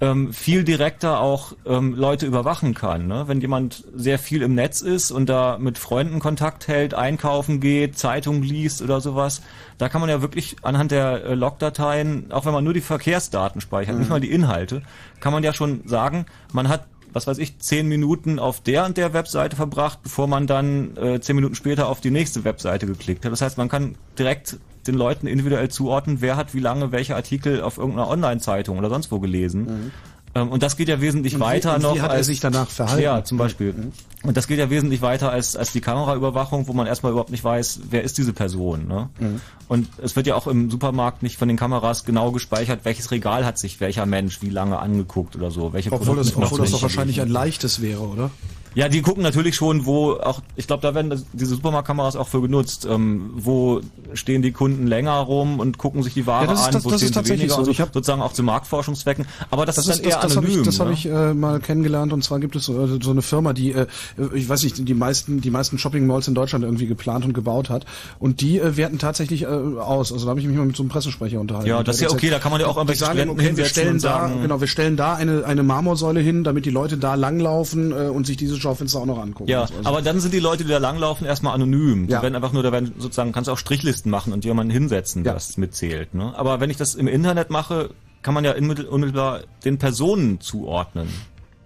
[0.00, 3.06] ähm, viel direkter auch ähm, Leute überwachen kann.
[3.06, 3.24] Ne?
[3.28, 7.98] Wenn jemand sehr viel im Netz ist und da mit Freunden Kontakt hält, einkaufen geht,
[7.98, 9.40] Zeitung liest oder sowas,
[9.78, 13.60] da kann man ja wirklich anhand der äh, Logdateien, auch wenn man nur die Verkehrsdaten
[13.60, 14.00] speichert, Mhm.
[14.00, 14.82] nicht mal die Inhalte,
[15.20, 18.98] kann man ja schon sagen, man hat was weiß ich, zehn Minuten auf der und
[18.98, 23.24] der Webseite verbracht, bevor man dann äh, zehn Minuten später auf die nächste Webseite geklickt
[23.24, 23.32] hat.
[23.32, 24.58] Das heißt, man kann direkt
[24.88, 29.10] den Leuten individuell zuordnen, wer hat wie lange welche Artikel auf irgendeiner Online-Zeitung oder sonst
[29.12, 29.92] wo gelesen.
[30.34, 31.98] Ähm, und das geht ja wesentlich Und wie- weiter wie noch.
[32.00, 33.02] hat er als, sich danach verhalten?
[33.02, 33.74] Ja, zum Beispiel.
[34.22, 37.42] Und das geht ja wesentlich weiter als, als die Kameraüberwachung, wo man erstmal überhaupt nicht
[37.44, 38.86] weiß, wer ist diese Person.
[38.86, 39.08] Ne?
[39.18, 39.40] Mhm.
[39.68, 43.46] Und es wird ja auch im Supermarkt nicht von den Kameras genau gespeichert, welches Regal
[43.46, 45.72] hat sich welcher Mensch wie lange angeguckt oder so.
[45.72, 48.30] Welche Obwohl das, Produkte obwohl das doch wahrscheinlich ein leichtes wäre, oder?
[48.76, 52.28] Ja, die gucken natürlich schon, wo auch, ich glaube, da werden das, diese Supermarktkameras auch
[52.28, 52.86] für genutzt.
[52.88, 53.80] Ähm, wo
[54.14, 56.84] stehen die Kunden länger rum und gucken sich die Ware Ja, das ist an, das-
[56.84, 57.58] wo das stehen ist sie tatsächlich weniger so.
[57.60, 59.26] und so, Ich hab- sozusagen auch zu Marktforschungszwecken.
[59.50, 60.60] Aber das, Das ist ist dann das, eher das habe anonym.
[60.60, 60.92] ich, das hab ne?
[60.92, 63.86] ich äh, mal kennengelernt und zwar gibt es so, so eine Firma, die, äh,
[64.34, 67.70] ich weiß nicht, die meisten, die meisten Shopping Malls in Deutschland irgendwie geplant und gebaut
[67.70, 67.86] hat
[68.18, 70.12] und die äh, werten tatsächlich äh, aus.
[70.12, 71.68] Also da habe ich mich mal mit so einem Pressesprecher unterhalten.
[71.68, 73.56] Ja, das ist ja okay, gesagt, da kann man ja auch irgendwelche sagen, Studenten okay,
[73.56, 76.98] wir stellen da, sagen- genau, wir stellen da eine, eine Marmorsäule hin, damit die Leute
[76.98, 79.48] da langlaufen äh, und sich diese Schaufenster auch noch angucken.
[79.50, 82.06] Ja, Also, aber dann sind die Leute, die da langlaufen, erstmal anonym.
[82.06, 82.22] Die Ja.
[82.22, 85.34] werden einfach nur, da werden sozusagen, kannst du auch Strichlisten machen und jemanden hinsetzen, der
[85.34, 86.14] das mitzählt.
[86.14, 86.32] Ne?
[86.36, 87.90] Aber wenn ich das im Internet mache,
[88.22, 91.08] kann man ja unmittel- unmittelbar den Personen zuordnen.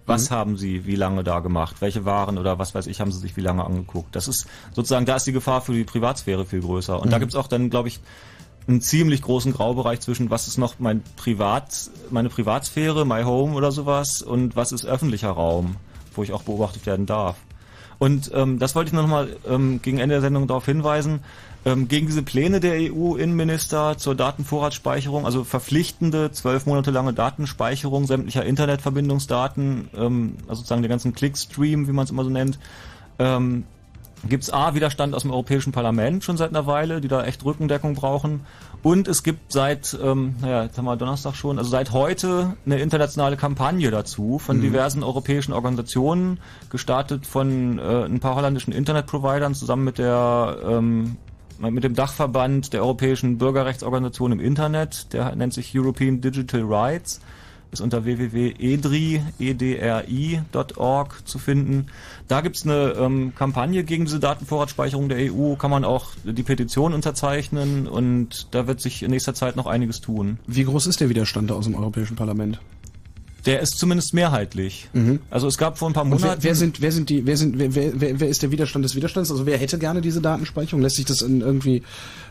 [0.05, 0.33] Was Mhm.
[0.35, 1.77] haben sie wie lange da gemacht?
[1.79, 4.15] Welche Waren oder was weiß ich, haben sie sich wie lange angeguckt?
[4.15, 6.99] Das ist sozusagen, da ist die Gefahr für die Privatsphäre viel größer.
[6.99, 7.21] Und da Mhm.
[7.21, 7.99] gibt's auch dann, glaube ich,
[8.67, 13.71] einen ziemlich großen Graubereich zwischen was ist noch mein Privat, meine Privatsphäre, my home oder
[13.71, 15.77] sowas und was ist öffentlicher Raum,
[16.13, 17.37] wo ich auch beobachtet werden darf.
[17.99, 21.19] Und ähm, das wollte ich noch mal ähm, gegen Ende der Sendung darauf hinweisen.
[21.65, 28.43] Ähm, gegen diese Pläne der EU-Innenminister zur Datenvorratsspeicherung, also verpflichtende zwölf Monate lange Datenspeicherung sämtlicher
[28.43, 32.57] Internetverbindungsdaten, ähm, also sozusagen den ganzen Clickstream, wie man es immer so nennt,
[33.19, 33.65] ähm,
[34.27, 37.43] gibt es A, Widerstand aus dem Europäischen Parlament schon seit einer Weile, die da echt
[37.43, 38.41] Rückendeckung brauchen.
[38.83, 42.79] Und es gibt seit, ähm, naja, jetzt haben wir Donnerstag schon, also seit heute eine
[42.79, 44.61] internationale Kampagne dazu von Mhm.
[44.61, 51.17] diversen europäischen Organisationen, gestartet von äh, ein paar holländischen Internetprovidern zusammen mit der ähm,
[51.59, 57.21] mit dem Dachverband der europäischen Bürgerrechtsorganisationen im Internet, der nennt sich European Digital Rights
[57.71, 61.87] ist unter www.edri, edri.org zu finden.
[62.27, 66.93] Da gibt's eine ähm, Kampagne gegen diese Datenvorratsspeicherung der EU, kann man auch die Petition
[66.93, 70.39] unterzeichnen und da wird sich in nächster Zeit noch einiges tun.
[70.47, 72.59] Wie groß ist der Widerstand aus dem Europäischen Parlament?
[73.45, 74.89] Der ist zumindest mehrheitlich.
[74.93, 75.19] Mhm.
[75.29, 76.23] Also es gab vor ein paar Monaten.
[76.23, 78.95] Wer, wer, sind, wer sind die, wer sind, wer, wer, wer ist der Widerstand des
[78.95, 79.31] Widerstands?
[79.31, 80.81] Also wer hätte gerne diese Datenspeicherung?
[80.81, 81.83] Lässt sich das in irgendwie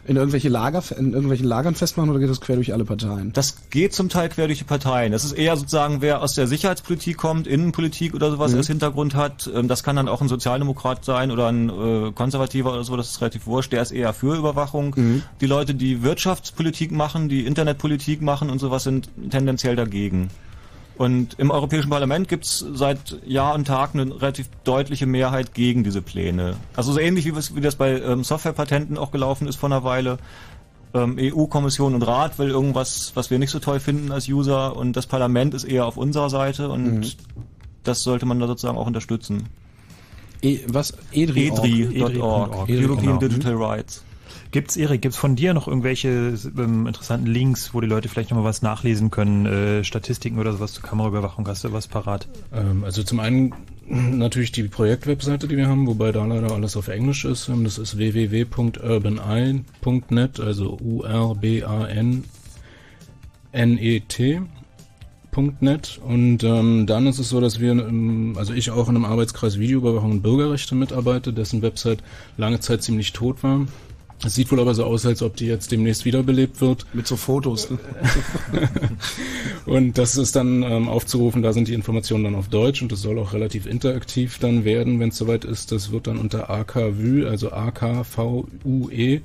[0.06, 3.32] in irgendwelche Lager, in irgendwelchen Lagern festmachen oder geht das quer durch alle Parteien?
[3.32, 5.12] Das geht zum Teil quer durch die Parteien.
[5.12, 8.58] Das ist eher sozusagen, wer aus der Sicherheitspolitik kommt, Innenpolitik oder sowas mhm.
[8.58, 9.50] als Hintergrund hat.
[9.54, 13.10] Ähm, das kann dann auch ein Sozialdemokrat sein oder ein äh, Konservativer oder so, das
[13.10, 13.72] ist relativ wurscht.
[13.72, 14.94] Der ist eher für Überwachung.
[14.96, 15.22] Mhm.
[15.40, 20.30] Die Leute, die Wirtschaftspolitik machen, die Internetpolitik machen und sowas, sind tendenziell dagegen.
[21.00, 25.82] Und im Europäischen Parlament gibt es seit Jahr und Tag eine relativ deutliche Mehrheit gegen
[25.82, 26.56] diese Pläne.
[26.76, 30.18] Also so ähnlich wie, wie das bei ähm, Softwarepatenten auch gelaufen ist vor einer Weile.
[30.92, 34.94] Ähm, EU-Kommission und Rat will irgendwas, was wir nicht so toll finden als User und
[34.94, 37.10] das Parlament ist eher auf unserer Seite und mhm.
[37.82, 39.48] das sollte man da sozusagen auch unterstützen.
[40.42, 40.92] E, was?
[41.12, 41.64] EDRI.org.
[41.64, 42.68] EDRI.org.
[42.68, 43.20] EDRI European genau.
[43.20, 44.04] Digital Rights.
[44.50, 48.46] Gibt's, Erik, gibt's von dir noch irgendwelche ähm, interessanten Links, wo die Leute vielleicht nochmal
[48.46, 51.46] was nachlesen können, äh, Statistiken oder sowas zur Kameraüberwachung?
[51.46, 52.26] Hast du was parat?
[52.52, 53.54] Ähm, also zum einen
[53.86, 57.48] natürlich die Projektwebseite, die wir haben, wobei da leider alles auf Englisch ist.
[57.48, 62.22] Ähm, das ist www.urbaneye.net, also U-R-B-A-N-N-E-T.
[65.60, 69.04] .net und ähm, dann ist es so, dass wir, ähm, also ich auch in einem
[69.04, 72.02] Arbeitskreis Videoüberwachung und Bürgerrechte mitarbeite, dessen Website
[72.36, 73.68] lange Zeit ziemlich tot war.
[74.24, 76.84] Es sieht wohl aber so aus, als ob die jetzt demnächst wiederbelebt wird.
[76.92, 77.70] Mit so Fotos.
[77.70, 77.78] Ne?
[79.66, 83.00] und das ist dann ähm, aufzurufen, da sind die Informationen dann auf Deutsch und das
[83.00, 85.72] soll auch relativ interaktiv dann werden, wenn es soweit ist.
[85.72, 89.22] Das wird dann unter akvue, also akvue.de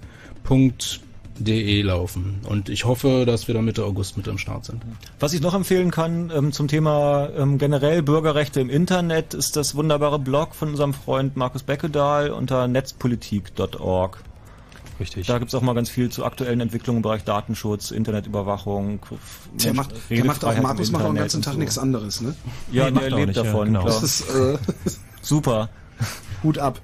[1.82, 2.40] laufen.
[2.48, 4.82] Und ich hoffe, dass wir dann Mitte August mit am Start sind.
[5.20, 9.76] Was ich noch empfehlen kann ähm, zum Thema ähm, generell Bürgerrechte im Internet, ist das
[9.76, 14.24] wunderbare Blog von unserem Freund Markus Beckedahl unter netzpolitik.org.
[15.00, 15.28] Richtig.
[15.28, 19.00] Da gibt es auch mal ganz viel zu aktuellen Entwicklungen im Bereich Datenschutz, Internetüberwachung.
[19.54, 21.60] Der macht, der macht auch, Markus macht auch den ganzen Tag so.
[21.60, 22.34] nichts anderes, ne?
[22.72, 23.74] Ja, nee, der lebt nicht, davon.
[23.74, 23.86] Ja, genau.
[23.86, 24.58] Das ist, äh,
[25.22, 25.70] Super.
[26.44, 26.80] Hut ab.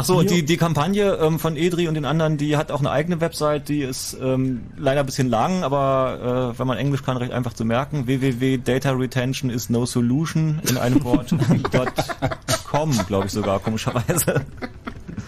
[0.00, 2.92] Ach so, die, die Kampagne ähm, von Edri und den anderen, die hat auch eine
[2.92, 7.16] eigene Website, die ist ähm, leider ein bisschen lang, aber äh, wenn man Englisch kann,
[7.16, 8.06] recht einfach zu merken.
[8.06, 11.34] www.dataretention is no solution in einem Wort.
[12.70, 14.42] .com, glaube ich sogar, komischerweise.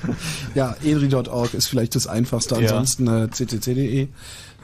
[0.54, 2.56] ja, edri.org ist vielleicht das einfachste.
[2.56, 4.08] Ansonsten äh, ccc.de.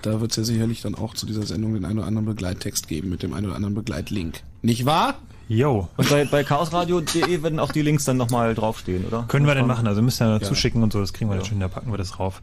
[0.03, 2.87] Da wird es ja sicherlich dann auch zu dieser Sendung den einen oder anderen Begleittext
[2.87, 4.43] geben mit dem einen oder anderen Begleitlink.
[4.63, 5.15] Nicht wahr?
[5.49, 5.89] Jo.
[5.97, 9.25] Und bei, bei chaosradio.de werden auch die Links dann nochmal draufstehen, oder?
[9.29, 9.87] Können wir denn machen.
[9.87, 10.41] Also müsst ihr ja.
[10.41, 11.43] zuschicken und so, das kriegen wir ja.
[11.43, 12.43] dann schon, da packen wir das drauf.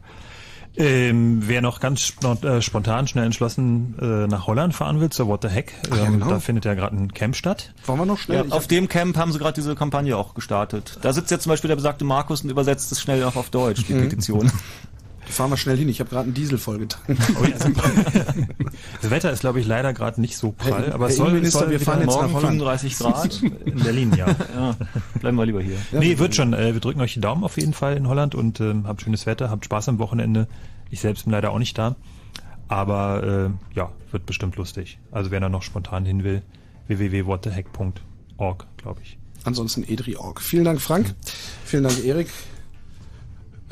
[0.76, 5.42] Ähm, wer noch ganz äh, spontan, schnell entschlossen äh, nach Holland fahren will, zur What
[5.42, 6.28] the Heck, ähm, ja, genau.
[6.28, 7.72] da findet ja gerade ein Camp statt.
[7.86, 8.46] Wollen wir noch schnell?
[8.48, 10.98] Ja, auf dem Camp haben sie gerade diese Kampagne auch gestartet.
[11.02, 13.84] Da sitzt jetzt zum Beispiel der besagte Markus und übersetzt es schnell auch auf Deutsch,
[13.86, 14.00] die mhm.
[14.00, 14.50] Petition.
[15.32, 17.08] Fahren wir schnell hin, ich habe gerade einen Diesel vollgetankt.
[17.40, 17.56] Oh ja,
[19.00, 21.80] das Wetter ist, glaube ich, leider gerade nicht so prall, aber es soll, soll wir
[21.80, 22.60] fahren jetzt nach Holland.
[22.60, 24.26] 35 Grad in Berlin, ja.
[24.54, 24.76] ja.
[25.20, 25.76] Bleiben wir lieber hier.
[25.92, 26.52] Ja, nee, wird schon.
[26.52, 29.26] Äh, wir drücken euch die Daumen auf jeden Fall in Holland und äh, habt schönes
[29.26, 30.48] Wetter, habt Spaß am Wochenende.
[30.90, 31.96] Ich selbst bin leider auch nicht da.
[32.68, 34.98] Aber äh, ja, wird bestimmt lustig.
[35.10, 36.42] Also wer da noch spontan hin will,
[36.86, 39.18] www.whattheheck.org, glaube ich.
[39.44, 40.40] Ansonsten edri.org.
[40.40, 41.14] Vielen Dank, Frank.
[41.64, 42.28] Vielen Dank, Erik.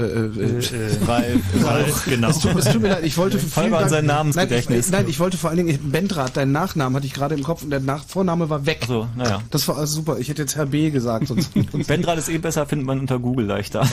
[0.03, 2.29] Äh, äh, äh, äh Ralf, Ralf, genau.
[2.29, 4.91] Es tut, es tut, mir leid, ich wollte für an sein Namensgedächtnis.
[4.91, 7.63] Nein, nein, ich wollte vor allen Dingen Bendrath, deinen Nachnamen hatte ich gerade im Kopf
[7.63, 8.81] und der Nach Vorname war weg.
[8.83, 9.43] Ach so, naja.
[9.51, 10.19] Das war also super.
[10.19, 11.27] Ich hätte jetzt Herr B gesagt.
[11.29, 11.53] Sonst,
[11.87, 13.87] Bendrath ist eh besser, findet man unter Google leichter.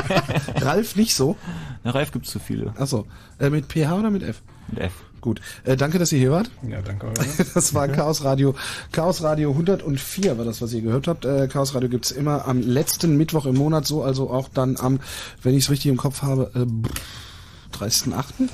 [0.60, 1.36] Ralf nicht so?
[1.84, 2.72] Na, Ralf gibt's zu viele.
[2.76, 3.06] Achso.
[3.38, 4.42] Äh, mit PH oder mit F?
[4.70, 4.92] Mit F.
[5.22, 5.40] Gut.
[5.62, 6.50] Äh, danke, dass ihr hier wart.
[6.68, 7.06] Ja, danke.
[7.54, 8.56] Das war Chaos Radio.
[8.90, 11.24] Chaos Radio 104 war das, was ihr gehört habt.
[11.24, 14.98] Äh, Chaos Radio gibt's immer am letzten Mittwoch im Monat, so also auch dann am,
[15.42, 18.48] wenn ich es richtig im Kopf habe, äh, 30.8.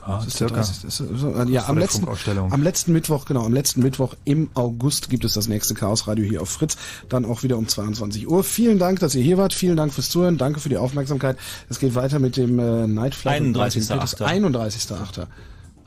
[0.00, 0.54] Ah, ist circa.
[0.56, 4.14] 30, das ist, so, äh, ja, am letzten, am letzten Mittwoch, genau, am letzten Mittwoch
[4.24, 6.78] im August gibt es das nächste Chaos Radio hier auf Fritz.
[7.10, 8.44] Dann auch wieder um 22 Uhr.
[8.44, 9.52] Vielen Dank, dass ihr hier wart.
[9.52, 10.38] Vielen Dank fürs Zuhören.
[10.38, 11.36] Danke für die Aufmerksamkeit.
[11.68, 13.42] Es geht weiter mit dem äh, Nightflight.
[13.42, 14.22] 31.8.
[14.22, 15.26] 31.8.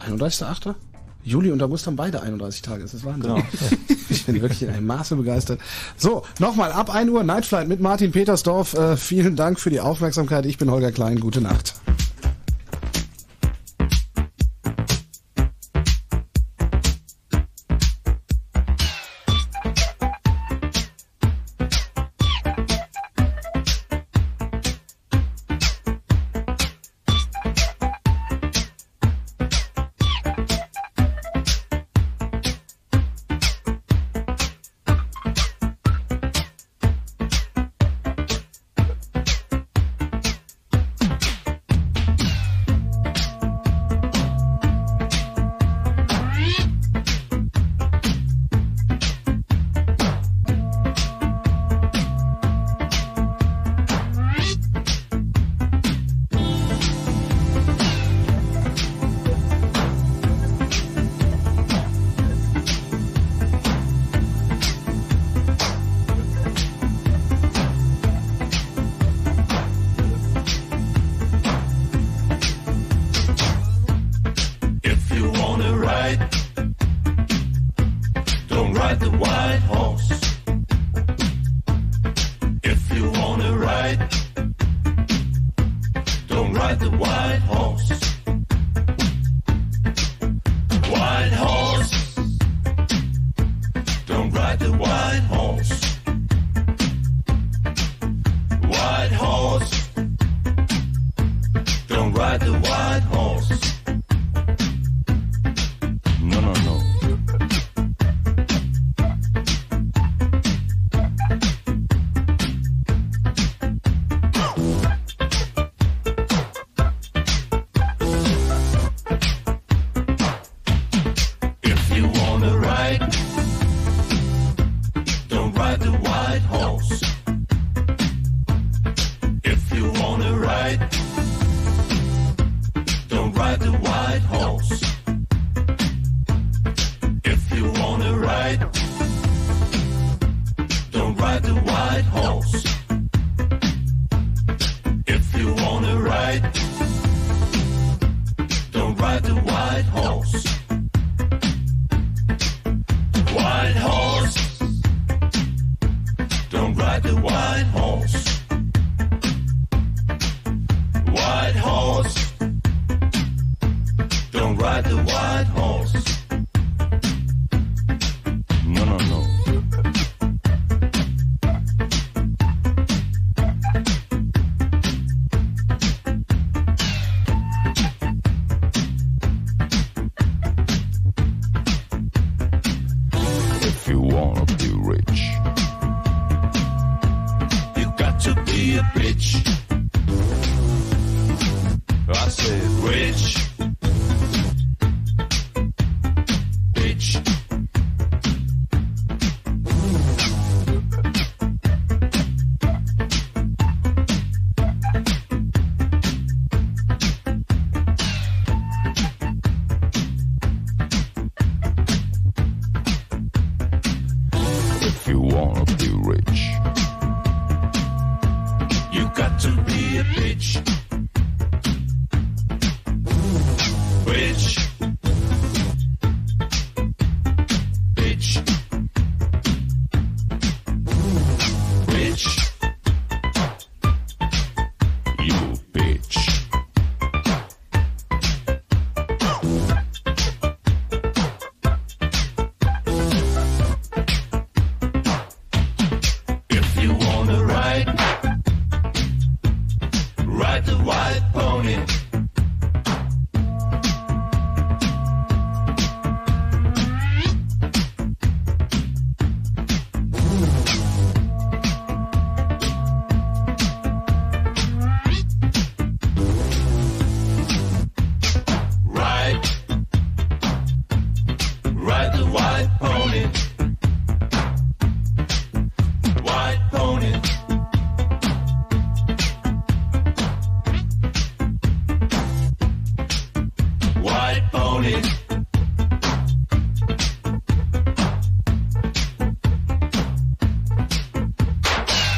[0.05, 0.75] 31.8.?
[1.23, 2.83] Juli und August haben beide 31 Tage.
[2.83, 3.35] Das ist Wahnsinn.
[3.35, 3.43] Genau.
[4.09, 5.59] ich bin wirklich in einem Maße begeistert.
[5.97, 8.73] So, nochmal ab 1 Uhr Nightflight mit Martin Petersdorf.
[8.75, 10.45] Äh, vielen Dank für die Aufmerksamkeit.
[10.45, 11.19] Ich bin Holger Klein.
[11.19, 11.75] Gute Nacht.